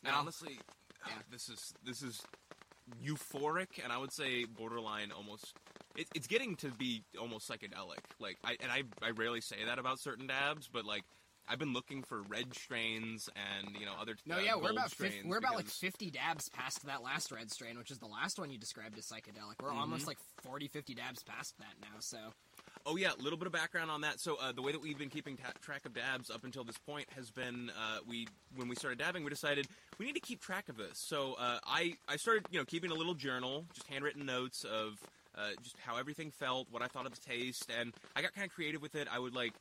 And 0.05 0.13
Now- 0.13 0.19
honestly, 0.21 0.59
uh, 1.05 1.09
Yeah. 1.11 1.23
this 1.31 1.49
is 1.49 1.75
this 1.85 2.03
is 2.03 2.21
euphoric, 3.05 3.83
and 3.83 3.93
I 3.93 3.99
would 3.99 4.13
say 4.13 4.45
borderline 4.45 5.13
almost. 5.13 5.55
It, 5.95 6.09
it's 6.15 6.27
getting 6.27 6.57
to 6.57 6.69
be 6.71 7.03
almost 7.21 7.49
psychedelic. 7.49 7.99
Like, 8.19 8.39
I 8.45 8.57
and 8.61 8.73
I 8.73 8.83
I 9.03 9.11
rarely 9.11 9.41
say 9.41 9.57
that 9.67 9.79
about 9.79 10.01
certain 10.01 10.27
dabs, 10.27 10.69
but 10.73 10.85
like. 10.85 11.03
I've 11.49 11.59
been 11.59 11.73
looking 11.73 12.03
for 12.03 12.23
red 12.23 12.55
strains 12.55 13.29
and 13.37 13.77
you 13.79 13.85
know 13.87 13.93
other 14.01 14.17
No, 14.27 14.37
uh, 14.37 14.41
yeah, 14.41 14.57
we're 14.57 14.71
about 14.71 14.91
fif- 14.91 15.09
strains 15.13 15.27
we're 15.27 15.39
about 15.39 15.57
like 15.57 15.67
50 15.69 16.11
dabs 16.11 16.49
past 16.49 16.85
that 16.87 17.03
last 17.03 17.31
red 17.33 17.51
strain, 17.51 17.77
which 17.79 17.91
is 17.91 17.99
the 17.99 18.07
last 18.07 18.39
one 18.39 18.51
you 18.51 18.59
described 18.59 18.97
as 18.99 19.07
psychedelic. 19.07 19.61
We're 19.63 19.69
Mm-hmm. 19.71 19.79
almost 19.81 20.07
like 20.07 20.19
40, 20.43 20.69
50 20.69 20.95
dabs 20.95 21.23
past 21.23 21.59
that 21.59 21.75
now. 21.81 21.99
So 22.01 22.19
Oh 22.85 22.97
yeah, 22.97 23.11
a 23.17 23.23
little 23.23 23.39
bit 23.39 23.47
of 23.47 23.53
background 23.53 23.91
on 23.93 24.01
that. 24.01 24.19
So 24.19 24.37
uh, 24.43 24.51
the 24.53 24.63
way 24.63 24.73
that 24.73 24.81
we've 24.83 24.99
been 24.99 25.09
keeping 25.11 25.37
ta- 25.37 25.53
track 25.61 25.87
of 25.87 25.95
dabs 25.95 26.31
up 26.31 26.43
until 26.45 26.65
this 26.65 26.79
point 26.79 27.07
has 27.15 27.31
been 27.31 27.71
uh, 27.71 27.99
we 28.09 28.27
when 28.57 28.69
we 28.69 28.75
started 28.75 28.99
dabbing, 28.99 29.23
we 29.23 29.31
decided 29.31 29.69
we 29.99 30.07
need 30.07 30.15
to 30.15 30.21
keep 30.21 30.41
track 30.41 30.69
of 30.69 30.77
this. 30.77 30.99
So 30.99 31.35
uh, 31.39 31.59
I 31.67 31.95
I 32.09 32.17
started 32.17 32.47
you 32.51 32.59
know 32.59 32.65
keeping 32.65 32.91
a 32.91 32.95
little 32.95 33.15
journal, 33.15 33.67
just 33.73 33.87
handwritten 33.87 34.27
notes 34.27 34.65
of 34.65 34.99
uh, 35.39 35.51
just 35.63 35.77
how 35.79 35.97
everything 35.97 36.31
felt, 36.31 36.67
what 36.71 36.83
I 36.83 36.87
thought 36.89 37.07
of 37.07 37.13
the 37.15 37.21
taste, 37.21 37.71
and 37.79 37.95
I 38.17 38.21
got 38.23 38.33
kind 38.35 38.47
of 38.47 38.53
creative 38.53 38.83
with 38.83 38.95
it. 38.97 39.07
I 39.11 39.19
would 39.19 39.35
like. 39.35 39.53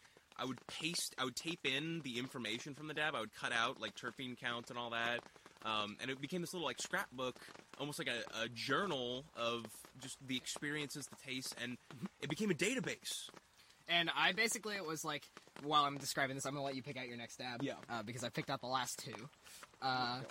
I 0.42 0.46
would 0.46 0.58
paste, 0.68 1.16
I 1.20 1.26
would 1.26 1.36
tape 1.36 1.66
in 1.66 2.02
the 2.04 2.18
information 2.18 2.74
from 2.74 2.88
the 2.88 2.96
dab. 2.96 3.14
I 3.16 3.20
would 3.20 3.34
cut 3.36 3.54
out 3.54 3.80
like 3.80 3.96
terpene 3.96 4.36
counts 4.40 4.72
and 4.72 4.80
all 4.80 4.90
that, 4.90 5.20
um, 5.64 5.98
and 6.02 6.10
it 6.10 6.20
became 6.20 6.42
this 6.42 6.54
little 6.54 6.68
like 6.68 6.82
scrapbook, 6.82 7.36
almost 7.80 8.00
like 8.00 8.08
a, 8.08 8.44
a 8.44 8.50
journal 8.50 9.24
of 9.36 9.66
just 10.02 10.18
the 10.26 10.36
experiences, 10.36 11.06
the 11.06 11.32
taste, 11.32 11.54
and 11.62 11.78
it 12.22 12.30
became 12.30 12.50
a 12.50 12.56
database. 12.56 13.30
And 13.88 14.10
I 14.18 14.32
basically 14.32 14.76
it 14.76 14.86
was 14.86 15.06
like 15.06 15.24
while 15.64 15.84
I'm 15.84 15.98
describing 15.98 16.36
this, 16.36 16.46
I'm 16.46 16.54
gonna 16.54 16.66
let 16.66 16.76
you 16.76 16.82
pick 16.82 16.98
out 16.98 17.08
your 17.08 17.18
next 17.18 17.38
dab. 17.38 17.62
Yeah. 17.62 17.74
Uh, 17.90 18.02
because 18.02 18.24
I 18.24 18.30
picked 18.30 18.50
out 18.50 18.62
the 18.62 18.68
last 18.68 19.04
two. 19.06 19.30
Uh, 19.82 20.22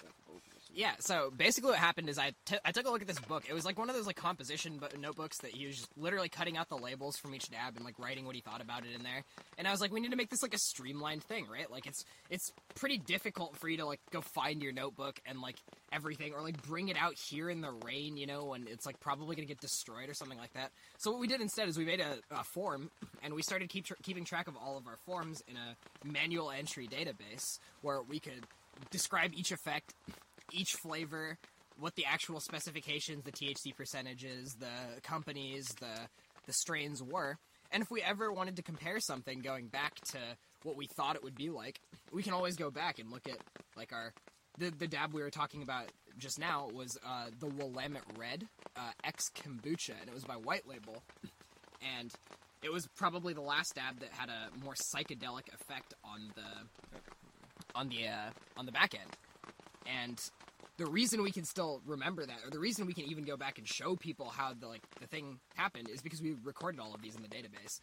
Yeah, 0.73 0.93
so 1.01 1.33
basically 1.37 1.71
what 1.71 1.79
happened 1.81 2.09
is 2.09 2.19
I, 2.19 2.33
I 2.65 2.71
took 2.71 2.87
a 2.87 2.91
look 2.91 3.03
at 3.03 3.09
this 3.09 3.19
book. 3.19 3.45
It 3.49 3.55
was 3.55 3.65
like 3.65 3.79
one 3.79 3.91
of 3.91 3.97
those 3.97 4.07
like 4.07 4.17
composition 4.17 4.79
bo- 4.79 4.89
notebooks 4.99 5.39
that 5.39 5.51
he 5.51 5.67
was 5.67 5.77
just 5.77 5.89
literally 5.97 6.29
cutting 6.29 6.57
out 6.57 6.69
the 6.69 6.77
labels 6.77 7.17
from 7.17 7.35
each 7.35 7.51
dab 7.51 7.75
and 7.77 7.85
like 7.85 7.99
writing 7.99 8.25
what 8.25 8.37
he 8.37 8.41
thought 8.41 8.63
about 8.63 8.85
it 8.85 8.95
in 8.95 9.03
there. 9.03 9.25
And 9.59 9.67
I 9.67 9.73
was 9.73 9.81
like, 9.81 9.93
we 9.93 10.01
need 10.01 10.13
to 10.13 10.17
make 10.17 10.31
this 10.31 10.43
like 10.43 10.55
a 10.55 10.59
streamlined 10.59 11.25
thing, 11.25 11.47
right? 11.53 11.71
Like 11.71 11.87
it's 11.87 12.05
it's 12.31 12.53
pretty 12.77 12.99
difficult 12.99 13.57
for 13.57 13.69
you 13.69 13.79
to 13.79 13.85
like 13.85 14.01
go 14.13 14.21
find 14.21 14.63
your 14.63 14.73
notebook 14.73 15.21
and 15.27 15.41
like 15.41 15.57
everything 15.93 16.35
or 16.35 16.41
like 16.41 16.63
bring 16.63 16.89
it 16.89 16.97
out 16.97 17.15
here 17.15 17.51
in 17.51 17.61
the 17.61 17.73
rain, 17.85 18.17
you 18.17 18.27
know, 18.27 18.55
and 18.55 18.69
it's 18.69 18.87
like 18.87 19.01
probably 19.01 19.35
gonna 19.35 19.47
get 19.47 19.61
destroyed 19.61 20.09
or 20.09 20.15
something 20.15 20.39
like 20.39 20.53
that. 20.53 20.71
So 20.99 21.11
what 21.11 21.21
we 21.21 21.27
did 21.27 21.41
instead 21.41 21.69
is 21.69 21.77
we 21.77 21.85
made 21.85 22.01
a, 22.01 22.19
a 22.31 22.45
form 22.45 22.91
and 23.25 23.35
we 23.35 23.43
started 23.43 23.69
keep 23.71 23.87
tr- 23.87 23.95
keeping 24.05 24.25
track 24.25 24.47
of 24.47 24.57
all 24.57 24.79
of 24.79 24.87
our 24.87 24.97
forms 25.05 25.43
in 25.49 25.57
a 25.57 26.07
manual 26.11 26.51
entry 26.53 26.87
database 26.87 27.59
where 27.83 28.03
we 28.03 28.21
could 28.21 28.47
describe 28.91 29.33
each 29.35 29.53
effect 29.53 29.95
each 30.53 30.75
flavor, 30.75 31.39
what 31.79 31.95
the 31.95 32.05
actual 32.05 32.41
specifications, 32.41 33.25
the 33.25 33.33
THC 33.33 33.75
percentages, 33.77 34.55
the 34.55 35.01
companies, 35.03 35.69
the 35.81 36.09
the 36.47 36.53
strains 36.53 37.03
were. 37.03 37.37
And 37.73 37.83
if 37.83 37.91
we 37.91 38.03
ever 38.03 38.33
wanted 38.33 38.57
to 38.57 38.63
compare 38.63 38.99
something 38.99 39.41
going 39.41 39.69
back 39.69 39.95
to 40.13 40.19
what 40.65 40.77
we 40.77 40.87
thought 40.87 41.17
it 41.17 41.23
would 41.23 41.37
be 41.37 41.51
like, 41.51 41.81
we 42.13 42.23
can 42.23 42.33
always 42.33 42.57
go 42.57 42.71
back 42.71 42.99
and 42.99 43.11
look 43.11 43.29
at 43.29 43.39
like 43.77 43.93
our 43.93 44.13
the 44.59 44.71
the 44.71 44.87
dab 44.87 45.13
we 45.15 45.23
were 45.23 45.31
talking 45.31 45.63
about 45.63 45.87
just 46.19 46.39
now 46.39 46.69
was 46.75 46.99
uh, 47.07 47.27
the 47.39 47.47
Willamette 47.47 48.03
Red 48.19 48.47
uh, 48.77 48.91
X 49.05 49.31
Kombucha, 49.35 49.95
and 50.01 50.09
it 50.09 50.15
was 50.15 50.25
by 50.25 50.35
White 50.35 50.67
Label, 50.67 51.03
and 51.99 52.13
it 52.63 52.73
was 52.73 52.87
probably 52.97 53.33
the 53.33 53.41
last 53.41 53.75
dab 53.75 54.01
that 54.01 54.11
had 54.11 54.29
a 54.29 54.65
more 54.65 54.75
psychedelic 54.75 55.53
effect 55.55 55.95
on 56.05 56.31
the 56.35 56.99
on 57.75 57.89
the 57.89 58.09
uh, 58.09 58.31
on 58.57 58.67
the 58.67 58.73
back 58.73 58.95
end. 58.95 59.11
And 59.87 60.21
the 60.77 60.87
reason 60.87 61.23
we 61.23 61.31
can 61.31 61.45
still 61.45 61.83
remember 61.87 62.25
that, 62.25 62.39
or 62.45 62.51
the 62.51 62.59
reason 62.59 62.87
we 62.87 62.95
can 62.95 63.05
even 63.05 63.25
go 63.25 63.37
back 63.37 63.59
and 63.59 63.69
show 63.69 63.97
people 63.97 64.27
how 64.27 64.55
the 64.59 64.67
like 64.67 64.83
the 65.01 65.07
thing 65.07 65.39
happened, 65.55 65.89
is 65.89 66.01
because 66.01 66.23
we 66.23 66.35
recorded 66.43 66.81
all 66.81 66.95
of 66.95 67.03
these 67.03 67.15
in 67.15 67.23
the 67.23 67.29
database. 67.29 67.81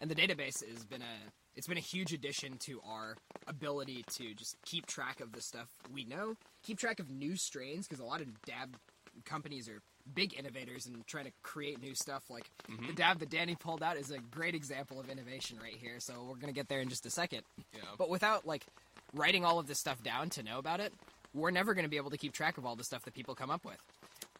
And 0.00 0.10
the 0.10 0.14
database 0.14 0.62
has 0.68 0.84
been 0.84 1.02
a 1.02 1.30
it's 1.54 1.66
been 1.66 1.78
a 1.78 1.80
huge 1.80 2.12
addition 2.12 2.58
to 2.58 2.80
our 2.86 3.16
ability 3.46 4.04
to 4.14 4.34
just 4.34 4.56
keep 4.64 4.86
track 4.86 5.20
of 5.20 5.32
the 5.32 5.40
stuff 5.40 5.68
we 5.92 6.04
know, 6.04 6.34
keep 6.62 6.78
track 6.78 7.00
of 7.00 7.10
new 7.10 7.36
strains, 7.36 7.86
because 7.86 8.00
a 8.00 8.04
lot 8.04 8.20
of 8.20 8.42
dab 8.44 8.76
companies 9.24 9.68
are 9.68 9.80
big 10.12 10.38
innovators 10.38 10.86
and 10.86 11.06
trying 11.06 11.24
to 11.24 11.32
create 11.42 11.80
new 11.80 11.94
stuff. 11.94 12.24
Like 12.28 12.50
the 12.66 12.72
mm-hmm. 12.72 12.94
dab 12.94 13.20
that 13.20 13.30
Danny 13.30 13.54
pulled 13.54 13.82
out 13.82 13.96
is 13.96 14.10
a 14.10 14.18
great 14.18 14.54
example 14.54 15.00
of 15.00 15.08
innovation 15.08 15.58
right 15.62 15.76
here. 15.76 15.98
So 15.98 16.26
we're 16.28 16.36
gonna 16.36 16.52
get 16.52 16.68
there 16.68 16.80
in 16.80 16.88
just 16.88 17.06
a 17.06 17.10
second. 17.10 17.42
Yeah. 17.72 17.80
But 17.96 18.10
without 18.10 18.46
like 18.46 18.66
writing 19.14 19.44
all 19.44 19.58
of 19.58 19.66
this 19.66 19.78
stuff 19.78 20.02
down 20.02 20.30
to 20.30 20.42
know 20.42 20.58
about 20.58 20.80
it, 20.80 20.92
we're 21.34 21.50
never 21.50 21.74
going 21.74 21.84
to 21.84 21.90
be 21.90 21.96
able 21.96 22.10
to 22.10 22.18
keep 22.18 22.32
track 22.32 22.56
of 22.58 22.64
all 22.64 22.76
the 22.76 22.84
stuff 22.84 23.02
that 23.04 23.14
people 23.14 23.34
come 23.34 23.50
up 23.50 23.64
with. 23.64 23.76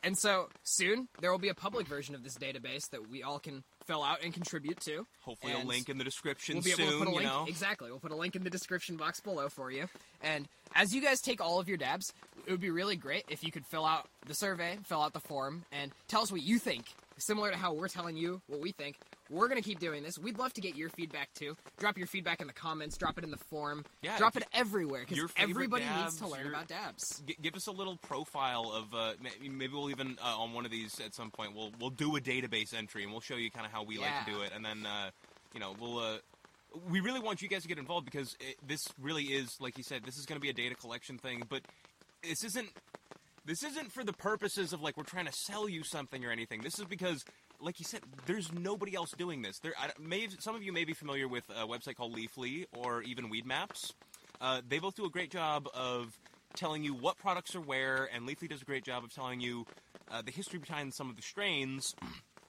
And 0.03 0.19
so 0.19 0.49
soon 0.63 1.09
there 1.21 1.31
will 1.31 1.39
be 1.39 1.49
a 1.49 1.55
public 1.55 1.87
version 1.87 2.15
of 2.15 2.23
this 2.23 2.35
database 2.37 2.91
that 2.91 3.09
we 3.11 3.23
all 3.23 3.39
can 3.39 3.65
fill 3.87 4.03
out 4.03 4.23
and 4.23 4.35
contribute 4.35 4.79
to. 4.81 5.07
Hopefully, 5.23 5.53
And 5.55 5.65
a 5.65 5.67
link 5.67 5.89
in 5.89 5.97
the 5.99 6.05
description 6.05 6.57
We'll 6.57 6.63
be 6.65 6.71
soon. 6.73 6.89
able 6.89 6.93
to 6.93 6.99
put 6.99 7.09
a 7.09 7.11
you 7.13 7.17
link. 7.17 7.29
know. 7.29 7.45
Exactly. 7.49 7.91
We'll 7.91 8.01
put 8.01 8.13
a 8.13 8.17
link 8.17 8.37
in 8.37 8.45
the 8.45 8.51
description 8.51 8.97
box 8.97 9.21
below 9.21 9.49
for 9.49 9.71
you. 9.71 9.89
And 10.23 10.47
as 10.75 10.95
you 10.95 11.01
guys 11.01 11.21
take 11.23 11.41
all 11.41 11.59
of 11.59 11.69
your 11.69 11.79
dabs, 11.79 12.13
it 12.47 12.51
would 12.51 12.61
be 12.61 12.71
really 12.71 12.97
great 12.97 13.25
if 13.31 13.43
you 13.43 13.51
could 13.51 13.65
fill 13.67 13.87
out 13.87 14.07
the 14.27 14.35
survey, 14.35 14.79
fill 14.85 15.01
out 15.01 15.15
the 15.15 15.21
form, 15.21 15.65
and 15.73 15.91
tell 16.07 16.21
us 16.23 16.31
what 16.31 16.43
you 16.43 16.59
think. 16.59 16.85
Similar 17.17 17.53
to 17.53 17.57
how 17.57 17.73
we're 17.73 17.89
telling 17.89 18.17
you 18.17 18.43
what 18.47 18.61
we 18.61 18.73
think. 18.73 18.97
We're 19.35 19.49
going 19.49 19.61
to 19.61 19.69
keep 19.69 19.81
doing 19.81 20.03
this. 20.03 20.19
We'd 20.19 20.39
love 20.39 20.53
to 20.55 20.61
get 20.61 20.77
your 20.77 20.89
feedback 20.91 21.33
too. 21.35 21.57
Drop 21.79 21.99
your 21.99 22.07
feedback 22.07 22.41
in 22.41 22.47
the 22.47 22.53
comments, 22.53 22.97
drop 22.97 23.19
it 23.19 23.25
in 23.25 23.31
the 23.31 23.37
form, 23.37 23.85
Yeah, 24.03 24.17
drop 24.17 24.37
it 24.37 24.45
everywhere 24.53 25.05
because 25.09 25.31
everybody 25.37 25.85
needs 25.99 26.17
to 26.19 26.29
learn 26.29 26.41
your- 26.45 26.51
about 26.51 26.69
dabs. 26.69 27.23
G- 27.27 27.37
give 27.43 27.55
us 27.55 27.67
a 27.67 27.73
little 27.73 27.97
profile 27.97 28.71
of 28.73 28.95
uh, 28.95 29.13
maybe 29.43 29.73
we'll 29.75 29.91
even 29.91 30.17
uh, 30.23 30.39
on 30.39 30.53
one 30.53 30.65
of 30.65 30.71
these 30.71 31.01
at 31.01 31.15
some 31.15 31.31
point 31.31 31.55
we'll 31.55 31.73
we'll 31.81 31.91
do 31.91 32.15
a 32.17 32.21
database 32.21 32.73
entry 32.75 33.03
and 33.03 33.11
we'll 33.13 33.21
show 33.21 33.37
you 33.37 33.51
kind 33.51 33.67
of 33.67 33.73
how 33.73 33.83
we 33.83 33.99
like 33.99 34.25
to 34.25 34.31
do 34.33 34.41
it 34.43 34.51
and 34.55 34.65
then 34.65 34.87
uh, 34.87 35.11
you 35.53 35.61
know 35.61 35.75
we'll 35.81 35.99
uh, 35.99 36.17
we 36.89 37.01
really 37.01 37.21
want 37.21 37.43
you 37.43 37.49
guys 37.49 37.63
to 37.63 37.69
get 37.69 37.79
involved 37.79 38.05
because 38.05 38.37
it, 38.41 38.57
this 38.67 38.87
really 39.01 39.25
is 39.25 39.57
like 39.61 39.77
you 39.79 39.85
said 39.85 40.03
this 40.05 40.17
is 40.17 40.27
going 40.27 40.37
to 40.37 40.41
be 40.43 40.51
a 40.51 40.55
data 40.55 40.75
collection 40.75 41.19
thing 41.19 41.43
but 41.49 41.63
this 42.23 42.45
isn't 42.45 42.69
this 43.45 43.63
isn't 43.63 43.93
for 43.93 44.05
the 44.05 44.13
purposes 44.13 44.73
of 44.73 44.81
like 44.81 44.97
we're 44.97 45.03
trying 45.05 45.27
to 45.27 45.33
sell 45.33 45.69
you 45.69 45.83
something 45.85 46.25
or 46.25 46.31
anything 46.31 46.61
this 46.63 46.79
is 46.79 46.85
because 46.87 47.25
like 47.65 47.79
you 47.79 47.85
said 47.85 48.01
there's 48.27 48.53
nobody 48.53 48.95
else 48.95 49.13
doing 49.13 49.43
this 49.43 49.59
there 49.59 49.73
I, 49.79 49.91
may, 49.99 50.29
some 50.39 50.55
of 50.55 50.63
you 50.63 50.73
may 50.73 50.85
be 50.85 50.93
familiar 50.93 51.27
with 51.27 51.45
a 51.51 51.67
website 51.67 51.97
called 51.97 52.15
leafly 52.15 52.67
or 52.77 53.03
even 53.03 53.31
weed 53.31 53.47
maps 53.47 53.93
uh, 54.41 54.61
they 54.69 54.79
both 54.79 54.95
do 54.95 55.05
a 55.05 55.11
great 55.11 55.31
job 55.31 55.69
of 55.75 56.19
telling 56.55 56.85
you 56.85 56.95
what 56.95 57.19
products 57.19 57.55
are 57.55 57.61
where, 57.61 58.09
and 58.15 58.29
Leafly 58.29 58.49
does 58.49 58.63
a 58.63 58.65
great 58.65 58.85
job 58.85 59.05
of 59.05 59.13
telling 59.13 59.41
you 59.41 59.67
uh, 60.11 60.23
the 60.23 60.31
history 60.31 60.59
behind 60.59 60.95
some 60.95 61.11
of 61.11 61.17
the 61.17 61.23
strains 61.23 61.95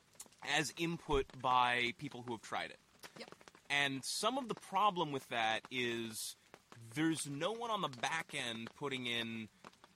as 0.58 0.74
input 0.78 1.26
by 1.42 1.94
people 1.98 2.24
who 2.26 2.34
have 2.34 2.42
tried 2.42 2.70
it. 2.70 2.80
Yep. 3.20 3.30
And 3.70 4.04
some 4.04 4.38
of 4.38 4.48
the 4.48 4.56
problem 4.56 5.12
with 5.12 5.28
that 5.30 5.62
is 5.72 6.36
there's 6.94 7.28
no 7.28 7.52
one 7.52 7.72
on 7.72 7.82
the 7.82 7.90
back 8.02 8.34
end 8.50 8.70
putting 8.78 9.08
in 9.08 9.48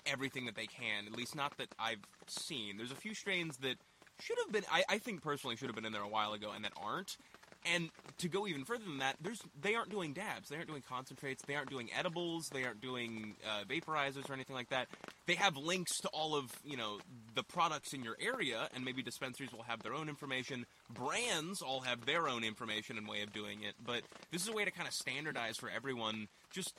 everything 0.05 0.45
that 0.45 0.55
they 0.55 0.65
can, 0.65 1.05
at 1.05 1.15
least 1.15 1.35
not 1.35 1.57
that 1.57 1.67
I've 1.77 1.99
seen. 2.27 2.77
There's 2.77 2.91
a 2.91 2.95
few 2.95 3.13
strains 3.13 3.57
that 3.57 3.75
should 4.21 4.37
have 4.43 4.51
been, 4.51 4.63
I, 4.71 4.83
I 4.89 4.97
think 4.97 5.21
personally, 5.21 5.55
should 5.55 5.67
have 5.67 5.75
been 5.75 5.85
in 5.85 5.93
there 5.93 6.01
a 6.01 6.07
while 6.07 6.33
ago 6.33 6.51
and 6.55 6.63
that 6.65 6.73
aren't. 6.81 7.17
And 7.65 7.89
to 8.19 8.29
go 8.29 8.47
even 8.47 8.63
further 8.63 8.85
than 8.85 8.99
that, 8.99 9.17
there's 9.21 9.41
they 9.61 9.75
aren't 9.75 9.89
doing 9.89 10.13
dabs, 10.13 10.47
they 10.49 10.55
aren't 10.55 10.69
doing 10.69 10.83
concentrates, 10.87 11.43
they 11.45 11.55
aren't 11.55 11.69
doing 11.69 11.89
edibles, 11.97 12.49
they 12.53 12.63
aren't 12.63 12.79
doing 12.79 13.35
uh, 13.45 13.65
vaporizers 13.65 14.29
or 14.29 14.33
anything 14.33 14.55
like 14.55 14.69
that. 14.69 14.87
They 15.25 15.35
have 15.35 15.57
links 15.57 15.99
to 16.01 16.07
all 16.09 16.35
of 16.35 16.51
you 16.63 16.77
know 16.77 16.99
the 17.35 17.43
products 17.43 17.93
in 17.93 18.03
your 18.03 18.15
area, 18.21 18.69
and 18.73 18.85
maybe 18.85 19.03
dispensaries 19.03 19.51
will 19.51 19.63
have 19.63 19.83
their 19.83 19.93
own 19.93 20.07
information. 20.07 20.65
Brands 20.89 21.61
all 21.61 21.81
have 21.81 22.05
their 22.05 22.29
own 22.29 22.45
information 22.45 22.97
and 22.97 23.07
way 23.07 23.23
of 23.23 23.33
doing 23.33 23.61
it. 23.63 23.75
But 23.85 24.03
this 24.31 24.41
is 24.41 24.47
a 24.47 24.53
way 24.53 24.63
to 24.63 24.71
kind 24.71 24.87
of 24.87 24.93
standardize 24.93 25.57
for 25.57 25.69
everyone 25.69 26.29
just 26.51 26.73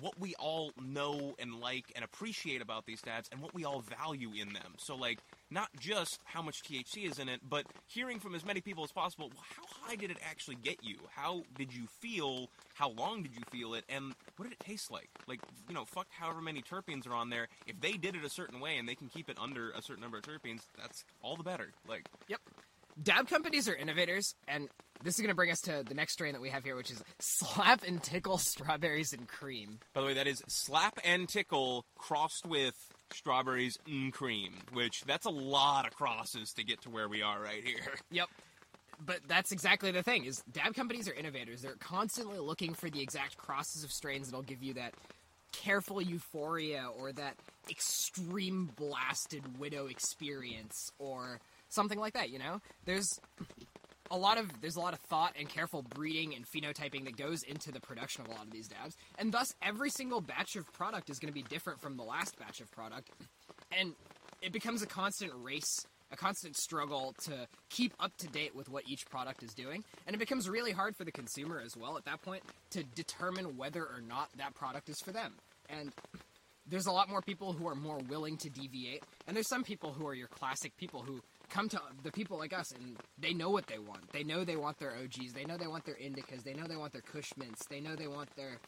what 0.00 0.18
we 0.18 0.34
all 0.36 0.72
know 0.82 1.34
and 1.38 1.60
like 1.60 1.84
and 1.94 2.04
appreciate 2.04 2.60
about 2.62 2.86
these 2.86 3.00
dabs 3.00 3.28
and 3.32 3.40
what 3.40 3.54
we 3.54 3.64
all 3.64 3.80
value 3.80 4.30
in 4.40 4.52
them. 4.52 4.74
So 4.78 4.96
like 4.96 5.18
not 5.50 5.68
just 5.78 6.20
how 6.24 6.42
much 6.42 6.62
THC 6.62 7.08
is 7.10 7.18
in 7.18 7.28
it, 7.28 7.40
but 7.48 7.66
hearing 7.86 8.18
from 8.18 8.34
as 8.34 8.44
many 8.44 8.60
people 8.60 8.82
as 8.84 8.92
possible, 8.92 9.30
well, 9.34 9.44
how 9.56 9.62
high 9.86 9.96
did 9.96 10.10
it 10.10 10.18
actually 10.28 10.56
get 10.56 10.82
you? 10.82 10.96
How 11.14 11.42
did 11.56 11.72
you 11.72 11.86
feel? 12.00 12.50
How 12.74 12.90
long 12.90 13.22
did 13.22 13.32
you 13.34 13.42
feel 13.50 13.74
it? 13.74 13.84
And 13.88 14.14
what 14.36 14.48
did 14.48 14.52
it 14.52 14.60
taste 14.60 14.90
like? 14.90 15.08
Like, 15.28 15.40
you 15.68 15.74
know, 15.74 15.84
fuck 15.84 16.06
however 16.10 16.40
many 16.40 16.62
terpenes 16.62 17.06
are 17.06 17.14
on 17.14 17.30
there. 17.30 17.48
If 17.66 17.80
they 17.80 17.92
did 17.92 18.16
it 18.16 18.24
a 18.24 18.30
certain 18.30 18.60
way 18.60 18.78
and 18.78 18.88
they 18.88 18.94
can 18.94 19.08
keep 19.08 19.28
it 19.30 19.38
under 19.40 19.70
a 19.70 19.82
certain 19.82 20.02
number 20.02 20.18
of 20.18 20.24
terpenes, 20.24 20.62
that's 20.78 21.04
all 21.22 21.36
the 21.36 21.44
better. 21.44 21.70
Like, 21.88 22.06
Yep. 22.28 22.40
Dab 23.02 23.28
companies 23.28 23.68
are 23.68 23.74
innovators, 23.74 24.36
and 24.46 24.68
this 25.04 25.14
is 25.16 25.20
going 25.20 25.28
to 25.28 25.34
bring 25.34 25.50
us 25.50 25.60
to 25.60 25.84
the 25.86 25.94
next 25.94 26.14
strain 26.14 26.32
that 26.32 26.40
we 26.40 26.48
have 26.48 26.64
here, 26.64 26.74
which 26.74 26.90
is 26.90 27.02
Slap 27.20 27.84
and 27.86 28.02
Tickle 28.02 28.38
Strawberries 28.38 29.12
and 29.12 29.28
Cream. 29.28 29.78
by 29.92 30.00
the 30.00 30.06
way, 30.08 30.14
that 30.14 30.26
is 30.26 30.42
slap 30.48 30.98
and 31.04 31.28
tickle 31.28 31.84
crossed 31.96 32.46
with 32.46 32.74
strawberries 33.12 33.78
and 33.86 34.12
cream, 34.12 34.54
which 34.72 35.02
that's 35.06 35.26
a 35.26 35.30
lot 35.30 35.86
of 35.86 35.94
crosses 35.94 36.52
to 36.54 36.64
get 36.64 36.80
to 36.82 36.90
where 36.90 37.08
we 37.08 37.22
are 37.22 37.40
right 37.40 37.62
here. 37.62 37.76
Yep. 38.10 38.28
But 39.04 39.20
that's 39.26 39.50
exactly 39.50 39.90
the 39.90 40.02
thing 40.04 40.24
is 40.24 40.42
dab 40.52 40.74
companies 40.74 41.08
are 41.08 41.14
innovators. 41.14 41.62
They're 41.62 41.74
constantly 41.80 42.38
looking 42.38 42.74
for 42.74 42.88
the 42.88 43.02
exact 43.02 43.36
crosses 43.36 43.82
of 43.82 43.90
strains 43.90 44.28
that'll 44.28 44.42
give 44.42 44.62
you 44.62 44.74
that 44.74 44.94
careful 45.52 46.00
euphoria 46.00 46.88
or 46.96 47.12
that 47.12 47.34
extreme 47.68 48.70
blasted 48.76 49.58
widow 49.58 49.86
experience 49.86 50.92
or 50.98 51.40
something 51.68 51.98
like 51.98 52.14
that, 52.14 52.30
you 52.30 52.38
know? 52.38 52.60
There's 52.84 53.18
a 54.14 54.16
lot 54.16 54.38
of 54.38 54.48
there's 54.60 54.76
a 54.76 54.80
lot 54.80 54.92
of 54.92 55.00
thought 55.00 55.34
and 55.38 55.48
careful 55.48 55.82
breeding 55.82 56.34
and 56.34 56.46
phenotyping 56.46 57.04
that 57.04 57.16
goes 57.16 57.42
into 57.42 57.72
the 57.72 57.80
production 57.80 58.24
of 58.24 58.28
a 58.28 58.30
lot 58.30 58.44
of 58.44 58.52
these 58.52 58.68
dabs. 58.68 58.96
And 59.18 59.32
thus 59.32 59.52
every 59.60 59.90
single 59.90 60.20
batch 60.20 60.56
of 60.56 60.72
product 60.72 61.10
is 61.10 61.18
going 61.18 61.28
to 61.28 61.34
be 61.34 61.42
different 61.42 61.80
from 61.80 61.96
the 61.96 62.04
last 62.04 62.38
batch 62.38 62.60
of 62.60 62.70
product. 62.70 63.10
And 63.76 63.94
it 64.40 64.52
becomes 64.52 64.82
a 64.82 64.86
constant 64.86 65.32
race, 65.34 65.84
a 66.12 66.16
constant 66.16 66.56
struggle 66.56 67.14
to 67.24 67.48
keep 67.70 67.92
up 67.98 68.16
to 68.18 68.28
date 68.28 68.54
with 68.54 68.68
what 68.68 68.84
each 68.86 69.04
product 69.10 69.42
is 69.42 69.52
doing. 69.52 69.82
And 70.06 70.14
it 70.14 70.18
becomes 70.18 70.48
really 70.48 70.72
hard 70.72 70.94
for 70.96 71.04
the 71.04 71.12
consumer 71.12 71.60
as 71.64 71.76
well 71.76 71.96
at 71.96 72.04
that 72.04 72.22
point 72.22 72.44
to 72.70 72.84
determine 72.84 73.56
whether 73.56 73.82
or 73.82 74.00
not 74.06 74.28
that 74.38 74.54
product 74.54 74.88
is 74.88 75.00
for 75.00 75.10
them. 75.10 75.32
And 75.68 75.92
there's 76.66 76.86
a 76.86 76.92
lot 76.92 77.08
more 77.08 77.20
people 77.20 77.52
who 77.52 77.66
are 77.68 77.74
more 77.74 77.98
willing 78.08 78.36
to 78.38 78.48
deviate, 78.48 79.02
and 79.26 79.36
there's 79.36 79.48
some 79.48 79.64
people 79.64 79.92
who 79.92 80.06
are 80.06 80.14
your 80.14 80.28
classic 80.28 80.76
people 80.76 81.02
who 81.02 81.20
come 81.50 81.68
to 81.68 81.80
the 82.02 82.10
people 82.12 82.38
like 82.38 82.52
us 82.52 82.72
and 82.72 82.96
they 83.18 83.32
know 83.32 83.50
what 83.50 83.66
they 83.66 83.78
want. 83.78 84.10
They 84.12 84.24
know 84.24 84.44
they 84.44 84.56
want 84.56 84.78
their 84.78 84.92
OGs. 84.96 85.32
They 85.32 85.44
know 85.44 85.56
they 85.56 85.66
want 85.66 85.84
their 85.84 85.94
indicas. 85.96 86.42
They 86.44 86.54
know 86.54 86.66
they 86.66 86.76
want 86.76 86.92
their 86.92 87.02
Kush 87.02 87.30
mints. 87.36 87.66
They 87.66 87.80
know 87.80 87.94
they 87.96 88.08
want 88.08 88.34
their 88.36 88.58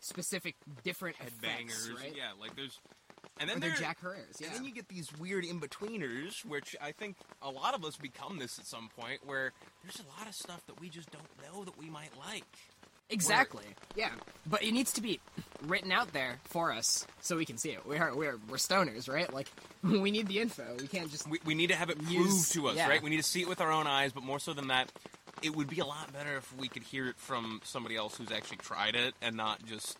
specific 0.00 0.56
different 0.82 1.16
Headbangers, 1.16 1.86
effects, 1.88 1.90
right? 2.00 2.14
yeah, 2.16 2.30
like 2.40 2.56
there's. 2.56 2.78
And 3.38 3.48
then 3.48 3.56
Or 3.56 3.60
their 3.60 3.70
there- 3.70 3.78
Jack 3.78 4.00
Herer's, 4.02 4.36
yeah. 4.38 4.48
And 4.48 4.56
then 4.56 4.64
you 4.64 4.72
get 4.72 4.88
these 4.88 5.08
weird 5.18 5.44
in 5.46 5.60
betweeners, 5.60 6.44
which 6.44 6.76
I 6.80 6.92
think 6.92 7.16
a 7.40 7.50
lot 7.50 7.74
of 7.74 7.84
us 7.84 7.96
become 7.96 8.38
this 8.38 8.58
at 8.58 8.66
some 8.66 8.90
point, 8.98 9.20
where 9.24 9.52
there's 9.82 9.98
a 10.00 10.18
lot 10.18 10.28
of 10.28 10.34
stuff 10.34 10.60
that 10.66 10.78
we 10.80 10.90
just 10.90 11.10
don't 11.10 11.24
know 11.42 11.64
that 11.64 11.78
we 11.78 11.88
might 11.88 12.10
like. 12.18 12.44
Exactly. 13.10 13.64
Yeah, 13.96 14.10
but 14.46 14.62
it 14.62 14.72
needs 14.72 14.92
to 14.94 15.02
be 15.02 15.20
written 15.66 15.92
out 15.92 16.12
there 16.12 16.38
for 16.44 16.72
us 16.72 17.06
so 17.20 17.36
we 17.36 17.44
can 17.44 17.58
see 17.58 17.70
it. 17.70 17.84
We 17.86 17.96
are 17.98 18.14
we're 18.14 18.38
we're 18.48 18.56
stoners, 18.56 19.12
right? 19.12 19.32
Like 19.32 19.48
we 19.82 20.10
need 20.10 20.28
the 20.28 20.40
info. 20.40 20.64
We 20.80 20.86
can't 20.86 21.10
just 21.10 21.28
We, 21.28 21.40
we 21.44 21.54
need 21.54 21.68
to 21.68 21.76
have 21.76 21.90
it 21.90 21.98
proved 21.98 22.12
Use- 22.12 22.50
to 22.50 22.68
us, 22.68 22.76
yeah. 22.76 22.88
right? 22.88 23.02
We 23.02 23.10
need 23.10 23.18
to 23.18 23.22
see 23.22 23.42
it 23.42 23.48
with 23.48 23.60
our 23.60 23.72
own 23.72 23.86
eyes, 23.86 24.12
but 24.12 24.22
more 24.22 24.38
so 24.38 24.52
than 24.52 24.68
that, 24.68 24.92
it 25.42 25.54
would 25.54 25.68
be 25.68 25.80
a 25.80 25.84
lot 25.84 26.12
better 26.12 26.36
if 26.36 26.56
we 26.56 26.68
could 26.68 26.82
hear 26.82 27.08
it 27.08 27.16
from 27.16 27.60
somebody 27.64 27.96
else 27.96 28.16
who's 28.16 28.30
actually 28.30 28.58
tried 28.58 28.94
it 28.94 29.14
and 29.20 29.36
not 29.36 29.64
just 29.64 29.98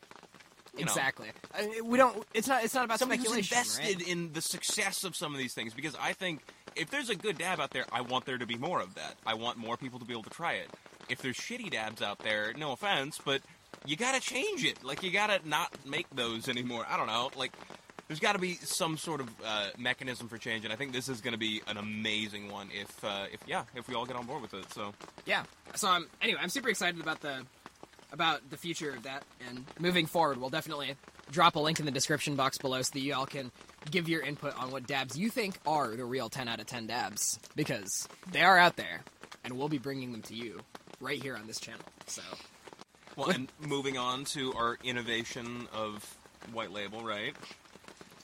you 0.77 0.85
know, 0.85 0.93
exactly. 0.93 1.29
I 1.53 1.67
mean, 1.67 1.87
we 1.87 1.99
don't. 1.99 2.25
It's 2.33 2.47
not. 2.47 2.63
It's 2.63 2.75
not 2.75 2.85
about 2.85 3.01
somebody 3.01 3.19
who's 3.19 3.29
speculation. 3.29 3.59
invested 3.59 3.97
right? 4.03 4.09
in 4.09 4.33
the 4.33 4.41
success 4.41 5.03
of 5.03 5.17
some 5.17 5.33
of 5.33 5.39
these 5.39 5.53
things 5.53 5.75
because 5.75 5.97
I 6.01 6.13
think 6.13 6.43
if 6.77 6.91
there's 6.91 7.11
a 7.11 7.17
good 7.17 7.39
dab 7.39 7.61
out 7.61 7.71
there, 7.71 7.87
I 7.93 8.03
want 8.03 8.25
there 8.25 8.39
to 8.39 8.47
be 8.47 8.57
more 8.57 8.81
of 8.81 8.95
that. 8.95 9.17
I 9.27 9.35
want 9.35 9.59
more 9.59 9.77
people 9.77 9.99
to 9.99 10.05
be 10.05 10.13
able 10.13 10.23
to 10.25 10.31
try 10.31 10.55
it. 10.55 10.71
If 11.11 11.23
there's 11.23 11.37
shitty 11.37 11.71
dabs 11.71 12.03
out 12.03 12.19
there, 12.21 12.53
no 12.57 12.73
offense, 12.73 13.19
but 13.25 13.43
you 13.85 13.97
gotta 13.97 14.21
change 14.21 14.65
it. 14.65 14.83
Like 14.85 15.03
you 15.03 15.11
gotta 15.11 15.41
not 15.45 15.71
make 15.87 16.07
those 16.11 16.49
anymore. 16.49 16.87
I 16.89 16.97
don't 16.97 17.07
know. 17.07 17.31
Like 17.37 17.53
there's 18.11 18.19
got 18.19 18.33
to 18.33 18.41
be 18.41 18.55
some 18.55 18.97
sort 18.97 19.21
of 19.21 19.29
uh, 19.47 19.69
mechanism 19.79 20.27
for 20.27 20.37
change, 20.37 20.65
and 20.65 20.73
I 20.73 20.77
think 20.77 20.93
this 20.93 21.09
is 21.09 21.21
to 21.21 21.37
be 21.37 21.63
an 21.69 21.77
amazing 21.77 22.51
one. 22.51 22.69
If 22.75 23.05
uh, 23.05 23.27
if 23.33 23.39
yeah, 23.47 23.63
if 23.77 23.87
we 23.87 23.95
all 23.95 24.05
get 24.05 24.17
on 24.17 24.27
board 24.27 24.43
with 24.43 24.53
it. 24.53 24.73
So 24.73 24.93
Yeah. 25.27 25.45
So 25.77 25.89
um, 25.89 26.09
anyway, 26.21 26.41
I'm 26.43 26.49
super 26.49 26.69
excited 26.69 27.01
about 27.01 27.21
the 27.21 27.47
about 28.13 28.51
the 28.51 28.57
future 28.57 28.91
of 28.91 29.05
that, 29.05 29.23
and 29.49 29.65
moving 29.79 30.07
forward, 30.07 30.39
we'll 30.39 30.51
definitely 30.51 30.97
drop 31.31 31.55
a 31.55 31.61
link 31.61 31.79
in 31.79 31.87
the 31.87 31.93
description 31.93 32.35
box 32.35 32.59
below 32.59 32.83
so 32.83 32.91
that 32.95 33.01
you 33.01 33.15
all 33.15 33.27
can 33.27 33.53
give 33.93 34.09
your 34.09 34.23
input 34.23 34.59
on 34.59 34.73
what 34.73 34.89
dabs 34.89 35.17
you 35.17 35.31
think 35.31 35.57
are 35.65 35.95
the 35.95 36.05
real 36.05 36.29
10 36.29 36.49
out 36.49 36.59
of 36.59 36.67
10 36.67 36.89
dabs 36.89 37.39
because 37.55 38.09
they 38.33 38.43
are 38.43 38.59
out 38.59 38.75
there, 38.75 39.03
and 39.45 39.57
we'll 39.57 39.69
be 39.69 39.79
bringing 39.79 40.11
them 40.11 40.23
to 40.23 40.35
you 40.35 40.61
right 41.01 41.22
here 41.22 41.36
on 41.36 41.46
this 41.46 41.59
channel. 41.61 41.80
So 42.07 42.22
well, 43.16 43.30
and 43.30 43.51
moving 43.61 43.98
on 43.98 44.24
to 44.26 44.53
our 44.55 44.78
innovation 44.84 45.66
of 45.72 46.05
white 46.53 46.70
label, 46.72 47.03
right? 47.05 47.34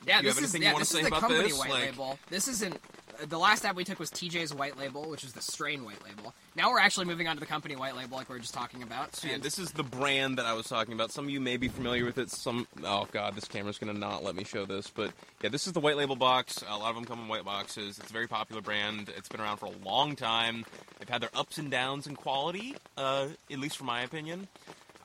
yeah, 0.07 0.19
you 0.19 0.23
this 0.25 0.35
have 0.37 0.45
is 0.45 0.55
anything 0.55 0.63
yeah, 0.63 0.69
you 0.69 0.75
wanna 0.75 0.83
this 0.83 0.89
say 0.91 1.01
is 1.01 1.07
about 1.09 1.21
company 1.21 1.43
this? 1.49 1.59
white 1.59 1.71
Like- 1.71 1.83
label. 1.91 2.19
This 2.31 2.49
isn't. 2.49 2.79
The 3.25 3.39
last 3.39 3.65
app 3.65 3.77
we 3.77 3.85
took 3.85 3.99
was 3.99 4.11
TJ's 4.11 4.53
white 4.53 4.77
label, 4.79 5.09
which 5.09 5.25
is 5.25 5.33
the 5.33 5.41
strain 5.41 5.85
white 5.85 6.03
label. 6.05 6.35
Now 6.55 6.71
we're 6.71 6.81
actually 6.81 7.07
moving 7.07 7.29
on 7.29 7.37
to 7.37 7.41
the 7.41 7.47
company 7.47 7.77
white 7.77 7.97
label, 7.97 8.17
like 8.17 8.29
we 8.29 8.35
were 8.35 8.41
just 8.41 8.55
talking 8.55 8.83
about. 8.83 9.17
So 9.17 9.29
yeah, 9.29 9.39
this 9.39 9.59
is 9.59 9.73
the 9.73 9.83
brand 9.83 10.39
that 10.39 10.47
I 10.47 10.53
was 10.53 10.67
talking 10.67 10.93
about. 10.95 11.13
Some 11.13 11.25
of 11.25 11.31
you 11.31 11.41
may 11.41 11.57
be 11.57 11.69
familiar 11.69 12.05
with 12.05 12.19
it. 12.19 12.31
Some 12.31 12.67
oh 12.85 13.09
god, 13.13 13.35
this 13.35 13.47
camera's 13.47 13.79
gonna 13.79 13.95
not 13.95 14.23
let 14.23 14.35
me 14.35 14.45
show 14.45 14.67
this. 14.67 14.91
But 14.91 15.13
yeah, 15.43 15.49
this 15.51 15.67
is 15.67 15.73
the 15.73 15.81
white 15.81 15.97
label 15.97 16.17
box. 16.17 16.63
A 16.69 16.77
lot 16.77 16.91
of 16.91 16.97
them 16.97 17.05
come 17.05 17.21
in 17.21 17.29
white 17.29 17.45
boxes. 17.45 17.99
It's 17.99 18.11
a 18.11 18.13
very 18.13 18.29
popular 18.29 18.63
brand. 18.63 19.11
It's 19.17 19.29
been 19.29 19.41
around 19.41 19.59
for 19.59 19.67
a 19.67 19.85
long 19.85 20.17
time. 20.17 20.65
They've 20.99 21.09
had 21.09 21.23
their 21.23 21.31
ups 21.35 21.59
and 21.59 21.71
downs 21.71 22.07
in 22.07 22.17
quality, 22.17 22.75
uh, 22.97 23.29
at 23.51 23.59
least 23.59 23.77
from 23.77 23.87
my 23.87 24.03
opinion. 24.03 24.49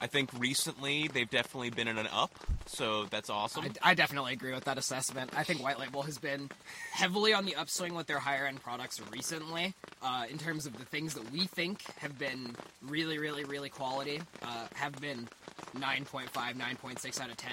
I 0.01 0.07
think 0.07 0.31
recently 0.37 1.07
they've 1.07 1.29
definitely 1.29 1.69
been 1.69 1.87
in 1.87 1.99
an 1.99 2.07
up, 2.11 2.31
so 2.65 3.05
that's 3.05 3.29
awesome. 3.29 3.65
I, 3.83 3.91
I 3.91 3.93
definitely 3.93 4.33
agree 4.33 4.51
with 4.51 4.63
that 4.63 4.79
assessment. 4.79 5.31
I 5.37 5.43
think 5.43 5.61
White 5.61 5.79
Label 5.79 6.01
has 6.01 6.17
been 6.17 6.49
heavily 6.91 7.33
on 7.33 7.45
the 7.45 7.55
upswing 7.55 7.93
with 7.93 8.07
their 8.07 8.17
higher 8.17 8.47
end 8.47 8.63
products 8.63 8.99
recently, 9.11 9.75
uh, 10.01 10.25
in 10.29 10.39
terms 10.39 10.65
of 10.65 10.77
the 10.79 10.85
things 10.85 11.13
that 11.13 11.31
we 11.31 11.45
think 11.45 11.83
have 11.99 12.17
been 12.17 12.55
really, 12.81 13.19
really, 13.19 13.43
really 13.43 13.69
quality, 13.69 14.19
uh, 14.41 14.65
have 14.73 14.99
been 14.99 15.27
9.5, 15.75 16.29
9.6 16.31 17.21
out 17.21 17.29
of 17.29 17.37
10. 17.37 17.51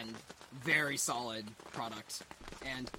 Very 0.63 0.97
solid 0.97 1.45
product. 1.73 2.23
And 2.65 2.91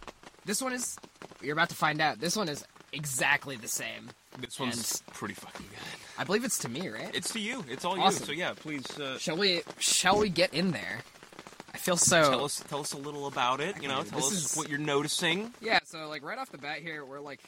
this 0.45 0.61
one 0.61 0.73
is, 0.73 0.95
you're 1.41 1.53
about 1.53 1.69
to 1.69 1.75
find 1.75 1.99
out, 2.01 2.19
this 2.19 2.35
one 2.35 2.49
is 2.49 2.63
exactly 2.93 3.55
the 3.55 3.67
same. 3.67 4.11
This 4.39 4.59
one's 4.59 5.01
pretty 5.13 5.33
fucking 5.33 5.65
good. 5.69 5.79
I 6.17 6.23
believe 6.23 6.43
it's 6.43 6.59
to 6.59 6.69
me, 6.69 6.87
right? 6.89 7.09
It's 7.13 7.33
to 7.33 7.39
you. 7.39 7.63
It's 7.69 7.83
all 7.85 7.99
Awesome. 7.99 8.21
you. 8.21 8.25
So 8.27 8.31
yeah, 8.33 8.53
please 8.55 8.85
uh, 8.99 9.17
shall 9.17 9.37
we, 9.37 9.61
shall 9.79 10.19
we 10.19 10.29
get 10.29 10.53
in 10.53 10.71
there? 10.71 10.99
I 11.73 11.77
feel 11.77 11.97
so. 11.97 12.21
tell 12.29 12.45
us 12.45 12.63
tell 12.67 12.79
us 12.81 12.93
a 12.93 12.97
little 12.97 13.27
about 13.27 13.61
it. 13.61 13.81
You 13.81 13.87
know, 13.87 14.03
tell 14.03 14.19
this 14.19 14.27
us 14.31 14.51
is- 14.51 14.57
what 14.57 14.69
you're 14.69 14.79
noticing. 14.79 15.53
Yeah, 15.61 15.79
so 15.85 16.07
like 16.09 16.23
right 16.23 16.37
off 16.37 16.49
the 16.51 16.57
bat 16.57 16.79
here, 16.79 17.05
we're 17.05 17.19
like, 17.21 17.39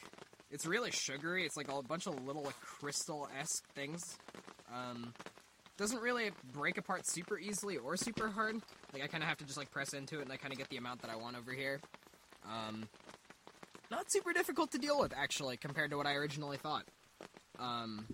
it's 0.50 0.64
really 0.66 0.90
sugary. 0.90 1.44
It's 1.44 1.56
like 1.56 1.70
a 1.70 1.82
bunch 1.82 2.06
of 2.06 2.24
little 2.24 2.42
like 2.42 2.58
crystal 2.60 3.28
esque 3.38 3.64
things. 3.74 4.16
Um, 4.74 5.12
doesn't 5.76 6.00
really 6.00 6.30
break 6.52 6.78
apart 6.78 7.06
super 7.06 7.38
easily 7.38 7.76
or 7.78 7.96
super 7.96 8.28
hard. 8.28 8.56
Like 8.92 9.02
I 9.02 9.06
kind 9.06 9.22
of 9.22 9.28
have 9.28 9.38
to 9.38 9.44
just 9.44 9.58
like 9.58 9.70
press 9.70 9.92
into 9.92 10.18
it 10.18 10.22
and 10.22 10.32
I 10.32 10.36
kind 10.36 10.52
of 10.52 10.58
get 10.58 10.68
the 10.68 10.76
amount 10.76 11.02
that 11.02 11.10
I 11.10 11.16
want 11.16 11.36
over 11.36 11.52
here. 11.52 11.80
Um, 12.46 12.88
not 13.92 14.10
super 14.10 14.32
difficult 14.32 14.72
to 14.72 14.78
deal 14.78 14.98
with 14.98 15.12
actually 15.16 15.56
compared 15.56 15.90
to 15.90 15.96
what 15.96 16.06
I 16.06 16.14
originally 16.14 16.56
thought. 16.56 16.84
Um, 17.60 18.06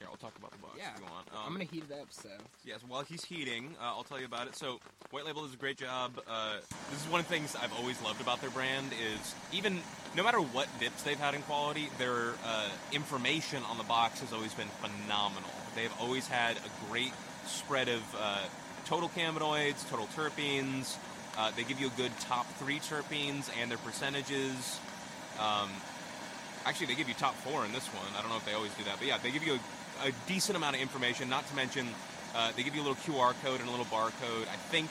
Here, 0.00 0.08
I'll 0.10 0.16
talk 0.16 0.36
about 0.38 0.50
the 0.52 0.58
box 0.58 0.74
yeah, 0.78 0.92
if 0.94 1.00
you 1.00 1.04
want. 1.06 1.28
I'm 1.32 1.46
Um, 1.48 1.52
gonna 1.52 1.64
heat 1.64 1.84
it 1.88 1.92
up. 2.00 2.08
So 2.10 2.30
Yes, 2.64 2.80
while 2.88 3.02
he's 3.02 3.24
heating, 3.24 3.76
uh, 3.80 3.84
I'll 3.84 4.02
tell 4.04 4.18
you 4.18 4.24
about 4.26 4.48
it. 4.48 4.56
So, 4.56 4.80
White 5.10 5.24
Label 5.24 5.42
does 5.44 5.54
a 5.54 5.56
great 5.58 5.78
job. 5.78 6.18
Uh, 6.26 6.56
this 6.90 7.00
is 7.00 7.06
one 7.08 7.20
of 7.20 7.28
the 7.28 7.32
things 7.34 7.54
I've 7.54 7.72
always 7.74 8.00
loved 8.02 8.20
about 8.20 8.40
their 8.40 8.50
brand 8.50 8.90
is 8.92 9.34
even 9.52 9.80
no 10.16 10.24
matter 10.24 10.40
what 10.40 10.66
dips 10.80 11.02
they've 11.02 11.18
had 11.18 11.34
in 11.34 11.42
quality, 11.42 11.88
their 11.98 12.32
uh, 12.44 12.68
information 12.92 13.62
on 13.64 13.78
the 13.78 13.84
box 13.84 14.20
has 14.20 14.32
always 14.32 14.52
been 14.54 14.68
phenomenal. 14.80 15.50
They've 15.76 15.92
always 16.00 16.26
had 16.26 16.56
a 16.56 16.86
great 16.90 17.12
spread 17.46 17.88
of 17.88 18.02
uh, 18.18 18.40
total 18.86 19.08
cannabinoids, 19.10 19.88
total 19.90 20.06
terpenes. 20.16 20.96
Uh, 21.38 21.50
they 21.56 21.64
give 21.64 21.80
you 21.80 21.88
a 21.88 21.96
good 21.96 22.12
top 22.20 22.46
three 22.54 22.78
terpenes 22.78 23.50
and 23.60 23.70
their 23.70 23.78
percentages. 23.78 24.80
Um, 25.38 25.70
Actually, 26.66 26.88
they 26.88 26.96
give 26.96 27.06
you 27.06 27.14
top 27.14 27.36
four 27.36 27.64
in 27.64 27.70
this 27.70 27.86
one. 27.94 28.06
I 28.18 28.20
don't 28.20 28.28
know 28.28 28.38
if 28.38 28.44
they 28.44 28.52
always 28.52 28.74
do 28.74 28.82
that, 28.84 28.98
but 28.98 29.06
yeah, 29.06 29.18
they 29.18 29.30
give 29.30 29.46
you 29.46 29.60
a, 30.02 30.08
a 30.08 30.12
decent 30.26 30.56
amount 30.56 30.74
of 30.74 30.82
information. 30.82 31.28
Not 31.28 31.46
to 31.46 31.54
mention, 31.54 31.86
uh, 32.34 32.50
they 32.56 32.64
give 32.64 32.74
you 32.74 32.82
a 32.82 32.86
little 32.86 32.96
QR 32.96 33.40
code 33.44 33.60
and 33.60 33.68
a 33.68 33.70
little 33.70 33.86
barcode. 33.86 34.48
I 34.50 34.56
think 34.68 34.90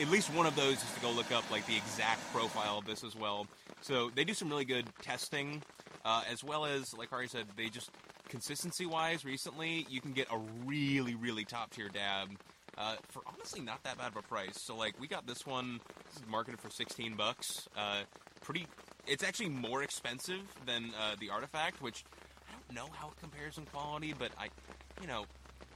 at 0.00 0.08
least 0.08 0.32
one 0.32 0.46
of 0.46 0.56
those 0.56 0.76
is 0.76 0.90
to 0.94 1.00
go 1.00 1.10
look 1.10 1.30
up 1.30 1.48
like 1.50 1.66
the 1.66 1.76
exact 1.76 2.20
profile 2.32 2.78
of 2.78 2.86
this 2.86 3.04
as 3.04 3.14
well. 3.14 3.46
So 3.82 4.10
they 4.14 4.24
do 4.24 4.32
some 4.32 4.48
really 4.48 4.64
good 4.64 4.86
testing, 5.02 5.62
uh, 6.06 6.22
as 6.30 6.42
well 6.42 6.64
as 6.64 6.96
like 6.96 7.10
Hari 7.10 7.28
said, 7.28 7.44
they 7.54 7.68
just 7.68 7.90
consistency-wise 8.30 9.24
recently 9.24 9.86
you 9.90 10.00
can 10.00 10.12
get 10.12 10.28
a 10.30 10.38
really 10.64 11.16
really 11.16 11.44
top 11.44 11.70
tier 11.70 11.88
dab. 11.88 12.30
Uh, 12.80 12.96
for 13.08 13.20
honestly 13.26 13.60
not 13.60 13.82
that 13.82 13.98
bad 13.98 14.08
of 14.08 14.16
a 14.16 14.22
price. 14.22 14.58
So 14.58 14.74
like 14.74 14.98
we 14.98 15.06
got 15.06 15.26
this 15.26 15.46
one 15.46 15.80
this 16.08 16.22
is 16.22 16.28
marketed 16.30 16.60
for 16.60 16.70
16 16.70 17.14
bucks. 17.14 17.68
Uh, 17.76 18.00
pretty 18.40 18.66
it's 19.06 19.22
actually 19.22 19.50
more 19.50 19.82
expensive 19.82 20.40
than 20.64 20.92
uh, 20.98 21.16
the 21.20 21.28
artifact, 21.28 21.82
which 21.82 22.04
I 22.48 22.52
don't 22.52 22.74
know 22.74 22.90
how 22.94 23.08
it 23.08 23.16
compares 23.20 23.58
in 23.58 23.66
quality, 23.66 24.14
but 24.18 24.30
I, 24.38 24.48
you 25.00 25.06
know, 25.06 25.26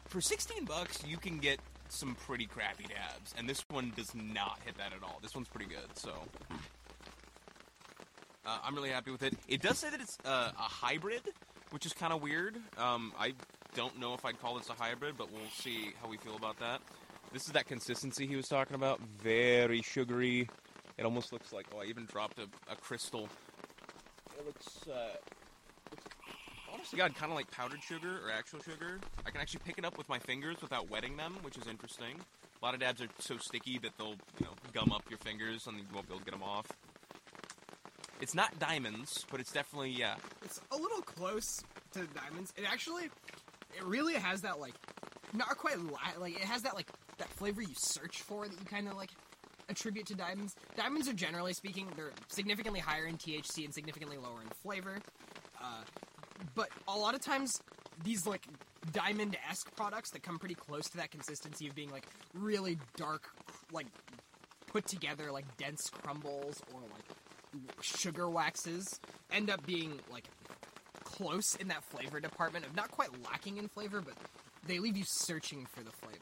for 0.06 0.22
16 0.22 0.64
bucks 0.64 1.04
you 1.06 1.18
can 1.18 1.38
get 1.38 1.58
some 1.90 2.14
pretty 2.14 2.46
crappy 2.46 2.84
dabs, 2.84 3.34
and 3.36 3.48
this 3.48 3.64
one 3.68 3.92
does 3.94 4.14
not 4.14 4.58
hit 4.64 4.78
that 4.78 4.92
at 4.94 5.02
all. 5.02 5.18
This 5.20 5.34
one's 5.34 5.48
pretty 5.48 5.70
good, 5.70 5.96
so 5.96 6.10
uh, 8.46 8.58
I'm 8.64 8.74
really 8.74 8.90
happy 8.90 9.10
with 9.10 9.22
it. 9.22 9.34
It 9.46 9.60
does 9.60 9.78
say 9.78 9.90
that 9.90 10.00
it's 10.00 10.16
uh, 10.24 10.52
a 10.56 10.62
hybrid, 10.62 11.22
which 11.70 11.84
is 11.84 11.92
kind 11.92 12.12
of 12.12 12.22
weird. 12.22 12.56
Um, 12.78 13.12
I 13.18 13.34
don't 13.74 13.98
know 13.98 14.14
if 14.14 14.24
I'd 14.24 14.40
call 14.40 14.56
this 14.56 14.68
a 14.70 14.72
hybrid, 14.72 15.16
but 15.18 15.32
we'll 15.32 15.42
see 15.52 15.92
how 16.00 16.08
we 16.08 16.16
feel 16.16 16.36
about 16.36 16.58
that. 16.60 16.80
This 17.32 17.46
is 17.46 17.52
that 17.52 17.66
consistency 17.66 18.26
he 18.26 18.36
was 18.36 18.48
talking 18.48 18.74
about. 18.76 19.00
Very 19.22 19.82
sugary. 19.82 20.48
It 20.96 21.04
almost 21.04 21.32
looks 21.32 21.52
like 21.52 21.66
oh, 21.74 21.80
I 21.80 21.84
even 21.86 22.06
dropped 22.06 22.38
a, 22.38 22.46
a 22.72 22.76
crystal. 22.76 23.28
It 24.38 24.46
looks, 24.46 24.88
uh, 24.88 25.16
looks 25.90 26.04
honest 26.72 26.90
to 26.90 26.96
God, 26.96 27.14
kind 27.14 27.32
of 27.32 27.36
like 27.36 27.50
powdered 27.50 27.82
sugar 27.82 28.20
or 28.24 28.30
actual 28.30 28.60
sugar. 28.60 29.00
I 29.26 29.30
can 29.30 29.40
actually 29.40 29.60
pick 29.64 29.78
it 29.78 29.84
up 29.84 29.98
with 29.98 30.08
my 30.08 30.18
fingers 30.20 30.56
without 30.62 30.88
wetting 30.90 31.16
them, 31.16 31.36
which 31.42 31.58
is 31.58 31.66
interesting. 31.66 32.20
A 32.62 32.64
lot 32.64 32.74
of 32.74 32.80
dabs 32.80 33.02
are 33.02 33.08
so 33.18 33.36
sticky 33.38 33.78
that 33.78 33.90
they'll 33.98 34.16
you 34.38 34.46
know 34.46 34.52
gum 34.72 34.92
up 34.92 35.02
your 35.10 35.18
fingers 35.18 35.66
and 35.66 35.76
you 35.76 35.84
won't 35.92 36.06
be 36.06 36.14
able 36.14 36.20
to 36.20 36.24
get 36.24 36.38
them 36.38 36.42
off. 36.42 36.66
It's 38.20 38.34
not 38.34 38.58
diamonds, 38.58 39.26
but 39.30 39.40
it's 39.40 39.52
definitely 39.52 39.90
yeah. 39.90 40.14
it's 40.44 40.60
a 40.70 40.76
little 40.76 41.02
close 41.02 41.62
to 41.92 42.06
diamonds. 42.06 42.52
It 42.56 42.64
actually, 42.70 43.10
it 43.76 43.84
really 43.84 44.14
has 44.14 44.42
that 44.42 44.60
like, 44.60 44.74
not 45.32 45.56
quite 45.58 45.78
li- 45.78 45.92
like 46.18 46.34
it 46.36 46.42
has 46.42 46.62
that 46.62 46.74
like 46.74 46.88
that 47.18 47.28
flavor 47.28 47.62
you 47.62 47.74
search 47.76 48.22
for 48.22 48.46
that 48.46 48.58
you 48.58 48.66
kind 48.66 48.88
of 48.88 48.96
like 48.96 49.10
attribute 49.68 50.06
to 50.06 50.14
diamonds. 50.14 50.54
Diamonds 50.76 51.08
are 51.08 51.12
generally 51.12 51.52
speaking 51.52 51.88
they're 51.96 52.12
significantly 52.28 52.80
higher 52.80 53.06
in 53.06 53.16
THC 53.16 53.64
and 53.64 53.74
significantly 53.74 54.16
lower 54.16 54.42
in 54.42 54.48
flavor. 54.62 55.00
Uh, 55.62 55.82
but 56.54 56.68
a 56.88 56.96
lot 56.96 57.14
of 57.14 57.20
times 57.20 57.60
these 58.04 58.26
like 58.26 58.46
diamond-esque 58.92 59.74
products 59.76 60.10
that 60.10 60.22
come 60.22 60.38
pretty 60.38 60.54
close 60.54 60.88
to 60.90 60.96
that 60.98 61.10
consistency 61.10 61.66
of 61.66 61.74
being 61.74 61.90
like 61.90 62.06
really 62.34 62.78
dark, 62.96 63.28
like 63.72 63.86
put 64.66 64.86
together 64.86 65.30
like 65.32 65.44
dense 65.56 65.88
crumbles 65.88 66.60
or 66.72 66.80
like 66.80 67.04
sugar 67.80 68.28
waxes 68.28 68.98
end 69.32 69.48
up 69.48 69.64
being 69.64 70.00
like 70.10 70.24
close 71.16 71.54
in 71.56 71.68
that 71.68 71.84
flavor 71.84 72.20
department 72.20 72.66
of 72.66 72.74
not 72.74 72.90
quite 72.90 73.10
lacking 73.30 73.58
in 73.58 73.68
flavor, 73.68 74.00
but 74.00 74.14
they 74.66 74.78
leave 74.78 74.96
you 74.96 75.04
searching 75.06 75.66
for 75.66 75.82
the 75.82 75.90
flavor. 75.90 76.18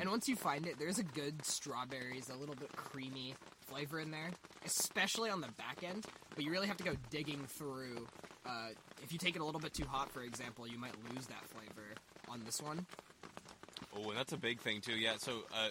And 0.00 0.08
once 0.08 0.28
you 0.28 0.36
find 0.36 0.66
it, 0.66 0.78
there's 0.78 0.98
a 0.98 1.02
good 1.02 1.44
strawberries, 1.44 2.28
a 2.28 2.36
little 2.36 2.54
bit 2.54 2.70
creamy 2.76 3.34
flavor 3.66 3.98
in 3.98 4.12
there, 4.12 4.30
especially 4.64 5.28
on 5.28 5.40
the 5.40 5.48
back 5.58 5.82
end. 5.82 6.04
But 6.34 6.44
you 6.44 6.52
really 6.52 6.68
have 6.68 6.76
to 6.76 6.84
go 6.84 6.92
digging 7.10 7.44
through. 7.48 8.06
Uh, 8.44 8.68
if 9.02 9.12
you 9.12 9.18
take 9.18 9.34
it 9.34 9.42
a 9.42 9.44
little 9.44 9.60
bit 9.60 9.74
too 9.74 9.86
hot, 9.86 10.12
for 10.12 10.22
example, 10.22 10.68
you 10.68 10.78
might 10.78 10.94
lose 11.10 11.26
that 11.26 11.44
flavor 11.48 11.94
on 12.28 12.42
this 12.44 12.62
one. 12.62 12.86
Oh, 13.96 14.10
and 14.10 14.16
that's 14.16 14.32
a 14.32 14.36
big 14.36 14.60
thing 14.60 14.80
too. 14.80 14.92
Yeah. 14.92 15.14
So 15.18 15.42
uh, 15.52 15.70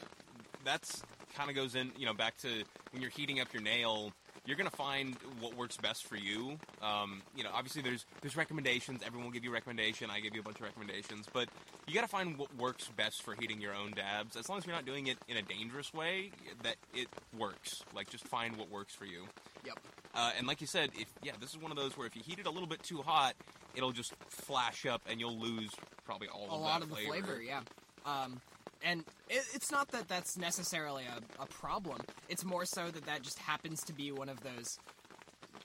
that's 0.66 1.03
kind 1.36 1.49
of 1.49 1.55
goes 1.55 1.76
in, 1.76 1.91
you 1.97 2.05
know, 2.05 2.13
back 2.13 2.38
to 2.39 2.49
when 2.91 3.01
you're 3.01 3.11
heating 3.11 3.39
up 3.39 3.53
your 3.53 3.63
nail. 3.63 4.11
You're 4.45 4.57
gonna 4.57 4.69
find 4.69 5.15
what 5.39 5.55
works 5.57 5.77
best 5.77 6.05
for 6.05 6.15
you. 6.15 6.57
Um, 6.81 7.21
you 7.35 7.43
know, 7.43 7.49
obviously 7.53 7.81
there's 7.81 8.05
there's 8.21 8.37
recommendations. 8.37 9.01
Everyone 9.05 9.25
will 9.27 9.33
give 9.33 9.43
you 9.43 9.49
a 9.49 9.53
recommendation. 9.53 10.09
I 10.09 10.19
give 10.19 10.35
you 10.35 10.41
a 10.41 10.43
bunch 10.43 10.57
of 10.57 10.63
recommendations, 10.63 11.27
but 11.33 11.49
you 11.87 11.93
gotta 11.93 12.07
find 12.07 12.37
what 12.37 12.55
works 12.55 12.89
best 12.95 13.23
for 13.23 13.35
heating 13.35 13.59
your 13.59 13.73
own 13.73 13.91
dabs. 13.91 14.35
As 14.35 14.47
long 14.47 14.57
as 14.59 14.65
you're 14.65 14.75
not 14.75 14.85
doing 14.85 15.07
it 15.07 15.17
in 15.27 15.37
a 15.37 15.41
dangerous 15.41 15.93
way, 15.93 16.31
that 16.63 16.75
it 16.93 17.07
works. 17.37 17.83
Like 17.95 18.09
just 18.09 18.27
find 18.27 18.55
what 18.57 18.69
works 18.69 18.93
for 18.93 19.05
you. 19.05 19.25
Yep. 19.65 19.79
Uh, 20.13 20.31
and 20.37 20.47
like 20.47 20.61
you 20.61 20.67
said, 20.67 20.91
if 20.97 21.07
yeah, 21.23 21.33
this 21.39 21.49
is 21.49 21.57
one 21.57 21.71
of 21.71 21.77
those 21.77 21.97
where 21.97 22.07
if 22.07 22.15
you 22.15 22.21
heat 22.25 22.39
it 22.39 22.45
a 22.45 22.51
little 22.51 22.67
bit 22.67 22.83
too 22.83 23.01
hot, 23.01 23.33
it'll 23.75 23.91
just 23.91 24.13
flash 24.29 24.85
up 24.85 25.01
and 25.09 25.19
you'll 25.19 25.37
lose 25.39 25.71
probably 26.05 26.27
all 26.27 26.47
a 26.51 26.55
of 26.55 26.61
lot 26.61 26.81
of 26.83 26.89
the 26.89 26.95
flavor. 26.95 27.25
flavor, 27.25 27.41
yeah. 27.41 27.61
Um, 28.05 28.39
and 28.83 29.03
it, 29.30 29.43
it's 29.53 29.71
not 29.71 29.89
that 29.89 30.07
that's 30.07 30.38
necessarily 30.38 31.03
a, 31.05 31.41
a 31.41 31.45
problem. 31.47 31.99
It's 32.30 32.43
more 32.43 32.65
so 32.65 32.89
that 32.89 33.05
that 33.05 33.21
just 33.21 33.39
happens 33.39 33.82
to 33.84 33.93
be 33.93 34.11
one 34.11 34.30
of 34.30 34.41
those 34.41 34.78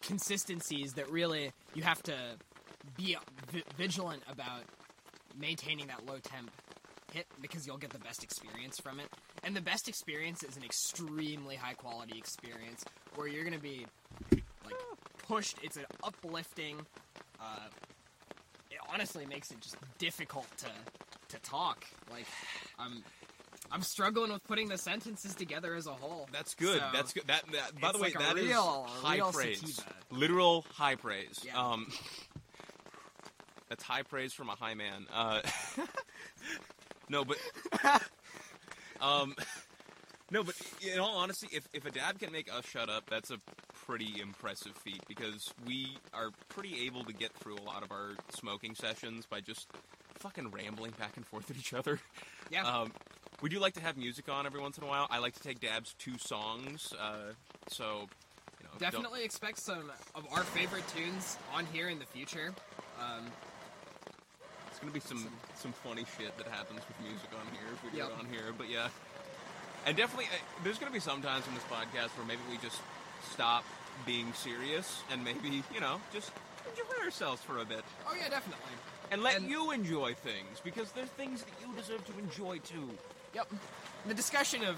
consistencies 0.02 0.94
that 0.94 1.10
really 1.10 1.52
you 1.74 1.82
have 1.82 2.02
to 2.04 2.14
be 2.96 3.16
vi- 3.52 3.62
vigilant 3.76 4.22
about 4.30 4.62
maintaining 5.38 5.86
that 5.88 6.06
low 6.06 6.18
temp 6.18 6.50
hit 7.12 7.26
because 7.40 7.66
you'll 7.66 7.76
get 7.76 7.90
the 7.90 7.98
best 7.98 8.22
experience 8.22 8.78
from 8.78 9.00
it. 9.00 9.06
And 9.42 9.54
the 9.56 9.60
best 9.60 9.88
experience 9.88 10.42
is 10.42 10.56
an 10.56 10.64
extremely 10.64 11.56
high 11.56 11.74
quality 11.74 12.18
experience 12.18 12.84
where 13.14 13.26
you're 13.26 13.44
going 13.44 13.56
to 13.56 13.62
be 13.62 13.86
like 14.64 14.74
pushed. 15.26 15.56
It's 15.62 15.76
an 15.76 15.86
uplifting. 16.02 16.76
Uh, 17.40 17.68
it 18.70 18.78
honestly 18.92 19.26
makes 19.26 19.50
it 19.50 19.60
just 19.60 19.76
difficult 19.98 20.46
to 20.58 20.68
to 21.28 21.38
talk. 21.42 21.84
Like 22.10 22.26
I'm 22.78 23.02
I'm 23.72 23.82
struggling 23.82 24.32
with 24.32 24.42
putting 24.44 24.68
the 24.68 24.78
sentences 24.78 25.34
together 25.34 25.74
as 25.74 25.86
a 25.86 25.92
whole. 25.92 26.28
That's 26.32 26.54
good. 26.54 26.80
So, 26.80 26.88
That's 26.92 27.12
good. 27.12 27.26
That, 27.28 27.44
that 27.52 27.80
by 27.80 27.92
the 27.92 27.98
way, 27.98 28.12
like 28.14 28.18
that 28.18 28.36
is 28.36 28.48
real- 28.48 28.86
a 28.86 29.06
high 29.06 29.20
praise. 29.30 29.60
sativa. 29.60 29.94
Literal 30.10 30.64
high 30.74 30.96
praise. 30.96 31.40
Yeah. 31.44 31.58
Um, 31.58 31.92
that's 33.68 33.84
high 33.84 34.02
praise 34.02 34.32
from 34.32 34.48
a 34.48 34.56
high 34.56 34.74
man. 34.74 35.06
Uh, 35.12 35.40
no, 37.08 37.24
but 37.24 37.36
um, 39.00 39.34
no, 40.30 40.42
but 40.42 40.54
in 40.92 40.98
all 40.98 41.18
honesty, 41.18 41.48
if 41.52 41.68
if 41.72 41.86
a 41.86 41.90
dab 41.90 42.18
can 42.18 42.32
make 42.32 42.52
us 42.52 42.66
shut 42.66 42.88
up, 42.90 43.08
that's 43.08 43.30
a 43.30 43.38
pretty 43.86 44.20
impressive 44.20 44.72
feat 44.76 45.02
because 45.08 45.52
we 45.66 45.96
are 46.12 46.30
pretty 46.48 46.86
able 46.86 47.04
to 47.04 47.12
get 47.12 47.32
through 47.34 47.56
a 47.56 47.62
lot 47.62 47.82
of 47.82 47.90
our 47.90 48.10
smoking 48.30 48.74
sessions 48.74 49.26
by 49.26 49.40
just 49.40 49.68
fucking 50.14 50.50
rambling 50.50 50.92
back 50.98 51.16
and 51.16 51.26
forth 51.26 51.50
at 51.50 51.56
each 51.56 51.72
other. 51.72 51.98
Yeah. 52.50 52.64
Um, 52.64 52.92
we 53.42 53.48
do 53.48 53.58
like 53.58 53.74
to 53.74 53.80
have 53.80 53.96
music 53.96 54.28
on 54.28 54.46
every 54.46 54.60
once 54.60 54.78
in 54.78 54.84
a 54.84 54.86
while. 54.86 55.06
I 55.10 55.18
like 55.18 55.34
to 55.34 55.42
take 55.42 55.60
dabs 55.60 55.94
to 56.00 56.18
songs, 56.18 56.92
uh, 57.00 57.32
so 57.68 57.84
you 58.58 58.64
know, 58.64 58.70
don't- 58.72 58.80
Definitely 58.80 59.24
expect 59.24 59.58
some 59.58 59.90
of 60.14 60.26
our 60.32 60.42
favorite 60.44 60.86
tunes 60.88 61.36
on 61.54 61.66
here 61.66 61.88
in 61.88 61.98
the 61.98 62.06
future. 62.06 62.54
Um, 63.00 63.30
It's 64.70 64.78
gonna 64.78 64.92
be 64.92 65.00
some 65.00 65.30
some 65.56 65.72
funny 65.74 66.06
shit 66.16 66.34
that 66.38 66.46
happens 66.46 66.80
with 66.88 67.00
music 67.06 67.28
on 67.38 67.46
here 67.52 67.68
if 67.74 67.84
we 67.84 67.90
do 67.90 68.06
it 68.06 68.12
on 68.18 68.24
here. 68.32 68.54
But 68.56 68.70
yeah, 68.70 68.88
and 69.84 69.94
definitely 69.94 70.26
uh, 70.26 70.38
there's 70.64 70.78
gonna 70.78 70.90
be 70.92 71.00
some 71.00 71.20
times 71.20 71.46
in 71.46 71.52
this 71.54 71.64
podcast 71.64 72.16
where 72.16 72.24
maybe 72.26 72.40
we 72.50 72.56
just 72.58 72.80
stop 73.30 73.62
being 74.06 74.32
serious 74.32 75.02
and 75.10 75.22
maybe 75.22 75.62
you 75.74 75.80
know 75.80 76.00
just 76.14 76.32
enjoy 76.66 77.04
ourselves 77.04 77.42
for 77.42 77.58
a 77.58 77.64
bit 77.66 77.84
oh 78.08 78.14
yeah, 78.18 78.30
definitely. 78.30 78.72
and 79.10 79.22
let 79.22 79.36
And- 79.36 79.50
you 79.50 79.70
enjoy 79.72 80.14
things 80.14 80.60
because 80.64 80.92
there's 80.92 81.10
things 81.10 81.42
that 81.42 81.52
you 81.60 81.74
deserve 81.76 82.02
to 82.06 82.18
enjoy 82.18 82.58
too. 82.60 82.88
Yep. 83.34 83.52
The 84.06 84.14
discussion 84.14 84.64
of 84.64 84.76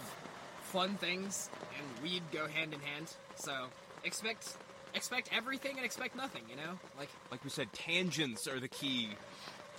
fun 0.63 0.95
things 0.95 1.51
and 1.79 2.03
weed 2.03 2.23
go 2.33 2.47
hand 2.47 2.73
in 2.73 2.81
hand. 2.81 3.13
So 3.37 3.53
expect 4.05 4.57
expect 4.95 5.31
everything 5.35 5.77
and 5.77 5.85
expect 5.85 6.17
nothing. 6.17 6.43
You 6.51 6.57
know, 6.57 6.79
like 6.99 7.09
Like 7.31 7.45
we 7.45 7.51
said, 7.51 7.73
tangents 7.73 8.47
are 8.47 8.61
the 8.61 8.69
key 8.69 9.11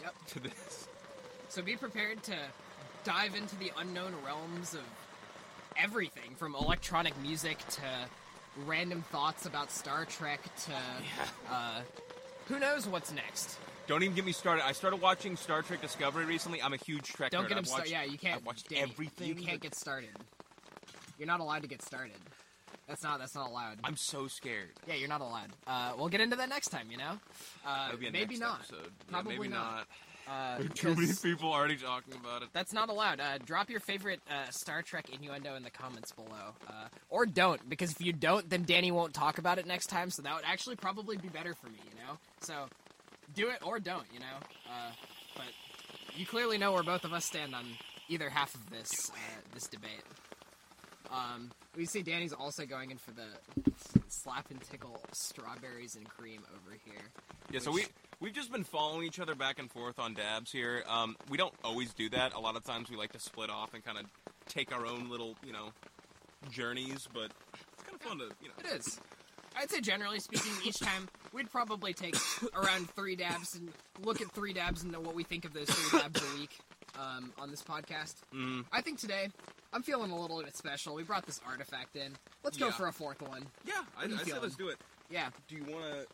yep. 0.01 0.13
to 0.27 0.39
this. 0.39 0.87
So 1.49 1.61
be 1.61 1.75
prepared 1.75 2.23
to 2.23 2.35
dive 3.03 3.35
into 3.35 3.55
the 3.57 3.71
unknown 3.77 4.13
realms 4.25 4.73
of 4.73 4.83
everything 5.77 6.35
from 6.35 6.55
electronic 6.55 7.19
music 7.21 7.57
to 7.69 7.81
random 8.65 9.03
thoughts 9.11 9.45
about 9.45 9.71
Star 9.71 10.05
Trek 10.05 10.41
to 10.65 10.73
uh, 11.51 11.81
who 12.47 12.59
knows 12.59 12.87
what's 12.87 13.11
next. 13.11 13.57
Don't 13.87 14.01
even 14.03 14.15
get 14.15 14.25
me 14.25 14.31
started. 14.31 14.65
I 14.65 14.71
started 14.71 15.01
watching 15.01 15.35
Star 15.35 15.61
Trek 15.61 15.81
Discovery 15.81 16.25
recently. 16.25 16.61
I'm 16.61 16.73
a 16.73 16.77
huge 16.77 17.05
Trek 17.11 17.31
Don't 17.31 17.45
nerd. 17.45 17.49
get 17.49 17.57
him 17.57 17.65
started. 17.65 17.89
Yeah, 17.91 18.03
you 18.03 18.17
can't. 18.17 18.37
I've 18.37 18.45
watched 18.45 18.69
Danny, 18.69 18.81
everything. 18.83 19.27
You 19.27 19.35
can't 19.35 19.59
get 19.59 19.75
started. 19.75 20.09
You're 21.19 21.27
not 21.27 21.41
allowed 21.41 21.63
to 21.63 21.67
get 21.67 21.81
started. 21.81 22.15
That's 22.87 23.03
not. 23.03 23.19
That's 23.19 23.35
not 23.35 23.49
allowed. 23.49 23.79
I'm 23.83 23.97
so 23.97 24.27
scared. 24.27 24.69
Yeah, 24.87 24.95
you're 24.95 25.09
not 25.09 25.21
allowed. 25.21 25.49
Uh, 25.67 25.93
we'll 25.97 26.09
get 26.09 26.21
into 26.21 26.35
that 26.37 26.49
next 26.49 26.69
time. 26.69 26.87
You 26.91 26.97
know. 26.97 27.19
Uh, 27.65 27.85
That'll 27.85 27.99
be 27.99 28.07
a 28.07 28.11
maybe 28.11 28.37
not. 28.37 28.59
episode. 28.59 28.77
Yeah, 28.85 29.11
Probably 29.11 29.37
maybe 29.37 29.49
not. 29.49 29.87
Uh, 30.29 30.59
Too 30.73 30.95
many 30.95 31.11
people 31.21 31.51
already 31.51 31.75
talking 31.75 32.13
about 32.13 32.43
it. 32.43 32.49
That's 32.53 32.71
not 32.71 32.87
allowed. 32.89 33.19
Uh, 33.19 33.37
drop 33.45 33.69
your 33.69 33.81
favorite 33.81 34.21
uh, 34.29 34.49
Star 34.51 34.81
Trek 34.81 35.09
innuendo 35.13 35.55
in 35.55 35.63
the 35.63 35.69
comments 35.69 36.13
below, 36.13 36.55
uh, 36.69 36.87
or 37.09 37.25
don't, 37.25 37.69
because 37.69 37.91
if 37.91 37.99
you 37.99 38.13
don't, 38.13 38.49
then 38.49 38.63
Danny 38.63 38.89
won't 38.91 39.13
talk 39.13 39.37
about 39.37 39.59
it 39.59 39.67
next 39.67 39.87
time. 39.87 40.09
So 40.09 40.21
that 40.21 40.33
would 40.33 40.45
actually 40.45 40.77
probably 40.77 41.17
be 41.17 41.27
better 41.27 41.53
for 41.53 41.67
me. 41.67 41.79
You 41.85 42.05
know. 42.05 42.17
So 42.39 42.53
do 43.33 43.49
it 43.49 43.65
or 43.65 43.79
don't. 43.79 44.05
You 44.13 44.19
know. 44.19 44.37
Uh, 44.67 44.91
but 45.35 45.45
you 46.15 46.25
clearly 46.25 46.57
know 46.57 46.71
where 46.71 46.83
both 46.83 47.03
of 47.03 47.13
us 47.13 47.25
stand 47.25 47.55
on 47.55 47.65
either 48.09 48.29
half 48.29 48.53
of 48.53 48.69
this 48.69 49.09
uh, 49.11 49.15
this 49.53 49.67
debate. 49.67 50.03
Um, 51.11 51.51
we 51.75 51.85
see 51.85 52.01
Danny's 52.01 52.33
also 52.33 52.65
going 52.65 52.91
in 52.91 52.97
for 52.97 53.11
the 53.11 53.71
slap 54.07 54.49
and 54.49 54.61
tickle 54.61 54.99
strawberries 55.11 55.95
and 55.95 56.07
cream 56.07 56.41
over 56.53 56.77
here. 56.85 57.03
Yeah, 57.51 57.59
so 57.59 57.71
we 57.71 57.85
we've 58.19 58.33
just 58.33 58.51
been 58.51 58.63
following 58.63 59.05
each 59.05 59.19
other 59.19 59.35
back 59.35 59.59
and 59.59 59.69
forth 59.71 59.99
on 59.99 60.13
dabs 60.13 60.51
here. 60.51 60.83
Um, 60.87 61.15
we 61.29 61.37
don't 61.37 61.53
always 61.63 61.93
do 61.93 62.09
that. 62.09 62.33
A 62.33 62.39
lot 62.39 62.55
of 62.55 62.63
times 62.63 62.89
we 62.89 62.95
like 62.97 63.11
to 63.13 63.19
split 63.19 63.49
off 63.49 63.73
and 63.73 63.83
kind 63.83 63.97
of 63.97 64.05
take 64.47 64.73
our 64.73 64.85
own 64.85 65.09
little, 65.09 65.35
you 65.45 65.53
know, 65.53 65.69
journeys. 66.49 67.07
But 67.13 67.31
it's 67.73 67.83
kind 67.83 67.95
of 67.95 68.01
fun 68.01 68.17
to, 68.19 68.29
you 68.41 68.49
know. 68.49 68.69
It 68.71 68.79
is. 68.79 68.99
I'd 69.57 69.69
say 69.69 69.81
generally 69.81 70.19
speaking, 70.19 70.51
each 70.65 70.79
time 70.79 71.07
we'd 71.31 71.49
probably 71.51 71.93
take 71.93 72.15
around 72.55 72.89
three 72.91 73.15
dabs 73.15 73.55
and 73.55 73.71
look 74.03 74.21
at 74.21 74.31
three 74.31 74.53
dabs 74.53 74.83
and 74.83 74.91
know 74.91 74.99
what 74.99 75.15
we 75.15 75.23
think 75.23 75.45
of 75.45 75.53
those 75.53 75.69
three 75.69 75.99
dabs 75.99 76.21
a 76.21 76.39
week 76.39 76.57
um, 76.99 77.31
on 77.39 77.51
this 77.51 77.61
podcast. 77.61 78.15
Mm, 78.33 78.65
I 78.71 78.81
think 78.81 78.99
today 78.99 79.29
I'm 79.71 79.83
feeling 79.83 80.11
a 80.11 80.19
little 80.19 80.41
bit 80.43 80.55
special. 80.55 80.95
We 80.95 81.03
brought 81.03 81.25
this 81.25 81.39
artifact 81.47 81.95
in. 81.95 82.13
Let's 82.43 82.57
go 82.57 82.67
Yeah. 82.67 82.71
for 82.73 82.87
a 82.87 82.91
fourth 82.91 83.21
one. 83.21 83.45
yeah, 83.65 83.73
I, 83.97 84.05
you 84.05 84.15
I 84.15 84.17
say 84.19 84.23
feeling? 84.25 84.41
let's 84.43 84.55
do 84.55 84.69
it. 84.69 84.77
Yeah, 85.09 85.29
Do 85.47 85.55
you 85.55 85.63
want 85.63 85.83
to? 85.93 86.05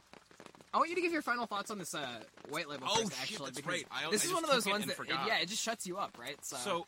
I 0.71 0.77
want 0.77 0.89
you 0.91 0.95
to 0.97 1.01
give 1.01 1.11
your 1.11 1.23
final 1.23 1.47
thoughts 1.47 1.71
on 1.71 1.79
this 1.79 1.95
uh, 1.95 2.05
white 2.49 2.69
label 2.69 2.85
Oh, 2.87 2.97
first. 3.01 3.11
shit, 3.13 3.21
Actually, 3.21 3.45
that's 3.47 3.57
because 3.57 3.73
right. 3.73 3.87
I- 3.91 4.01
this 4.11 4.11
I 4.11 4.13
is 4.15 4.21
just 4.21 4.33
one 4.35 4.43
of 4.43 4.49
those 4.51 4.63
took 4.63 4.67
it 4.69 4.71
ones 4.73 4.81
and 4.83 4.91
that 4.91 4.97
forgot. 4.97 5.27
yeah, 5.27 5.37
it 5.39 5.47
just 5.49 5.63
shuts 5.63 5.87
you 5.87 5.97
up, 5.97 6.15
right? 6.19 6.35
So, 6.45 6.57
So, 6.57 6.87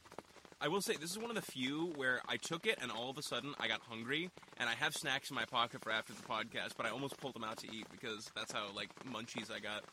I 0.63 0.67
will 0.67 0.81
say 0.81 0.95
this 0.95 1.09
is 1.09 1.17
one 1.17 1.31
of 1.31 1.35
the 1.35 1.41
few 1.41 1.91
where 1.95 2.21
I 2.29 2.37
took 2.37 2.67
it 2.67 2.77
and 2.81 2.91
all 2.91 3.09
of 3.09 3.17
a 3.17 3.23
sudden 3.23 3.55
I 3.59 3.67
got 3.67 3.81
hungry 3.89 4.29
and 4.59 4.69
I 4.69 4.73
have 4.73 4.93
snacks 4.93 5.31
in 5.31 5.35
my 5.35 5.45
pocket 5.45 5.81
for 5.81 5.91
after 5.91 6.13
the 6.13 6.21
podcast, 6.21 6.73
but 6.77 6.85
I 6.85 6.91
almost 6.91 7.17
pulled 7.17 7.33
them 7.33 7.43
out 7.43 7.57
to 7.57 7.67
eat 7.73 7.87
because 7.91 8.29
that's 8.35 8.51
how 8.51 8.67
like 8.75 8.89
munchies 9.11 9.51
I 9.51 9.59
got. 9.59 9.83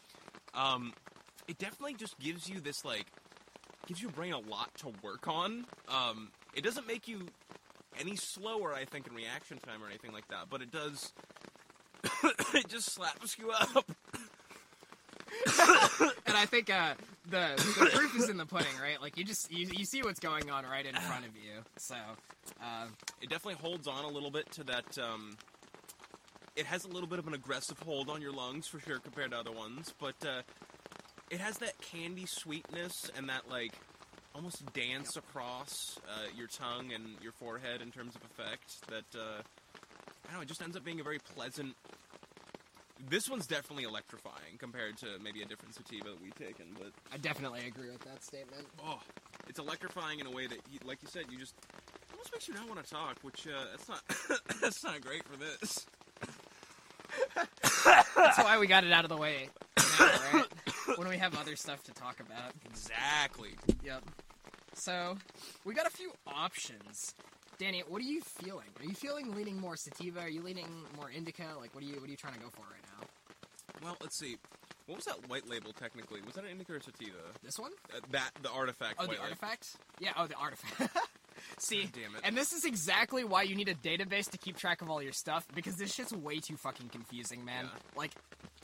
Um, 0.55 0.93
it 1.49 1.57
definitely 1.57 1.95
just 1.95 2.19
gives 2.19 2.51
you 2.51 2.61
this 2.61 2.85
like 2.85 3.07
gives 3.87 4.03
your 4.03 4.11
brain 4.11 4.35
a 4.35 4.39
lot 4.41 4.71
to 4.79 4.93
work 5.03 5.27
on. 5.27 5.64
Um, 5.89 6.29
it 6.55 6.62
doesn't 6.62 6.87
make 6.87 7.09
you 7.09 7.27
any 7.99 8.16
slower, 8.16 8.75
I 8.75 8.85
think, 8.85 9.07
in 9.07 9.14
reaction 9.14 9.57
time 9.59 9.83
or 9.83 9.89
anything 9.89 10.12
like 10.12 10.29
that, 10.29 10.51
but 10.51 10.61
it 10.61 10.71
does. 10.71 11.14
it 12.55 12.69
just 12.69 12.93
slaps 12.93 13.39
you 13.39 13.51
up. 13.51 13.87
and 16.27 16.37
I 16.37 16.45
think 16.47 16.71
uh, 16.71 16.95
the 17.31 17.55
the 17.79 17.91
proof 17.93 18.16
is 18.16 18.29
in 18.29 18.37
the 18.37 18.47
pudding, 18.47 18.76
right? 18.81 19.01
Like 19.01 19.16
you 19.16 19.24
just 19.24 19.51
you, 19.53 19.66
you 19.66 19.85
see 19.85 20.03
what's 20.03 20.20
going 20.20 20.51
on 20.51 20.64
right 20.64 20.85
in 20.87 20.95
front 20.95 21.26
of 21.26 21.35
you. 21.37 21.62
So, 21.76 21.97
uh, 22.62 22.87
it 23.20 23.29
definitely 23.29 23.61
holds 23.61 23.87
on 23.87 24.05
a 24.05 24.09
little 24.09 24.31
bit 24.31 24.51
to 24.53 24.64
that. 24.64 24.99
Um, 24.99 25.37
it 26.57 26.66
has 26.66 26.85
a 26.85 26.89
little 26.89 27.09
bit 27.09 27.18
of 27.18 27.26
an 27.29 27.35
aggressive 27.35 27.79
hold 27.81 28.11
on 28.11 28.20
your 28.20 28.33
lungs 28.33 28.66
for 28.66 28.81
sure 28.81 28.99
compared 28.99 29.31
to 29.31 29.39
other 29.39 29.53
ones, 29.53 29.95
but 30.01 30.16
uh, 30.26 30.43
it 31.31 31.41
has 31.41 31.59
that 31.59 31.81
candy 31.81 32.26
sweetness 32.26 33.11
and 33.16 33.29
that 33.29 33.49
like 33.49 33.72
almost 34.35 34.72
dance 34.72 35.16
across 35.16 35.99
uh, 36.09 36.26
your 36.37 36.47
tongue 36.47 36.93
and 36.93 37.05
your 37.22 37.33
forehead 37.33 37.81
in 37.83 37.91
terms 37.91 38.14
of 38.16 38.22
effect. 38.24 38.89
That 38.89 39.18
uh, 39.18 39.43
I 39.43 40.31
don't 40.31 40.35
know. 40.35 40.41
It 40.43 40.49
just 40.49 40.62
ends 40.62 40.76
up 40.76 40.85
being 40.85 41.01
a 41.01 41.05
very 41.05 41.18
pleasant. 41.18 41.74
This 43.09 43.29
one's 43.29 43.47
definitely 43.47 43.85
electrifying 43.85 44.59
compared 44.59 44.99
to 44.99 45.07
maybe 45.23 45.43
a 45.43 45.47
different 45.47 45.75
sativa 45.75 46.11
that 46.11 46.23
we've 46.23 46.35
taken, 46.35 46.67
but 46.79 46.93
I 47.13 47.17
definitely 47.17 47.67
agree 47.67 47.91
with 47.91 48.01
that 48.05 48.23
statement. 48.23 48.67
oh, 48.85 49.01
it's 49.49 49.59
electrifying 49.59 50.21
in 50.21 50.27
a 50.27 50.31
way 50.31 50.47
that, 50.47 50.59
you, 50.71 50.79
like 50.85 50.99
you 51.03 51.09
said, 51.09 51.25
you 51.31 51.39
just 51.39 51.55
it 51.59 52.13
almost 52.13 52.33
makes 52.33 52.49
you 52.49 52.55
not 52.55 52.69
want 52.69 52.85
to 52.85 52.91
talk, 52.91 53.17
which 53.23 53.47
uh, 53.47 53.65
that's 53.71 53.89
not 53.89 54.03
that's 54.61 54.85
not 54.85 55.01
great 55.01 55.25
for 55.25 55.37
this. 55.37 55.87
That's 58.17 58.39
why 58.39 58.59
we 58.59 58.67
got 58.67 58.85
it 58.85 58.93
out 58.93 59.05
of 59.05 59.09
the 59.09 59.17
way 59.17 59.49
now, 59.99 60.11
right? 60.33 60.45
when 60.97 61.09
we 61.09 61.17
have 61.17 61.37
other 61.39 61.57
stuff 61.57 61.83
to 61.85 61.93
talk 61.93 62.21
about. 62.21 62.53
Exactly. 62.71 63.51
Yep. 63.85 64.05
So 64.75 65.17
we 65.65 65.75
got 65.75 65.87
a 65.87 65.91
few 65.91 66.13
options. 66.27 67.15
Danny, 67.59 67.83
what 67.89 68.01
are 68.01 68.05
you 68.05 68.21
feeling? 68.21 68.67
Are 68.79 68.85
you 68.85 68.95
feeling 68.95 69.35
leaning 69.35 69.61
more 69.61 69.77
sativa? 69.77 70.21
Are 70.21 70.29
you 70.29 70.43
leaning 70.43 70.69
more 70.97 71.11
indica? 71.11 71.45
Like, 71.59 71.75
what 71.75 71.83
are 71.83 71.87
you 71.87 71.95
what 71.95 72.05
are 72.05 72.11
you 72.11 72.17
trying 72.17 72.35
to 72.35 72.41
go 72.41 72.49
for 72.51 72.63
right? 72.63 72.78
Well, 73.89 73.97
let's 74.03 74.18
see. 74.18 74.36
What 74.84 74.97
was 74.97 75.07
that 75.07 75.30
white 75.30 75.49
label 75.49 75.72
technically? 75.72 76.20
Was 76.20 76.34
that 76.34 76.45
an 76.45 76.51
indica 76.51 76.74
or 76.74 76.80
sativa? 76.80 77.16
This 77.43 77.59
one? 77.59 77.70
Uh, 77.91 78.01
that 78.11 78.32
the 78.43 78.51
artifact. 78.51 78.97
Oh, 78.99 79.05
the 79.05 79.12
label. 79.12 79.24
artifact? 79.24 79.76
Yeah, 79.99 80.11
oh, 80.14 80.26
the 80.26 80.34
artifact. 80.34 80.95
See, 81.59 81.84
God 81.84 81.93
damn 81.95 82.14
it. 82.16 82.20
and 82.24 82.36
this 82.36 82.53
is 82.53 82.66
exactly 82.66 83.24
why 83.24 83.45
you 83.45 83.55
need 83.55 83.70
a 83.70 83.74
database 83.74 84.28
to 84.32 84.36
keep 84.36 84.59
track 84.59 84.82
of 84.82 84.91
all 84.91 85.03
your 85.03 85.12
stuff 85.12 85.47
because 85.55 85.76
this 85.76 85.95
shit's 85.95 86.12
way 86.12 86.41
too 86.41 86.59
fucking 86.59 86.91
confusing, 86.91 87.47
man. 87.47 87.64
Yeah. 87.64 87.78
Like, 87.97 88.12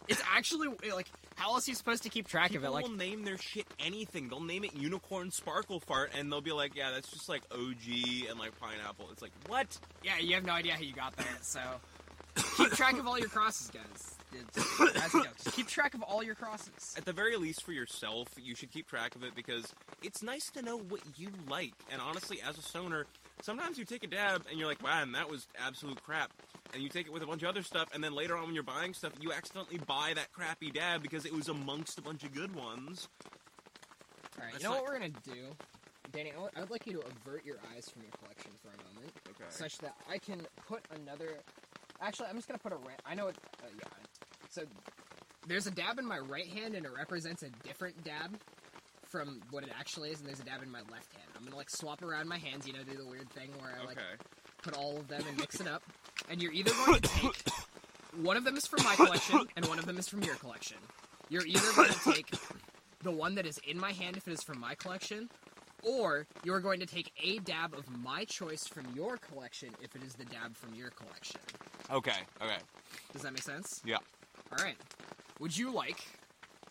it's 0.09 0.21
actually 0.31 0.69
like, 0.95 1.07
how 1.37 1.55
else 1.55 1.69
are 1.69 1.71
you 1.71 1.75
supposed 1.75 2.03
to 2.03 2.11
keep 2.11 2.29
track 2.29 2.51
People 2.51 2.67
of 2.67 2.71
it? 2.71 2.75
Like, 2.75 2.85
will 2.85 2.97
name 2.97 3.25
their 3.25 3.39
shit 3.39 3.67
anything. 3.79 4.29
They'll 4.29 4.43
name 4.43 4.65
it 4.65 4.75
unicorn 4.75 5.31
sparkle 5.31 5.81
fart, 5.81 6.11
and 6.19 6.31
they'll 6.31 6.43
be 6.43 6.53
like, 6.53 6.77
"Yeah, 6.77 6.91
that's 6.91 7.11
just 7.11 7.31
like 7.31 7.43
OG 7.51 8.29
and 8.29 8.39
like 8.39 8.59
pineapple." 8.61 9.09
It's 9.13 9.23
like, 9.23 9.33
what? 9.47 9.79
yeah, 10.03 10.19
you 10.19 10.35
have 10.35 10.45
no 10.45 10.53
idea 10.53 10.75
how 10.75 10.81
you 10.81 10.93
got 10.93 11.17
there. 11.17 11.27
So, 11.41 11.61
keep 12.57 12.73
track 12.73 12.99
of 12.99 13.07
all 13.07 13.19
your 13.19 13.29
crosses, 13.29 13.71
guys. 13.71 14.15
It's, 14.57 14.81
as 15.05 15.15
you 15.15 15.23
go. 15.25 15.31
Just 15.43 15.57
keep 15.57 15.67
track 15.69 15.95
of 15.95 16.03
all 16.03 16.23
your 16.23 16.35
crosses. 16.35 16.95
At 16.97 17.05
the 17.05 17.13
very 17.13 17.37
least, 17.37 17.63
for 17.63 17.73
yourself, 17.73 18.29
you 18.41 18.55
should 18.55 18.73
keep 18.73 18.89
track 18.89 19.15
of 19.15 19.23
it 19.25 19.35
because 19.35 19.73
it's 20.03 20.23
nice 20.23 20.51
to 20.53 20.63
know 20.63 20.79
what 20.79 21.01
you 21.17 21.29
like. 21.49 21.75
And 21.93 22.01
honestly, 22.01 22.41
as 22.47 22.59
a 22.59 22.63
stoner, 22.63 23.07
sometimes 23.43 23.79
you 23.79 23.85
take 23.85 24.05
a 24.05 24.09
dab 24.09 24.45
and 24.51 24.59
you're 24.59 24.69
like, 24.69 24.83
"Wow, 24.83 25.05
that 25.13 25.31
was 25.31 25.47
absolute 25.65 26.03
crap." 26.03 26.31
And 26.73 26.83
you 26.83 26.89
take 26.89 27.07
it 27.07 27.13
with 27.13 27.23
a 27.23 27.27
bunch 27.27 27.43
of 27.43 27.49
other 27.49 27.63
stuff, 27.63 27.89
and 27.95 28.03
then 28.03 28.15
later 28.15 28.37
on 28.37 28.47
when 28.47 28.55
you're 28.55 28.65
buying 28.65 28.95
stuff, 28.95 29.13
you 29.21 29.33
accidentally 29.33 29.79
buy 29.79 30.13
that 30.15 30.33
crappy 30.33 30.71
dab 30.71 31.03
because 31.03 31.25
it 31.25 31.33
was 31.33 31.49
amongst 31.49 31.99
a 31.99 32.03
bunch 32.03 32.25
of 32.25 32.35
good 32.35 32.55
ones. 32.55 33.09
All 34.39 34.45
right, 34.45 34.55
you 34.57 34.65
know 34.65 34.71
like- 34.71 34.83
what 34.83 34.91
we're 34.91 34.99
gonna 34.99 35.11
do, 35.23 35.55
Danny? 36.13 36.33
I 36.37 36.41
would, 36.41 36.51
I 36.57 36.61
would 36.61 36.71
like 36.71 36.87
you 36.87 36.95
to 36.95 37.01
avert 37.07 37.45
your 37.45 37.57
eyes 37.75 37.89
from 37.89 38.03
your 38.03 38.11
collection 38.13 38.51
for 38.63 38.69
a 38.69 38.95
moment, 38.95 39.13
Okay. 39.31 39.45
such 39.51 39.79
that 39.79 39.95
I 40.11 40.19
can 40.19 40.41
put 40.67 40.83
another. 40.95 41.39
Actually, 42.01 42.29
I'm 42.29 42.37
just 42.37 42.49
gonna 42.49 42.59
put 42.59 42.73
a. 42.73 42.77
Ra- 42.77 42.99
I 43.07 43.15
know 43.15 43.29
it. 43.29 43.37
Uh, 43.63 43.67
yeah. 43.79 43.85
So 44.55 44.63
there's 45.49 45.67
a 45.67 45.71
dab 45.73 45.99
in 45.99 46.07
my 46.07 46.19
right 46.21 46.47
hand, 46.47 46.77
and 46.77 46.87
it 46.87 46.93
represents 46.97 47.43
a 47.43 47.49
different 47.67 48.05
dab 48.05 48.39
from 49.11 49.41
what 49.51 49.65
it 49.65 49.71
actually 49.77 50.11
is, 50.11 50.21
and 50.21 50.29
there's 50.29 50.39
a 50.39 50.45
dab 50.45 50.63
in 50.63 50.71
my 50.71 50.79
left 50.93 51.13
hand. 51.13 51.29
I'm 51.37 51.43
gonna 51.45 51.57
like 51.57 51.71
swap 51.71 52.03
around 52.03 52.29
my 52.29 52.39
hands, 52.39 52.65
you 52.65 52.73
know, 52.73 52.85
do 52.89 52.97
the 52.97 53.05
weird 53.05 53.29
thing 53.31 53.51
where 53.61 53.75
I 53.81 53.85
like 53.85 53.99
Okay. 53.99 54.23
put 54.63 54.75
all 54.77 54.97
of 54.97 55.09
them 55.09 55.23
and 55.29 55.37
mix 55.37 55.61
it 55.61 55.67
up. 55.67 55.83
And 56.31 56.41
you're 56.41 56.53
either 56.53 56.71
going 56.87 57.01
to 57.01 57.09
take 57.09 57.37
one 58.23 58.37
of 58.37 58.45
them 58.45 58.57
is 58.57 58.65
from 58.67 58.85
my 58.85 58.95
collection 58.95 59.41
and 59.57 59.67
one 59.67 59.79
of 59.81 59.87
them 59.87 59.99
is 59.99 60.09
from 60.09 60.23
your 60.23 60.37
collection. 60.37 60.77
You're 61.29 61.47
either 61.47 61.73
going 61.75 61.91
to 61.91 62.13
take 62.13 62.31
the 63.03 63.11
one 63.11 63.35
that 63.35 63.45
is 63.47 63.59
in 63.67 63.79
my 63.79 63.91
hand 63.93 64.17
if 64.17 64.29
it 64.29 64.33
is 64.33 64.43
from 64.43 64.61
my 64.61 64.75
collection, 64.77 65.29
or 65.83 66.27
you're 66.45 66.61
going 66.61 66.79
to 66.81 66.87
take 66.87 67.11
a 67.23 67.39
dab 67.41 67.75
of 67.75 67.85
my 67.91 68.25
choice 68.25 68.67
from 68.67 68.87
your 68.95 69.17
collection 69.19 69.71
if 69.83 69.95
it 69.97 70.03
is 70.05 70.15
the 70.15 70.25
dab 70.27 70.57
from 70.57 70.75
your 70.75 70.91
collection. 70.91 71.41
Okay. 71.91 72.21
Okay. 72.41 72.59
Does 73.13 73.23
that 73.23 73.33
make 73.33 73.43
sense? 73.43 73.83
Yeah. 73.85 73.99
All 74.59 74.65
right. 74.65 74.77
Would 75.41 75.57
you 75.57 75.73
like? 75.73 76.05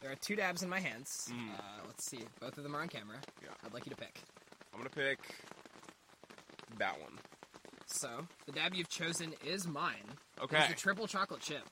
There 0.01 0.11
are 0.11 0.15
two 0.15 0.35
dabs 0.35 0.63
in 0.63 0.69
my 0.69 0.79
hands. 0.79 1.29
Mm. 1.31 1.57
Uh, 1.57 1.61
let's 1.87 2.05
see. 2.05 2.19
Both 2.39 2.57
of 2.57 2.63
them 2.63 2.75
are 2.75 2.81
on 2.81 2.87
camera. 2.89 3.17
Yeah. 3.41 3.49
I'd 3.65 3.73
like 3.73 3.85
you 3.85 3.91
to 3.91 3.95
pick. 3.95 4.19
I'm 4.73 4.79
gonna 4.79 4.89
pick 4.89 5.19
that 6.77 6.99
one. 6.99 7.19
So 7.85 8.09
the 8.45 8.51
dab 8.51 8.73
you've 8.73 8.89
chosen 8.89 9.33
is 9.45 9.67
mine. 9.67 9.95
Okay. 10.41 10.57
It's 10.57 10.67
the 10.69 10.73
triple 10.73 11.07
chocolate 11.07 11.41
chip. 11.41 11.63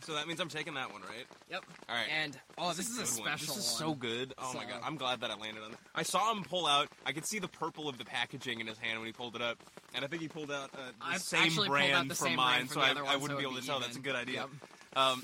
So 0.00 0.14
that 0.14 0.26
means 0.26 0.40
I'm 0.40 0.48
taking 0.48 0.74
that 0.74 0.92
one, 0.92 1.02
right? 1.02 1.26
Yep. 1.50 1.64
All 1.88 1.94
right. 1.94 2.08
And 2.22 2.36
oh, 2.58 2.72
this, 2.72 2.88
is 2.88 2.96
a 2.96 3.02
good 3.02 3.24
one. 3.24 3.38
special 3.38 3.54
This 3.54 3.64
is 3.64 3.80
one. 3.80 3.90
so 3.90 3.94
good. 3.94 4.34
Oh 4.36 4.52
my 4.54 4.64
god, 4.64 4.80
I'm 4.84 4.96
glad 4.96 5.20
that 5.20 5.30
I 5.30 5.36
landed 5.36 5.62
on 5.62 5.72
it. 5.72 5.78
I 5.94 6.02
saw 6.02 6.32
him 6.32 6.42
pull 6.42 6.66
out. 6.66 6.88
I 7.06 7.12
could 7.12 7.24
see 7.24 7.38
the 7.38 7.48
purple 7.48 7.88
of 7.88 7.98
the 7.98 8.04
packaging 8.04 8.60
in 8.60 8.66
his 8.66 8.78
hand 8.78 8.98
when 8.98 9.06
he 9.06 9.12
pulled 9.12 9.36
it 9.36 9.42
up, 9.42 9.58
and 9.94 10.04
I 10.04 10.08
think 10.08 10.20
he 10.20 10.28
pulled 10.28 10.50
out 10.50 10.70
uh, 10.74 10.78
the 10.88 10.92
I've 11.00 11.20
same 11.20 11.54
brand 11.66 12.16
from 12.16 12.34
mine, 12.34 12.68
so 12.68 12.80
I, 12.80 12.94
I 13.06 13.16
wouldn't 13.16 13.30
so 13.30 13.36
be 13.36 13.42
able 13.44 13.54
to 13.54 13.60
be 13.60 13.66
tell. 13.66 13.76
even. 13.76 13.88
That's 13.88 13.96
a 13.96 14.00
good 14.00 14.16
idea. 14.16 14.34
Yep. 14.34 14.48
Um, 14.96 15.22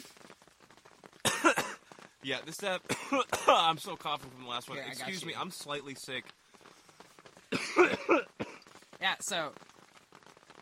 yeah, 2.28 2.38
this 2.44 2.56
step. 2.56 2.82
I'm 3.48 3.78
still 3.78 3.96
coughing 3.96 4.30
from 4.30 4.44
the 4.44 4.50
last 4.50 4.68
one. 4.68 4.78
Here, 4.78 4.86
I 4.86 4.90
got 4.90 5.08
Excuse 5.08 5.24
me, 5.24 5.32
you. 5.32 5.38
I'm 5.40 5.50
slightly 5.50 5.94
sick. 5.94 6.24
Yeah, 9.00 9.14
so 9.20 9.52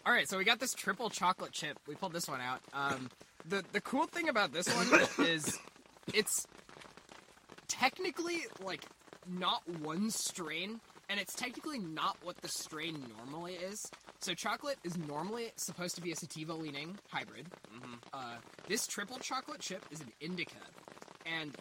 all 0.04 0.12
right, 0.12 0.28
so 0.28 0.36
we 0.36 0.44
got 0.44 0.60
this 0.60 0.74
triple 0.74 1.08
chocolate 1.08 1.52
chip. 1.52 1.78
We 1.88 1.94
pulled 1.94 2.12
this 2.12 2.28
one 2.28 2.40
out. 2.40 2.60
Um, 2.74 3.10
the 3.48 3.64
the 3.72 3.80
cool 3.80 4.04
thing 4.06 4.28
about 4.28 4.52
this 4.52 4.68
one 4.68 5.00
is 5.26 5.58
it's 6.12 6.46
technically 7.66 8.42
like 8.62 8.84
not 9.26 9.62
one 9.80 10.10
strain, 10.10 10.80
and 11.08 11.18
it's 11.18 11.34
technically 11.34 11.78
not 11.78 12.18
what 12.22 12.36
the 12.42 12.48
strain 12.48 13.02
normally 13.16 13.54
is. 13.54 13.90
So 14.20 14.34
chocolate 14.34 14.78
is 14.84 14.96
normally 14.96 15.52
supposed 15.56 15.94
to 15.96 16.02
be 16.02 16.12
a 16.12 16.16
sativa 16.16 16.54
leaning 16.54 16.98
hybrid. 17.10 17.46
Uh, 18.12 18.36
this 18.68 18.86
triple 18.86 19.18
chocolate 19.18 19.60
chip 19.60 19.84
is 19.90 20.00
an 20.00 20.12
indica, 20.20 20.56
and 21.40 21.56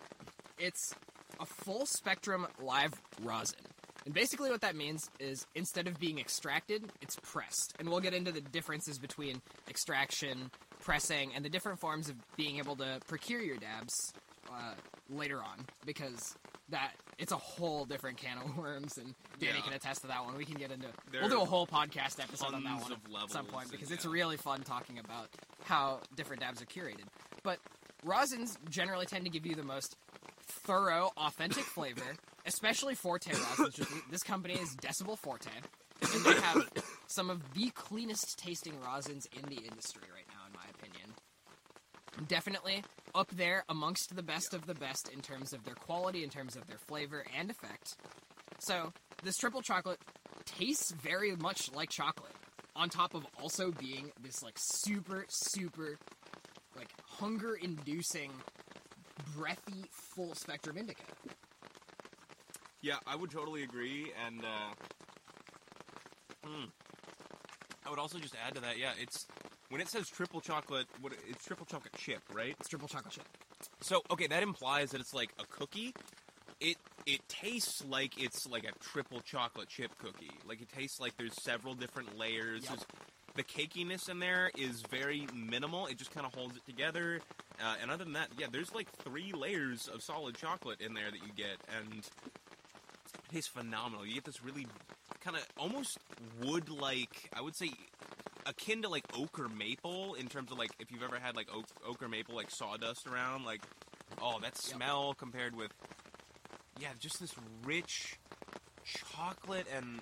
it's 0.58 0.94
a 1.40 1.46
full 1.46 1.86
spectrum 1.86 2.48
live 2.62 2.94
rosin. 3.24 3.60
And 4.06 4.14
basically, 4.14 4.52
what 4.52 4.62
that 4.62 4.76
means 4.76 5.10
is 5.20 5.48
instead 5.56 5.88
of 5.88 6.00
being 6.00 6.20
extracted, 6.20 6.84
it's 7.02 7.18
pressed. 7.24 7.74
And 7.80 7.90
we'll 7.90 8.00
get 8.02 8.14
into 8.14 8.32
the 8.32 8.42
differences 8.42 9.00
between 9.00 9.42
extraction, 9.68 10.52
pressing, 10.80 11.32
and 11.36 11.44
the 11.44 11.50
different 11.50 11.80
forms 11.80 12.08
of 12.10 12.16
being 12.38 12.58
able 12.60 12.76
to 12.78 13.00
procure 13.08 13.42
your 13.42 13.58
dabs 13.58 14.14
uh, 14.52 14.74
later 15.10 15.40
on, 15.40 15.66
because 15.86 16.36
that 16.70 16.92
it's 17.18 17.32
a 17.32 17.38
whole 17.38 17.86
different 17.86 18.18
can 18.18 18.38
of 18.38 18.56
worms. 18.60 18.98
And 19.00 19.16
Danny 19.40 19.54
Yeah. 19.58 19.62
can 19.64 19.74
attest 19.74 20.02
to 20.02 20.08
that 20.08 20.24
one. 20.24 20.38
We 20.38 20.46
can 20.46 20.56
get 20.56 20.72
into. 20.72 20.88
There 21.12 21.22
we'll 21.22 21.30
do 21.32 21.42
a 21.42 21.46
whole 21.46 21.66
podcast 21.66 22.22
episode 22.22 22.54
on 22.54 22.64
that 22.64 22.82
one 22.82 22.92
at 23.24 23.32
some 23.32 23.46
point 23.48 23.72
because 23.72 23.90
it's 23.90 24.06
really 24.06 24.38
fun 24.38 24.62
talking 24.62 25.00
about 25.00 25.30
how 25.64 26.00
different 26.16 26.42
dabs 26.44 26.62
are 26.62 26.66
curated. 26.66 27.06
But 27.42 27.58
rosins 28.06 28.58
generally 28.70 29.06
tend 29.06 29.26
to 29.26 29.32
give 29.32 29.46
you 29.46 29.56
the 29.56 29.64
most 29.64 29.96
thorough, 30.66 31.12
authentic 31.18 31.64
flavor, 31.64 32.16
especially 32.46 32.96
Forte 32.96 33.32
rosins. 33.32 33.88
This 34.12 34.24
company 34.24 34.56
is 34.56 34.76
Decibel 34.76 35.18
Forte, 35.18 35.50
and 36.02 36.26
they 36.26 36.40
have 36.42 36.68
some 37.08 37.30
of 37.30 37.42
the 37.54 37.70
cleanest 37.72 38.38
tasting 38.38 38.74
rosins 38.74 39.26
in 39.36 39.44
the 39.50 39.62
industry 39.62 40.04
right 40.14 40.28
now, 40.30 40.46
in 40.48 40.54
my 40.54 40.66
opinion. 40.74 41.14
Definitely 42.28 42.84
up 43.14 43.30
there 43.32 43.64
amongst 43.70 44.16
the 44.16 44.24
best 44.24 44.54
of 44.54 44.66
the 44.68 44.76
best 44.76 45.10
in 45.14 45.22
terms 45.22 45.54
of 45.54 45.64
their 45.66 45.76
quality, 45.76 46.24
in 46.24 46.30
terms 46.30 46.56
of 46.56 46.66
their 46.68 46.78
flavor 46.78 47.26
and 47.38 47.50
effect. 47.50 47.96
So, 48.60 48.94
this 49.24 49.36
triple 49.38 49.62
chocolate 49.62 50.00
tastes 50.46 50.92
very 50.92 51.36
much 51.36 51.72
like 51.74 51.90
chocolate, 51.90 52.32
on 52.76 52.90
top 52.90 53.14
of 53.14 53.26
also 53.42 53.72
being 53.72 54.12
this 54.22 54.44
like 54.44 54.58
super, 54.58 55.26
super 55.30 55.98
hunger 57.20 57.56
inducing, 57.56 58.32
breathy, 59.36 59.86
full 59.92 60.34
spectrum 60.36 60.78
indica. 60.78 61.04
Yeah, 62.82 62.98
I 63.08 63.16
would 63.16 63.32
totally 63.32 63.64
agree, 63.64 64.12
and 64.26 64.42
uh, 64.42 64.74
hmm. 66.46 66.66
I 67.86 67.90
would 67.90 68.00
also 68.00 68.20
just 68.20 68.36
add 68.46 68.56
to 68.56 68.62
that. 68.62 68.78
Yeah, 68.78 68.92
it's 69.02 69.26
when 69.70 69.82
it 69.82 69.88
says 69.88 70.08
triple 70.08 70.42
chocolate, 70.42 70.86
what 71.02 71.14
it's 71.28 71.44
triple 71.44 71.66
chocolate 71.66 71.94
chip, 71.98 72.22
right? 72.34 72.56
It's 72.60 72.70
triple 72.70 72.88
chocolate 72.88 73.14
chip. 73.14 73.26
So 73.82 74.02
okay, 74.12 74.28
that 74.28 74.44
implies 74.44 74.92
that 74.92 75.02
it's 75.02 75.14
like 75.14 75.32
a 75.40 75.46
cookie. 75.46 75.94
It 76.60 76.78
it 77.06 77.28
tastes 77.28 77.84
like 77.86 78.22
it's 78.22 78.48
like 78.48 78.66
a 78.66 78.72
triple 78.80 79.20
chocolate 79.22 79.68
chip 79.68 79.92
cookie. 79.98 80.32
Like 80.48 80.62
it 80.62 80.70
tastes 80.76 81.00
like 81.00 81.18
there's 81.18 81.42
several 81.42 81.74
different 81.74 82.18
layers. 82.18 82.64
Yep. 82.64 82.70
There's- 82.70 82.86
The 83.36 83.44
cakiness 83.44 84.10
in 84.10 84.20
there 84.20 84.50
is 84.58 84.82
very 84.90 85.28
minimal. 85.34 85.88
It 85.88 85.98
just 85.98 86.12
kind 86.12 86.26
of 86.26 86.34
holds 86.34 86.56
it 86.56 86.66
together. 86.66 87.20
Uh, 87.62 87.76
and 87.82 87.92
other 87.92 88.04
than 88.04 88.14
that, 88.14 88.30
yeah, 88.38 88.48
there's 88.52 88.74
like 88.74 88.90
three 89.04 89.32
layers 89.34 89.88
of 89.88 90.02
solid 90.02 90.36
chocolate 90.36 90.80
in 90.82 90.94
there 90.94 91.12
that 91.12 91.20
you 91.20 91.32
get, 91.36 91.58
and 91.78 92.00
it 92.00 92.10
tastes 93.32 93.50
phenomenal. 93.50 94.06
You 94.06 94.14
get 94.16 94.24
this 94.26 94.44
really 94.44 94.68
kind 95.22 95.36
of 95.36 95.46
almost 95.58 95.98
wood 96.42 96.70
like, 96.70 97.30
I 97.34 97.42
would 97.42 97.56
say, 97.56 97.72
akin 98.46 98.84
to 98.84 98.90
like 98.90 99.04
oak 99.18 99.40
or 99.40 99.48
maple 99.50 100.14
in 100.14 100.28
terms 100.28 100.52
of 100.52 100.58
like 100.58 100.72
if 100.80 100.92
you've 100.92 101.04
ever 101.04 101.18
had 101.18 101.36
like 101.36 101.48
oak, 101.54 102.02
or 102.02 102.08
maple 102.08 102.36
like 102.36 102.52
sawdust 102.52 103.08
around, 103.08 103.44
like 103.44 103.62
oh 104.22 104.40
that 104.40 104.54
Yep. 104.54 104.58
smell 104.58 105.14
compared 105.14 105.56
with 105.56 105.72
yeah, 106.80 106.90
just 107.00 107.20
this 107.20 107.34
rich 107.66 108.18
chocolate 108.86 109.66
and 109.76 110.00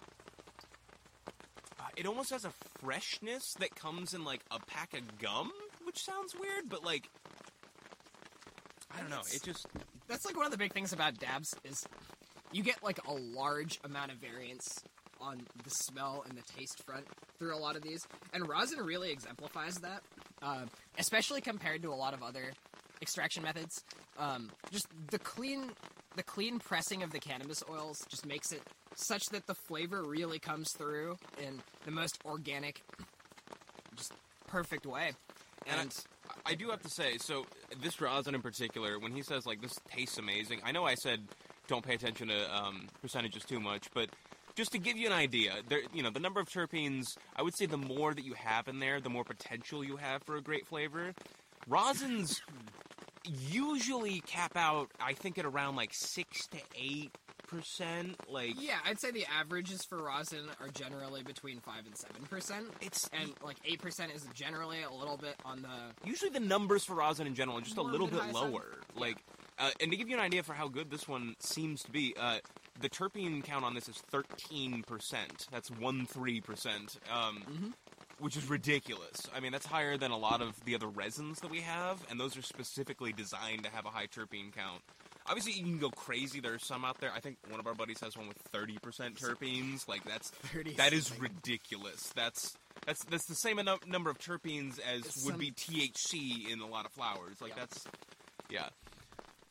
uh, 1.79 1.83
it 1.95 2.05
almost 2.05 2.31
has 2.31 2.45
a 2.45 2.51
freshness 2.83 3.53
that 3.59 3.75
comes 3.75 4.13
in 4.13 4.23
like 4.23 4.41
a 4.51 4.59
pack 4.59 4.93
of 4.93 5.17
gum, 5.19 5.51
which 5.85 6.03
sounds 6.03 6.35
weird, 6.39 6.69
but 6.69 6.83
like 6.83 7.09
I 8.95 8.99
don't 8.99 9.09
know, 9.09 9.21
it 9.33 9.41
just 9.43 9.65
That's 10.07 10.25
like 10.25 10.35
one 10.35 10.45
of 10.45 10.51
the 10.51 10.57
big 10.57 10.73
things 10.73 10.93
about 10.93 11.17
dabs 11.19 11.55
is 11.63 11.83
you 12.51 12.63
get 12.63 12.83
like 12.83 12.99
a 13.07 13.13
large 13.13 13.79
amount 13.83 14.11
of 14.11 14.17
variance 14.17 14.83
on 15.19 15.41
the 15.63 15.69
smell 15.69 16.23
and 16.27 16.37
the 16.37 16.43
taste 16.57 16.83
front 16.85 17.05
through 17.39 17.55
a 17.55 17.57
lot 17.57 17.75
of 17.75 17.81
these, 17.81 18.05
and 18.33 18.47
rosin 18.47 18.79
really 18.79 19.11
exemplifies 19.11 19.75
that, 19.75 20.01
uh, 20.41 20.65
especially 20.97 21.41
compared 21.41 21.81
to 21.81 21.89
a 21.89 21.95
lot 21.95 22.13
of 22.13 22.21
other 22.21 22.53
extraction 23.01 23.43
methods. 23.43 23.83
Um, 24.17 24.49
just 24.71 24.87
the 25.09 25.19
clean, 25.19 25.71
the 26.15 26.23
clean 26.23 26.59
pressing 26.59 27.01
of 27.03 27.11
the 27.11 27.19
cannabis 27.19 27.63
oils 27.69 28.05
just 28.09 28.25
makes 28.25 28.51
it 28.51 28.61
such 28.95 29.27
that 29.27 29.47
the 29.47 29.55
flavor 29.55 30.03
really 30.03 30.39
comes 30.39 30.71
through 30.71 31.17
in 31.41 31.61
the 31.85 31.91
most 31.91 32.19
organic, 32.25 32.81
just 33.95 34.13
perfect 34.47 34.85
way. 34.85 35.11
And 35.65 35.79
And 35.79 36.03
I, 36.45 36.51
I 36.51 36.55
do 36.55 36.69
have 36.69 36.81
to 36.83 36.89
say, 36.89 37.17
so 37.17 37.45
this 37.81 37.99
rosin 38.01 38.35
in 38.35 38.41
particular, 38.41 38.99
when 38.99 39.13
he 39.13 39.21
says 39.21 39.45
like 39.45 39.61
this 39.61 39.73
tastes 39.89 40.17
amazing, 40.17 40.61
I 40.63 40.71
know 40.71 40.85
I 40.85 40.95
said 40.95 41.21
don't 41.67 41.85
pay 41.85 41.95
attention 41.95 42.27
to 42.27 42.55
um, 42.55 42.87
percentages 43.01 43.43
too 43.43 43.59
much, 43.59 43.87
but 43.93 44.09
just 44.55 44.71
to 44.73 44.77
give 44.77 44.97
you 44.97 45.07
an 45.07 45.13
idea, 45.13 45.53
there, 45.67 45.81
you 45.93 46.03
know, 46.03 46.09
the 46.09 46.19
number 46.19 46.39
of 46.39 46.47
terpenes, 46.47 47.17
I 47.35 47.41
would 47.41 47.55
say 47.55 47.65
the 47.65 47.77
more 47.77 48.13
that 48.13 48.23
you 48.23 48.33
have 48.33 48.67
in 48.67 48.79
there, 48.79 48.99
the 49.01 49.09
more 49.09 49.23
potential 49.23 49.83
you 49.83 49.97
have 49.97 50.23
for 50.23 50.35
a 50.35 50.41
great 50.41 50.67
flavor. 50.67 51.13
Rosins 51.69 52.41
usually 53.49 54.19
cap 54.21 54.55
out, 54.55 54.91
I 54.99 55.13
think, 55.13 55.37
at 55.37 55.45
around 55.45 55.75
like 55.75 55.91
six 55.93 56.47
to 56.47 56.57
eight 56.75 57.11
percent. 57.59 58.15
Like, 58.29 58.61
yeah, 58.61 58.77
I'd 58.85 58.99
say 58.99 59.11
the 59.11 59.25
averages 59.39 59.83
for 59.83 59.97
rosin 60.01 60.45
are 60.59 60.69
generally 60.69 61.23
between 61.23 61.59
five 61.59 61.85
and 61.85 61.95
seven 61.97 62.23
percent. 62.29 62.65
it's 62.81 63.09
and 63.19 63.31
like 63.43 63.57
eight 63.65 63.81
percent 63.81 64.11
is 64.13 64.25
generally 64.33 64.81
a 64.83 64.91
little 64.91 65.17
bit 65.17 65.35
on 65.45 65.61
the 65.61 66.07
usually 66.07 66.31
the 66.31 66.39
numbers 66.39 66.83
for 66.83 66.95
rosin 66.95 67.27
in 67.27 67.35
general 67.35 67.57
are 67.57 67.61
just 67.61 67.77
a 67.77 67.81
little 67.81 68.07
bit 68.07 68.19
side? 68.21 68.33
lower. 68.33 68.65
Like, 68.95 69.17
uh, 69.59 69.69
and 69.81 69.91
to 69.91 69.97
give 69.97 70.09
you 70.09 70.15
an 70.15 70.21
idea 70.21 70.43
for 70.43 70.53
how 70.53 70.67
good 70.67 70.89
this 70.91 71.07
one 71.07 71.35
seems 71.39 71.83
to 71.83 71.91
be, 71.91 72.13
uh, 72.19 72.39
the 72.81 72.89
terpene 72.89 73.43
count 73.43 73.63
on 73.63 73.73
this 73.75 73.87
is 73.87 73.97
thirteen 74.09 74.83
percent. 74.83 75.47
That's 75.51 75.69
one 75.69 76.05
three 76.05 76.41
percent, 76.41 76.97
um, 77.11 77.43
Mm-hmm. 77.49 77.67
which 78.19 78.35
is 78.37 78.49
ridiculous. 78.49 79.27
I 79.35 79.39
mean, 79.39 79.51
that's 79.51 79.65
higher 79.65 79.97
than 79.97 80.11
a 80.11 80.17
lot 80.17 80.41
of 80.41 80.63
the 80.65 80.75
other 80.75 80.87
resins 80.87 81.39
that 81.41 81.51
we 81.51 81.61
have, 81.61 82.03
and 82.09 82.19
those 82.19 82.35
are 82.37 82.41
specifically 82.41 83.13
designed 83.13 83.63
to 83.63 83.69
have 83.71 83.85
a 83.85 83.89
high 83.89 84.07
terpene 84.07 84.51
count. 84.55 84.81
Obviously, 85.25 85.53
you 85.53 85.63
can 85.63 85.77
go 85.79 85.89
crazy. 85.89 86.39
There's 86.39 86.65
some 86.65 86.83
out 86.83 86.99
there. 86.99 87.11
I 87.15 87.19
think 87.19 87.37
one 87.49 87.59
of 87.59 87.67
our 87.67 87.73
buddies 87.73 87.99
has 88.01 88.17
one 88.17 88.27
with 88.27 88.37
thirty 88.51 88.77
percent 88.79 89.15
terpenes. 89.15 89.87
Like 89.87 90.03
that's 90.03 90.29
30 90.29 90.73
that 90.73 90.91
is 90.93 91.17
ridiculous. 91.19 92.11
That's 92.15 92.57
that's 92.85 93.03
that's 93.05 93.25
the 93.25 93.35
same 93.35 93.59
enu- 93.59 93.77
number 93.87 94.09
of 94.09 94.19
terpenes 94.19 94.79
as 94.79 95.05
It's 95.05 95.23
would 95.25 95.33
some- 95.33 95.39
be 95.39 95.51
THC 95.51 96.51
in 96.51 96.59
a 96.59 96.67
lot 96.67 96.85
of 96.85 96.91
flowers. 96.91 97.39
Like 97.41 97.51
Yeah. 97.51 97.59
that's 97.59 97.85
yeah. 98.49 98.69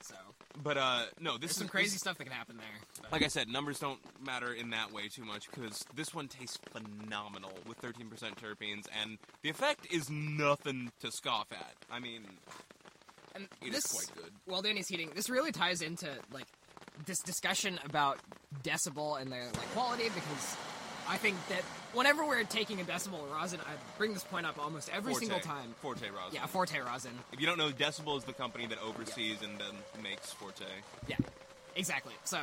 so. 0.02 0.14
But 0.62 0.76
uh 0.76 1.04
no, 1.20 1.32
this 1.32 1.40
There's 1.40 1.50
is 1.52 1.56
some 1.58 1.68
crazy 1.68 1.90
this- 1.92 2.00
stuff 2.00 2.18
that 2.18 2.24
can 2.24 2.32
happen 2.32 2.58
there. 2.58 2.66
but- 3.00 3.10
like 3.12 3.22
I 3.24 3.28
said, 3.28 3.48
numbers 3.48 3.78
don't 3.78 4.00
matter 4.24 4.52
in 4.52 4.70
that 4.70 4.92
way 4.92 5.08
too 5.08 5.24
much 5.24 5.50
because 5.50 5.84
this 5.94 6.12
one 6.14 6.28
tastes 6.28 6.58
phenomenal 6.70 7.52
with 7.66 7.80
13% 7.80 8.36
terpenes, 8.36 8.86
and 9.02 9.16
the 9.42 9.48
effect 9.48 9.86
is 9.90 10.10
nothing 10.10 10.92
to 11.00 11.10
scoff 11.10 11.46
at. 11.52 11.74
I 11.90 11.98
mean, 12.00 12.22
and 13.34 13.48
it 13.60 13.68
is 13.68 13.82
this, 13.82 13.92
quite 13.92 14.16
good. 14.16 14.32
While 14.46 14.62
Danny's 14.62 14.88
heating, 14.88 15.10
this 15.14 15.28
really 15.30 15.52
ties 15.52 15.82
into 15.82 16.08
like 16.32 16.46
this 17.06 17.20
discussion 17.20 17.78
about 17.84 18.18
decibel 18.62 19.20
and 19.20 19.30
their 19.32 19.44
like 19.44 19.72
quality 19.72 20.04
because 20.14 20.56
I 21.08 21.16
think 21.16 21.36
that 21.48 21.62
whenever 21.92 22.24
we're 22.24 22.44
taking 22.44 22.80
a 22.80 22.84
decibel 22.84 23.20
rosin, 23.32 23.60
I 23.60 23.72
bring 23.98 24.14
this 24.14 24.24
point 24.24 24.46
up 24.46 24.58
almost 24.58 24.88
every 24.92 25.12
Forte, 25.12 25.26
single 25.26 25.40
time. 25.40 25.74
Forte 25.80 26.08
rosin. 26.10 26.34
Yeah, 26.34 26.46
Forte 26.46 26.78
rosin. 26.78 27.12
If 27.32 27.40
you 27.40 27.46
don't 27.46 27.58
know, 27.58 27.70
Decibel 27.70 28.16
is 28.18 28.24
the 28.24 28.32
company 28.32 28.66
that 28.66 28.78
oversees 28.80 29.42
and 29.42 29.58
then 29.58 30.02
makes 30.02 30.32
Forte. 30.32 30.64
Yeah, 31.08 31.16
exactly. 31.76 32.14
So 32.24 32.38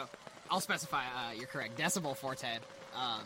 I'll 0.49 0.59
specify. 0.59 1.03
Uh, 1.03 1.33
you're 1.35 1.47
correct. 1.47 1.77
Decibel 1.77 2.15
Forte. 2.15 2.47
Um, 2.95 3.23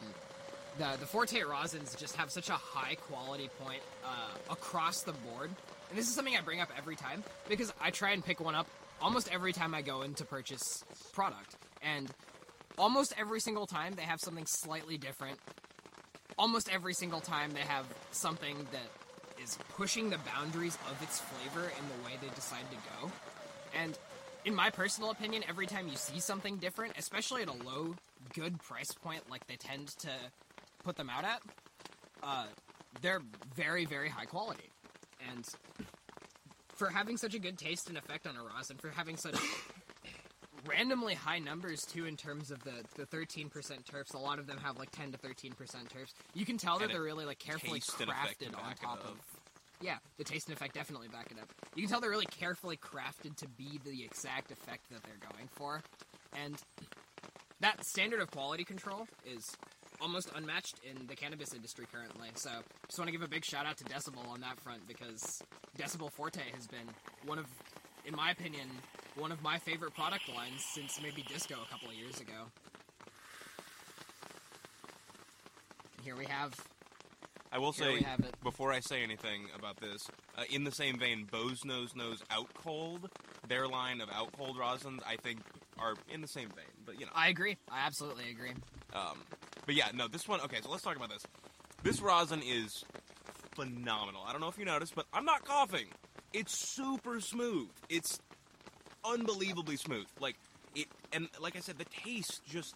the 0.78 0.98
the 1.00 1.06
Forte 1.06 1.40
rosins 1.40 1.98
just 1.98 2.16
have 2.16 2.32
such 2.32 2.50
a 2.50 2.54
high 2.54 2.96
quality 2.96 3.50
point 3.64 3.82
uh, 4.06 4.52
across 4.52 5.02
the 5.04 5.14
board, 5.14 5.50
and 5.94 6.00
this 6.00 6.08
is 6.08 6.16
something 6.16 6.36
I 6.36 6.42
bring 6.42 6.60
up 6.60 6.70
every 6.76 6.96
time 6.96 7.24
because 7.48 7.72
I 7.80 7.92
try 7.92 8.14
and 8.14 8.26
pick 8.26 8.40
one 8.40 8.56
up 8.56 8.66
almost 9.00 9.32
every 9.32 9.54
time 9.54 9.76
I 9.76 9.84
go 9.84 10.02
in 10.02 10.16
to 10.16 10.26
purchase 10.26 10.84
product, 11.14 11.56
and 11.84 12.10
almost 12.80 13.14
every 13.16 13.40
single 13.40 13.68
time 13.68 13.94
they 13.94 14.02
have 14.02 14.20
something 14.20 14.48
slightly 14.48 14.98
different. 14.98 15.38
Almost 16.36 16.68
every 16.74 16.96
single 16.96 17.22
time 17.22 17.52
they 17.52 17.60
have 17.60 17.86
something 18.10 18.58
that 18.72 19.44
is 19.44 19.60
pushing 19.78 20.10
the 20.10 20.18
boundaries 20.34 20.80
of 20.90 21.00
its 21.04 21.20
flavor 21.20 21.68
in 21.68 21.86
the 21.88 22.06
way 22.08 22.14
they 22.20 22.34
decide 22.34 22.64
to 22.72 22.78
go. 23.06 23.12
And 23.80 23.96
in 24.46 24.56
my 24.56 24.72
personal 24.72 25.12
opinion, 25.12 25.44
every 25.48 25.68
time 25.68 25.88
you 25.88 25.96
see 25.96 26.20
something 26.20 26.58
different, 26.58 26.94
especially 26.98 27.44
at 27.44 27.50
a 27.50 27.64
low, 27.64 27.94
good 28.34 28.60
price 28.64 28.94
point 28.94 29.30
like 29.30 29.46
they 29.46 29.58
tend 29.58 29.90
to 30.00 30.10
put 30.84 30.96
them 30.96 31.12
out 31.12 31.24
at, 31.24 31.42
uh, 32.24 32.46
they're 33.04 33.22
very, 33.56 33.86
very 33.86 34.10
high 34.10 34.26
quality. 34.26 34.73
And 35.32 35.48
for 36.76 36.90
having 36.90 37.18
such 37.18 37.34
a 37.34 37.40
good 37.40 37.58
taste 37.58 37.90
and 37.90 37.98
effect 37.98 38.28
on 38.28 38.36
a 38.36 38.44
rosin, 38.44 38.78
for 38.78 38.90
having 38.90 39.18
such 39.18 39.36
randomly 40.68 41.14
high 41.14 41.40
numbers 41.40 41.86
too 41.86 42.06
in 42.06 42.18
terms 42.18 42.52
of 42.52 42.64
the, 42.64 42.84
the 42.96 43.06
13% 43.06 43.50
terps, 43.50 44.14
a 44.14 44.18
lot 44.18 44.40
of 44.40 44.48
them 44.48 44.58
have 44.58 44.78
like 44.78 44.92
10 44.92 45.12
to 45.12 45.18
13% 45.18 45.54
terps. 45.56 46.14
You 46.34 46.46
can 46.46 46.58
tell 46.58 46.80
that 46.80 46.86
And 46.86 46.94
they're 46.94 47.02
really 47.02 47.26
like 47.26 47.40
carefully 47.40 47.80
tastes 47.80 48.00
and 48.00 48.10
effect 48.10 48.40
to 48.40 48.46
crafted 48.46 48.58
on 48.58 48.76
top 48.76 49.04
of 49.06 49.18
yeah, 49.82 49.98
the 50.18 50.24
taste 50.24 50.48
and 50.48 50.56
effect 50.56 50.76
definitely 50.76 51.10
back 51.10 51.30
it 51.30 51.38
up. 51.40 51.50
You 51.76 51.84
can 51.84 51.92
tell 51.92 52.00
they're 52.00 52.10
really 52.10 52.26
carefully 52.26 52.78
crafted 52.78 53.36
to 53.38 53.48
be 53.50 53.80
the 53.84 54.04
exact 54.04 54.52
effect 54.52 54.90
that 54.92 55.04
they're 55.04 55.30
going 55.30 55.50
for. 55.52 55.82
And 56.42 56.56
that 57.64 57.86
standard 57.86 58.20
of 58.20 58.30
quality 58.30 58.66
control 58.66 59.08
is 59.26 59.56
almost 60.02 60.30
unmatched 60.36 60.82
in 60.84 61.08
the 61.08 61.16
cannabis 61.16 61.54
industry 61.54 61.86
currently. 61.92 62.28
So, 62.36 62.50
just 62.88 63.00
want 63.00 63.08
to 63.08 63.14
give 63.14 63.22
a 63.22 63.28
big 63.28 63.46
shout 63.46 63.66
out 63.66 63.78
to 63.78 63.86
Decibel 63.86 64.28
on 64.28 64.42
that 64.42 64.60
front 64.60 64.86
because 64.86 65.42
Decibel 65.78 66.12
Forte 66.12 66.42
has 66.54 66.68
been 66.68 66.88
one 67.26 67.40
of, 67.40 67.46
in 68.06 68.14
my 68.16 68.32
opinion, 68.32 68.68
one 69.16 69.32
of 69.32 69.42
my 69.42 69.58
favorite 69.60 69.96
product 69.96 70.28
lines 70.36 70.62
since 70.74 71.00
maybe 71.02 71.24
Disco 71.24 71.56
a 71.56 71.72
couple 71.72 71.88
of 71.88 71.96
years 71.96 72.20
ago. 72.20 72.52
And 75.96 76.06
Here 76.06 76.18
we 76.18 76.26
have 76.26 76.54
I 77.54 77.60
will 77.60 77.72
say, 77.72 78.04
before 78.42 78.74
I 78.74 78.80
say 78.80 79.04
anything 79.04 79.46
about 79.56 79.80
this, 79.80 80.08
uh, 80.36 80.42
in 80.50 80.64
the 80.64 80.72
same 80.72 80.98
vein, 80.98 81.28
Bose 81.32 81.64
Nose 81.64 81.96
Nose 81.96 82.24
Out 82.32 82.52
Cold, 82.56 83.12
their 83.48 83.68
line 83.68 84.02
of 84.02 84.10
Out 84.12 84.32
Cold 84.36 84.58
rosins, 84.58 85.02
I 85.06 85.18
think, 85.18 85.40
are 85.84 85.96
in 86.14 86.22
the 86.22 86.28
same 86.28 86.50
vein. 86.50 86.66
But, 86.86 87.00
you 87.00 87.06
know. 87.06 87.12
I 87.14 87.28
agree. 87.28 87.58
I 87.70 87.86
absolutely 87.86 88.30
agree. 88.32 88.54
Um, 88.94 89.20
but 89.66 89.76
yeah, 89.76 89.88
no, 89.94 90.08
this 90.08 90.28
one. 90.28 90.40
Okay, 90.42 90.58
so 90.64 90.72
let's 90.72 90.84
talk 90.84 90.96
about 90.96 91.10
this. 91.10 91.24
This 91.84 92.02
rosin 92.02 92.42
is 92.46 92.84
phenomenal. 93.56 94.22
I 94.26 94.32
don't 94.32 94.42
know 94.42 94.48
if 94.48 94.58
you 94.58 94.66
noticed, 94.66 94.96
but 94.96 95.06
I'm 95.14 95.26
not 95.26 95.46
coughing. 95.46 95.88
It's 96.32 96.58
super 96.58 97.20
smooth. 97.20 97.70
It's 97.90 98.20
unbelievably 99.06 99.78
smooth. 99.78 100.06
Like 100.20 100.36
it, 100.76 100.88
and 101.12 101.28
like 101.42 101.56
I 101.56 101.60
said, 101.60 101.78
the 101.78 101.86
taste 101.86 102.42
just 102.46 102.76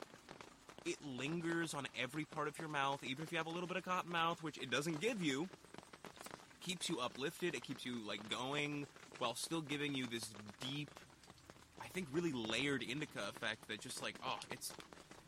it 0.86 0.98
lingers 1.18 1.74
on 1.74 1.88
every 2.02 2.26
part 2.26 2.48
of 2.48 2.58
your 2.60 2.70
mouth, 2.70 3.04
even 3.04 3.24
if 3.24 3.32
you 3.32 3.38
have 3.38 3.48
a 3.48 3.50
little 3.50 3.68
bit 3.68 3.78
of 3.78 3.84
cotton 3.86 4.12
mouth, 4.12 4.44
which 4.44 4.58
it 4.58 4.70
doesn't 4.70 5.02
give 5.02 5.22
you. 5.22 5.50
Keeps 6.62 6.90
you 6.90 7.00
uplifted. 7.00 7.56
It 7.56 7.64
keeps 7.64 7.86
you 7.86 8.06
like 8.06 8.30
going 8.30 8.88
while 9.20 9.36
still 9.36 9.62
giving 9.62 9.96
you 9.96 10.06
this 10.06 10.30
deep, 10.60 10.90
think, 11.98 12.08
really 12.12 12.32
layered 12.32 12.84
indica 12.84 13.20
effect 13.30 13.68
that 13.70 13.82
just 13.82 14.04
like 14.04 14.14
oh, 14.24 14.38
it's 14.52 14.72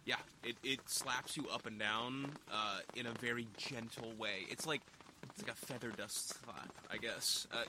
yeah, 0.05 0.15
it, 0.43 0.55
it 0.63 0.79
slaps 0.87 1.35
you 1.35 1.47
up 1.51 1.65
and 1.65 1.79
down 1.79 2.31
uh, 2.51 2.79
in 2.95 3.07
a 3.07 3.11
very 3.19 3.47
gentle 3.57 4.11
way. 4.19 4.45
It's 4.49 4.67
like 4.67 4.81
it's 5.23 5.41
like 5.41 5.51
a 5.51 5.55
feather 5.55 5.89
dust 5.97 6.29
slap, 6.43 6.69
I 6.91 6.97
guess. 6.97 7.47
Uh, 7.51 7.63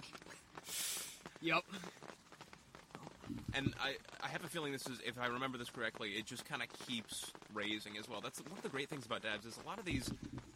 Yep. 1.43 1.63
and 3.55 3.73
I 3.83 3.95
I 4.23 4.29
have 4.29 4.45
a 4.45 4.49
feeling 4.49 4.73
this 4.73 4.87
is, 4.87 4.99
if 5.07 5.19
I 5.19 5.27
remember 5.29 5.57
this 5.57 5.71
correctly, 5.71 6.11
it 6.11 6.27
just 6.27 6.45
kind 6.45 6.63
of 6.63 6.69
keeps 6.87 7.33
raising 7.55 7.97
as 7.97 8.07
well. 8.07 8.21
That's 8.21 8.39
one 8.43 8.59
of 8.59 8.63
the 8.63 8.69
great 8.69 8.91
things 8.91 9.07
about 9.07 9.23
dabs 9.23 9.47
is 9.47 9.59
a 9.65 9.67
lot 9.67 9.79
of 9.79 9.87
these, 9.87 10.11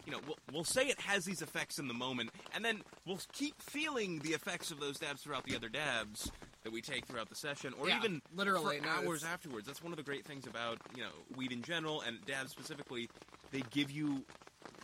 you 0.05 0.13
know, 0.13 0.19
we'll, 0.27 0.37
we'll 0.53 0.65
say 0.65 0.83
it 0.89 1.01
has 1.01 1.25
these 1.25 1.41
effects 1.41 1.79
in 1.79 1.89
the 1.89 1.95
moment, 1.95 2.29
and 2.55 2.63
then 2.63 2.83
we'll 3.07 3.21
keep 3.33 3.61
feeling 3.63 4.19
the 4.19 4.31
effects 4.35 4.71
of 4.71 4.79
those 4.81 4.99
dabs 4.99 5.23
throughout 5.23 5.45
the 5.45 5.57
other 5.57 5.71
dabs 5.71 6.31
that 6.65 6.73
we 6.73 6.81
take 6.81 7.07
throughout 7.07 7.29
the 7.29 7.35
session, 7.37 7.73
or 7.79 7.89
Yeah, 7.89 7.99
even 7.99 8.21
literally, 8.35 8.79
for 8.79 8.85
no, 8.87 8.91
hours 8.91 9.23
it's- 9.23 9.33
afterwards. 9.33 9.67
That's 9.67 9.83
one 9.83 9.93
of 9.93 9.97
the 9.97 10.03
great 10.03 10.25
things 10.25 10.47
about 10.47 10.79
you 10.97 11.03
know 11.03 11.13
weed 11.37 11.53
in 11.53 11.63
general 11.63 12.01
and 12.01 12.25
dabs 12.27 12.51
specifically. 12.51 13.09
They 13.53 13.63
give 13.71 13.91
you 13.91 14.25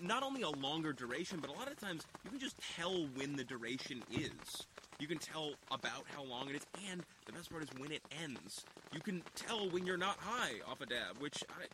not 0.02 0.22
only 0.22 0.42
a 0.42 0.50
longer 0.50 0.92
duration, 0.92 1.40
but 1.40 1.50
a 1.50 1.52
lot 1.54 1.68
of 1.70 1.78
times 1.78 2.06
you 2.24 2.30
can 2.30 2.38
just 2.38 2.56
tell 2.76 3.06
when 3.16 3.36
the 3.36 3.44
duration 3.44 4.02
is. 4.12 4.66
You 4.98 5.06
can 5.08 5.18
tell 5.18 5.52
about 5.70 6.04
how 6.14 6.22
long 6.22 6.50
it 6.50 6.56
is, 6.56 6.66
and 6.90 7.02
the 7.24 7.32
best 7.32 7.50
part 7.50 7.62
is 7.62 7.70
when 7.78 7.90
it 7.90 8.02
ends. 8.22 8.64
You 8.92 9.00
can 9.00 9.22
tell 9.34 9.68
when 9.70 9.86
you're 9.86 9.96
not 9.96 10.18
high 10.18 10.60
off 10.68 10.80
a 10.82 10.86
dab, 10.86 11.16
which 11.18 11.42
I 11.58 11.64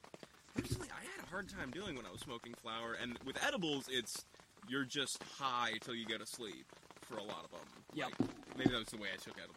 personally 0.61 0.89
I 0.97 1.01
had 1.03 1.27
a 1.27 1.29
hard 1.29 1.49
time 1.49 1.71
doing 1.73 1.97
when 1.97 2.07
I 2.07 2.11
was 2.13 2.21
smoking 2.21 2.55
flower. 2.63 2.95
And 3.01 3.19
with 3.27 3.43
edibles, 3.45 3.87
it's 3.91 4.25
you're 4.69 4.85
just 4.85 5.21
high 5.39 5.73
till 5.81 5.95
you 5.97 6.07
go 6.07 6.19
to 6.19 6.27
sleep 6.27 6.65
for 7.03 7.17
a 7.19 7.23
lot 7.23 7.45
of 7.45 7.51
them. 7.51 7.61
Yep. 7.95 8.09
Like, 8.21 8.31
maybe 8.59 8.71
that 8.71 8.79
was 8.79 8.89
the 8.89 8.97
way 8.99 9.09
I 9.13 9.17
took 9.17 9.37
edibles, 9.39 9.56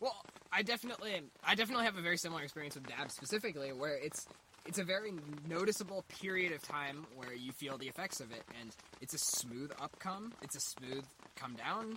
Well, 0.00 0.16
I 0.52 0.62
definitely, 0.62 1.22
I 1.44 1.54
definitely 1.54 1.84
have 1.86 1.96
a 1.96 2.02
very 2.02 2.16
similar 2.18 2.42
experience 2.42 2.74
with 2.74 2.86
dabs 2.86 3.14
specifically, 3.14 3.72
where 3.72 3.96
it's 3.96 4.26
it's 4.66 4.78
a 4.78 4.84
very 4.84 5.12
noticeable 5.48 6.04
period 6.20 6.52
of 6.52 6.60
time 6.62 7.06
where 7.14 7.32
you 7.32 7.52
feel 7.52 7.78
the 7.78 7.86
effects 7.86 8.20
of 8.20 8.32
it, 8.32 8.42
and 8.60 8.74
it's 9.00 9.14
a 9.14 9.18
smooth 9.18 9.70
upcome, 9.80 10.32
it's 10.42 10.56
a 10.56 10.60
smooth 10.60 11.04
come 11.36 11.54
down, 11.54 11.96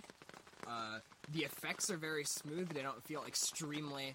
Uh, 0.68 1.00
the 1.32 1.40
effects 1.44 1.90
are 1.90 1.96
very 1.96 2.24
smooth. 2.24 2.68
They 2.72 2.82
don't 2.82 3.02
feel 3.04 3.24
extremely 3.26 4.14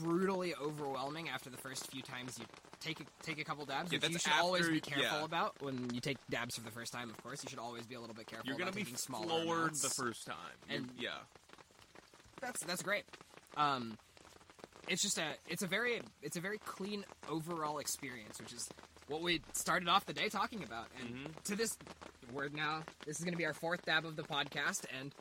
brutally 0.00 0.54
overwhelming 0.56 1.28
after 1.28 1.50
the 1.50 1.56
first 1.56 1.86
few 1.92 2.02
times 2.02 2.36
you 2.38 2.46
take 2.80 3.00
a, 3.00 3.04
take 3.22 3.38
a 3.38 3.44
couple 3.44 3.64
dabs, 3.64 3.92
Yeah, 3.92 3.98
which 4.00 4.10
you 4.10 4.18
should 4.18 4.32
always 4.32 4.68
be 4.68 4.80
careful 4.80 5.18
yeah. 5.18 5.24
about 5.24 5.60
when 5.60 5.90
you 5.94 6.00
take 6.00 6.16
dabs 6.30 6.56
for 6.56 6.62
the 6.62 6.70
first 6.70 6.92
time. 6.92 7.10
Of 7.10 7.22
course, 7.22 7.44
you 7.44 7.50
should 7.50 7.58
always 7.60 7.86
be 7.86 7.94
a 7.94 8.00
little 8.00 8.14
bit 8.16 8.26
careful. 8.26 8.46
You're 8.48 8.58
gonna 8.58 8.70
about 8.70 8.76
be 8.76 8.84
floored 8.84 9.74
the 9.74 9.90
first 9.90 10.26
time. 10.26 10.36
And- 10.68 10.90
yeah, 10.98 11.18
That's 12.40 12.60
that's 12.64 12.82
great. 12.82 13.04
Um, 13.56 13.98
it's 14.88 15.02
just 15.02 15.18
a 15.18 15.26
it's 15.48 15.62
a 15.62 15.66
very 15.66 16.00
it's 16.22 16.36
a 16.36 16.40
very 16.40 16.58
clean 16.58 17.04
overall 17.28 17.78
experience, 17.78 18.40
which 18.40 18.52
is 18.52 18.68
what 19.08 19.22
we 19.22 19.40
started 19.52 19.88
off 19.88 20.06
the 20.06 20.12
day 20.12 20.28
talking 20.28 20.62
about. 20.62 20.86
And 21.00 21.08
Mm-hmm. 21.14 21.26
to 21.44 21.56
this, 21.56 21.76
we're 22.32 22.48
now 22.48 22.82
this 23.06 23.18
is 23.18 23.24
going 23.24 23.32
to 23.34 23.38
be 23.38 23.46
our 23.46 23.54
fourth 23.54 23.84
dab 23.84 24.04
of 24.04 24.16
the 24.16 24.22
podcast, 24.22 24.84
and 25.00 25.14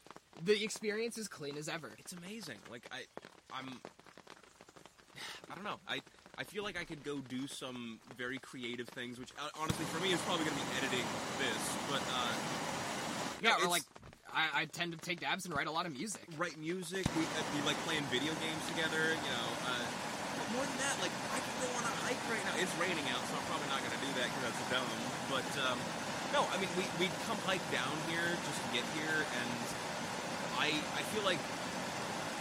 the 0.44 0.64
experience 0.64 1.18
is 1.18 1.28
clean 1.28 1.58
as 1.58 1.68
ever. 1.68 1.92
it's 1.98 2.14
amazing. 2.14 2.58
Like 2.70 2.84
I, 2.92 3.04
I'm, 3.58 3.80
I 5.52 5.56
don't 5.56 5.64
know. 5.64 5.80
I 5.88 6.00
I 6.38 6.44
feel 6.44 6.64
like 6.64 6.80
I 6.80 6.84
could 6.84 7.04
go 7.04 7.18
do 7.18 7.48
some 7.48 8.00
very 8.16 8.38
creative 8.38 8.88
things, 8.90 9.18
which 9.20 9.30
uh, 9.40 9.50
honestly 9.60 9.86
for 9.86 10.00
me 10.04 10.12
is 10.14 10.22
probably 10.22 10.46
going 10.46 10.58
to 10.58 10.64
be 10.64 10.70
editing 10.78 11.06
this. 11.40 11.76
But 11.90 12.02
uh, 12.14 12.34
Yeah, 13.42 13.66
or 13.66 13.70
like 13.70 13.82
I, 14.38 14.62
I 14.62 14.64
tend 14.70 14.94
to 14.94 15.02
take 15.02 15.26
dabs 15.26 15.50
and 15.50 15.56
write 15.58 15.66
a 15.66 15.74
lot 15.74 15.90
of 15.90 15.98
music. 15.98 16.22
write 16.38 16.62
music. 16.62 17.10
We 17.18 17.26
uh, 17.26 17.42
we 17.58 17.66
like 17.66 17.78
playing 17.90 18.06
video 18.14 18.38
games 18.38 18.62
together. 18.70 19.18
You 19.18 19.32
know. 19.34 19.50
Uh, 19.66 19.86
more 20.54 20.62
than 20.64 20.78
that, 20.78 20.96
like 21.02 21.12
I 21.34 21.42
could 21.42 21.58
go 21.66 21.70
on 21.74 21.84
a 21.84 21.96
hike 22.06 22.22
right 22.30 22.40
now. 22.46 22.54
It's 22.62 22.72
raining 22.78 23.04
out, 23.10 23.20
so 23.26 23.34
I'm 23.34 23.44
probably 23.50 23.68
not 23.74 23.82
going 23.82 23.98
to 23.98 24.04
do 24.06 24.12
that 24.22 24.30
because 24.30 24.44
that's 24.46 24.64
dumb. 24.70 24.88
But 25.34 25.50
um, 25.66 25.78
no, 26.38 26.46
I 26.54 26.62
mean 26.62 26.70
we 26.78 26.86
we 27.02 27.10
come 27.26 27.42
hike 27.50 27.66
down 27.74 27.92
here 28.14 28.30
just 28.46 28.62
to 28.62 28.70
get 28.78 28.86
here, 28.94 29.26
and 29.26 29.58
I 30.62 30.70
I 30.94 31.02
feel 31.10 31.26
like 31.26 31.42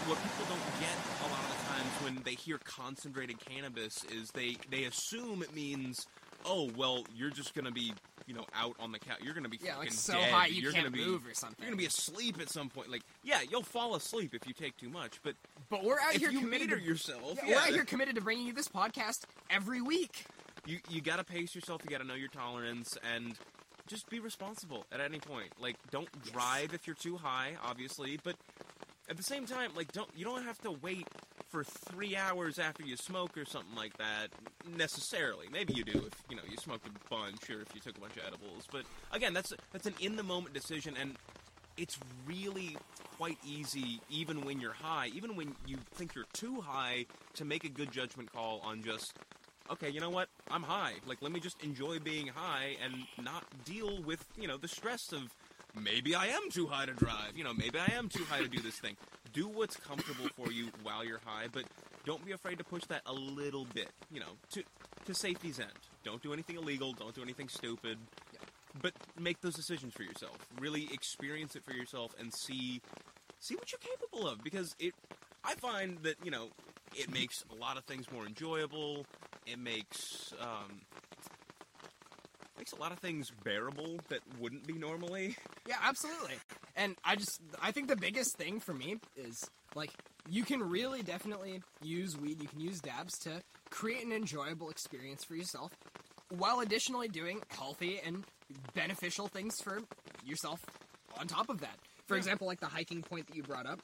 what 0.05 0.21
people 0.21 0.45
don't 0.53 0.69
get 0.79 0.97
a 1.25 1.29
lot 1.33 1.41
of 1.41 1.51
the 1.51 1.61
times 1.73 1.93
when 2.05 2.15
they 2.29 2.37
hear 2.37 2.61
concentrated 2.63 3.41
cannabis 3.41 4.05
is 4.13 4.31
they 4.37 4.61
they 4.71 4.85
assume 4.85 5.43
it 5.43 5.57
means 5.57 6.07
oh 6.45 6.71
well 6.77 7.03
you're 7.17 7.33
just 7.33 7.57
gonna 7.57 7.73
be 7.73 7.91
you 8.27 8.35
know 8.35 8.45
out 8.55 8.75
on 8.81 8.93
the 8.93 8.99
couch 8.99 9.19
you're 9.23 9.35
gonna 9.35 9.49
be 9.49 9.59
Yeah, 9.63 9.77
like 9.77 9.93
so 9.93 10.15
dead. 10.15 10.31
high 10.33 10.47
you 10.47 10.63
you're 10.63 10.73
can't 10.73 10.85
gonna 10.87 10.97
be, 10.97 11.05
move 11.05 11.27
or 11.27 11.35
something. 11.35 11.57
You're 11.61 11.71
gonna 11.71 11.79
be 11.81 11.87
asleep 11.87 12.41
at 12.41 12.49
some 12.51 12.69
point. 12.69 12.91
Like 12.91 13.03
yeah, 13.23 13.41
you'll 13.49 13.63
fall 13.63 13.95
asleep 13.95 14.35
if 14.35 14.47
you 14.47 14.53
take 14.53 14.77
too 14.77 14.89
much, 14.89 15.21
but 15.23 15.35
But 15.71 15.85
we're 15.85 15.99
out 16.01 16.15
if 16.15 16.21
here 16.21 16.31
you 16.31 16.41
committed 16.41 16.71
to 16.71 16.81
yourself, 16.81 17.39
yeah, 17.45 17.55
we're 17.55 17.61
out 17.61 17.69
here 17.69 17.85
committed 17.85 18.15
to 18.17 18.21
bringing 18.21 18.47
you 18.47 18.53
this 18.53 18.69
podcast 18.69 19.23
every 19.51 19.81
week. 19.81 20.25
you 20.67 20.79
you 20.91 21.01
gotta 21.01 21.25
pace 21.25 21.55
yourself. 21.55 21.83
You 21.85 21.91
gotta 21.91 22.05
know 22.07 22.15
your 22.15 22.29
tolerance 22.29 22.99
and 23.15 23.35
just 23.87 24.09
be 24.11 24.19
responsible 24.19 24.85
at 24.91 25.01
any 25.01 25.19
point. 25.21 25.51
Like 25.61 25.77
don't 25.91 26.09
Yes. 26.25 26.33
drive 26.33 26.75
if 26.75 26.87
you're 26.87 26.97
too 26.97 27.17
high, 27.19 27.53
obviously, 27.65 28.19
but 28.25 28.35
at 29.09 29.17
the 29.17 29.23
same 29.23 29.47
time, 29.47 29.71
like 29.77 29.93
don't 29.93 30.11
you 30.17 30.25
don't 30.25 30.43
have 30.45 30.59
to 30.63 30.73
wait 30.73 31.07
for 31.49 31.65
three 31.65 32.17
hours 32.17 32.59
after 32.59 32.83
you 32.83 32.97
smoke 32.97 33.37
or 33.37 33.45
something 33.45 33.75
like 33.75 33.97
that 33.99 34.29
necessarily. 34.77 35.47
Maybe 35.53 35.75
you 35.75 35.85
do 35.85 36.05
if 36.07 36.15
you 36.29 36.37
know 36.37 36.43
you 36.49 36.57
smoked 36.57 36.87
a 36.87 36.91
bunch 37.11 37.49
or 37.51 37.61
if 37.61 37.75
you 37.75 37.81
took 37.81 37.97
a 37.97 38.01
bunch 38.01 38.17
of 38.17 38.23
edibles. 38.27 38.67
But 38.71 38.83
again, 39.13 39.35
that's 39.35 39.53
that's 39.73 39.87
an 39.87 39.95
in 40.01 40.17
the 40.17 40.23
moment 40.23 40.55
decision 40.55 40.95
and. 41.01 41.17
It's 41.79 41.99
really 42.27 42.75
quite 43.19 43.37
easy, 43.47 44.01
even 44.09 44.47
when 44.47 44.61
you're 44.61 44.73
high, 44.73 45.11
even 45.15 45.37
when 45.37 45.55
you 45.67 45.77
think 45.93 46.15
you're 46.15 46.25
too 46.33 46.63
high, 46.63 47.05
to 47.35 47.45
make 47.45 47.65
a 47.65 47.69
good 47.69 47.93
judgment 47.93 48.33
call 48.33 48.63
on 48.65 48.83
just 48.83 49.13
okay, 49.71 49.91
you 49.91 50.01
know 50.01 50.11
what? 50.11 50.29
I'm 50.51 50.63
high. 50.63 50.95
Like, 51.07 51.19
let 51.21 51.33
me 51.33 51.41
just 51.41 51.63
enjoy 51.63 51.99
being 51.99 52.29
high 52.29 52.77
and 52.83 52.95
not 53.23 53.45
deal 53.65 54.03
with, 54.03 54.25
you 54.41 54.49
know, 54.49 54.57
the 54.57 54.69
stress 54.69 55.13
of 55.13 55.35
maybe 55.83 56.15
I 56.15 56.27
am 56.27 56.51
too 56.51 56.67
high 56.67 56.87
to 56.87 56.93
drive. 56.93 57.37
You 57.37 57.45
know, 57.45 57.55
maybe 57.55 57.79
I 57.79 57.93
am 57.95 58.09
too 58.09 58.25
high 58.25 58.41
to 58.41 58.49
do 58.49 58.61
this 58.61 58.79
thing. 58.79 58.97
Do 59.33 59.49
what's 59.49 59.77
comfortable 59.77 60.29
for 60.37 60.51
you 60.51 60.69
while 60.83 61.05
you're 61.05 61.21
high, 61.25 61.47
but 61.53 61.65
don't 62.05 62.25
be 62.25 62.33
afraid 62.33 62.59
to 62.59 62.65
push 62.65 62.85
that 62.85 63.03
a 63.07 63.13
little 63.13 63.67
bit, 63.75 63.91
you 64.13 64.21
know, 64.21 64.39
to 64.53 64.63
to 65.07 65.15
safety's 65.15 65.61
end. 65.61 65.71
Don't 66.05 66.23
do 66.23 66.33
anything 66.33 66.57
illegal. 66.57 66.93
Don't 66.93 67.15
do 67.15 67.23
anything 67.23 67.49
stupid. 67.49 67.99
But 68.81 68.93
make 69.19 69.41
those 69.41 69.55
decisions 69.55 69.95
for 69.95 70.03
yourself. 70.03 70.37
Really 70.61 70.89
experience 70.93 71.57
it 71.57 71.65
for 71.65 71.73
yourself 71.73 72.15
and 72.19 72.33
see 72.33 72.81
see 73.39 73.55
what 73.55 73.73
you're 73.73 73.79
capable 73.79 74.29
of 74.29 74.43
because 74.43 74.75
it 74.79 74.95
I 75.45 75.55
find 75.55 75.99
that, 76.03 76.17
you 76.25 76.31
know, 76.31 76.49
it 76.95 77.13
makes 77.13 77.45
a 77.51 77.55
lot 77.55 77.77
of 77.77 77.85
things 77.85 78.07
more 78.13 78.27
enjoyable. 78.27 79.07
It 79.47 79.59
makes 79.59 80.33
um 80.41 80.81
makes 82.59 82.73
a 82.73 82.77
lot 82.77 82.93
of 82.93 82.99
things 82.99 83.33
bearable 83.45 84.01
that 84.09 84.21
wouldn't 84.41 84.67
be 84.67 84.75
normally. 84.75 85.37
Yeah, 85.67 85.77
absolutely. 85.83 86.35
And 86.77 86.95
I 87.05 87.17
just 87.17 87.41
I 87.63 87.73
think 87.73 87.89
the 87.89 87.97
biggest 87.97 88.37
thing 88.37 88.61
for 88.61 88.75
me 88.75 88.97
is 89.17 89.45
like 89.75 89.91
you 90.31 90.45
can 90.45 90.63
really 90.63 91.03
definitely 91.03 91.63
use 91.83 92.17
weed, 92.17 92.41
you 92.41 92.49
can 92.49 92.61
use 92.61 92.81
dabs 92.81 93.19
to 93.21 93.43
create 93.71 94.05
an 94.05 94.13
enjoyable 94.13 94.71
experience 94.71 95.25
for 95.25 95.35
yourself 95.35 95.71
while 96.31 96.61
additionally 96.61 97.09
doing 97.09 97.41
healthy 97.51 98.01
and 98.05 98.25
beneficial 98.75 99.29
things 99.29 99.61
for 99.61 99.81
yourself 100.25 100.61
on 101.19 101.27
top 101.27 101.49
of 101.49 101.61
that. 101.61 101.77
For 102.07 102.15
Yeah. 102.15 102.19
example, 102.19 102.47
like 102.47 102.61
the 102.61 102.67
hiking 102.67 103.03
point 103.03 103.27
that 103.27 103.37
you 103.37 103.43
brought 103.43 103.67
up. 103.67 103.81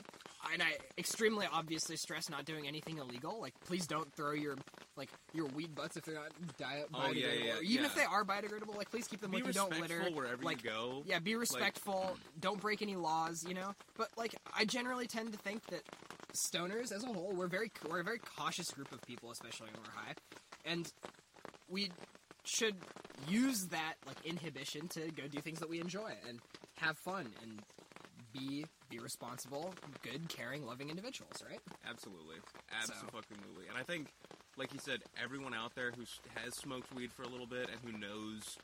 And 0.52 0.62
I 0.62 0.76
extremely 0.98 1.46
obviously 1.50 1.96
stress 1.96 2.28
not 2.28 2.44
doing 2.44 2.66
anything 2.66 2.98
illegal. 2.98 3.40
Like, 3.40 3.54
please 3.64 3.86
don't 3.86 4.12
throw 4.16 4.32
your 4.32 4.56
like 4.96 5.10
your 5.32 5.46
weed 5.46 5.74
butts 5.74 5.96
if 5.96 6.04
they're 6.04 6.14
not 6.14 6.30
di- 6.58 6.84
Oh, 6.94 7.10
yeah, 7.12 7.26
biodegradable. 7.26 7.44
yeah, 7.44 7.54
or 7.58 7.62
even 7.62 7.84
if 7.86 7.94
they 7.94 8.04
are 8.04 8.24
biodegradable, 8.24 8.76
like 8.76 8.90
please 8.90 9.06
keep 9.08 9.20
them 9.20 9.30
Be 9.30 9.38
with 9.38 9.46
you. 9.48 9.52
Don't 9.52 9.80
litter. 9.80 10.02
wherever 10.12 10.42
like, 10.42 10.62
you 10.62 10.70
go. 10.70 11.02
yeah, 11.06 11.18
be 11.18 11.34
respectful. 11.34 12.16
don't 12.40 12.60
break 12.60 12.82
any 12.82 12.96
laws, 12.96 13.44
you 13.46 13.54
know. 13.54 13.74
But 13.96 14.08
like, 14.16 14.34
I 14.56 14.64
generally 14.64 15.06
tend 15.06 15.32
to 15.32 15.38
think 15.38 15.64
that 15.66 15.82
stoners, 16.34 16.92
as 16.92 17.02
a 17.04 17.06
whole, 17.06 17.32
we're 17.34 17.46
very 17.48 17.70
we're 17.88 18.00
a 18.00 18.04
very 18.04 18.18
cautious 18.36 18.70
group 18.70 18.92
of 18.92 19.00
people, 19.02 19.30
especially 19.30 19.68
when 19.72 19.80
we're 19.82 20.00
high, 20.02 20.14
and 20.64 20.92
we 21.68 21.90
should 22.44 22.76
use 23.28 23.66
that 23.68 23.94
like 24.06 24.16
inhibition 24.24 24.88
to 24.88 25.00
go 25.12 25.22
do 25.30 25.40
things 25.40 25.60
that 25.60 25.68
we 25.70 25.80
enjoy 25.80 26.10
and 26.28 26.40
have 26.78 26.98
fun 26.98 27.28
and 27.42 27.60
be 28.32 28.66
be 28.90 28.98
responsible, 28.98 29.74
good, 30.02 30.28
caring, 30.28 30.66
loving 30.66 30.90
individuals, 30.90 31.42
right? 31.48 31.60
Absolutely, 31.88 32.36
So- 32.84 32.92
absolutely. 32.92 33.68
And 33.68 33.78
I 33.78 33.82
think, 33.84 34.08
like 34.56 34.72
you 34.72 34.80
said, 34.80 35.00
everyone 35.22 35.54
out 35.54 35.74
there 35.74 35.92
who 35.96 36.04
has 36.34 36.54
smoked 36.56 36.94
weed 36.94 37.12
for 37.12 37.22
a 37.22 37.28
little 37.28 37.46
bit 37.46 37.68
and 37.70 37.78
who 37.84 37.98
knows 37.98 38.58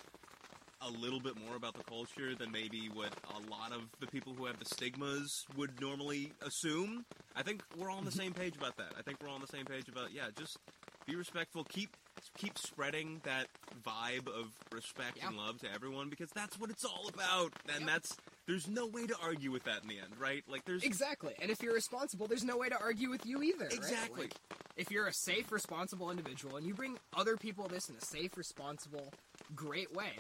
a 0.80 0.90
little 0.90 1.20
bit 1.20 1.34
more 1.44 1.56
about 1.56 1.74
the 1.74 1.82
culture 1.84 2.34
than 2.34 2.52
maybe 2.52 2.88
what 2.92 3.12
a 3.34 3.50
lot 3.50 3.72
of 3.72 3.82
the 4.00 4.06
people 4.06 4.32
who 4.34 4.46
have 4.46 4.58
the 4.58 4.64
stigmas 4.64 5.44
would 5.56 5.80
normally 5.80 6.32
assume. 6.46 7.04
I 7.34 7.42
think 7.42 7.62
we're 7.76 7.90
all 7.90 7.98
on 7.98 8.04
the 8.04 8.10
mm-hmm. 8.10 8.20
same 8.20 8.32
page 8.32 8.56
about 8.56 8.76
that. 8.76 8.92
I 8.96 9.02
think 9.02 9.20
we're 9.20 9.28
all 9.28 9.34
on 9.34 9.40
the 9.40 9.48
same 9.48 9.64
page 9.64 9.88
about 9.88 10.12
yeah, 10.12 10.28
just 10.38 10.58
be 11.06 11.16
respectful. 11.16 11.64
Keep 11.64 11.96
keep 12.36 12.58
spreading 12.58 13.20
that 13.24 13.46
vibe 13.84 14.28
of 14.28 14.52
respect 14.72 15.18
and 15.24 15.36
love 15.36 15.58
to 15.60 15.72
everyone 15.72 16.10
because 16.10 16.30
that's 16.34 16.58
what 16.58 16.70
it's 16.70 16.84
all 16.84 17.08
about. 17.08 17.52
And 17.68 17.80
Yep. 17.80 17.88
that's 17.88 18.16
there's 18.46 18.68
no 18.68 18.86
way 18.86 19.06
to 19.06 19.16
argue 19.22 19.50
with 19.50 19.64
that 19.64 19.82
in 19.82 19.88
the 19.88 19.98
end, 19.98 20.18
right? 20.18 20.44
Like 20.48 20.64
there's 20.64 20.84
Exactly. 20.84 21.34
And 21.40 21.50
if 21.50 21.62
you're 21.62 21.74
responsible, 21.74 22.26
there's 22.26 22.44
no 22.44 22.56
way 22.56 22.68
to 22.68 22.78
argue 22.78 23.10
with 23.10 23.26
you 23.26 23.42
either. 23.42 23.64
right? 23.64 23.72
Exactly. 23.72 24.22
Like, 24.22 24.34
if 24.78 24.92
you're 24.92 25.08
a 25.08 25.12
safe, 25.12 25.50
responsible 25.50 26.10
individual 26.10 26.56
and 26.56 26.64
you 26.64 26.72
bring 26.72 26.96
other 27.14 27.36
people 27.36 27.66
this 27.66 27.88
in 27.90 27.96
a 27.96 28.00
safe, 28.00 28.36
responsible, 28.36 29.12
great 29.54 29.92
way, 29.92 30.12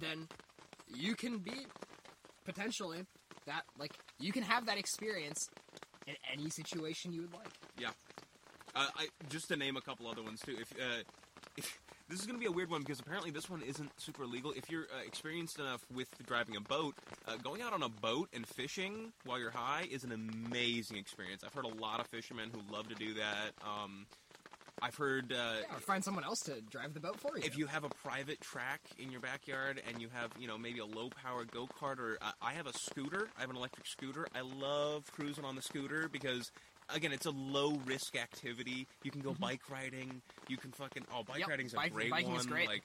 then 0.00 0.26
you 0.92 1.14
can 1.14 1.38
be 1.38 1.66
potentially 2.44 3.04
that 3.46 3.62
like 3.78 3.92
you 4.18 4.32
can 4.32 4.42
have 4.42 4.66
that 4.66 4.78
experience 4.78 5.50
in 6.06 6.14
any 6.32 6.48
situation 6.48 7.12
you 7.12 7.20
would 7.20 7.34
like. 7.34 7.48
Yeah. 7.78 7.90
Uh, 8.74 8.86
I 8.96 9.08
just 9.28 9.48
to 9.48 9.56
name 9.56 9.76
a 9.76 9.80
couple 9.82 10.08
other 10.08 10.22
ones 10.22 10.40
too. 10.40 10.56
If, 10.58 10.72
uh, 10.72 11.02
if 11.56 11.78
this 12.08 12.20
is 12.20 12.26
going 12.26 12.36
to 12.38 12.40
be 12.40 12.46
a 12.46 12.52
weird 12.52 12.70
one 12.70 12.80
because 12.80 13.00
apparently 13.00 13.30
this 13.30 13.48
one 13.50 13.62
isn't 13.62 13.90
super 14.00 14.26
legal. 14.26 14.52
If 14.52 14.70
you're 14.70 14.84
uh, 14.84 15.06
experienced 15.06 15.58
enough 15.58 15.84
with 15.94 16.08
driving 16.26 16.56
a 16.56 16.60
boat, 16.60 16.94
uh, 17.26 17.36
going 17.36 17.62
out 17.62 17.72
on 17.72 17.82
a 17.82 17.88
boat 17.88 18.28
and 18.32 18.46
fishing 18.46 19.12
while 19.24 19.38
you're 19.38 19.50
high 19.50 19.86
is 19.90 20.04
an 20.04 20.12
amazing 20.12 20.96
experience. 20.96 21.42
I've 21.44 21.54
heard 21.54 21.64
a 21.66 21.74
lot 21.80 22.00
of 22.00 22.06
fishermen 22.06 22.50
who 22.52 22.60
love 22.74 22.88
to 22.88 22.94
do 22.94 23.14
that. 23.14 23.52
Um, 23.62 24.06
I've 24.80 24.94
heard 24.94 25.32
uh, 25.32 25.54
Yeah, 25.68 25.76
or 25.76 25.80
find 25.80 26.04
someone 26.04 26.22
else 26.24 26.40
to 26.42 26.60
drive 26.70 26.94
the 26.94 27.00
boat 27.00 27.18
for 27.18 27.36
you. 27.36 27.42
if 27.44 27.58
you 27.58 27.66
have 27.66 27.82
a 27.84 27.88
private 27.88 28.40
track 28.40 28.80
in 28.98 29.10
your 29.10 29.20
backyard 29.20 29.82
and 29.88 30.00
you 30.00 30.08
have, 30.14 30.30
you 30.38 30.46
know, 30.46 30.56
maybe 30.56 30.78
a 30.78 30.86
low 30.86 31.10
power 31.10 31.44
go 31.44 31.66
kart 31.66 31.98
or 31.98 32.16
uh, 32.22 32.30
I 32.40 32.52
have 32.52 32.68
a 32.68 32.72
scooter, 32.72 33.28
I 33.36 33.40
have 33.40 33.50
an 33.50 33.56
electric 33.56 33.86
scooter. 33.86 34.28
I 34.34 34.42
love 34.42 35.10
cruising 35.12 35.44
on 35.44 35.56
the 35.56 35.62
scooter 35.62 36.08
because 36.08 36.52
again, 36.94 37.12
it's 37.12 37.26
a 37.26 37.30
low 37.30 37.74
risk 37.86 38.16
activity. 38.16 38.86
You 39.02 39.10
can 39.10 39.20
go 39.20 39.34
bike 39.34 39.62
riding. 39.70 40.22
You 40.48 40.56
can 40.56 40.72
fucking 40.72 41.04
oh, 41.12 41.22
bike 41.24 41.28
Mm-hmm. 41.28 41.40
Yep, 41.40 41.48
riding's 41.48 41.72
a 41.72 41.76
bike- 41.76 41.92
great 41.92 42.10
biking 42.10 42.30
one. 42.30 42.40
is 42.40 42.46
great. 42.46 42.68
Like 42.68 42.82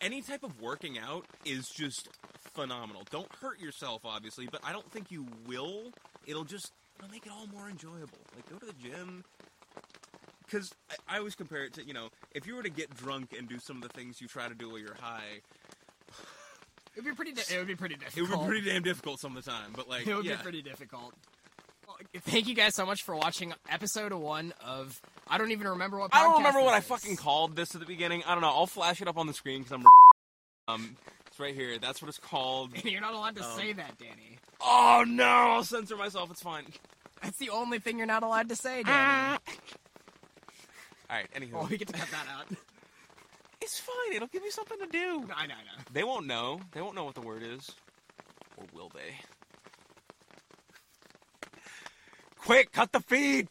any 0.00 0.20
type 0.22 0.42
of 0.42 0.60
working 0.60 0.98
out 0.98 1.26
is 1.44 1.68
just 1.68 2.08
phenomenal. 2.54 3.02
Don't 3.10 3.32
hurt 3.40 3.60
yourself, 3.60 4.02
obviously, 4.04 4.48
but 4.50 4.60
I 4.64 4.72
don't 4.72 4.90
think 4.90 5.10
you 5.12 5.26
will. 5.46 5.92
It'll 6.26 6.44
just 6.44 6.72
it'll 6.98 7.10
make 7.10 7.24
it 7.26 7.32
all 7.32 7.46
more 7.46 7.68
enjoyable. 7.70 8.18
Like 8.34 8.48
go 8.50 8.56
to 8.58 8.66
the 8.66 8.72
gym. 8.72 9.24
Because 10.44 10.72
I, 10.90 11.14
I 11.14 11.18
always 11.18 11.36
compare 11.36 11.62
it 11.64 11.74
to 11.74 11.84
you 11.86 11.94
know 11.94 12.08
if 12.32 12.46
you 12.46 12.56
were 12.56 12.62
to 12.64 12.70
get 12.70 12.94
drunk 12.96 13.32
and 13.38 13.48
do 13.48 13.58
some 13.60 13.76
of 13.76 13.82
the 13.82 13.88
things 13.90 14.20
you 14.20 14.26
try 14.26 14.48
to 14.48 14.54
do 14.54 14.68
while 14.70 14.78
you're 14.78 14.96
high, 15.00 15.40
It 16.96 17.04
would 17.04 17.04
be 17.04 17.12
pretty. 17.14 17.32
Di- 17.32 17.42
it 17.54 17.58
would 17.58 17.68
be 17.68 17.76
pretty 17.76 17.94
difficult. 17.94 18.16
It 18.28 18.30
would 18.36 18.40
be 18.40 18.46
pretty 18.48 18.70
damn 18.70 18.82
difficult 18.82 19.20
some 19.20 19.36
of 19.36 19.44
the 19.44 19.48
time, 19.50 19.70
but 19.76 19.88
like, 19.88 20.06
It 20.08 20.14
would 20.16 20.24
yeah. 20.24 20.36
be 20.36 20.42
pretty 20.42 20.62
difficult. 20.62 21.14
Thank 22.22 22.48
you 22.48 22.54
guys 22.54 22.74
so 22.74 22.86
much 22.86 23.02
for 23.02 23.14
watching 23.14 23.52
episode 23.68 24.12
one 24.12 24.52
of. 24.64 25.00
I 25.28 25.38
don't 25.38 25.50
even 25.52 25.68
remember 25.68 25.98
what. 25.98 26.10
I 26.14 26.22
don't 26.22 26.38
remember 26.38 26.60
what 26.62 26.74
I 26.74 26.80
fucking 26.80 27.16
called 27.16 27.56
this 27.56 27.74
at 27.74 27.80
the 27.80 27.86
beginning. 27.86 28.22
I 28.26 28.32
don't 28.34 28.40
know. 28.42 28.48
I'll 28.48 28.66
flash 28.66 29.00
it 29.02 29.08
up 29.08 29.16
on 29.18 29.26
the 29.26 29.34
screen 29.34 29.62
because 29.62 29.72
I'm. 29.72 29.86
Um, 30.68 30.96
it's 31.26 31.38
right 31.38 31.54
here. 31.54 31.78
That's 31.78 32.00
what 32.02 32.08
it's 32.08 32.18
called. 32.18 32.70
You're 32.84 33.00
not 33.00 33.14
allowed 33.14 33.36
to 33.36 33.44
Um, 33.44 33.58
say 33.58 33.72
that, 33.72 33.98
Danny. 33.98 34.38
Oh 34.60 35.04
no! 35.06 35.24
I'll 35.24 35.64
censor 35.64 35.96
myself. 35.96 36.30
It's 36.30 36.42
fine. 36.42 36.64
That's 37.22 37.36
the 37.38 37.50
only 37.50 37.78
thing 37.78 37.98
you're 37.98 38.06
not 38.06 38.22
allowed 38.22 38.48
to 38.48 38.56
say, 38.56 38.82
Danny. 38.82 39.38
All 41.10 41.16
right. 41.16 41.26
Anywho, 41.34 41.52
well, 41.52 41.66
we 41.70 41.76
get 41.76 41.88
to 41.88 41.94
cut 41.94 42.08
that 42.10 42.26
out. 42.34 42.46
it's 43.60 43.78
fine. 43.78 44.14
It'll 44.16 44.28
give 44.28 44.42
you 44.42 44.50
something 44.50 44.78
to 44.78 44.86
do. 44.86 45.26
I 45.36 45.46
know, 45.46 45.54
I 45.54 45.64
know. 45.76 45.82
They 45.92 46.04
won't 46.04 46.26
know. 46.26 46.60
They 46.72 46.80
won't 46.80 46.94
know 46.94 47.04
what 47.04 47.14
the 47.14 47.20
word 47.20 47.42
is, 47.42 47.70
or 48.56 48.64
will 48.72 48.90
they? 48.94 49.16
Quick, 52.44 52.72
cut 52.72 52.92
the 52.92 53.00
feed. 53.00 53.48